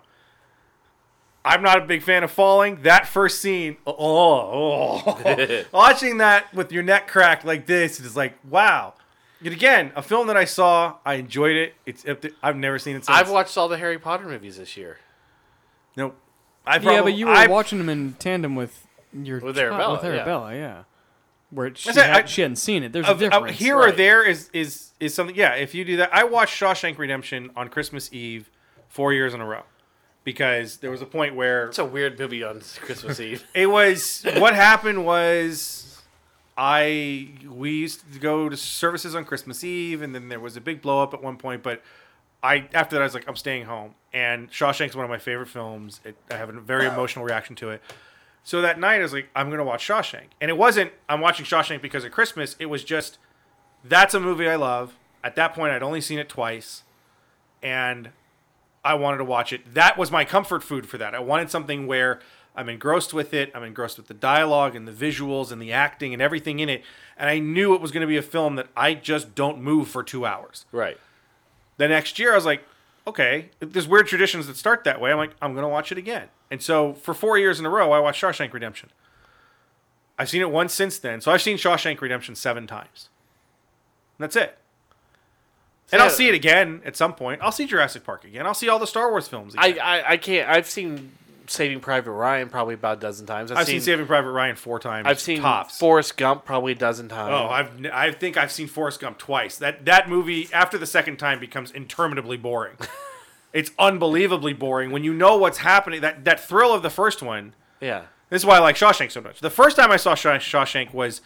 I'm 1.44 1.62
not 1.62 1.78
a 1.78 1.86
big 1.86 2.02
fan 2.02 2.22
of 2.22 2.30
falling. 2.30 2.82
That 2.82 3.06
first 3.06 3.40
scene, 3.40 3.78
oh, 3.86 3.94
oh, 3.98 5.22
oh. 5.24 5.64
watching 5.72 6.18
that 6.18 6.52
with 6.54 6.70
your 6.70 6.82
neck 6.82 7.08
cracked 7.08 7.44
like 7.44 7.66
this 7.66 7.98
is 7.98 8.16
like, 8.16 8.34
wow. 8.48 8.94
Yet 9.40 9.54
again, 9.54 9.92
a 9.96 10.02
film 10.02 10.26
that 10.26 10.36
I 10.36 10.44
saw, 10.44 10.96
I 11.04 11.14
enjoyed 11.14 11.56
it. 11.56 11.74
It's 11.86 12.04
I've 12.42 12.56
never 12.56 12.78
seen 12.78 12.96
it 12.96 13.06
since. 13.06 13.16
I've 13.16 13.30
watched 13.30 13.56
all 13.56 13.68
the 13.68 13.78
Harry 13.78 13.98
Potter 13.98 14.26
movies 14.26 14.58
this 14.58 14.76
year. 14.76 14.98
Nope. 15.96 16.14
I 16.66 16.76
yeah, 16.76 17.00
but 17.00 17.14
you 17.14 17.26
were 17.26 17.32
I, 17.32 17.46
watching 17.46 17.78
them 17.78 17.88
in 17.88 18.12
tandem 18.18 18.54
with 18.54 18.86
your 19.14 19.40
With 19.40 19.58
Arabella, 19.58 19.94
With 19.94 20.04
yeah. 20.04 20.10
Arabella, 20.10 20.54
yeah. 20.54 20.82
Where 21.48 21.74
she, 21.74 21.90
said, 21.90 22.04
had, 22.06 22.24
I- 22.24 22.26
she 22.26 22.42
hadn't 22.42 22.56
seen 22.56 22.82
it. 22.82 22.92
There's 22.92 23.08
of- 23.08 23.22
a 23.22 23.24
of 23.24 23.30
difference. 23.32 23.58
here 23.58 23.76
or 23.78 23.90
there 23.90 24.22
is 24.22 24.50
is 24.52 24.92
is 25.00 25.14
something. 25.14 25.34
Yeah, 25.34 25.54
if 25.54 25.74
you 25.74 25.86
do 25.86 25.96
that, 25.96 26.14
I 26.14 26.24
watched 26.24 26.60
Shawshank 26.60 26.98
Redemption 26.98 27.50
on 27.56 27.68
Christmas 27.70 28.12
Eve 28.12 28.50
four 28.88 29.14
years 29.14 29.32
in 29.32 29.40
a 29.40 29.46
row 29.46 29.62
because 30.24 30.78
there 30.78 30.90
was 30.90 31.02
a 31.02 31.06
point 31.06 31.34
where 31.34 31.66
It's 31.68 31.78
a 31.78 31.84
weird 31.84 32.18
movie 32.18 32.42
on 32.44 32.60
Christmas 32.80 33.18
Eve. 33.28 33.44
it 33.54 33.66
was 33.66 34.24
what 34.38 34.54
happened 34.54 35.04
was 35.04 36.02
I 36.56 37.30
we 37.48 37.70
used 37.72 38.12
to 38.12 38.18
go 38.18 38.48
to 38.48 38.56
services 38.56 39.14
on 39.14 39.24
Christmas 39.24 39.64
Eve, 39.64 40.02
and 40.02 40.14
then 40.14 40.28
there 40.28 40.40
was 40.40 40.56
a 40.56 40.60
big 40.60 40.82
blow 40.82 41.02
up 41.02 41.14
at 41.14 41.22
one 41.22 41.36
point. 41.36 41.62
But 41.62 41.82
I 42.42 42.68
after 42.74 42.96
that 42.96 43.02
I 43.02 43.04
was 43.04 43.14
like, 43.14 43.28
I'm 43.28 43.36
staying 43.36 43.64
home. 43.64 43.94
And 44.12 44.50
Shawshank's 44.50 44.94
one 44.96 45.04
of 45.04 45.10
my 45.10 45.18
favorite 45.18 45.48
films. 45.48 46.00
It, 46.04 46.16
I 46.30 46.36
have 46.36 46.48
a 46.48 46.60
very 46.60 46.86
emotional 46.86 47.24
reaction 47.24 47.54
to 47.56 47.70
it. 47.70 47.80
So 48.42 48.60
that 48.62 48.78
night 48.80 48.96
I 48.96 49.02
was 49.02 49.12
like, 49.12 49.28
I'm 49.36 49.48
gonna 49.50 49.64
watch 49.64 49.86
Shawshank, 49.86 50.28
and 50.40 50.50
it 50.50 50.56
wasn't 50.56 50.92
I'm 51.08 51.20
watching 51.20 51.46
Shawshank 51.46 51.80
because 51.80 52.04
of 52.04 52.12
Christmas. 52.12 52.56
It 52.58 52.66
was 52.66 52.84
just 52.84 53.18
that's 53.84 54.12
a 54.14 54.20
movie 54.20 54.48
I 54.48 54.56
love. 54.56 54.96
At 55.22 55.36
that 55.36 55.54
point, 55.54 55.72
I'd 55.72 55.82
only 55.82 56.00
seen 56.00 56.18
it 56.18 56.28
twice, 56.28 56.82
and 57.62 58.10
I 58.84 58.94
wanted 58.94 59.18
to 59.18 59.24
watch 59.24 59.52
it. 59.52 59.74
That 59.74 59.98
was 59.98 60.10
my 60.10 60.24
comfort 60.24 60.62
food 60.62 60.88
for 60.88 60.98
that. 60.98 61.14
I 61.14 61.18
wanted 61.18 61.50
something 61.50 61.86
where 61.86 62.20
I'm 62.56 62.68
engrossed 62.68 63.12
with 63.14 63.32
it. 63.34 63.50
I'm 63.54 63.62
engrossed 63.62 63.96
with 63.96 64.08
the 64.08 64.14
dialogue 64.14 64.74
and 64.74 64.88
the 64.88 64.92
visuals 64.92 65.52
and 65.52 65.60
the 65.60 65.72
acting 65.72 66.12
and 66.12 66.22
everything 66.22 66.58
in 66.60 66.68
it. 66.68 66.82
And 67.16 67.28
I 67.28 67.38
knew 67.38 67.74
it 67.74 67.80
was 67.80 67.90
going 67.90 68.00
to 68.02 68.06
be 68.06 68.16
a 68.16 68.22
film 68.22 68.56
that 68.56 68.68
I 68.76 68.94
just 68.94 69.34
don't 69.34 69.60
move 69.60 69.88
for 69.88 70.02
two 70.02 70.26
hours. 70.26 70.66
right. 70.72 70.98
The 71.76 71.88
next 71.88 72.18
year, 72.18 72.32
I 72.32 72.34
was 72.34 72.44
like, 72.44 72.62
okay, 73.06 73.48
there's 73.58 73.88
weird 73.88 74.06
traditions 74.06 74.46
that 74.46 74.58
start 74.58 74.84
that 74.84 75.00
way. 75.00 75.12
I'm 75.12 75.16
like, 75.16 75.34
I'm 75.40 75.54
going 75.54 75.62
to 75.62 75.68
watch 75.68 75.90
it 75.90 75.96
again. 75.96 76.28
And 76.50 76.62
so 76.62 76.92
for 76.92 77.14
four 77.14 77.38
years 77.38 77.58
in 77.58 77.64
a 77.64 77.70
row, 77.70 77.92
I 77.92 78.00
watched 78.00 78.22
Shawshank 78.22 78.52
Redemption. 78.52 78.90
I've 80.18 80.28
seen 80.28 80.42
it 80.42 80.50
once 80.50 80.74
since 80.74 80.98
then. 80.98 81.22
So 81.22 81.32
I've 81.32 81.40
seen 81.40 81.56
Shawshank 81.56 82.02
Redemption 82.02 82.34
seven 82.34 82.66
times. 82.66 83.08
And 84.18 84.24
that's 84.24 84.36
it. 84.36 84.58
And 85.92 86.00
I'll 86.02 86.10
see 86.10 86.28
it 86.28 86.34
again 86.34 86.82
at 86.84 86.96
some 86.96 87.14
point. 87.14 87.40
I'll 87.42 87.52
see 87.52 87.66
Jurassic 87.66 88.04
Park 88.04 88.24
again. 88.24 88.46
I'll 88.46 88.54
see 88.54 88.68
all 88.68 88.78
the 88.78 88.86
Star 88.86 89.10
Wars 89.10 89.28
films 89.28 89.54
I, 89.56 89.68
again. 89.68 89.82
I 89.82 90.12
I 90.12 90.16
can't. 90.16 90.48
I've 90.48 90.66
seen 90.66 91.12
Saving 91.50 91.80
Private 91.80 92.12
Ryan 92.12 92.48
probably 92.48 92.74
about 92.74 92.98
a 92.98 93.00
dozen 93.00 93.26
times. 93.26 93.50
I've, 93.50 93.58
I've 93.58 93.66
seen, 93.66 93.80
Saving 93.80 94.06
Private 94.06 94.30
Ryan 94.30 94.54
four 94.54 94.78
times. 94.78 95.06
I've 95.08 95.20
seen 95.20 95.40
tops. 95.40 95.78
Forrest 95.78 96.16
Gump 96.16 96.44
probably 96.44 96.72
a 96.72 96.76
dozen 96.76 97.08
times. 97.08 97.32
Oh, 97.32 97.48
I've 97.48 97.86
I 97.92 98.12
think 98.12 98.36
I've 98.36 98.52
seen 98.52 98.68
Forrest 98.68 99.00
Gump 99.00 99.18
twice. 99.18 99.58
That 99.58 99.84
that 99.86 100.08
movie 100.08 100.48
after 100.52 100.78
the 100.78 100.86
second 100.86 101.16
time 101.18 101.40
becomes 101.40 101.72
interminably 101.72 102.36
boring. 102.36 102.76
it's 103.52 103.72
unbelievably 103.80 104.52
boring 104.54 104.92
when 104.92 105.02
you 105.02 105.12
know 105.12 105.36
what's 105.38 105.58
happening. 105.58 106.02
That 106.02 106.24
that 106.24 106.38
thrill 106.38 106.72
of 106.72 106.82
the 106.82 106.90
first 106.90 107.20
one. 107.20 107.54
yeah. 107.80 108.04
This 108.28 108.42
is 108.42 108.46
why 108.46 108.56
I 108.56 108.60
like 108.60 108.76
Shawshank 108.76 109.10
so 109.10 109.20
much. 109.20 109.40
The 109.40 109.50
first 109.50 109.76
time 109.76 109.90
I 109.90 109.96
saw 109.96 110.14
Shawshank 110.14 110.94
was 110.94 111.20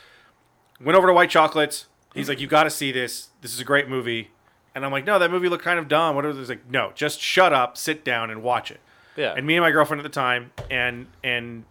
went 0.81 0.97
over 0.97 1.07
to 1.09 1.13
White 1.13 1.29
Chocolates. 1.29 1.85
He's 2.15 2.27
mm. 2.27 2.31
like, 2.31 2.41
"You 2.41 2.47
got 2.47 2.65
to 2.65 2.71
see 2.71 2.93
this. 2.93 3.29
This 3.43 3.53
is 3.53 3.61
a 3.61 3.65
great 3.65 3.91
movie." 3.91 4.31
And 4.75 4.85
I'm 4.85 4.91
like, 4.93 5.05
"No, 5.07 5.19
that 5.19 5.31
movie 5.31 5.49
looked 5.49 5.65
kind 5.65 5.79
of 5.79 5.87
dumb." 5.89 6.17
Whatever. 6.17 6.37
He's 6.39 6.49
like, 6.49 6.69
"No, 6.71 6.93
just 6.95 7.21
shut 7.21 7.53
up, 7.53 7.77
sit 7.77 8.05
down, 8.05 8.31
and 8.31 8.43
watch 8.43 8.71
it." 8.71 8.81
Yeah. 9.17 9.35
And 9.37 9.47
me 9.47 9.55
and 9.57 9.63
my 9.63 9.71
girlfriend 9.71 10.01
at 10.01 10.03
the 10.03 10.09
time 10.09 10.51
and 10.71 11.07
and 11.23 11.65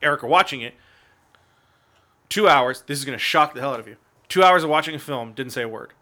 Eric 0.00 0.24
are 0.24 0.28
watching 0.28 0.62
it. 0.62 0.74
Two 2.28 2.48
hours. 2.48 2.82
This 2.86 2.98
is 2.98 3.04
going 3.04 3.16
to 3.18 3.22
shock 3.22 3.54
the 3.54 3.60
hell 3.60 3.72
out 3.74 3.80
of 3.80 3.86
you. 3.86 3.96
Two 4.28 4.42
hours 4.42 4.64
of 4.64 4.70
watching 4.70 4.94
a 4.94 4.98
film, 4.98 5.32
didn't 5.32 5.52
say 5.52 5.62
a 5.62 5.68
word. 5.68 5.92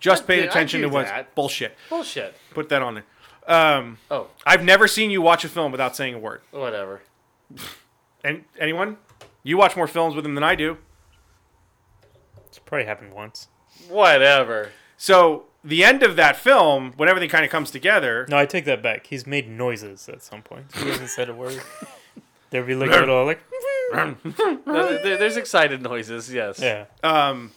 Just 0.00 0.24
I 0.24 0.26
paid 0.26 0.36
did- 0.36 0.48
I 0.48 0.50
attention 0.50 0.80
do 0.80 0.88
to 0.88 0.92
what's 0.94 1.10
that. 1.10 1.34
bullshit. 1.34 1.76
Bullshit. 1.88 2.34
Put 2.54 2.68
that 2.70 2.82
on 2.82 2.94
there. 2.94 3.04
Um, 3.46 3.98
Oh, 4.10 4.28
I've 4.46 4.64
never 4.64 4.88
seen 4.88 5.10
you 5.10 5.20
watch 5.22 5.44
a 5.44 5.48
film 5.48 5.70
without 5.72 5.94
saying 5.94 6.14
a 6.14 6.18
word. 6.18 6.40
whatever. 6.50 7.02
And 8.24 8.44
anyone? 8.58 8.96
You 9.44 9.56
watch 9.58 9.76
more 9.76 9.86
films 9.88 10.14
with 10.14 10.24
him 10.24 10.34
than 10.34 10.44
I 10.44 10.54
do. 10.54 10.78
It's 12.46 12.58
probably 12.58 12.86
happened 12.86 13.12
once. 13.14 13.48
Whatever. 13.88 14.70
So 15.02 15.46
the 15.64 15.82
end 15.82 16.04
of 16.04 16.14
that 16.14 16.36
film, 16.36 16.92
when 16.96 17.08
everything 17.08 17.28
kind 17.28 17.44
of 17.44 17.50
comes 17.50 17.72
together, 17.72 18.24
No, 18.28 18.36
I 18.38 18.46
take 18.46 18.64
that 18.66 18.84
back. 18.84 19.08
He's 19.08 19.26
made 19.26 19.48
noises 19.48 20.08
at 20.08 20.22
some 20.22 20.42
point. 20.42 20.66
He 20.76 20.88
hasn't 20.88 21.10
said 21.10 21.28
a 21.28 21.34
word. 21.34 21.60
There'd 22.50 22.68
be 22.68 22.76
like 22.76 22.90
a 22.90 23.00
little 23.00 23.24
like 23.24 23.40
No, 23.92 24.14
there- 25.02 25.16
there's 25.16 25.36
excited 25.36 25.82
noises. 25.82 26.32
Yes. 26.32 26.60
yeah. 26.60 26.84
um, 27.02 27.50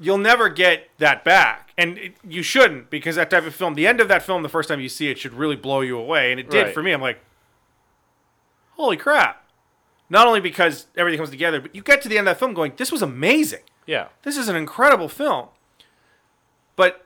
you'll 0.00 0.18
never 0.18 0.48
get 0.48 0.88
that 0.98 1.22
back, 1.22 1.70
and 1.78 1.96
it, 1.96 2.14
you 2.28 2.42
shouldn't 2.42 2.90
because 2.90 3.14
that 3.14 3.30
type 3.30 3.46
of 3.46 3.54
film, 3.54 3.74
the 3.74 3.86
end 3.86 4.00
of 4.00 4.08
that 4.08 4.24
film, 4.24 4.42
the 4.42 4.48
first 4.48 4.68
time 4.68 4.80
you 4.80 4.88
see 4.88 5.12
it, 5.12 5.16
should 5.16 5.34
really 5.34 5.54
blow 5.54 5.80
you 5.80 5.96
away, 5.96 6.32
and 6.32 6.40
it 6.40 6.50
did 6.50 6.64
Right. 6.64 6.74
for 6.74 6.82
me. 6.82 6.90
I'm 6.90 7.00
like, 7.00 7.20
holy 8.72 8.96
crap! 8.96 9.44
Not 10.10 10.26
only 10.26 10.40
because 10.40 10.86
everything 10.96 11.18
comes 11.18 11.30
together, 11.30 11.60
but 11.60 11.72
you 11.72 11.82
get 11.82 12.02
to 12.02 12.08
the 12.08 12.18
end 12.18 12.26
of 12.26 12.32
that 12.34 12.38
film 12.40 12.52
going, 12.52 12.72
this 12.76 12.90
was 12.90 13.00
amazing. 13.00 13.62
Yeah. 13.86 14.08
This 14.24 14.36
is 14.36 14.48
an 14.48 14.56
incredible 14.56 15.08
film. 15.08 15.48
But 16.78 17.04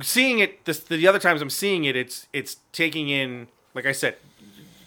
seeing 0.00 0.38
it 0.38 0.64
this, 0.64 0.78
the 0.78 1.08
other 1.08 1.18
times 1.18 1.42
I'm 1.42 1.50
seeing 1.50 1.84
it, 1.84 1.96
it's 1.96 2.28
it's 2.32 2.58
taking 2.70 3.08
in, 3.08 3.48
like 3.74 3.84
I 3.84 3.90
said, 3.90 4.14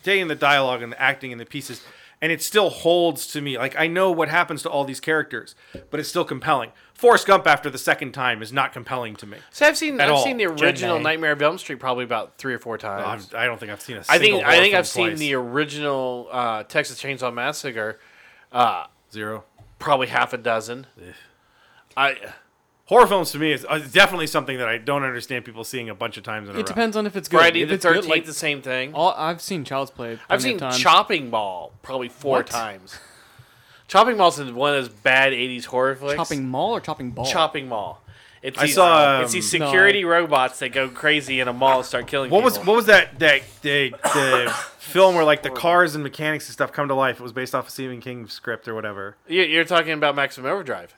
taking 0.04 0.30
the 0.30 0.36
dialogue 0.36 0.82
and 0.82 0.94
the 0.94 1.02
acting 1.02 1.34
and 1.34 1.42
the 1.42 1.46
pieces, 1.46 1.82
and 2.22 2.32
it 2.32 2.42
still 2.42 2.70
holds 2.70 3.28
to 3.34 3.42
me. 3.42 3.58
Like 3.58 3.76
I 3.78 3.88
know 3.88 4.10
what 4.10 4.30
happens 4.30 4.62
to 4.64 4.70
all 4.70 4.86
these 4.86 5.02
characters, 5.02 5.54
but 5.92 6.00
it's 6.00 6.08
still 6.08 6.24
compelling. 6.24 6.72
Forrest 6.94 7.28
Gump 7.28 7.46
after 7.46 7.70
the 7.70 7.78
second 7.78 8.14
time 8.14 8.42
is 8.42 8.54
not 8.54 8.72
compelling 8.72 9.18
to 9.18 9.26
me. 9.26 9.40
So 9.52 9.66
I've 9.66 9.78
seen 9.78 10.00
I've 10.00 10.12
all. 10.12 10.24
seen 10.24 10.38
the 10.38 10.46
original 10.46 10.98
Jedi. 10.98 11.04
Nightmare 11.04 11.34
of 11.34 11.42
Elm 11.42 11.58
Street 11.58 11.82
probably 11.82 12.06
about 12.06 12.38
three 12.38 12.54
or 12.54 12.60
four 12.60 12.76
I'm, 12.76 12.80
times. 12.80 13.34
I 13.34 13.48
don't 13.48 13.60
think 13.60 13.74
I've 13.74 13.82
seen 13.82 13.98
a. 13.98 14.00
I 14.08 14.18
Single 14.18 14.40
think 14.40 14.46
I 14.46 14.60
think 14.62 14.76
I've 14.76 14.88
seen 14.88 15.08
twice. 15.08 15.20
the 15.20 15.34
original 15.34 16.30
uh, 16.32 16.64
Texas 16.64 17.02
Chainsaw 17.04 17.34
Massacre, 17.34 18.00
uh, 18.54 18.86
zero. 19.12 19.44
probably 19.78 20.08
half 20.08 20.32
a 20.32 20.38
dozen. 20.38 20.88
I 21.98 22.16
Horror 22.90 23.06
films 23.06 23.32
to 23.34 23.38
me 23.40 23.52
is 23.52 23.66
uh, 23.70 23.78
definitely 23.92 24.26
something 24.26 24.58
that 24.58 24.68
I 24.68 24.80
don't 24.80 25.04
understand 25.04 25.46
people 25.46 25.64
seeing 25.64 25.90
a 25.90 25.94
bunch 25.96 26.18
of 26.18 26.24
times 26.24 26.50
in 26.50 26.56
a 26.56 26.58
row. 26.58 26.62
It 26.62 26.66
depends 26.66 26.98
on 26.98 27.06
if 27.06 27.16
it's 27.16 27.30
good. 27.30 27.38
Friday 27.38 27.62
if 27.62 27.70
the 27.70 27.76
it's 27.76 27.86
good, 27.86 27.94
Thirteenth, 27.98 28.10
like, 28.10 28.26
the 28.26 28.34
same 28.34 28.64
thing. 28.64 28.94
all, 28.96 29.14
I've 29.16 29.42
seen 29.42 29.64
Child's 29.64 29.92
Play. 29.92 30.14
I've 30.14 30.40
plenty 30.40 30.44
seen 30.44 30.54
of 30.56 30.60
times. 30.62 30.80
Chopping 30.80 31.30
Ball 31.30 31.72
probably 31.84 32.10
four 32.10 32.38
What? 32.38 32.48
times. 32.48 32.98
Chopping 33.88 34.18
Mall's 34.18 34.40
one 34.40 34.74
of 34.76 34.84
those 34.86 34.90
bad 34.90 35.34
'80s 35.34 35.66
horror 35.66 35.96
flicks. 35.96 36.16
Chopping 36.16 36.48
Mall 36.50 36.74
or 36.76 36.80
Chopping 36.80 37.12
Ball? 37.12 37.26
Chopping 37.26 37.68
Mall. 37.68 38.02
It's 38.42 38.58
I 38.58 38.66
these, 38.68 38.76
saw, 38.76 39.22
it's 39.22 39.34
these 39.34 39.54
um, 39.54 39.62
security 39.68 40.06
robots 40.06 40.60
that 40.60 40.70
go 40.70 40.88
crazy 40.90 41.42
in 41.42 41.48
a 41.50 41.54
mall 41.54 41.80
and 41.80 41.86
start 41.86 42.08
killing 42.08 42.32
What 42.32 42.42
was 42.44 42.58
people. 42.58 42.72
what 42.72 42.78
was 42.78 42.86
that 42.86 43.20
that 43.20 43.42
the, 43.62 43.90
the 44.02 44.50
film 44.80 45.14
where 45.16 45.26
like 45.26 45.44
the 45.44 45.50
cars 45.50 45.94
and 45.94 46.04
mechanics 46.04 46.48
and 46.48 46.54
stuff 46.54 46.72
come 46.72 46.88
to 46.88 46.96
life? 46.96 47.20
It 47.20 47.24
was 47.24 47.34
based 47.34 47.54
off 47.54 47.68
a 47.68 47.72
Stephen 47.72 48.00
King 48.00 48.28
script 48.30 48.68
or 48.68 48.74
whatever. 48.74 49.16
You- 49.28 49.44
You're 49.44 49.66
talking 49.66 49.92
about 49.92 50.16
Maximum 50.16 50.50
Overdrive 50.52 50.96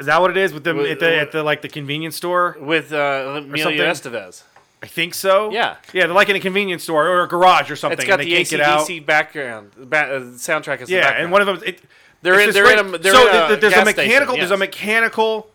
Is 0.00 0.06
that 0.06 0.20
what 0.20 0.30
it 0.30 0.36
is 0.38 0.52
with 0.52 0.64
them 0.64 0.78
With- 0.78 0.90
at 0.90 0.98
the 1.00 1.16
at 1.20 1.32
the 1.32 1.42
like 1.42 1.62
the 1.62 1.68
convenience 1.68 2.16
store? 2.16 2.56
with 2.58 2.92
uh, 2.92 3.34
Emilio 3.44 3.84
Estevez. 3.90 4.42
I 4.82 4.86
think 4.86 5.12
so. 5.14 5.50
Yeah. 5.50 5.76
yeah, 5.92 6.06
they're 6.06 6.14
like 6.14 6.30
in 6.30 6.36
a 6.36 6.40
convenience 6.40 6.82
store 6.84 7.06
or 7.06 7.22
a 7.22 7.28
garage 7.28 7.70
or 7.70 7.76
something. 7.76 7.98
It's 7.98 8.06
got 8.08 8.18
and 8.20 8.26
the 8.26 8.30
they 8.32 8.36
can't 8.44 8.48
get 8.48 8.60
out. 8.62 8.88
ACDC 8.88 9.04
background, 9.04 9.72
ba- 9.76 9.98
uh, 10.16 10.20
soundtrack 10.40 10.80
as 10.80 10.88
the 10.88 10.94
Yeah, 10.94 11.00
background. 11.02 11.22
and 11.24 11.32
one 11.32 11.40
of 11.42 11.46
them. 11.48 11.60
It, 11.66 11.82
They're 12.22 12.32
it's 12.34 12.42
in- 12.42 12.46
this 12.48 12.54
they're 12.54 12.72
in 12.80 12.94
a- 12.94 12.98
they're 12.98 13.12
so 13.12 13.28
in 13.28 13.36
a 13.36 13.48
th- 13.48 13.60
there's 13.60 13.72
a 13.74 13.76
gas 13.76 13.84
mechanical. 13.84 14.34
station, 14.34 14.38
There's 14.38 14.50
a 14.50 14.54
yes. 14.54 14.58
mechanical. 14.58 15.50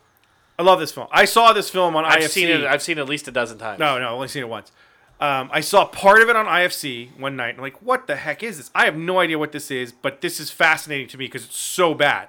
I 0.60 0.64
love 0.64 0.80
this 0.80 0.92
film. 0.92 1.08
I 1.12 1.26
saw 1.26 1.54
this 1.54 1.70
film 1.72 1.96
on 1.96 2.06
I've 2.06 2.20
IFC. 2.22 2.30
seen 2.30 2.50
it. 2.50 2.64
I've 2.66 2.82
seen 2.84 2.98
it 3.00 3.02
at 3.02 3.10
least 3.10 3.28
a 3.28 3.32
dozen 3.32 3.58
times. 3.58 3.80
No, 3.80 3.98
no, 3.98 4.08
I've 4.10 4.14
only 4.14 4.28
seen 4.28 4.44
it 4.44 4.48
once. 4.50 4.72
Um, 5.20 5.50
I 5.52 5.62
saw 5.62 5.86
part 5.86 6.22
of 6.22 6.30
it 6.30 6.36
on 6.36 6.46
IFC 6.46 7.10
one 7.18 7.36
night. 7.36 7.50
And 7.50 7.58
I'm 7.60 7.64
like, 7.64 7.82
what 7.82 8.06
the 8.08 8.16
heck 8.18 8.44
is 8.44 8.58
this? 8.58 8.70
I 8.76 8.86
have 8.86 8.96
no 8.96 9.20
idea 9.20 9.40
what 9.40 9.52
this 9.54 9.72
is, 9.72 9.92
but 9.92 10.22
this 10.22 10.40
is 10.40 10.52
fascinating 10.52 11.08
to 11.10 11.18
me 11.18 11.26
because 11.26 11.46
it's 11.46 11.58
so 11.58 11.94
bad. 11.96 12.28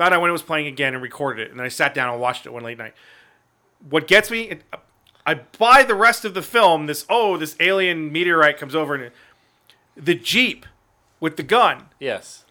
Found 0.00 0.14
out 0.14 0.22
when 0.22 0.30
it 0.30 0.32
was 0.32 0.40
playing 0.40 0.66
again 0.66 0.94
and 0.94 1.02
recorded 1.02 1.46
it, 1.46 1.50
and 1.50 1.60
then 1.60 1.66
I 1.66 1.68
sat 1.68 1.92
down 1.92 2.10
and 2.10 2.18
watched 2.18 2.46
it 2.46 2.54
one 2.54 2.62
late 2.62 2.78
night. 2.78 2.94
What 3.90 4.08
gets 4.08 4.30
me, 4.30 4.44
it, 4.44 4.62
I 5.26 5.34
buy 5.34 5.82
the 5.82 5.94
rest 5.94 6.24
of 6.24 6.32
the 6.32 6.40
film. 6.40 6.86
This 6.86 7.04
oh, 7.10 7.36
this 7.36 7.54
alien 7.60 8.10
meteorite 8.10 8.56
comes 8.56 8.74
over 8.74 8.94
and 8.94 9.04
it, 9.04 9.12
the 9.94 10.14
jeep 10.14 10.64
with 11.20 11.36
the 11.36 11.42
gun. 11.42 11.88
Yes. 11.98 12.46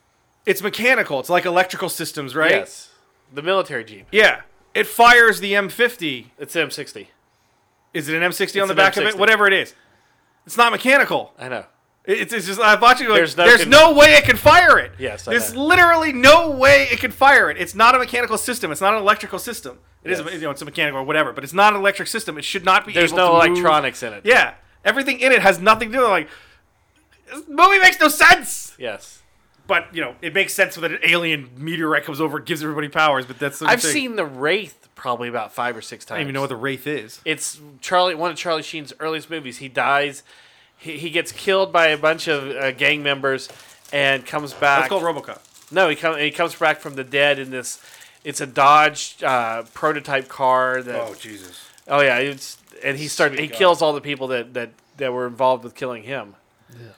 It's 0.45 0.61
mechanical. 0.61 1.19
It's 1.19 1.30
like 1.31 1.43
electrical 1.43 1.89
systems, 1.89 2.35
right? 2.35 2.51
Yes. 2.51 2.91
The 3.34 3.41
military 3.41 3.84
jeep. 3.84 4.05
Yeah. 4.11 4.41
It 4.76 4.85
fires 4.85 5.39
the 5.39 5.53
M50 5.53 6.26
It's 6.38 6.53
the 6.53 6.59
M60. 6.59 7.07
Is 7.95 8.09
it 8.09 8.15
an 8.15 8.21
M60 8.30 8.41
It's 8.43 8.57
on 8.57 8.67
the 8.67 8.76
back 8.76 8.95
of 8.95 9.05
it? 9.05 9.17
Whatever 9.17 9.47
it 9.47 9.53
is. 9.53 9.73
It's 10.45 10.55
not 10.55 10.71
mechanical. 10.71 11.34
I 11.39 11.49
know. 11.49 11.65
It's, 12.11 12.34
it's 12.34 12.48
just 12.48 12.60
I'm 12.60 12.80
watching. 12.81 13.07
Like, 13.07 13.18
There's 13.18 13.36
there's 13.36 13.68
no 13.68 13.91
no, 13.91 13.98
way 13.98 14.14
it 14.15 14.23
can 14.23 14.36
fire 14.36 14.80
it. 14.80 14.94
Yes, 14.98 15.27
I 15.27 15.31
there's 15.31 15.53
know. 15.53 15.64
literally 15.65 16.11
no 16.11 16.49
way 16.49 16.88
it 16.91 16.99
can 16.99 17.11
fire 17.11 17.52
it. 17.52 17.57
It's 17.57 17.76
not 17.76 17.94
a 17.95 17.99
mechanical 17.99 18.38
system. 18.38 18.72
It's 18.72 18.81
not 18.81 18.94
an 18.95 18.99
electrical 19.02 19.38
system. 19.38 19.77
It 20.03 20.11
is, 20.11 20.19
Yes. 20.19 20.34
you 20.34 20.40
know, 20.41 20.49
it's 20.52 20.61
a 20.61 20.65
mechanical 20.65 21.02
or 21.02 21.03
whatever, 21.03 21.34
but 21.34 21.44
it's 21.44 21.53
not 21.53 21.73
an 21.73 21.80
electric 21.80 22.07
system. 22.07 22.38
It 22.38 22.45
should 22.45 22.65
not 22.65 22.88
be. 22.88 22.94
There's 22.94 23.11
able 23.11 23.18
no 23.18 23.41
to 23.41 23.49
move. 23.49 23.57
electronics 23.60 24.02
in 24.02 24.14
it. 24.14 24.26
Yeah, 24.26 24.56
everything 24.84 25.19
in 25.19 25.31
it 25.31 25.41
has 25.41 25.60
nothing 25.60 25.91
to 25.91 25.98
do. 25.98 26.02
with 26.02 26.10
Like, 26.10 26.30
this 27.31 27.44
movie 27.48 27.80
makes 27.80 27.99
no 27.99 28.07
sense. 28.07 28.76
Yes. 28.80 29.22
But 29.68 29.94
you 29.94 30.02
know, 30.02 30.15
it 30.22 30.34
makes 30.34 30.53
sense 30.53 30.77
when 30.80 30.91
an 30.94 30.99
alien 31.03 31.52
meteorite 31.57 32.06
comes 32.06 32.19
over 32.19 32.38
and 32.38 32.45
gives 32.45 32.64
everybody 32.64 32.88
powers. 32.90 33.27
But 33.27 33.38
that's 33.38 33.61
I've 33.61 33.81
thing. 33.84 33.91
seen 33.91 34.15
the 34.15 34.26
Wraith 34.26 34.90
probably 34.95 35.30
about 35.30 35.53
five 35.53 35.77
or 35.77 35.81
six 35.84 36.06
times. 36.06 36.15
I 36.15 36.19
don't 36.19 36.23
even 36.23 36.34
know 36.34 36.41
what 36.41 36.49
the 36.49 36.56
wraith 36.56 36.88
is. 36.88 37.22
It's 37.23 37.60
Charlie, 37.81 38.15
one 38.15 38.31
of 38.31 38.38
Charlie 38.38 38.64
Sheen's 38.64 38.94
earliest 38.99 39.30
movies. 39.30 39.57
He 39.60 39.68
dies. 39.68 40.23
He, 40.80 40.97
he 40.97 41.10
gets 41.10 41.31
killed 41.31 41.72
by 41.72 41.88
a 41.88 41.97
bunch 41.97 42.27
of 42.27 42.49
uh, 42.49 42.72
gang 42.72 43.03
members 43.03 43.49
and 43.91 44.26
comes 44.26 44.53
back. 44.53 44.89
That's 44.89 44.89
called 44.89 45.03
RoboCop. 45.03 45.72
no, 45.72 45.89
he 45.89 45.95
comes. 45.95 46.19
He 46.19 46.31
comes 46.31 46.56
back 46.56 46.80
from 46.80 46.95
the 46.95 47.03
dead 47.03 47.38
in 47.38 47.51
this. 47.51 47.81
It's 48.23 48.41
a 48.41 48.47
Dodge 48.47 49.22
uh, 49.23 49.64
prototype 49.73 50.27
car 50.27 50.81
that. 50.81 50.95
Oh 50.95 51.15
Jesus. 51.15 51.68
Oh 51.88 52.01
yeah, 52.01 52.18
it's 52.18 52.57
and 52.84 52.97
he 52.97 53.07
started. 53.07 53.39
He 53.39 53.47
God. 53.47 53.57
kills 53.57 53.81
all 53.81 53.93
the 53.93 54.01
people 54.01 54.27
that 54.27 54.53
that 54.53 54.72
that 54.97 55.14
were 55.14 55.27
involved 55.27 55.64
with 55.64 55.76
killing 55.76 56.03
him. 56.03 56.35
Yeah. 56.72 56.89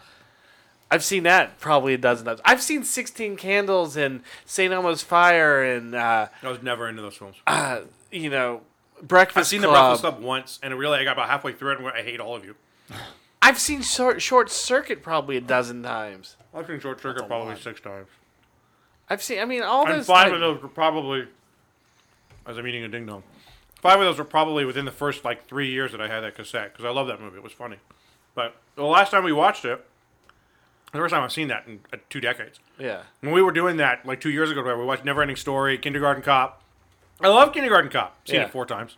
I've 0.90 1.04
seen 1.04 1.24
that 1.24 1.60
probably 1.60 1.94
a 1.94 1.98
dozen 1.98 2.26
times. 2.26 2.42
I've 2.44 2.62
seen 2.62 2.84
Sixteen 2.84 3.38
Candles 3.38 3.96
and 3.96 4.22
Saint 4.46 4.74
Elmo's 4.74 5.02
Fire 5.02 5.64
and 5.64 5.96
uh, 5.96 6.28
I 6.44 6.50
was 6.50 6.62
never 6.62 6.90
into 6.90 7.02
those 7.02 7.16
films. 7.16 7.38
uh, 7.48 7.82
you 8.12 8.30
know 8.30 8.62
Breakfast 9.02 9.38
I've 9.38 9.48
seen 9.48 9.62
the 9.62 9.70
Breakfast 9.70 10.02
Club 10.02 10.20
once, 10.20 10.60
and 10.62 10.74
it 10.74 10.76
really 10.76 11.00
I 11.00 11.04
got 11.04 11.14
about 11.14 11.30
halfway 11.30 11.54
through 11.54 11.72
it, 11.72 11.76
and 11.78 11.86
went, 11.86 11.96
I 11.96 12.02
hate 12.04 12.20
all 12.20 12.36
of 12.36 12.44
you. 12.46 12.56
I've 13.42 13.60
seen 13.60 13.82
short, 13.82 14.22
short 14.22 14.50
Circuit 14.52 15.02
probably 15.02 15.38
a 15.38 15.42
dozen 15.42 15.82
times. 15.84 16.38
I've 16.54 16.68
seen 16.68 16.80
Short 16.80 17.02
Circuit 17.02 17.28
probably 17.28 17.56
six 17.56 17.80
times. 17.82 18.08
I've 19.10 19.24
seen. 19.24 19.40
I 19.40 19.46
mean, 19.46 19.64
all 19.64 19.86
And 19.88 19.96
those. 20.00 20.06
five 20.06 20.26
type- 20.26 20.34
of 20.34 20.40
those 20.42 20.62
were 20.62 20.68
probably, 20.68 21.28
as 22.46 22.58
I'm 22.58 22.68
eating 22.68 22.84
a 22.84 22.88
ding 22.88 23.06
dong, 23.06 23.24
five 23.82 24.00
of 24.00 24.06
those 24.06 24.18
were 24.18 24.26
probably 24.26 24.64
within 24.66 24.86
the 24.86 24.92
first 24.92 25.24
like 25.26 25.48
three 25.48 25.70
years 25.70 25.92
that 25.92 26.02
I 26.02 26.08
had 26.08 26.22
that 26.22 26.36
cassette 26.36 26.72
because 26.74 26.86
I 26.86 26.90
love 26.90 27.08
that 27.08 27.20
movie. 27.22 27.38
It 27.38 27.44
was 27.44 27.54
funny. 27.54 27.78
But 28.36 28.56
the 28.76 28.84
last 28.84 29.12
time 29.12 29.24
we 29.24 29.34
watched 29.34 29.66
it, 29.66 29.84
the 30.92 30.98
first 31.00 31.14
time 31.14 31.24
I've 31.24 31.32
seen 31.32 31.48
that 31.48 31.66
in 31.68 31.80
uh, 31.92 31.98
two 32.10 32.22
decades. 32.22 32.60
Yeah. 32.78 33.04
When 33.22 33.32
we 33.34 33.42
were 33.42 33.52
doing 33.52 33.78
that 33.78 34.06
like 34.06 34.22
two 34.22 34.30
years 34.30 34.52
ago, 34.52 34.62
we 34.78 34.86
watched 34.86 35.04
Neverending 35.06 35.38
Story, 35.38 35.78
Kindergarten 35.78 36.22
Cop. 36.24 36.62
I 37.22 37.28
love 37.30 37.54
Kindergarten 37.54 37.90
Cop. 37.90 38.16
Seen 38.28 38.38
Yeah. 38.38 38.46
it 38.46 38.52
four 38.52 38.66
times. 38.66 38.98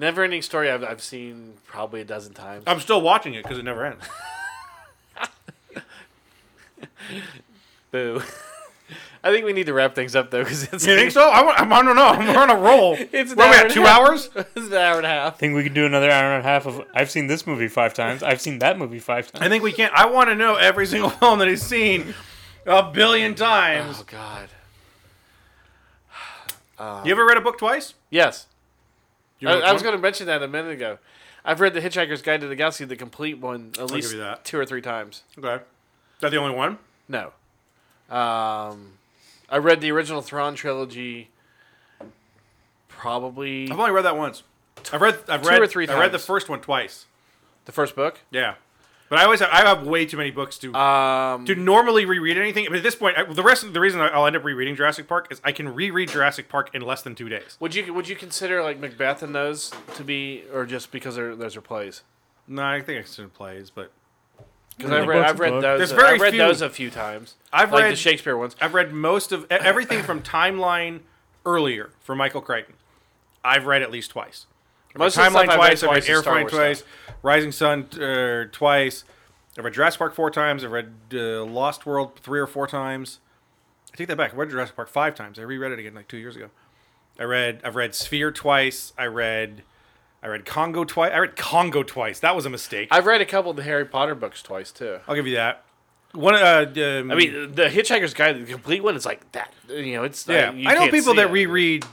Never 0.00 0.24
Ending 0.24 0.40
Story. 0.40 0.70
I've, 0.70 0.82
I've 0.82 1.02
seen 1.02 1.52
probably 1.66 2.00
a 2.00 2.04
dozen 2.04 2.32
times. 2.32 2.64
I'm 2.66 2.80
still 2.80 3.02
watching 3.02 3.34
it 3.34 3.42
because 3.42 3.58
it 3.58 3.64
never 3.64 3.84
ends. 3.84 4.02
Boo. 7.90 8.22
I 9.22 9.30
think 9.30 9.44
we 9.44 9.52
need 9.52 9.66
to 9.66 9.74
wrap 9.74 9.94
things 9.94 10.16
up 10.16 10.30
though, 10.30 10.42
because 10.42 10.62
it's 10.72 10.86
You 10.86 10.96
think 10.96 11.10
so? 11.10 11.28
I, 11.28 11.42
wa- 11.42 11.52
I'm, 11.54 11.68
don't 11.68 11.94
know. 11.94 12.06
I'm 12.06 12.34
on 12.34 12.48
a 12.50 12.56
roll. 12.58 12.96
It's 13.12 13.32
an 13.32 13.36
Where 13.36 13.48
are 13.48 13.50
we 13.50 13.56
hour 13.56 13.60
at? 13.60 13.64
and 13.66 13.74
Two 13.74 13.82
half. 13.82 14.00
hours? 14.00 14.30
it's 14.34 14.66
an 14.68 14.72
hour 14.72 14.96
and 14.96 15.04
a 15.04 15.08
half. 15.10 15.34
I 15.34 15.36
think 15.36 15.54
we 15.54 15.62
could 15.62 15.74
do 15.74 15.84
another 15.84 16.10
hour 16.10 16.32
and 16.32 16.40
a 16.40 16.48
half 16.48 16.64
of. 16.66 16.82
I've 16.94 17.10
seen 17.10 17.26
this 17.26 17.46
movie 17.46 17.68
five 17.68 17.92
times. 17.92 18.22
I've 18.22 18.40
seen 18.40 18.60
that 18.60 18.78
movie 18.78 19.00
five 19.00 19.30
times. 19.30 19.44
I 19.44 19.50
think 19.50 19.62
we 19.62 19.72
can't. 19.72 19.92
I 19.92 20.06
want 20.06 20.30
to 20.30 20.34
know 20.34 20.54
every 20.54 20.86
single 20.86 21.10
film 21.10 21.38
that 21.40 21.48
he's 21.48 21.60
seen 21.62 22.14
a 22.64 22.90
billion 22.90 23.34
times. 23.34 23.98
Oh 24.00 24.04
God. 24.06 24.48
You 27.04 27.12
ever 27.12 27.26
read 27.26 27.36
a 27.36 27.42
book 27.42 27.58
twice? 27.58 27.92
Yes. 28.08 28.46
I, 29.44 29.52
I 29.60 29.72
was 29.72 29.82
going 29.82 29.94
to 29.94 30.00
mention 30.00 30.26
that 30.26 30.42
a 30.42 30.48
minute 30.48 30.72
ago. 30.72 30.98
I've 31.44 31.60
read 31.60 31.72
The 31.74 31.80
Hitchhiker's 31.80 32.20
Guide 32.22 32.40
to 32.42 32.48
the 32.48 32.56
Galaxy, 32.56 32.84
the 32.84 32.96
complete 32.96 33.38
one, 33.38 33.72
at 33.78 33.90
least 33.90 34.10
give 34.10 34.18
you 34.18 34.24
that. 34.24 34.44
two 34.44 34.58
or 34.58 34.66
three 34.66 34.82
times. 34.82 35.22
Okay. 35.38 35.54
Is 35.54 36.20
that 36.20 36.30
the 36.30 36.36
only 36.36 36.54
one? 36.54 36.78
No. 37.08 37.32
Um, 38.14 38.92
I 39.48 39.56
read 39.58 39.80
the 39.80 39.90
original 39.92 40.20
Thrawn 40.20 40.54
trilogy. 40.54 41.30
Probably 42.88 43.70
I've 43.70 43.78
only 43.78 43.92
read 43.92 44.04
that 44.04 44.16
once. 44.16 44.42
I've 44.92 45.00
read. 45.00 45.18
I've 45.28 45.42
Two 45.42 45.48
read. 45.48 45.62
or 45.62 45.66
three 45.66 45.88
I 45.88 45.98
read 45.98 46.12
the 46.12 46.18
first 46.18 46.48
one 46.48 46.60
twice. 46.60 47.06
the 47.64 47.72
first 47.72 47.94
book. 47.96 48.18
Yeah, 48.30 48.54
but 49.10 49.18
I 49.18 49.24
always 49.24 49.40
have, 49.40 49.50
I 49.52 49.66
have 49.68 49.86
way 49.86 50.06
too 50.06 50.16
many 50.16 50.30
books 50.30 50.56
to 50.58 50.74
Um, 50.74 51.44
to 51.44 51.54
normally 51.54 52.06
reread 52.06 52.38
anything. 52.38 52.64
But 52.68 52.76
at 52.78 52.82
this 52.82 52.94
point, 52.94 53.18
I, 53.18 53.24
the 53.24 53.42
rest 53.42 53.62
of 53.64 53.74
the 53.74 53.80
reason 53.80 54.00
I'll 54.00 54.26
end 54.26 54.36
up 54.36 54.44
rereading 54.44 54.74
Jurassic 54.76 55.06
Park 55.06 55.28
is 55.30 55.40
I 55.44 55.52
can 55.52 55.74
reread 55.74 56.08
Jurassic 56.08 56.48
Park 56.48 56.70
in 56.72 56.80
less 56.80 57.02
than 57.02 57.14
two 57.14 57.28
days. 57.28 57.58
would 57.60 57.74
you 57.74 57.92
would 57.92 58.08
you 58.08 58.16
consider 58.16 58.62
like 58.62 58.78
Macbeth 58.78 59.22
and 59.22 59.34
those 59.34 59.70
to 59.96 60.02
be, 60.04 60.44
or 60.54 60.64
just 60.64 60.90
because 60.92 61.16
they're, 61.16 61.36
those 61.36 61.56
are 61.56 61.60
plays? 61.60 62.02
No, 62.48 62.62
I 62.64 62.80
think 62.80 63.00
it's 63.04 63.18
in 63.18 63.28
plays, 63.30 63.68
but 63.70 63.90
Because 64.76 64.92
I've 64.92 65.06
read 65.06 65.16
books 65.20 65.30
I've 65.30 65.40
read 65.40 65.52
those. 65.62 65.78
There's 65.78 65.92
very 65.92 66.14
I've 66.14 66.20
read 66.20 66.30
few- 66.32 66.38
those 66.42 66.62
a 66.62 66.70
few 66.70 66.90
times. 66.90 67.34
I've 67.52 67.72
like 67.72 67.82
read 67.82 67.92
the 67.92 67.96
Shakespeare 67.96 68.36
ones. 68.36 68.56
I've 68.60 68.74
read 68.74 68.92
most 68.92 69.30
of 69.32 69.46
everything 69.50 70.02
from 70.02 70.22
Timeline 70.22 71.00
earlier 71.44 71.90
for 72.00 72.14
Michael 72.14 72.40
Crichton. 72.40 72.74
I've 73.44 73.66
read 73.66 73.82
at 73.82 73.90
least 73.90 74.10
twice. 74.10 74.46
I've 74.90 74.94
read 74.96 74.98
Most 75.04 75.16
of 75.16 75.24
the 75.24 75.30
stuff 75.30 75.42
Timeline 75.44 75.48
I've 75.48 75.58
read 75.60 75.78
twice. 75.78 75.82
I've 75.82 75.90
read 75.90 76.04
twice 76.04 76.08
is 76.08 76.22
Star 76.22 76.34
Airframe 76.34 76.48
twice. 76.50 76.82
Rising 77.22 77.52
Sun 77.52 77.88
uh, 78.00 78.44
twice. 78.52 79.04
I've 79.58 79.64
read 79.64 79.74
Jurassic 79.74 79.98
Park 79.98 80.14
four 80.14 80.30
times. 80.30 80.64
I've 80.64 80.72
read 80.72 80.92
uh, 81.12 81.44
Lost 81.44 81.84
World 81.86 82.18
three 82.20 82.40
or 82.40 82.46
four 82.46 82.66
times. 82.66 83.18
I 83.92 83.96
take 83.96 84.08
that 84.08 84.16
back. 84.16 84.32
I 84.32 84.36
read 84.36 84.50
Jurassic 84.50 84.76
Park 84.76 84.88
five 84.88 85.14
times. 85.14 85.38
I 85.38 85.42
reread 85.42 85.72
it 85.72 85.78
again 85.78 85.94
like 85.94 86.08
two 86.08 86.16
years 86.16 86.36
ago. 86.36 86.48
I 87.18 87.24
read 87.24 87.60
I've 87.64 87.76
read 87.76 87.94
Sphere 87.94 88.30
twice. 88.30 88.92
I 88.96 89.04
read 89.06 89.62
I 90.22 90.28
read 90.28 90.46
Congo 90.46 90.84
twice. 90.84 91.12
I 91.12 91.18
read 91.18 91.36
Congo 91.36 91.82
twice. 91.82 92.20
That 92.20 92.36
was 92.36 92.46
a 92.46 92.50
mistake. 92.50 92.88
I've 92.90 93.06
read 93.06 93.20
a 93.20 93.26
couple 93.26 93.50
of 93.50 93.56
the 93.56 93.62
Harry 93.64 93.84
Potter 93.84 94.14
books 94.14 94.42
twice 94.42 94.70
too. 94.70 95.00
I'll 95.08 95.14
give 95.16 95.26
you 95.26 95.36
that. 95.36 95.64
One 96.12 96.34
uh, 96.34 96.64
um, 97.00 97.10
I 97.10 97.14
mean, 97.14 97.52
the 97.54 97.66
Hitchhiker's 97.66 98.14
Guide, 98.14 98.44
the 98.44 98.50
complete 98.50 98.82
one, 98.82 98.96
is 98.96 99.06
like 99.06 99.30
that. 99.32 99.52
You 99.68 99.94
know, 99.96 100.04
it's 100.04 100.26
Yeah, 100.26 100.48
uh, 100.48 100.52
you 100.52 100.68
I 100.68 100.72
know 100.74 100.80
can't 100.80 100.92
people 100.92 101.14
that 101.14 101.28
it. 101.28 101.32
reread 101.32 101.84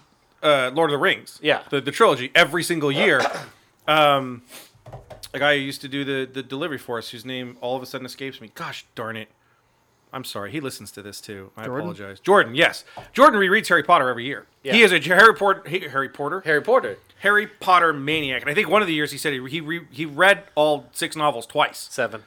uh, 0.41 0.71
Lord 0.73 0.89
of 0.89 0.93
the 0.93 0.97
Rings. 0.97 1.37
Yeah. 1.41 1.61
the, 1.69 1.81
the 1.81 1.91
trilogy 1.91 2.31
every 2.33 2.63
single 2.63 2.91
year. 2.91 3.21
Um, 3.89 4.41
a 5.33 5.39
guy 5.39 5.55
who 5.57 5.61
used 5.61 5.81
to 5.81 5.87
do 5.87 6.03
the 6.03 6.29
the 6.31 6.43
delivery 6.43 6.77
for 6.77 6.97
us, 6.97 7.09
whose 7.09 7.25
name 7.25 7.57
all 7.61 7.75
of 7.75 7.83
a 7.83 7.85
sudden 7.85 8.05
escapes 8.05 8.39
me. 8.41 8.51
Gosh 8.55 8.85
darn 8.95 9.15
it! 9.17 9.29
I'm 10.13 10.23
sorry, 10.23 10.51
he 10.51 10.59
listens 10.61 10.91
to 10.91 11.01
this 11.01 11.19
too. 11.19 11.51
I 11.57 11.65
Jordan? 11.65 11.79
apologize. 11.81 12.19
Jordan, 12.19 12.55
yes, 12.55 12.85
Jordan 13.13 13.39
rereads 13.39 13.67
Harry 13.67 13.83
Potter 13.83 14.09
every 14.09 14.25
year. 14.25 14.47
Yeah. 14.63 14.73
He 14.73 14.81
is 14.81 14.91
a 14.91 14.99
Harry 14.99 15.35
Potter 15.35 15.63
Harry 15.89 16.09
Potter 16.09 16.41
Harry 16.45 16.61
Potter 16.61 16.97
Harry 17.19 17.47
Potter 17.47 17.91
maniac, 17.93 18.41
and 18.41 18.49
I 18.49 18.53
think 18.53 18.69
one 18.69 18.81
of 18.81 18.87
the 18.87 18.93
years 18.93 19.11
he 19.11 19.17
said 19.17 19.33
he 19.33 19.45
he, 19.49 19.61
re, 19.61 19.85
he 19.91 20.05
read 20.05 20.43
all 20.55 20.87
six 20.93 21.15
novels 21.15 21.45
twice. 21.45 21.87
seven. 21.91 22.23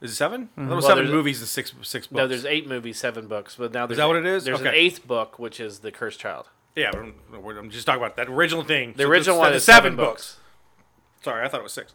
Is 0.00 0.10
it 0.12 0.16
7 0.16 0.42
mm-hmm. 0.48 0.66
There 0.66 0.76
was 0.76 0.84
Well, 0.84 0.96
seven 0.96 1.10
movies 1.10 1.38
and 1.40 1.48
six 1.48 1.72
six 1.82 2.06
books. 2.06 2.18
No, 2.18 2.26
there's 2.28 2.44
eight 2.44 2.68
movies, 2.68 2.98
seven 2.98 3.26
books, 3.26 3.56
but 3.58 3.72
now 3.72 3.86
there's 3.86 3.96
that 3.96 4.06
what 4.06 4.16
it 4.16 4.26
is? 4.26 4.44
There's 4.44 4.60
an 4.60 4.66
Okay. 4.66 4.76
eighth 4.76 5.06
book, 5.06 5.38
which 5.38 5.58
is 5.60 5.78
the 5.78 5.90
Cursed 5.90 6.20
Child. 6.20 6.50
yeah. 6.76 6.90
I'm, 6.92 7.14
I'm 7.32 7.70
just 7.70 7.86
talking 7.86 8.02
about 8.02 8.16
that 8.16 8.28
original 8.28 8.64
thing. 8.64 8.92
The 8.96 9.04
So 9.04 9.08
original 9.08 9.38
one 9.38 9.50
the 9.52 9.56
is 9.56 9.64
seven 9.64 9.96
books. 9.96 10.36
Sorry, 11.24 11.44
I 11.44 11.48
thought 11.48 11.60
it 11.60 11.64
was 11.64 11.72
six. 11.72 11.92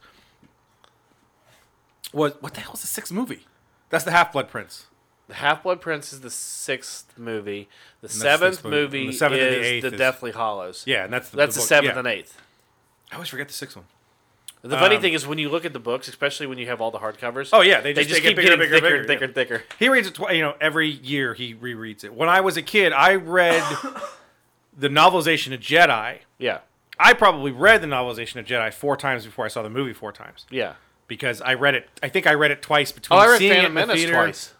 What 2.11 2.41
what 2.41 2.53
the 2.56 2.61
hell 2.61 2.73
is 2.73 2.81
the 2.81 2.88
sixth 2.88 3.11
movie? 3.14 3.45
That's 3.89 4.03
the 4.03 4.11
Half 4.11 4.34
Blood 4.34 4.49
Prince. 4.49 4.88
The 5.27 5.35
Half 5.35 5.64
Blood 5.64 5.80
Prince 5.80 6.11
is 6.11 6.22
the 6.22 6.31
sixth 6.31 7.14
movie. 7.18 7.69
The 8.01 8.10
seventh 8.10 8.56
sixth 8.56 8.65
movie. 8.65 8.99
movie 9.01 9.07
the 9.07 9.14
seventh 9.14 9.41
and 9.41 9.51
the 9.51 9.76
is 9.76 9.81
the 9.84 9.93
is- 9.93 9.97
Deathly 9.99 10.31
Hallows. 10.31 10.84
Yeah, 10.88 11.03
and 11.03 11.14
that's 11.14 11.30
the, 11.30 11.38
that's 11.38 11.56
the, 11.56 11.60
book- 11.61 11.68
seventh 11.68 11.93
yeah. 11.93 11.99
and 11.99 12.07
eighth. 12.07 12.38
I 13.11 13.15
always 13.15 13.30
forget 13.30 13.47
the 13.47 13.53
sixth 13.53 13.76
one. 13.76 13.85
The 14.61 14.77
funny 14.77 14.97
Um, 14.97 15.01
thing 15.01 15.14
is 15.14 15.26
when 15.26 15.38
you 15.38 15.47
look 15.49 15.64
at 15.64 15.72
the 15.72 15.80
books, 15.80 16.10
especially 16.10 16.45
when 16.45 16.57
you 16.57 16.68
have 16.68 16.81
all 16.81 16.91
the 16.91 16.97
hardcovers. 16.99 17.51
Oh 17.53 17.61
yeah, 17.61 17.80
they 17.80 17.93
they 17.93 18.01
just, 18.03 18.15
just 18.15 18.22
keep 18.23 18.35
bigger, 18.35 18.49
getting 18.57 18.60
bigger, 18.60 18.76
thicker 18.76 18.85
bigger, 18.88 18.95
and 18.97 19.07
thicker 19.07 19.19
yeah. 19.22 19.26
and 19.26 19.35
thicker. 19.35 19.64
He 19.77 19.88
reads 19.88 20.07
it, 20.07 20.19
you 20.35 20.41
know, 20.41 20.56
every 20.60 20.89
year 20.89 21.34
he 21.34 21.56
rereads 21.56 22.03
it. 22.03 22.14
When 22.14 22.27
I 22.27 22.41
was 22.41 22.57
a 22.57 22.61
kid, 22.61 22.91
I 22.91 23.15
read 23.15 23.64
the 24.77 24.89
novelization 24.89 25.53
of 25.53 25.61
Jedi. 25.61 26.18
Yeah, 26.39 26.60
I 26.99 27.13
probably 27.13 27.51
read 27.51 27.81
the 27.81 27.88
novelization 27.88 28.35
of 28.38 28.45
Jedi 28.45 28.73
four 28.73 28.97
times 28.97 29.26
before 29.26 29.45
I 29.45 29.47
saw 29.47 29.61
the 29.61 29.69
movie 29.69 29.93
four 29.93 30.11
times 30.11 30.45
yeah. 30.51 30.73
because 31.07 31.41
I 31.41 31.53
read 31.53 31.76
it. 31.76 31.88
I 32.03 32.09
think 32.09 32.27
I 32.27 32.34
read 32.34 32.51
it 32.51 32.61
twice 32.61 32.91
between 32.91 33.17
Oh, 33.17 33.21
I 33.21 33.27
read 33.27 33.39
seeing 33.39 33.53
Phantom 33.53 33.77
it 33.77 33.81
in 33.81 33.88
the 33.88 33.93
Menace 33.93 34.03
theater. 34.03 34.13
twice. 34.13 34.53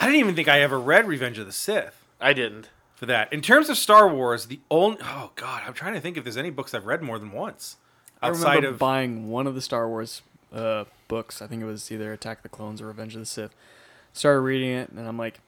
I 0.00 0.06
didn't 0.06 0.16
even 0.16 0.34
think 0.34 0.48
I 0.48 0.60
ever 0.60 0.80
read 0.80 1.06
Revenge 1.06 1.38
of 1.38 1.46
the 1.46 1.52
Sith 1.52 2.04
I 2.20 2.32
didn't. 2.32 2.70
for 2.94 3.06
that. 3.06 3.32
In 3.32 3.40
terms 3.40 3.68
of 3.68 3.76
Star 3.76 4.08
Wars, 4.08 4.46
the 4.46 4.60
only 4.70 4.98
oh 5.02 5.30
god, 5.36 5.62
I'm 5.66 5.74
trying 5.74 5.94
to 5.94 6.00
think 6.00 6.16
if 6.16 6.24
there's 6.24 6.36
any 6.36 6.50
books 6.50 6.74
I've 6.74 6.86
read 6.86 7.02
more 7.02 7.18
than 7.18 7.30
once 7.30 7.76
I 8.20 8.28
outside 8.28 8.56
remember 8.56 8.68
of 8.70 8.78
buying 8.78 9.28
one 9.30 9.46
of 9.46 9.54
the 9.54 9.60
Star 9.60 9.88
Wars 9.88 10.22
uh, 10.52 10.84
books. 11.08 11.40
I 11.40 11.46
think 11.46 11.62
it 11.62 11.66
was 11.66 11.90
either 11.92 12.12
Attack 12.12 12.38
of 12.38 12.42
the 12.42 12.48
Clones 12.48 12.82
or 12.82 12.86
Revenge 12.86 13.14
of 13.14 13.20
the 13.20 13.26
Sith. 13.26 13.54
Started 14.12 14.40
reading 14.40 14.70
it, 14.70 14.90
and 14.90 15.06
I'm 15.06 15.16
like, 15.16 15.40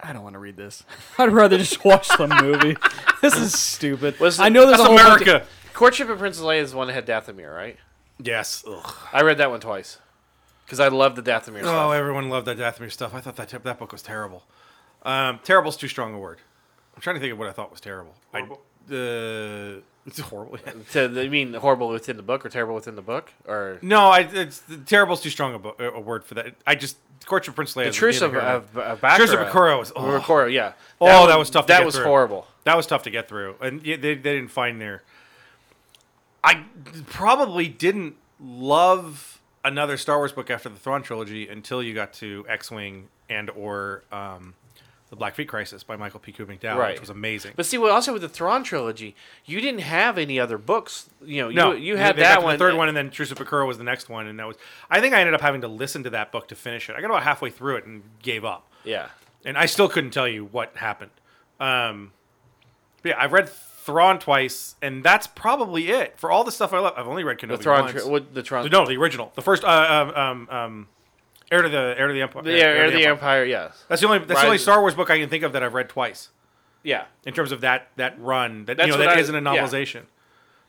I 0.00 0.12
don't 0.12 0.22
want 0.22 0.34
to 0.34 0.38
read 0.38 0.56
this. 0.56 0.84
I'd 1.18 1.32
rather 1.32 1.58
just 1.58 1.84
watch 1.84 2.08
the 2.16 2.28
movie. 2.42 2.76
this 3.22 3.36
is 3.36 3.58
stupid. 3.58 4.18
Was 4.20 4.38
I 4.38 4.48
know 4.48 4.66
there's 4.66 4.78
that's 4.78 4.82
a 4.82 4.86
whole 4.86 4.96
bunch 4.96 5.22
of- 5.22 5.28
America. 5.28 5.46
Courtship 5.74 6.08
of 6.08 6.18
Princess 6.18 6.42
Leia 6.44 6.58
is 6.60 6.72
the 6.72 6.76
one 6.76 6.86
that 6.88 6.94
had 6.94 7.06
Dathomir, 7.06 7.54
right? 7.54 7.76
yes. 8.22 8.64
Ugh. 8.66 8.94
I 9.12 9.22
read 9.22 9.38
that 9.38 9.50
one 9.50 9.60
twice 9.60 9.98
because 10.66 10.80
I 10.80 10.88
love 10.88 11.14
the 11.14 11.22
Dathomir 11.22 11.58
Oh, 11.60 11.62
stuff. 11.62 11.86
Oh 11.88 11.90
everyone 11.92 12.28
loved 12.28 12.46
that 12.46 12.58
Dathomir 12.58 12.90
stuff. 12.90 13.14
I 13.14 13.20
thought 13.20 13.36
that 13.36 13.48
that 13.62 13.78
book 13.78 13.92
was 13.92 14.02
terrible. 14.02 14.42
Um, 15.04 15.38
terrible's 15.44 15.76
too 15.76 15.86
strong 15.88 16.14
a 16.14 16.18
word. 16.18 16.38
I'm 16.96 17.00
trying 17.00 17.14
to 17.16 17.20
think 17.20 17.32
of 17.32 17.38
what 17.38 17.48
I 17.48 17.52
thought 17.52 17.70
was 17.70 17.80
terrible. 17.80 18.14
Horrible. 18.32 18.60
I, 18.90 18.94
uh, 18.94 19.80
it's 20.08 20.18
horrible. 20.20 20.58
To 20.92 21.08
you 21.24 21.30
mean 21.30 21.54
horrible 21.54 21.88
within 21.88 22.16
the 22.16 22.22
book 22.22 22.44
or 22.44 22.48
terrible 22.48 22.74
within 22.74 22.96
the 22.96 23.02
book 23.02 23.32
or 23.46 23.78
no, 23.82 24.08
I, 24.08 24.20
it's 24.20 24.62
terrible's 24.86 25.20
too 25.20 25.30
strong 25.30 25.54
a, 25.54 25.58
bo- 25.58 25.76
a 25.78 26.00
word 26.00 26.24
for 26.24 26.34
that. 26.34 26.54
I 26.66 26.74
just 26.74 26.96
Courtship 27.26 27.52
of 27.52 27.56
Prince 27.56 27.74
Leia. 27.74 27.84
the 27.84 27.88
is 27.90 27.96
Truce 27.96 28.20
of, 28.22 28.32
neither 28.32 28.40
here 28.44 28.48
nor- 28.50 28.56
of, 28.58 28.92
of 28.92 29.00
Baccarat. 29.00 29.16
Truce 29.26 29.32
of 29.32 29.38
Bakura 29.46 29.78
was. 29.78 29.92
Oh, 29.94 30.02
Bakura, 30.02 30.52
yeah. 30.52 30.72
Oh, 31.00 31.06
that 31.06 31.28
one- 31.30 31.38
was 31.38 31.50
tough 31.50 31.66
to 31.66 31.72
That 31.72 31.84
was 31.84 31.94
through. 31.96 32.04
horrible. 32.04 32.46
that 32.64 32.76
was 32.76 32.86
tough 32.86 33.02
to 33.04 33.10
get 33.10 33.28
through, 33.28 33.56
and 33.60 33.84
yeah, 33.84 33.96
they 33.96 34.14
they 34.14 34.34
didn't 34.36 34.50
find 34.50 34.80
their. 34.80 35.02
I 36.42 36.64
probably 37.06 37.68
didn't 37.68 38.14
love 38.40 39.40
another 39.64 39.96
Star 39.96 40.18
Wars 40.18 40.32
book 40.32 40.50
after 40.50 40.68
the 40.68 40.78
Thrawn 40.78 41.02
trilogy 41.02 41.48
until 41.48 41.82
you 41.82 41.94
got 41.94 42.12
to 42.14 42.46
X 42.48 42.70
Wing 42.70 43.08
and 43.28 43.50
or 43.50 44.04
um, 44.12 44.54
the 45.10 45.16
Black 45.16 45.34
Fleet 45.34 45.48
Crisis 45.48 45.82
by 45.82 45.96
Michael 45.96 46.20
P. 46.20 46.32
McDowell, 46.32 46.76
Right. 46.76 46.92
which 46.92 47.00
was 47.00 47.10
amazing. 47.10 47.52
But 47.56 47.64
see, 47.66 47.78
well, 47.78 47.92
also 47.94 48.12
with 48.12 48.22
the 48.22 48.28
Thrawn 48.28 48.62
trilogy, 48.62 49.16
you 49.46 49.60
didn't 49.60 49.80
have 49.80 50.18
any 50.18 50.38
other 50.38 50.58
books. 50.58 51.08
You 51.24 51.42
know, 51.42 51.50
No, 51.50 51.72
you, 51.72 51.78
you 51.94 51.96
had 51.96 52.16
that 52.16 52.42
one. 52.42 52.54
the 52.54 52.58
third 52.58 52.74
one, 52.74 52.88
and 52.88 52.96
then 52.96 53.10
Truce 53.10 53.30
of 53.30 53.38
Bakura 53.38 53.66
was 53.66 53.78
the 53.78 53.84
next 53.84 54.08
one, 54.08 54.26
and 54.26 54.38
that 54.38 54.46
was. 54.46 54.56
I 54.90 55.00
think 55.00 55.14
I 55.14 55.20
ended 55.20 55.34
up 55.34 55.40
having 55.40 55.62
to 55.62 55.68
listen 55.68 56.02
to 56.04 56.10
that 56.10 56.30
book 56.32 56.48
to 56.48 56.54
finish 56.54 56.88
it. 56.90 56.96
I 56.96 57.00
got 57.00 57.06
about 57.10 57.22
halfway 57.22 57.50
through 57.50 57.76
it 57.76 57.86
and 57.86 58.02
gave 58.22 58.44
up, 58.44 58.68
Yeah. 58.84 59.08
and 59.44 59.56
I 59.56 59.66
still 59.66 59.88
couldn't 59.88 60.10
tell 60.10 60.28
you 60.28 60.44
what 60.44 60.76
happened. 60.76 61.10
Um, 61.58 62.12
but 63.02 63.10
yeah, 63.10 63.14
I've 63.18 63.32
read 63.32 63.48
Thrawn 63.48 64.18
twice, 64.18 64.74
and 64.82 65.02
that's 65.02 65.26
probably 65.26 65.88
it 65.90 66.18
for 66.18 66.30
all 66.30 66.44
the 66.44 66.52
stuff 66.52 66.72
I 66.74 66.78
love. 66.80 66.92
I've 66.96 67.08
only 67.08 67.24
read 67.24 67.38
Kenobi 67.38 67.48
The 67.48 67.58
Thrawn, 67.58 67.80
once. 67.84 67.92
tri- 68.02 68.04
what, 68.10 68.34
the 68.34 68.42
Tron, 68.42 68.68
no, 68.70 68.86
the 68.86 68.96
original, 68.98 69.32
the 69.34 69.42
first, 69.42 69.64
uh, 69.64 69.68
um, 69.68 70.10
um, 70.14 70.48
um, 70.50 70.88
Heir 71.50 71.62
to 71.62 71.68
the 71.68 71.94
Heir 71.98 72.08
to 72.08 72.12
the 72.12 72.22
Empire. 72.22 72.42
the 72.42 72.52
Heir 72.62 72.84
of 72.86 72.92
the 72.92 73.06
Empire, 73.06 73.44
yes, 73.44 73.84
That's 73.88 74.00
the 74.02 74.06
only. 74.08 74.18
That's 74.18 74.40
the 74.40 74.46
only 74.46 74.58
Star 74.58 74.80
Wars 74.80 74.94
book 74.94 75.10
I 75.10 75.18
can 75.18 75.28
think 75.28 75.44
of 75.44 75.52
that 75.52 75.62
I've 75.62 75.74
read 75.74 75.88
twice 75.88 76.28
yeah. 76.82 77.04
in 77.24 77.32
terms 77.34 77.52
of 77.52 77.60
that 77.62 77.88
that 77.96 78.20
run. 78.20 78.64
That 78.66 78.76
That's 78.76 78.86
you 78.88 78.92
know 78.92 78.98
that 78.98 79.18
isn't 79.18 79.34
a 79.34 79.38
yeah. 79.40 79.62
novelization. 79.66 80.02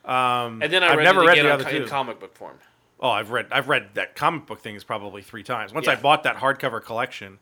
Um, 0.05 0.61
And 0.61 0.71
then 0.71 0.83
I 0.83 0.89
I've 0.91 0.97
read 0.97 1.03
never 1.03 1.21
read 1.21 1.37
the 1.37 1.53
other 1.53 1.67
in 1.69 1.83
two. 1.83 1.87
comic 1.87 2.19
book 2.19 2.33
form. 2.35 2.57
Oh, 3.01 3.09
I've 3.09 3.31
read 3.31 3.47
I've 3.51 3.67
read 3.69 3.89
that 3.95 4.15
comic 4.15 4.45
book 4.45 4.61
thing 4.61 4.75
is 4.75 4.83
probably 4.83 5.21
three 5.21 5.43
times. 5.43 5.73
Once 5.73 5.85
Yeah. 5.87 5.93
I 5.93 5.95
bought 5.95 6.23
that 6.23 6.37
hardcover 6.37 6.83
collection, 6.83 7.39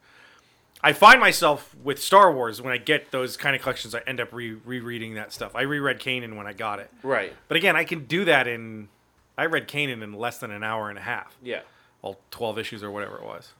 I 0.83 0.93
find 0.93 1.19
myself 1.19 1.75
with 1.83 2.01
Star 2.01 2.31
Wars 2.31 2.61
when 2.61 2.73
I 2.73 2.77
get 2.77 3.11
those 3.11 3.37
kind 3.37 3.55
of 3.55 3.61
collections, 3.61 3.93
I 3.95 4.01
end 4.07 4.19
up 4.19 4.33
re- 4.33 4.57
rereading 4.65 5.15
that 5.15 5.31
stuff. 5.33 5.55
I 5.55 5.61
reread 5.61 5.99
Kanan 5.99 6.35
when 6.35 6.45
I 6.47 6.53
got 6.53 6.79
it, 6.79 6.91
Right. 7.03 7.33
but 7.47 7.57
again, 7.57 7.75
I 7.75 7.83
can 7.83 8.05
do 8.05 8.25
that 8.25 8.47
in. 8.47 8.89
I 9.37 9.45
read 9.45 9.67
Kanan 9.67 10.01
in 10.03 10.13
less 10.13 10.39
than 10.39 10.51
an 10.51 10.63
hour 10.63 10.89
and 10.89 10.97
a 10.97 11.01
half, 11.01 11.35
Yeah. 11.43 11.61
All 12.01 12.19
twelve 12.31 12.57
issues 12.59 12.83
or 12.83 12.91
whatever 12.91 13.17
it 13.17 13.23
was. 13.23 13.51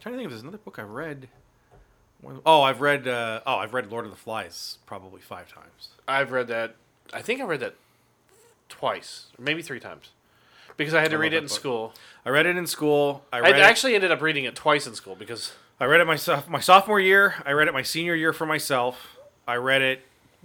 trying 0.00 0.14
to 0.14 0.18
think 0.18 0.26
if 0.26 0.30
there's 0.30 0.42
another 0.42 0.58
book 0.58 0.78
I've 0.78 0.90
read. 0.90 1.28
Oh, 2.46 2.62
I've 2.62 2.80
read. 2.80 3.06
Uh, 3.06 3.40
oh, 3.46 3.56
I've 3.56 3.74
read 3.74 3.90
Lord 3.90 4.04
of 4.06 4.10
the 4.10 4.16
Flies 4.16 4.78
probably 4.86 5.20
five 5.20 5.52
times. 5.52 5.88
I've 6.08 6.32
read 6.32 6.48
that. 6.48 6.76
I 7.12 7.20
think 7.20 7.40
I 7.40 7.44
read 7.44 7.60
that 7.60 7.74
twice, 8.68 9.26
or 9.38 9.42
maybe 9.42 9.60
three 9.62 9.80
times, 9.80 10.10
because 10.76 10.94
I 10.94 11.00
had 11.00 11.10
to 11.10 11.16
I 11.16 11.20
read 11.20 11.34
it 11.34 11.38
in 11.38 11.44
book. 11.44 11.50
school. 11.50 11.94
I 12.24 12.30
read 12.30 12.46
it 12.46 12.56
in 12.56 12.66
school. 12.66 13.24
I 13.32 13.40
I 13.40 13.50
actually 13.60 13.94
ended 13.94 14.10
up 14.10 14.22
reading 14.22 14.44
it 14.44 14.54
twice 14.54 14.86
in 14.86 14.94
school 14.94 15.14
because 15.14 15.52
I 15.78 15.84
read 15.84 16.00
it 16.00 16.06
my 16.06 16.18
my 16.48 16.60
sophomore 16.60 17.00
year. 17.00 17.34
I 17.44 17.52
read 17.52 17.68
it 17.68 17.74
my 17.74 17.82
senior 17.82 18.14
year 18.14 18.32
for 18.32 18.46
myself. 18.46 19.18
I 19.46 19.56
read 19.56 19.82
it 19.82 20.00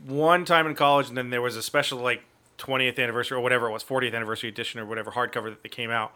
one 0.06 0.44
time 0.44 0.68
in 0.68 0.76
college, 0.76 1.08
and 1.08 1.18
then 1.18 1.30
there 1.30 1.42
was 1.42 1.56
a 1.56 1.64
special 1.64 2.00
like 2.00 2.24
20th 2.58 3.00
anniversary 3.00 3.38
or 3.38 3.42
whatever 3.42 3.70
it 3.70 3.72
was, 3.72 3.84
40th 3.86 4.14
anniversary 4.14 4.50
edition 4.50 4.82
or 4.82 4.86
whatever 4.86 5.12
hardcover 5.12 5.46
that 5.46 5.64
they 5.64 5.70
came 5.70 5.90
out. 5.92 6.14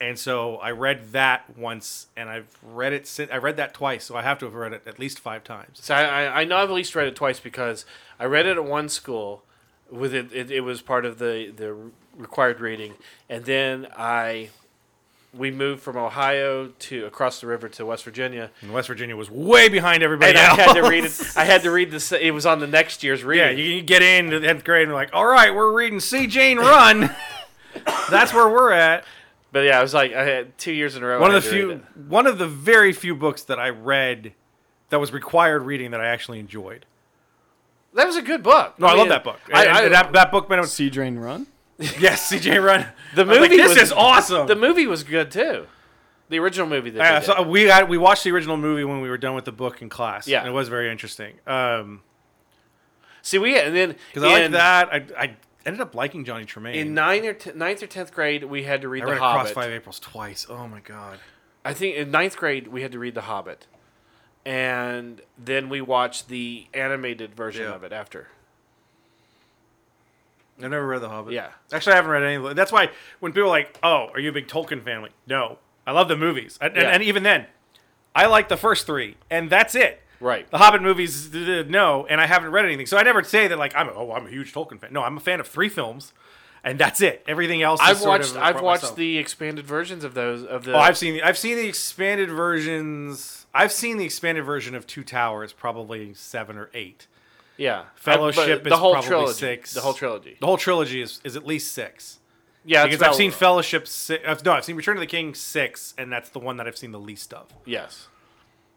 And 0.00 0.18
so 0.18 0.56
I 0.56 0.72
read 0.72 1.12
that 1.12 1.56
once, 1.56 2.08
and 2.16 2.28
I've 2.28 2.58
read 2.62 2.92
it. 2.92 3.06
Since, 3.06 3.30
I 3.32 3.38
read 3.38 3.56
that 3.56 3.72
twice, 3.72 4.04
so 4.04 4.14
I 4.14 4.22
have 4.22 4.38
to 4.40 4.44
have 4.44 4.54
read 4.54 4.74
it 4.74 4.82
at 4.86 4.98
least 4.98 5.18
five 5.18 5.42
times. 5.42 5.78
So 5.80 5.94
I, 5.94 6.42
I, 6.42 6.44
know 6.44 6.58
I've 6.58 6.68
at 6.68 6.74
least 6.74 6.94
read 6.94 7.06
it 7.08 7.16
twice 7.16 7.40
because 7.40 7.86
I 8.20 8.26
read 8.26 8.44
it 8.44 8.58
at 8.58 8.64
one 8.64 8.90
school, 8.90 9.42
with 9.90 10.12
it, 10.12 10.32
it, 10.34 10.50
it 10.50 10.60
was 10.60 10.82
part 10.82 11.06
of 11.06 11.18
the 11.18 11.50
the 11.54 11.74
required 12.14 12.60
reading, 12.60 12.94
and 13.30 13.44
then 13.46 13.86
I, 13.96 14.50
we 15.32 15.50
moved 15.50 15.82
from 15.82 15.96
Ohio 15.96 16.68
to 16.78 17.06
across 17.06 17.40
the 17.40 17.46
river 17.46 17.68
to 17.70 17.86
West 17.86 18.04
Virginia, 18.04 18.50
And 18.60 18.72
West 18.72 18.88
Virginia 18.88 19.16
was 19.16 19.30
way 19.30 19.68
behind 19.68 20.02
everybody 20.02 20.32
and 20.32 20.38
I 20.38 20.54
had 20.56 20.74
to 20.74 20.82
read 20.82 21.04
it. 21.04 21.20
I 21.36 21.44
had 21.44 21.62
to 21.62 21.70
read 21.70 21.90
this. 21.90 22.12
It 22.12 22.32
was 22.32 22.46
on 22.46 22.58
the 22.60 22.66
next 22.66 23.02
year's 23.02 23.22
Yeah, 23.22 23.26
reading. 23.28 23.58
you, 23.58 23.64
you 23.64 23.82
get 23.82 24.02
into 24.02 24.40
the 24.40 24.46
10th 24.46 24.64
grade 24.64 24.84
and 24.84 24.94
like, 24.94 25.10
all 25.12 25.26
right, 25.26 25.54
we're 25.54 25.72
reading 25.72 26.00
See 26.00 26.26
Jane 26.26 26.58
Run. 26.58 27.14
That's 28.10 28.32
where 28.32 28.48
we're 28.48 28.72
at. 28.72 29.04
But 29.56 29.64
yeah, 29.64 29.78
I 29.78 29.82
was 29.82 29.94
like 29.94 30.12
I 30.12 30.22
had 30.22 30.58
two 30.58 30.74
years 30.74 30.96
in 30.96 31.02
a 31.02 31.06
row. 31.06 31.18
one 31.18 31.30
I 31.30 31.38
of 31.38 31.44
the 31.44 31.50
few 31.50 31.80
one 32.08 32.26
of 32.26 32.36
the 32.36 32.46
very 32.46 32.92
few 32.92 33.16
books 33.16 33.44
that 33.44 33.58
I 33.58 33.70
read 33.70 34.34
that 34.90 35.00
was 35.00 35.14
required 35.14 35.62
reading 35.62 35.92
that 35.92 36.00
I 36.02 36.08
actually 36.08 36.40
enjoyed. 36.40 36.84
That 37.94 38.06
was 38.06 38.16
a 38.16 38.22
good 38.22 38.42
book. 38.42 38.78
No, 38.78 38.86
I, 38.86 38.90
love 38.90 38.98
mean, 38.98 39.08
that 39.08 39.24
book. 39.24 39.40
I, 39.54 39.66
I- 39.66 39.88
that, 39.88 40.12
that 40.12 40.30
book 40.30 40.50
been 40.50 40.62
Sea 40.66 40.90
Drain 40.90 41.18
Run. 41.18 41.46
yes, 41.78 42.30
CJ 42.30 42.62
Run. 42.62 42.86
the 43.14 43.22
I 43.22 43.24
was 43.24 43.38
movie 43.38 43.56
like, 43.56 43.66
this 43.66 43.68
was, 43.70 43.78
is 43.84 43.92
awesome. 43.92 44.46
The 44.46 44.56
movie 44.56 44.86
was 44.86 45.04
good 45.04 45.30
too. 45.30 45.66
The 46.28 46.38
original 46.38 46.68
movie 46.68 46.90
that 46.90 46.98
Yeah, 46.98 47.20
so 47.20 47.40
we 47.40 47.64
got 47.64 47.88
we 47.88 47.96
watched 47.96 48.24
the 48.24 48.32
original 48.32 48.58
movie 48.58 48.84
when 48.84 49.00
we 49.00 49.08
were 49.08 49.16
done 49.16 49.34
with 49.34 49.46
the 49.46 49.52
book 49.52 49.80
in 49.80 49.88
class. 49.88 50.28
Yeah. 50.28 50.40
and 50.40 50.48
it 50.48 50.52
was 50.52 50.68
very 50.68 50.92
interesting. 50.92 51.36
Um, 51.46 52.02
See, 53.22 53.38
we 53.38 53.58
and 53.58 53.74
then 53.74 53.96
because 54.12 54.22
I 54.22 54.42
like 54.42 54.50
that. 54.50 54.88
I, 54.92 55.06
I 55.18 55.36
ended 55.66 55.80
up 55.82 55.94
liking 55.94 56.24
Johnny 56.24 56.44
Tremain. 56.46 56.74
In 56.76 56.94
ninth 56.94 57.26
or 57.26 57.34
t- 57.34 57.52
ninth 57.54 57.82
or 57.82 57.86
tenth 57.86 58.12
grade, 58.14 58.44
we 58.44 58.62
had 58.62 58.80
to 58.82 58.88
read 58.88 59.02
I 59.02 59.06
The 59.06 59.10
read 59.12 59.16
Across 59.18 59.50
Five 59.50 59.70
Aprils 59.70 59.98
twice. 59.98 60.46
Oh 60.48 60.66
my 60.68 60.80
god. 60.80 61.18
I 61.64 61.74
think 61.74 61.96
in 61.96 62.10
ninth 62.10 62.36
grade 62.36 62.68
we 62.68 62.82
had 62.82 62.92
to 62.92 62.98
read 62.98 63.14
The 63.14 63.22
Hobbit, 63.22 63.66
and 64.44 65.20
then 65.36 65.68
we 65.68 65.80
watched 65.80 66.28
the 66.28 66.66
animated 66.72 67.34
version 67.34 67.64
Yeah. 67.64 67.74
of 67.74 67.82
it 67.84 67.92
after. 67.92 68.28
I 70.62 70.68
never 70.68 70.86
read 70.86 71.02
The 71.02 71.08
Hobbit. 71.08 71.34
Yeah. 71.34 71.48
Actually, 71.72 71.92
I 71.94 71.96
haven't 71.96 72.10
read 72.12 72.22
any. 72.22 72.54
That's 72.54 72.72
why 72.72 72.90
when 73.20 73.32
people 73.32 73.44
are 73.44 73.48
like, 73.48 73.78
"Oh, 73.82 74.08
are 74.14 74.20
you 74.20 74.30
a 74.30 74.32
big 74.32 74.48
Tolkien 74.48 74.82
fan?" 74.82 74.96
I'm 74.98 75.02
like, 75.02 75.12
no, 75.26 75.58
I 75.86 75.92
love 75.92 76.08
the 76.08 76.16
movies, 76.16 76.58
and, 76.60 76.74
and, 76.76 76.86
and 76.86 77.02
even 77.02 77.22
then, 77.24 77.46
I 78.14 78.26
like 78.26 78.48
the 78.48 78.56
first 78.56 78.86
three, 78.86 79.16
and 79.28 79.50
that's 79.50 79.74
it. 79.74 80.00
Right. 80.20 80.50
The 80.50 80.58
Hobbit 80.58 80.82
movies, 80.82 81.30
no, 81.32 82.06
and 82.06 82.20
I 82.20 82.26
haven't 82.26 82.50
read 82.50 82.64
anything, 82.64 82.86
so 82.86 82.96
I 82.96 83.02
never 83.02 83.22
say 83.22 83.48
that 83.48 83.58
like 83.58 83.74
I'm 83.76 83.88
oh 83.94 84.12
I'm 84.12 84.26
a 84.26 84.30
huge 84.30 84.52
Tolkien 84.52 84.80
fan. 84.80 84.92
No, 84.92 85.02
I'm 85.02 85.16
a 85.16 85.20
fan 85.20 85.40
of 85.40 85.46
three 85.46 85.68
films, 85.68 86.12
and 86.64 86.78
that's 86.78 87.00
it. 87.02 87.22
Everything 87.28 87.62
else. 87.62 87.80
I've 87.82 87.98
sort 87.98 88.20
watched 88.20 88.30
of 88.30 88.36
I've 88.38 88.60
watched 88.62 88.82
myself. 88.84 88.96
the 88.96 89.18
expanded 89.18 89.66
versions 89.66 90.04
of 90.04 90.14
those 90.14 90.42
of 90.44 90.64
the. 90.64 90.72
Oh, 90.74 90.78
I've 90.78 90.96
seen 90.96 91.20
I've 91.22 91.36
seen 91.36 91.56
the 91.56 91.66
expanded 91.68 92.30
versions. 92.30 93.46
I've 93.52 93.72
seen 93.72 93.98
the 93.98 94.04
expanded 94.04 94.44
version 94.44 94.74
of 94.74 94.86
Two 94.86 95.04
Towers, 95.04 95.52
probably 95.52 96.14
seven 96.14 96.56
or 96.58 96.70
eight. 96.74 97.06
yeah 97.56 97.84
Fellowship 97.94 98.62
but 98.62 98.72
is 98.72 98.78
probably 98.78 99.02
trilogy, 99.02 99.32
six. 99.34 99.74
The 99.74 99.80
whole 99.80 99.94
trilogy. 99.94 100.36
The 100.40 100.46
whole 100.46 100.58
trilogy 100.58 101.00
is, 101.02 101.20
is 101.24 101.36
at 101.36 101.46
least 101.46 101.72
six. 101.72 102.18
Yeah, 102.64 102.84
because 102.84 103.00
I've 103.02 103.14
seen 103.14 103.30
Fellowship. 103.30 103.86
Si- 103.86 104.18
uh, 104.24 104.34
no, 104.44 104.52
I've 104.52 104.64
seen 104.64 104.76
Return 104.76 104.96
of 104.96 105.00
the 105.00 105.06
King 105.06 105.34
six, 105.34 105.94
and 105.96 106.10
that's 106.10 106.30
the 106.30 106.38
one 106.40 106.56
that 106.56 106.66
I've 106.66 106.76
seen 106.76 106.90
the 106.90 106.98
least 106.98 107.32
of 107.32 107.46
Yes. 107.64 108.08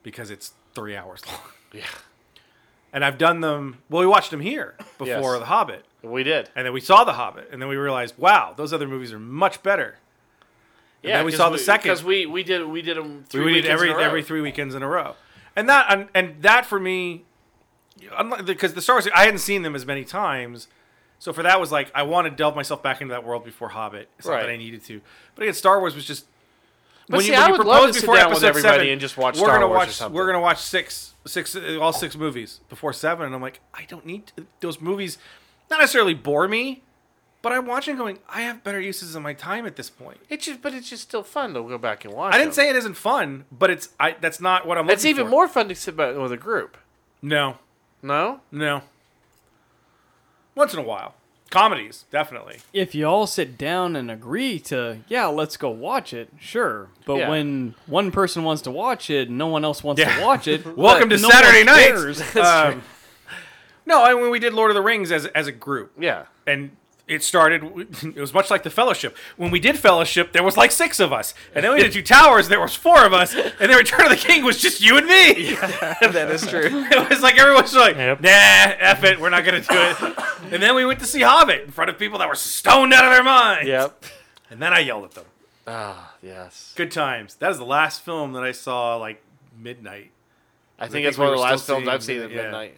because 0.04 0.30
it's 0.30 0.54
three 0.74 0.96
hours 0.96 1.22
long. 1.28 1.40
Yeah. 1.74 1.84
And 2.92 3.06
I've 3.06 3.20
done 3.20 3.42
them. 3.42 3.78
Well, 3.90 4.00
we 4.02 4.08
watched 4.08 4.32
them 4.32 4.40
here 4.40 4.76
before 4.98 5.06
Yes. 5.06 5.40
The 5.40 5.46
Hobbit, 5.46 5.86
We 6.02 6.24
did. 6.24 6.50
and 6.56 6.66
then 6.66 6.74
we 6.74 6.82
saw 6.82 7.04
The 7.04 7.14
Hobbit, 7.14 7.50
and 7.52 7.62
then 7.62 7.70
we 7.70 7.76
realized, 7.76 8.18
wow, 8.18 8.56
those 8.58 8.74
other 8.74 8.88
movies 8.88 9.14
are 9.14 9.20
much 9.20 9.62
better. 9.62 9.98
Yeah, 11.04 11.18
then 11.18 11.26
we 11.28 11.32
saw 11.32 11.50
the 11.50 11.60
second. 11.60 11.90
because 11.92 12.04
we 12.04 12.26
we 12.26 12.42
did 12.44 12.66
we 12.66 12.82
did 12.82 12.98
them 12.98 13.24
three 13.30 13.46
we 13.46 13.54
did 13.54 13.58
weekends 13.66 13.74
every 13.74 13.90
in 13.90 13.94
a 13.94 13.98
row. 14.00 14.04
every 14.04 14.24
three 14.24 14.42
weekends 14.42 14.74
in 14.76 14.82
a 14.82 14.88
row, 14.88 15.16
and 15.56 15.70
that 15.70 15.86
and, 15.94 16.10
and 16.16 16.42
that 16.42 16.66
for 16.66 16.80
me, 16.80 17.24
because 18.46 18.74
the 18.74 18.82
Star 18.82 18.96
Wars 18.96 19.08
I 19.14 19.26
hadn't 19.26 19.40
seen 19.40 19.62
them 19.62 19.76
as 19.76 19.86
many 19.86 20.04
times, 20.04 20.68
so 21.20 21.32
for 21.32 21.44
that 21.44 21.60
was 21.60 21.72
like 21.72 21.92
I 21.94 22.04
want 22.04 22.26
to 22.26 22.32
delve 22.32 22.56
myself 22.56 22.82
back 22.84 23.00
into 23.02 23.14
that 23.14 23.24
world 23.24 23.44
before 23.46 23.70
Hobbit. 23.70 24.10
It's 24.18 24.28
not 24.28 24.34
Right. 24.34 24.42
that 24.48 24.52
I 24.52 24.58
needed 24.58 24.84
to, 24.86 25.02
but 25.36 25.44
again, 25.44 25.54
Star 25.54 25.80
Wars 25.80 25.96
was 25.96 26.06
just. 26.06 26.26
But 27.10 27.22
see, 27.24 27.34
I 27.34 27.50
would 27.52 27.66
love 27.66 27.88
to 27.88 27.94
sit 27.94 28.06
down 28.06 28.30
with 28.32 28.44
everybody 28.44 28.92
and 28.92 29.02
just 29.02 29.18
watch 29.18 29.36
we're 29.36 29.46
Star 29.46 29.56
gonna 29.56 29.68
Wars 29.68 29.76
or 29.76 29.80
watch 29.80 29.90
something. 29.96 30.16
we're 30.16 30.28
gonna 30.28 30.40
watch 30.40 30.60
six 30.62 31.14
six 31.26 31.56
uh, 31.56 31.80
all 31.82 31.92
six 31.92 32.16
movies 32.16 32.60
before 32.70 32.94
seven, 32.94 33.26
and 33.26 33.34
I'm 33.36 33.42
like 33.42 33.60
I 33.74 33.86
don't 33.86 34.06
need 34.06 34.28
to, 34.36 34.46
those 34.60 34.80
movies. 34.80 35.18
Not 35.72 35.80
necessarily 35.80 36.14
bore 36.14 36.48
me, 36.48 36.84
but 37.42 37.52
I'm 37.52 37.66
watching 37.66 37.96
going. 37.98 38.20
I 38.30 38.42
have 38.42 38.64
better 38.64 38.80
uses 38.80 39.16
of 39.16 39.24
my 39.24 39.34
time 39.34 39.66
at 39.66 39.76
this 39.76 39.90
point. 39.90 40.20
It's 40.30 40.46
just, 40.46 40.62
but 40.62 40.74
it's 40.74 40.90
just 40.90 41.04
still 41.04 41.24
fun 41.24 41.54
to 41.56 41.62
go 41.68 41.78
back 41.80 42.06
and 42.06 42.14
watch. 42.14 42.34
I 42.34 42.38
didn't 42.38 42.50
them. 42.50 42.54
say 42.56 42.70
it 42.70 42.76
isn't 42.76 42.96
fun, 42.96 43.46
but 43.52 43.70
it's 43.72 43.90
I. 44.00 44.16
That's 44.22 44.40
not 44.40 44.68
what 44.68 44.78
I'm. 44.78 44.90
It's 44.90 45.06
even 45.06 45.26
for. 45.26 45.32
more 45.32 45.48
fun 45.48 45.68
to 45.70 45.76
sit 45.76 45.96
back 45.98 46.16
with 46.16 46.32
a 46.32 46.38
group. 46.38 46.78
No, 47.22 47.58
No. 48.04 48.42
no. 48.52 48.84
Once 50.56 50.74
in 50.74 50.80
a 50.80 50.84
while, 50.84 51.16
comedies 51.50 52.06
definitely. 52.12 52.60
If 52.74 52.94
you 52.96 53.06
all 53.08 53.28
sit 53.28 53.58
down 53.58 53.96
and 53.96 54.10
agree 54.12 54.60
to, 54.62 55.00
yeah, 55.08 55.28
let's 55.28 55.58
go 55.58 55.70
watch 55.70 56.14
it, 56.14 56.30
sure. 56.40 56.90
But 57.06 57.16
Yeah. 57.16 57.30
when 57.30 57.76
one 57.88 58.12
person 58.12 58.44
wants 58.44 58.62
to 58.64 58.72
watch 58.72 59.10
it, 59.10 59.30
and 59.30 59.38
no 59.38 59.48
one 59.48 59.64
else 59.66 59.84
wants 59.84 60.00
Yeah. 60.02 60.16
to 60.18 60.24
watch 60.26 60.48
it. 60.48 60.66
Welcome 60.78 61.10
to 61.10 61.18
no 61.18 61.30
Saturday 61.30 61.60
one 61.60 61.66
nights. 61.76 61.88
cares. 61.88 62.36
Um, 62.36 62.84
no, 63.86 64.04
I 64.04 64.14
mean 64.14 64.30
we 64.30 64.40
did 64.40 64.54
Lord 64.54 64.70
of 64.72 64.76
the 64.76 64.82
Rings 64.82 65.12
as 65.12 65.26
as 65.28 65.48
a 65.48 65.52
group, 65.52 65.92
Yeah. 66.00 66.26
and 66.46 66.72
it 67.10 67.24
started. 67.24 67.64
It 68.20 68.22
was 68.22 68.34
much 68.34 68.50
like 68.50 68.64
the 68.64 68.70
Fellowship. 68.70 69.18
When 69.36 69.52
we 69.52 69.60
did 69.60 69.78
Fellowship, 69.78 70.32
there 70.32 70.44
was 70.44 70.56
like 70.56 70.72
six 70.72 71.00
of 71.00 71.12
us, 71.12 71.34
and 71.54 71.64
then 71.64 71.74
we 71.74 71.82
did 71.82 71.92
Two 71.92 72.02
Towers. 72.02 72.48
There 72.48 72.60
was 72.60 72.76
four 72.76 73.06
of 73.06 73.14
us, 73.14 73.34
and 73.36 73.54
then 73.60 73.76
Return 73.78 74.06
of 74.06 74.10
the 74.10 74.18
King 74.18 74.44
was 74.44 74.62
just 74.62 74.82
you 74.82 74.98
and 74.98 75.08
me. 75.08 75.54
that 76.02 76.30
is 76.32 76.48
true. 76.48 76.62
it 76.72 77.10
was 77.10 77.22
like 77.22 77.38
everyone's 77.38 77.74
like, 77.76 77.96
Yep. 77.96 78.22
nah, 78.22 78.30
F 78.30 79.04
it, 79.04 79.20
we're 79.20 79.30
not 79.30 79.44
gonna 79.44 79.62
do 79.62 79.68
it. 79.70 80.54
And 80.54 80.64
then 80.64 80.76
we 80.76 80.86
went 80.86 81.00
to 81.00 81.06
see 81.06 81.22
Hobbit 81.22 81.64
in 81.64 81.72
front 81.72 81.90
of 81.90 81.98
people 81.98 82.20
that 82.20 82.28
were 82.28 82.36
stoned 82.36 82.94
out 82.94 83.06
of 83.06 83.12
their 83.12 83.24
minds. 83.24 83.68
yep. 83.68 84.04
And 84.50 84.62
then 84.62 84.74
I 84.74 84.80
yelled 84.80 85.06
at 85.06 85.12
them. 85.12 85.26
Ah, 85.68 86.14
yes. 86.24 86.74
Good 86.76 86.92
times. 86.92 87.36
That 87.36 87.52
is 87.52 87.58
the 87.58 87.66
last 87.66 88.02
film 88.02 88.34
that 88.34 88.44
I 88.44 88.52
saw 88.52 88.96
like 88.96 89.22
midnight. 89.58 90.12
I 90.80 90.84
think 90.84 90.94
think 90.94 91.08
it's 91.08 91.18
one 91.18 91.28
of 91.28 91.36
the 91.36 91.42
last 91.42 91.66
films 91.68 91.88
I've 91.88 92.04
seen 92.04 92.22
at 92.22 92.32
yeah. 92.32 92.44
midnight. 92.44 92.78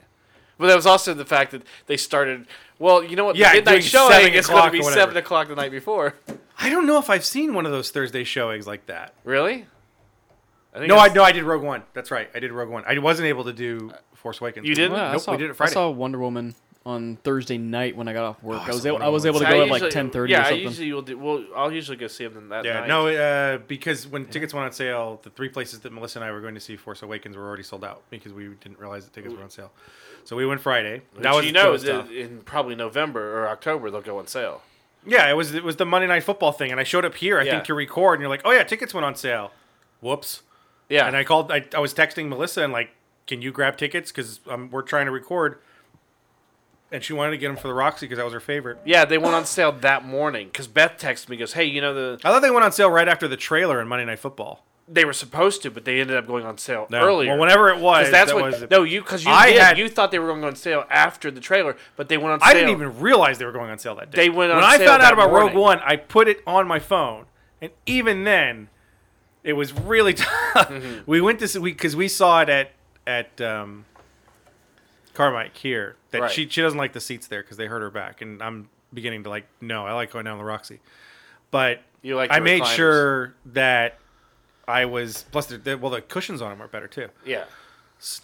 But 0.62 0.68
that 0.68 0.76
was 0.76 0.86
also 0.86 1.14
the 1.14 1.26
fact 1.26 1.52
that 1.52 1.64
they 1.88 1.98
started. 1.98 2.46
Well, 2.80 3.04
you 3.04 3.16
know 3.16 3.26
what? 3.26 3.36
Yeah, 3.36 3.50
the 3.50 3.56
midnight 3.58 3.72
doing 3.72 3.82
showing 3.82 4.12
seven 4.12 4.34
is 4.34 4.48
going 4.48 4.58
o'clock 4.60 4.64
to 4.64 4.68
or 4.70 4.72
be 4.72 4.80
whatever. 4.80 5.00
seven 5.02 5.18
o'clock 5.18 5.48
the 5.50 5.56
night 5.56 5.72
before. 5.72 6.16
I 6.60 6.70
don't 6.70 6.86
know 6.86 7.00
if 7.00 7.10
I've 7.10 7.26
seen 7.26 7.54
one 7.54 7.66
of 7.66 7.72
those 7.72 7.90
Thursday 7.92 8.24
showings 8.24 8.68
like 8.68 8.86
that. 8.86 9.14
Really? 9.24 9.66
I 10.74 10.78
think 10.78 10.88
No, 10.88 10.96
I 10.98 11.06
it's- 11.08 11.16
no, 11.16 11.24
I 11.24 11.32
did 11.32 11.44
Rogue 11.44 11.64
One. 11.64 11.84
That's 11.94 12.12
right. 12.12 12.30
I 12.34 12.40
did 12.40 12.52
Rogue 12.52 12.70
One. 12.70 12.84
I 12.88 12.98
wasn't 13.00 13.28
able 13.28 13.44
to 13.46 13.54
do 13.54 13.92
Force 14.14 14.40
Awakens. 14.40 14.66
You 14.68 14.76
didn't? 14.76 14.94
Well, 14.94 15.06
I 15.06 15.12
Nope, 15.14 15.22
saw, 15.22 15.32
we 15.32 15.38
did 15.40 15.50
it 15.50 15.56
Friday. 15.56 15.72
I 15.72 15.74
saw 15.74 15.90
Wonder 15.90 16.20
Woman 16.20 16.56
on 16.84 17.16
Thursday 17.18 17.58
night 17.60 17.96
when 17.96 18.08
I 18.08 18.14
got 18.14 18.24
off 18.26 18.42
work. 18.44 18.62
Oh, 18.62 18.66
I 18.66 18.70
I 18.70 18.74
was 18.74 18.86
able, 18.86 19.04
I 19.04 19.08
was 19.10 19.26
able 19.26 19.40
to 19.40 19.48
I 19.48 19.52
go 19.52 19.62
at 19.62 19.70
like 19.70 19.90
ten 19.92 20.10
thirty 20.10 20.32
Yeah, 20.34 20.40
or 20.40 20.42
I 20.46 20.50
something. 20.50 20.66
usually 20.68 20.94
will 20.94 21.02
do. 21.04 21.18
Well, 21.18 21.46
I'll 21.56 21.72
usually 21.72 21.98
go 21.98 22.08
see 22.08 22.26
them 22.28 22.50
that 22.50 22.66
Yeah, 22.66 22.80
night. 22.82 22.88
no, 22.88 23.08
uh, 23.08 23.58
because 23.68 24.08
when 24.08 24.26
tickets 24.26 24.54
went 24.54 24.66
on 24.66 24.72
sale, 24.72 25.20
the 25.22 25.30
three 25.30 25.50
places 25.50 25.82
that 25.82 25.94
Melissa 25.94 26.20
and 26.20 26.26
I 26.28 26.32
were 26.32 26.42
going 26.42 26.56
to 26.56 26.60
see 26.60 26.76
Force 26.76 27.04
Awakens 27.04 27.38
were 27.38 27.48
already 27.48 27.64
sold 27.64 27.86
out 27.86 28.02
because 28.10 28.34
we 28.34 28.48
didn't 28.48 28.80
realize 28.80 29.06
the 29.06 29.12
tickets 29.12 29.36
were 29.36 29.44
on 29.44 29.52
sale. 29.52 29.72
So 30.24 30.36
we 30.36 30.46
went 30.46 30.62
Friday. 30.62 31.02
Which 31.14 31.24
That 31.24 31.36
was 31.36 31.46
you 31.46 31.52
that 31.52 31.64
know 31.64 31.72
was 31.72 31.84
in 31.86 32.42
probably 32.46 32.76
November 32.76 33.40
or 33.44 33.48
October 33.50 33.92
they'll 33.92 34.02
go 34.02 34.18
on 34.18 34.26
sale. 34.28 34.64
Yeah, 35.06 35.30
it 35.30 35.34
was 35.34 35.54
it 35.54 35.64
was 35.64 35.76
the 35.76 35.86
Monday 35.86 36.08
Night 36.08 36.24
Football 36.24 36.52
thing, 36.52 36.72
and 36.72 36.80
I 36.80 36.84
showed 36.84 37.06
up 37.06 37.16
here 37.16 37.40
I 37.40 37.44
Yeah. 37.44 37.52
think 37.54 37.66
to 37.66 37.74
record, 37.76 38.16
and 38.16 38.22
you're 38.22 38.30
like, 38.30 38.42
oh 38.44 38.52
yeah, 38.52 38.64
tickets 38.64 38.94
went 38.94 39.06
on 39.06 39.16
sale. 39.16 39.52
Whoops. 40.00 40.42
Yeah, 40.90 41.08
And 41.08 41.16
I 41.16 41.24
called. 41.24 41.52
I, 41.52 41.64
I 41.76 41.80
was 41.80 41.94
texting 41.94 42.28
Melissa 42.28 42.64
and 42.64 42.74
like, 42.74 42.90
can 43.26 43.42
you 43.42 43.52
grab 43.52 43.78
tickets 43.78 44.12
because 44.12 44.42
um, 44.50 44.70
we're 44.72 44.82
trying 44.82 45.06
to 45.06 45.12
record. 45.12 45.60
And 46.94 47.02
she 47.04 47.14
wanted 47.14 47.32
to 47.32 47.38
get 47.38 47.48
them 47.48 47.56
for 47.58 47.68
the 47.70 47.74
Roxy 47.74 48.06
because 48.06 48.18
that 48.18 48.26
was 48.26 48.34
her 48.34 48.40
favorite. 48.42 48.80
yeah, 48.86 49.06
they 49.06 49.18
went 49.18 49.34
on 49.34 49.46
sale 49.46 49.72
that 49.72 50.04
morning 50.04 50.48
because 50.48 50.68
Beth 50.68 50.98
texted 50.98 51.30
me, 51.30 51.38
goes, 51.38 51.54
"Hey, 51.54 51.64
you 51.64 51.80
know 51.80 51.94
the 51.94 52.20
I 52.26 52.30
thought 52.32 52.42
they 52.42 52.52
went 52.52 52.66
on 52.66 52.72
sale 52.74 52.90
right 52.92 53.08
after 53.08 53.28
the 53.30 53.38
trailer 53.38 53.80
in 53.82 53.88
Monday 53.88 54.06
Night 54.06 54.20
Football. 54.20 54.66
they 54.90 55.06
were 55.06 55.14
supposed 55.14 55.62
to, 55.62 55.72
but 55.72 55.86
they 55.86 56.02
ended 56.02 56.18
up 56.18 56.28
going 56.28 56.46
on 56.46 56.58
sale 56.58 56.88
No. 56.90 57.00
earlier." 57.02 57.30
Well, 57.32 57.40
whenever 57.40 57.70
it 57.70 57.80
was, 57.80 58.12
that's 58.12 58.32
that 58.32 58.36
what 58.36 58.52
was 58.60 58.70
no 58.70 58.84
you 58.84 59.00
because 59.02 59.24
you 59.24 59.32
I 59.32 59.52
did 59.52 59.62
had- 59.62 59.78
you 59.78 59.88
thought 59.88 60.12
they 60.12 60.20
were 60.20 60.28
going 60.28 60.44
on 60.44 60.56
sale 60.58 60.84
after 60.90 61.32
the 61.32 61.40
trailer, 61.40 61.78
but 61.96 62.10
they 62.10 62.18
went 62.18 62.34
on 62.34 62.40
sale. 62.42 62.50
I 62.50 62.54
didn't 62.54 62.72
even 62.72 63.00
realize 63.00 63.38
they 63.38 63.46
were 63.46 63.54
going 63.54 63.70
on 63.72 63.80
sale 63.80 63.96
that 63.96 64.12
day. 64.12 64.24
They 64.24 64.30
went 64.30 64.52
on 64.52 64.58
when 64.58 64.66
I 64.66 64.78
found 64.78 65.02
out 65.02 65.14
about 65.14 65.32
Rogue. 65.32 65.54
One, 65.54 65.80
I 65.86 65.96
put 65.96 66.28
it 66.28 66.44
on 66.46 66.68
my 66.68 66.80
phone, 66.80 67.26
and 67.62 67.72
even 67.86 68.26
then, 68.26 68.68
it 69.46 69.54
was 69.54 69.72
really 69.72 70.14
tough. 70.16 70.68
Mm-hmm. 70.70 71.10
We 71.10 71.22
went 71.22 71.40
to 71.40 71.48
see 71.48 71.60
because 71.60 71.96
we 71.96 72.10
saw 72.10 72.42
it 72.42 72.50
at 72.50 72.72
at 73.08 73.40
um, 73.42 73.86
Carmike 75.14 75.56
here. 75.58 75.96
That 76.12 76.22
Right. 76.22 76.32
she 76.32 76.48
she 76.50 76.62
doesn't 76.62 76.78
like 76.78 76.94
the 76.94 77.00
seats 77.02 77.28
there 77.28 77.42
because 77.42 77.58
they 77.58 77.68
hurt 77.68 77.82
her 77.82 77.90
back, 77.92 78.22
and 78.22 78.42
I'm 78.42 78.70
beginning 78.94 79.24
to 79.24 79.30
like 79.30 79.46
no, 79.62 79.86
I 79.86 79.94
like 79.94 80.12
going 80.12 80.26
down 80.26 80.38
the 80.38 80.44
Roxy, 80.44 80.80
but 81.52 81.82
You 82.02 82.16
like 82.16 82.32
I 82.32 82.40
made 82.40 82.62
recliners. 82.64 82.76
sure 82.76 83.34
that 83.48 83.98
I 84.68 84.86
was 84.86 85.26
plus 85.32 85.48
the, 85.48 85.58
the 85.58 85.78
well 85.78 85.92
the 85.92 86.02
cushions 86.02 86.42
on 86.42 86.50
them 86.50 86.62
are 86.62 86.68
better 86.68 86.88
too. 86.88 87.08
Yeah, 87.26 87.46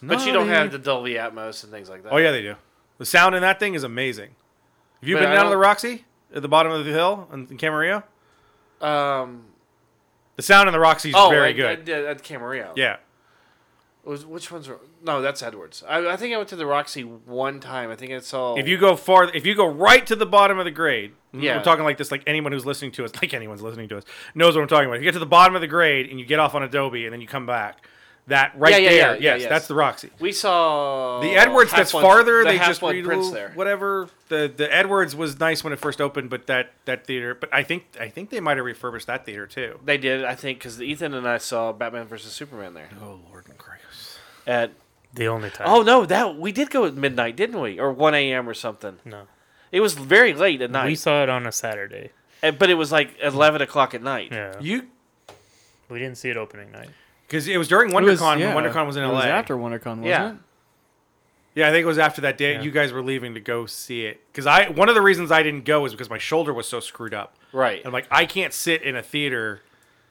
but 0.04 0.26
you 0.26 0.34
don't 0.34 0.50
have 0.50 0.72
the 0.72 0.78
Dolby 0.80 1.14
Atmos 1.16 1.64
and 1.64 1.72
things 1.72 1.90
like 1.90 2.04
that. 2.04 2.12
Oh 2.14 2.18
yeah, 2.18 2.32
they 2.32 2.42
do. 2.42 2.56
The 2.98 3.06
sound 3.06 3.36
in 3.36 3.42
that 3.42 3.60
thing 3.60 3.74
is 3.76 3.84
amazing. 3.84 4.32
Have 5.02 5.08
you 5.10 5.16
But 5.16 5.22
been 5.22 5.32
I 5.32 5.36
down 5.36 5.46
to 5.46 5.50
the 5.52 5.58
Roxy 5.58 6.06
at 6.34 6.42
the 6.42 6.48
bottom 6.48 6.72
of 6.72 6.84
the 6.86 6.92
hill 6.92 7.28
in, 7.32 7.48
in 7.52 7.58
Camarillo? 7.58 8.04
Um. 8.82 9.44
The 10.36 10.44
sound 10.44 10.68
in 10.70 10.74
the 10.74 10.80
Roxy 10.80 11.10
is 11.10 11.16
Oh, 11.18 11.30
very 11.30 11.50
at, 11.50 11.56
good. 11.86 11.90
At, 11.90 12.06
at 12.06 12.24
Camarillo. 12.24 12.74
yeah. 12.76 12.98
Was 14.08 14.26
which 14.26 14.52
ones 14.52 14.70
are? 14.70 14.80
No, 15.04 15.22
that's 15.22 15.44
Edwards. 15.44 15.84
I, 15.88 16.08
I 16.14 16.16
think 16.16 16.34
I 16.34 16.38
went 16.38 16.50
to 16.50 16.56
the 16.56 16.66
Roxy 16.66 17.02
one 17.04 17.60
time. 17.60 17.92
I 17.92 17.96
think 17.96 18.12
I 18.14 18.20
saw. 18.20 18.56
If 18.56 18.68
you 18.68 18.78
go 18.78 18.96
far, 18.96 19.26
if 19.36 19.46
you 19.46 19.54
go 19.54 19.68
right 19.68 20.06
to 20.08 20.16
the 20.16 20.26
bottom 20.26 20.58
of 20.60 20.66
the 20.66 20.72
grade, 20.72 21.12
Yeah. 21.34 21.58
we're 21.58 21.64
talking 21.64 21.84
like 21.84 21.98
this, 21.98 22.10
like 22.12 22.24
anyone 22.26 22.52
who's 22.54 22.66
listening 22.66 22.92
to 22.94 23.06
us, 23.06 23.12
like 23.22 23.34
anyone's 23.34 23.62
listening 23.62 23.90
to 23.90 23.98
us, 23.98 24.04
knows 24.34 24.56
what 24.56 24.62
I'm 24.62 24.68
talking 24.70 24.86
about. 24.88 24.96
If 24.96 25.02
you 25.02 25.08
get 25.08 25.14
to 25.14 25.20
the 25.20 25.26
bottom 25.26 25.56
of 25.56 25.62
the 25.62 25.68
grade 25.68 26.10
and 26.10 26.20
you 26.20 26.26
get 26.26 26.40
off 26.40 26.56
on 26.56 26.64
Adobe 26.64 27.04
and 27.06 27.12
then 27.14 27.20
you 27.22 27.28
come 27.28 27.46
back, 27.46 27.86
that 28.28 28.52
right 28.58 28.72
Yeah, 28.74 28.78
yeah, 28.78 28.90
there, 28.90 28.98
yeah, 29.16 29.20
yes, 29.22 29.42
yes. 29.42 29.50
that's 29.50 29.68
the 29.68 29.76
Roxy. 29.76 30.10
we 30.20 30.34
saw 30.34 31.22
The 31.22 31.32
Edwards 31.36 31.72
that's 31.72 31.92
Half-Blood- 31.94 32.02
farther, 32.02 32.44
the 32.44 32.50
they 32.52 32.58
just 32.58 32.82
read 32.82 33.06
Prince 33.06 33.26
little- 33.28 33.32
there. 33.32 33.52
whatever. 33.56 34.10
The 34.30 34.52
the 34.54 34.74
Edwards 34.74 35.16
was 35.16 35.40
nice 35.40 35.64
when 35.64 35.72
it 35.72 35.80
first 35.80 36.02
opened, 36.02 36.30
but 36.30 36.48
that 36.48 36.74
that 36.84 37.06
theater, 37.08 37.34
but 37.36 37.50
I 37.54 37.64
think 37.64 37.86
I 38.00 38.10
think 38.10 38.30
they 38.30 38.42
might 38.42 38.58
have 38.58 38.66
refurbished 38.66 39.08
that 39.08 39.26
theater 39.26 39.48
too. 39.48 39.80
They 39.86 39.98
did, 39.98 40.26
I 40.26 40.36
think, 40.36 40.60
because 40.60 40.82
Ethan 40.82 41.14
and 41.14 41.26
I 41.26 41.38
saw 41.38 41.72
Batman 41.72 42.06
versus 42.08 42.34
Superman 42.34 42.74
there 42.74 42.90
Oh 43.02 43.20
Lord 43.30 43.46
and 43.48 43.58
Christ. 43.58 43.77
At. 44.48 44.72
The 45.14 45.28
only 45.28 45.50
time. 45.50 45.68
Oh 45.70 45.82
no, 45.84 46.06
that 46.06 46.38
we 46.38 46.52
did 46.52 46.70
go 46.70 46.86
at 46.86 46.94
midnight, 46.96 47.36
didn't 47.36 47.60
we? 47.60 47.80
Or 47.80 47.92
one 47.92 48.14
a.m. 48.14 48.48
or 48.48 48.54
something. 48.54 48.98
no. 49.06 49.24
It 49.72 49.82
was 49.82 49.94
very 49.96 50.34
late 50.34 50.62
at 50.62 50.72
night. 50.72 50.86
We 50.86 50.96
saw 50.96 51.24
it 51.24 51.30
on 51.30 51.46
a 51.46 51.52
Saturday. 51.52 52.12
Uh, 52.42 52.52
but 52.52 52.70
it 52.70 52.76
was 52.76 52.92
like 52.92 53.16
eleven 53.22 53.62
o'clock 53.62 53.94
at 53.94 54.02
night. 54.02 54.30
Yeah. 54.32 54.54
You 54.62 54.88
We 55.90 56.00
didn't 56.00 56.18
see 56.18 56.30
it 56.30 56.38
opening 56.38 56.72
night. 56.72 56.90
because 57.28 57.48
it 57.48 57.58
was 57.58 57.68
during 57.68 57.90
It 57.92 57.96
was- 58.02 58.20
WonderCon 58.22 58.40
yeah, 58.40 58.54
when 58.56 58.64
WonderCon 58.64 58.86
was 58.86 58.96
in 58.96 59.04
it 59.04 59.08
LA. 59.08 59.14
was 59.16 59.26
after 59.26 59.56
WonderCon, 59.58 59.86
wasn't 59.86 60.06
Yeah. 60.06 60.30
it? 60.32 60.36
Yeah, 61.56 61.68
I 61.70 61.72
think 61.72 61.84
it 61.84 61.88
was 61.88 61.98
after 61.98 62.22
that 62.22 62.38
day. 62.38 62.54
Yeah. 62.54 62.62
You 62.62 62.70
guys 62.72 62.94
were 62.94 63.02
leaving 63.02 63.34
to 63.34 63.40
go 63.40 63.66
see 63.66 64.06
it 64.06 64.22
because 64.32 64.46
I 64.46 64.70
one 64.70 64.88
of 64.90 64.96
the 64.96 65.02
reasons 65.02 65.32
I 65.32 65.42
didn't 65.42 65.66
go 65.66 65.86
is 65.86 65.92
because 65.94 66.10
my 66.10 66.20
shoulder 66.20 66.54
was 66.54 66.68
so 66.68 66.80
screwed 66.80 67.14
up. 67.16 67.36
Right. 67.52 67.82
I'm 67.84 67.92
like, 67.92 68.08
I 68.12 68.26
can't 68.26 68.54
sit 68.54 68.84
in 68.84 68.96
a 68.96 69.02
theater 69.02 69.62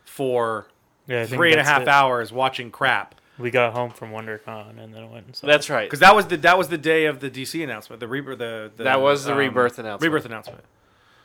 for 0.04 0.66
Yeah, 1.06 1.20
I 1.22 1.26
think 1.26 1.38
three 1.38 1.52
and 1.52 1.60
a 1.60 1.62
that's 1.62 1.68
half 1.68 1.82
it. 1.82 1.88
hours 1.88 2.32
watching 2.32 2.70
crap. 2.70 3.14
We 3.38 3.50
got 3.50 3.72
home 3.74 3.90
from 3.90 4.10
WonderCon 4.12 4.82
and 4.82 4.94
then 4.94 5.10
went 5.10 5.26
and 5.26 5.36
saw 5.36 5.46
That's 5.46 5.68
it. 5.68 5.72
right. 5.72 5.86
Because 5.86 6.00
that 6.00 6.16
was 6.16 6.26
the 6.26 6.36
that 6.38 6.56
was 6.56 6.68
the 6.68 6.78
day 6.78 7.04
of 7.06 7.20
the 7.20 7.30
DC 7.30 7.62
announcement, 7.62 8.00
the 8.00 8.08
rebirth, 8.08 8.38
the, 8.38 8.70
the 8.76 8.84
That 8.84 9.00
was 9.00 9.24
the 9.24 9.32
um, 9.32 9.38
rebirth 9.38 9.78
announcement. 9.78 10.02
Rebirth 10.10 10.24
announcement. 10.26 10.64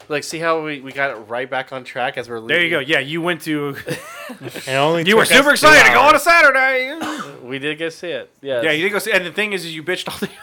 Like, 0.09 0.23
see 0.25 0.39
how 0.39 0.61
we, 0.65 0.81
we 0.81 0.91
got 0.91 1.11
it 1.11 1.15
right 1.29 1.49
back 1.49 1.71
on 1.71 1.83
track 1.85 2.17
as 2.17 2.27
we're 2.27 2.39
leaving. 2.39 2.47
There 2.49 2.63
you 2.63 2.69
go. 2.69 2.79
Yeah, 2.79 2.99
you 2.99 3.21
went 3.21 3.41
to. 3.43 3.75
And 4.65 4.77
only 4.77 5.03
you 5.03 5.17
were 5.17 5.25
super 5.25 5.51
excited 5.51 5.85
to 5.87 5.93
go 5.93 5.99
on 6.01 6.15
a. 6.15 6.19
Saturday. 6.19 6.97
We 7.43 7.59
did 7.59 7.77
go 7.77 7.89
see 7.89 8.09
it. 8.11 8.29
Yeah. 8.41 8.61
yeah, 8.61 8.71
you 8.71 8.83
did 8.83 8.91
go 8.91 8.99
see. 8.99 9.11
And 9.11 9.25
the 9.25 9.31
thing 9.31 9.51
is, 9.53 9.65
is 9.65 9.75
you 9.75 9.83
bitched 9.83 10.07
all 10.09 10.17
day. 10.27 10.33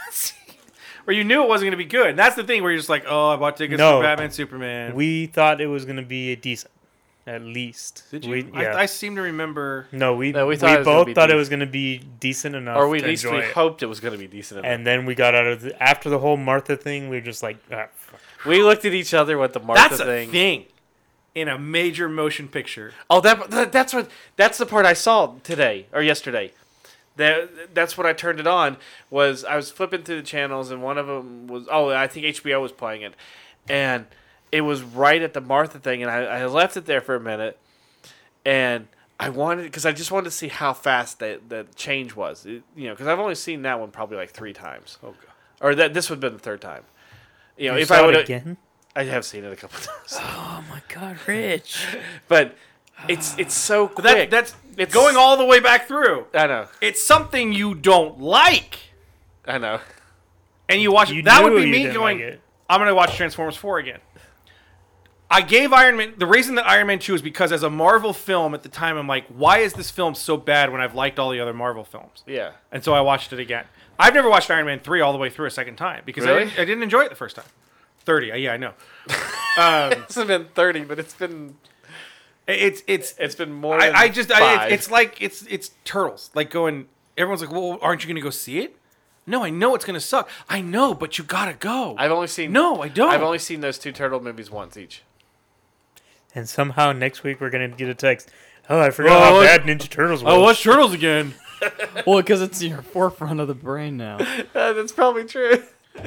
where 1.05 1.17
you 1.17 1.25
knew 1.25 1.43
it 1.43 1.49
wasn't 1.49 1.67
going 1.67 1.79
to 1.79 1.83
be 1.85 1.89
good. 1.89 2.09
And 2.09 2.19
that's 2.19 2.37
the 2.37 2.45
thing 2.45 2.63
where 2.63 2.71
you're 2.71 2.79
just 2.79 2.91
like, 2.91 3.05
oh, 3.09 3.31
I 3.31 3.37
bought 3.37 3.57
tickets 3.57 3.79
No. 3.79 3.99
for 3.99 4.03
Batman, 4.03 4.31
Superman. 4.31 4.95
We 4.95 5.27
thought 5.27 5.61
it 5.63 5.67
was 5.69 5.87
gonna 5.87 6.03
be 6.03 6.33
a 6.33 6.37
decent, 6.37 6.71
at 7.29 7.43
least. 7.43 8.05
Did 8.11 8.25
you? 8.25 8.31
We, 8.31 8.45
yeah. 8.45 8.75
I, 8.75 8.83
I 8.83 8.87
seem 8.87 9.15
to 9.17 9.23
remember. 9.23 9.87
no, 9.93 10.15
we 10.15 10.33
No, 10.33 10.47
we 10.47 10.55
we, 10.55 10.57
thought 10.57 10.81
it 10.81 10.85
both 10.85 11.07
be 11.07 11.15
thought 11.15 11.31
it 11.31 11.35
was 11.37 11.49
gonna 11.49 11.67
be 11.67 11.99
decent 11.99 12.55
enough, 12.57 12.77
or 12.77 12.89
we 12.89 12.99
at 12.99 13.05
least 13.05 13.25
enjoy 13.25 13.39
we 13.39 13.45
it. 13.45 13.53
hoped 13.53 13.83
it 13.83 13.87
was 13.87 14.01
going 14.01 14.13
to 14.13 14.19
be 14.19 14.27
decent 14.27 14.61
enough. 14.61 14.71
And 14.71 14.87
then 14.87 15.05
we 15.07 15.15
got 15.15 15.35
out 15.35 15.47
of 15.47 15.63
the, 15.63 15.83
after 15.83 16.09
the 16.09 16.19
whole 16.19 16.37
Martha 16.37 16.77
thing. 16.77 17.09
We 17.09 17.17
were 17.17 17.23
just 17.23 17.43
like, 17.43 17.59
ah, 17.71 17.87
fuck. 17.95 18.21
we 18.47 18.63
looked 18.63 18.85
at 18.85 18.95
each 18.95 19.13
other 19.15 19.37
with 19.39 19.53
the 19.53 19.61
Martha 19.61 19.89
That's 19.89 20.01
a 20.01 20.05
thing. 20.05 20.31
thing 20.31 20.65
in 21.35 21.49
a 21.49 21.59
major 21.59 22.09
motion 22.09 22.49
picture. 22.49 22.93
Oh, 23.09 23.21
that, 23.21 23.51
that 23.51 23.73
that's 23.73 23.93
what 23.95 24.11
that's 24.37 24.59
the 24.59 24.67
part 24.67 24.87
I 24.87 24.95
saw 24.95 25.35
today 25.45 25.87
or 25.93 26.03
yesterday. 26.03 26.53
That 27.17 27.75
that's 27.75 27.99
what 27.99 28.07
I 28.07 28.13
turned 28.13 28.41
it 28.41 28.47
on. 28.47 28.77
Was 29.11 29.45
I 29.45 29.57
was 29.57 29.71
flipping 29.71 30.03
through 30.03 30.17
the 30.17 30.23
channels 30.27 30.71
and 30.71 30.83
one 30.83 30.99
of 30.99 31.07
them 31.07 31.47
was 31.47 31.67
oh 31.71 31.91
I 31.91 32.07
think 32.07 32.27
HBO 32.27 32.63
was 32.63 32.73
playing 32.73 33.03
it, 33.03 33.15
and 33.69 34.07
it 34.53 34.63
was 34.63 34.83
right 34.83 35.21
at 35.23 35.33
the 35.35 35.41
Martha 35.41 35.79
thing 35.79 36.03
and 36.03 36.11
I, 36.11 36.23
I 36.25 36.47
left 36.47 36.77
it 36.77 36.87
there 36.87 37.01
for 37.01 37.15
a 37.15 37.21
minute, 37.21 37.59
and 38.45 38.89
I 39.21 39.29
wanted 39.31 39.65
because 39.65 39.85
I 39.85 39.93
just 39.93 40.11
wanted 40.13 40.25
to 40.27 40.31
see 40.31 40.49
how 40.49 40.73
fast 40.73 41.19
that 41.19 41.49
the 41.49 41.67
change 41.75 42.15
was. 42.15 42.47
It- 42.47 42.63
you 42.77 42.87
know, 42.89 42.95
because 42.95 43.07
I've 43.07 43.19
only 43.19 43.35
seen 43.35 43.63
that 43.63 43.81
one 43.81 43.91
probably 43.91 44.17
like 44.17 44.31
three 44.31 44.53
times. 44.53 44.99
Oh, 45.03 45.09
God. 45.09 45.17
Or 45.61 45.75
that 45.75 45.93
this 45.95 46.09
would 46.09 46.17
have 46.17 46.21
been 46.21 46.33
the 46.35 46.39
third 46.39 46.61
time. 46.61 46.83
You 47.57 47.71
know, 47.71 47.75
You 47.77 47.83
if 47.83 47.89
saw 47.89 47.97
I 47.97 48.07
would 48.07 48.17
again. 48.17 48.57
I 48.95 49.05
have 49.05 49.25
seen 49.25 49.45
it 49.45 49.53
a 49.53 49.57
couple 49.57 49.79
times, 49.83 50.17
Oh 50.21 50.65
my 50.71 50.81
God, 50.89 51.19
Rich! 51.27 51.85
but 52.29 52.57
it's 53.09 53.37
it's 53.39 53.55
so 53.55 53.87
quick. 53.89 54.05
That, 54.05 54.31
that's 54.31 54.55
It's- 54.77 54.93
going 54.95 55.17
all 55.17 55.37
the 55.37 55.45
way 55.45 55.61
back 55.61 55.87
through. 55.89 56.27
I 56.33 56.47
know, 56.47 56.69
It's 56.81 57.05
something 57.05 57.53
you 57.53 57.75
don't 57.75 58.21
like. 58.21 58.79
I 59.47 59.59
know. 59.59 59.81
And 60.69 60.81
you 60.83 60.93
watch 60.93 61.11
You 61.11 61.23
that 61.23 61.43
would 61.43 61.57
be 61.57 61.65
me 61.67 61.83
didn't 61.85 61.95
going, 61.95 62.19
like 62.19 62.27
it. 62.27 62.41
I'm 62.71 62.79
going 62.79 62.89
to 62.89 62.95
watch 62.95 63.17
Transformers 63.17 63.57
4 63.57 63.79
again. 63.79 63.99
I 65.31 65.43
gave 65.43 65.73
Iron 65.73 65.97
Man 65.99 66.15
the 66.17 66.27
reason 66.27 66.55
that 66.55 66.67
Iron 66.67 66.87
Man 66.87 66.99
2 66.99 67.15
is 67.15 67.23
because 67.23 67.53
as 67.53 67.63
a 67.63 67.69
Marvel 67.71 68.13
film 68.13 68.55
at 68.55 68.63
the 68.63 68.69
time 68.69 68.97
I'm 68.97 69.07
like, 69.07 69.27
why 69.27 69.59
is 69.59 69.75
this 69.75 69.91
film 69.91 70.15
so 70.15 70.37
bad 70.37 70.73
when 70.73 70.81
I've 70.81 70.95
liked 70.95 71.19
all 71.19 71.31
the 71.31 71.41
other 71.41 71.53
Marvel 71.53 71.85
films? 71.85 72.23
Yeah. 72.27 72.53
And 72.73 72.83
so 72.83 72.95
I 72.95 73.01
watched 73.03 73.33
it 73.33 73.39
again. 73.39 73.67
I've 73.99 74.15
never 74.15 74.31
watched 74.31 74.51
Iron 74.51 74.67
Man 74.67 74.81
3 74.81 75.01
all 75.01 75.13
the 75.13 75.19
way 75.19 75.29
through 75.29 75.47
a 75.47 75.51
second 75.51 75.77
time 75.77 76.03
because 76.07 76.25
I, 76.25 76.39
didn't, 76.39 76.59
I 76.59 76.65
didn't 76.65 76.83
enjoy 76.83 77.03
it 77.03 77.11
the 77.11 77.17
first 77.17 77.37
time. 77.37 77.45
30, 78.01 78.33
uh, 78.33 78.37
yeah, 78.37 78.53
I 78.53 78.57
know. 78.57 78.73
It's 79.59 80.15
been 80.15 80.47
thirty, 80.55 80.85
but 80.85 80.99
it's 81.01 81.15
been 81.15 81.57
It's 82.47 82.83
it's 82.87 83.15
it's 83.19 83.35
been 83.35 83.53
more. 83.53 83.75
I, 83.81 83.87
than 83.87 83.97
I 83.97 84.09
just 84.09 84.31
I, 84.31 84.67
it's, 84.67 84.75
it's 84.75 84.91
like 84.91 85.21
it's 85.21 85.43
it's 85.47 85.73
turtles 85.85 86.31
like 86.33 86.49
going 86.49 86.87
everyone's 87.17 87.41
like 87.43 87.51
well 87.51 87.77
aren't 87.83 88.03
you 88.05 88.09
gonna 88.09 88.21
go 88.21 88.31
see 88.31 88.61
it 88.61 88.77
no 89.27 89.43
i 89.43 89.51
know 89.51 89.75
it's 89.75 89.85
gonna 89.85 89.99
suck 89.99 90.31
i 90.49 90.61
know 90.61 90.95
but 90.95 91.19
you 91.19 91.25
gotta 91.25 91.55
go 91.55 91.97
I've 91.99 92.13
only 92.13 92.29
seen 92.29 92.53
no 92.53 92.81
i 92.81 92.87
don't 92.87 93.11
I've 93.11 93.23
only 93.23 93.41
seen 93.41 93.61
those 93.61 93.77
two 93.79 93.91
turtle 93.91 94.23
movies 94.23 94.49
once 94.51 94.77
each. 94.77 95.03
And 96.39 96.49
somehow 96.49 96.93
next 96.93 97.25
week 97.25 97.41
we're 97.41 97.51
gonna 97.51 97.67
get 97.69 97.89
a 97.89 97.95
text. 97.95 98.31
Oh, 98.71 98.79
I 98.81 98.91
forgot 98.91 99.17
Oh, 99.17 99.35
how 99.35 99.41
I- 99.41 99.45
bad 99.57 99.63
Ninja 99.63 99.89
Turtles 99.89 100.23
was. 100.23 100.33
Oh, 100.33 100.41
watch 100.41 100.63
Turtles 100.63 100.95
again. 100.95 101.35
Well, 102.07 102.19
because 102.19 102.41
it's 102.41 102.63
in 102.63 102.71
your 102.71 102.83
forefront 102.83 103.41
of 103.41 103.49
the 103.49 103.55
brain 103.55 103.97
now. 103.97 104.19
Uh, 104.55 104.73
that's 104.75 104.93
probably 104.93 105.25
true. 105.25 105.65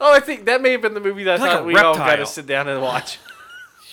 oh, 0.00 0.12
I 0.12 0.18
think 0.18 0.46
that 0.46 0.60
may 0.60 0.72
have 0.72 0.82
been 0.82 0.94
the 0.94 1.00
movie 1.00 1.22
that 1.22 1.38
I 1.38 1.42
Like 1.42 1.52
thought 1.52 1.62
a 1.62 1.64
we 1.64 1.76
all 1.76 1.94
got 1.94 2.08
reptile. 2.08 2.26
to 2.26 2.32
sit 2.32 2.46
down 2.46 2.66
and 2.66 2.82
watch. 2.82 3.20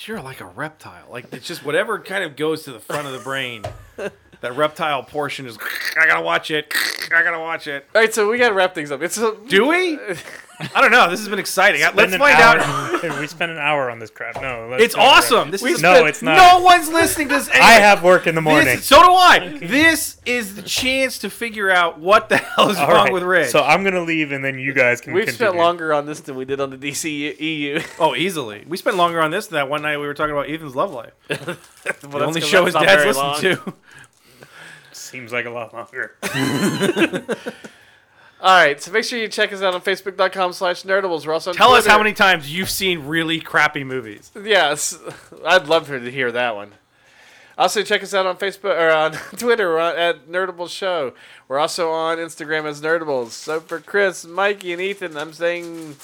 you're 0.06 0.20
like 0.20 0.40
a 0.40 0.46
reptile 0.46 1.06
like 1.10 1.32
it's 1.32 1.46
just 1.46 1.64
whatever 1.64 1.98
kind 2.00 2.24
of 2.24 2.34
goes 2.36 2.64
to 2.64 2.72
the 2.72 2.80
front 2.80 3.06
of 3.06 3.12
the 3.14 3.20
brain 3.20 3.62
that 3.96 4.54
reptile 4.56 5.02
portion 5.02 5.46
is 5.46 5.56
i 5.98 6.04
gotta 6.06 6.20
watch 6.20 6.50
it 6.50 6.70
i 7.14 7.22
gotta 7.22 7.38
watch 7.38 7.66
it 7.68 7.86
all 7.94 8.02
right, 8.02 8.12
so 8.12 8.28
we 8.28 8.36
got 8.36 8.48
to 8.48 8.54
wrap 8.54 8.74
things 8.74 8.90
up. 8.90 9.00
It's 9.00 9.16
a, 9.16 9.34
do 9.48 9.66
we 9.68 9.98
i 10.74 10.80
don't 10.80 10.90
know 10.92 11.10
this 11.10 11.18
has 11.20 11.28
been 11.28 11.38
exciting 11.38 11.80
let's 11.94 12.14
find 12.16 12.36
hour- 12.40 12.58
out 12.60 13.02
we 13.20 13.26
spent 13.26 13.50
an 13.50 13.58
hour 13.58 13.90
on 13.90 13.98
this 13.98 14.10
crap. 14.10 14.36
No, 14.40 14.68
let's 14.70 14.84
it's 14.84 14.94
spend 14.94 15.04
an 15.04 15.10
hour. 15.10 15.16
awesome 15.18 15.50
this 15.50 15.62
is 15.62 15.82
No, 15.82 16.06
it's 16.06 16.22
not. 16.22 16.36
no 16.36 16.64
one's 16.64 16.88
listening 16.88 17.28
to 17.28 17.34
this 17.34 17.48
I 17.50 17.72
have 17.72 18.02
work 18.02 18.26
in 18.26 18.34
the 18.34 18.40
morning. 18.40 18.66
This, 18.66 18.84
so 18.86 18.96
do 19.02 19.12
I. 19.12 19.58
This 19.60 20.20
is 20.24 20.54
the 20.56 20.62
chance 20.62 21.18
to 21.18 21.28
figure 21.30 21.70
out 21.70 21.98
what 21.98 22.28
the 22.28 22.36
hell 22.56 22.70
is 22.70 22.78
All 22.78 22.88
wrong 22.88 23.04
right, 23.04 23.12
with 23.12 23.22
Rich. 23.24 23.50
So 23.50 23.62
I'm 23.62 23.84
gonna 23.84 24.00
leave, 24.02 24.32
and 24.32 24.44
then 24.44 24.58
you 24.58 24.72
guys 24.72 25.00
can. 25.00 25.12
we've 25.12 25.26
continue. 25.26 25.50
spent 25.50 25.56
longer 25.56 25.92
on 25.92 26.06
this 26.06 26.20
than 26.20 26.34
we 26.36 26.44
did 26.44 26.60
on 26.60 26.70
the 26.70 26.78
DC 26.78 27.38
EU. 27.40 27.80
oh, 27.98 28.14
easily. 28.14 28.64
We 28.66 28.76
spent 28.76 28.96
longer 28.96 29.20
on 29.20 29.30
this 29.30 29.48
than 29.48 29.56
that 29.56 29.68
one 29.68 29.82
night 29.82 29.98
we 29.98 30.06
were 30.06 30.14
talking 30.14 30.32
about 30.32 30.48
Ethan's 30.48 30.74
love 30.76 30.92
life. 30.92 31.12
Well, 31.28 31.38
the 32.10 32.24
only 32.24 32.40
show 32.40 32.64
his 32.64 32.74
that's 32.74 32.86
not 32.86 32.86
dad's 32.86 33.16
listened 33.18 33.58
long. 33.58 33.72
to. 33.72 33.74
Seems 34.92 35.32
like 35.32 35.46
a 35.46 35.50
lot 35.50 35.74
longer. 35.74 36.16
All 38.44 38.54
right, 38.54 38.78
so 38.78 38.92
make 38.92 39.04
sure 39.04 39.18
you 39.18 39.26
check 39.26 39.54
us 39.54 39.62
out 39.62 39.74
on 39.74 39.80
Facebook.com 39.80 40.52
slash 40.52 40.82
Nerdables. 40.82 41.26
We're 41.26 41.32
also 41.32 41.48
on 41.52 41.56
Tell 41.56 41.72
us 41.72 41.86
how 41.86 41.96
many 41.96 42.12
times 42.12 42.54
you've 42.54 42.68
seen 42.68 43.06
really 43.06 43.40
crappy 43.40 43.84
movies. 43.84 44.30
Yes, 44.38 44.98
I'd 45.46 45.66
love 45.66 45.86
for 45.86 45.98
to 45.98 46.10
hear 46.10 46.30
that 46.30 46.54
one. 46.54 46.72
Also, 47.56 47.82
check 47.82 48.02
us 48.02 48.12
out 48.12 48.26
on 48.26 48.36
Facebook 48.36 48.78
or 48.78 48.90
on 48.90 49.12
Twitter 49.38 49.78
at 49.78 50.28
Nerdables 50.28 50.68
Show. 50.68 51.14
We're 51.48 51.58
also 51.58 51.90
on 51.90 52.18
Instagram 52.18 52.66
as 52.66 52.82
Nerdables. 52.82 53.28
So 53.28 53.60
for 53.60 53.80
Chris, 53.80 54.26
Mikey, 54.26 54.74
and 54.74 54.82
Ethan, 54.82 55.16
I'm 55.16 55.32
saying 55.32 55.96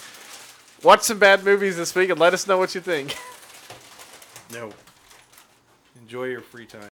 watch 0.82 1.02
some 1.02 1.18
bad 1.18 1.44
movies 1.44 1.76
this 1.76 1.94
week 1.94 2.08
and 2.08 2.18
let 2.18 2.32
us 2.32 2.46
know 2.46 2.56
what 2.56 2.74
you 2.74 2.80
think. 2.80 3.16
No. 4.52 4.72
Enjoy 6.02 6.24
your 6.24 6.40
free 6.40 6.66
time. 6.66 6.88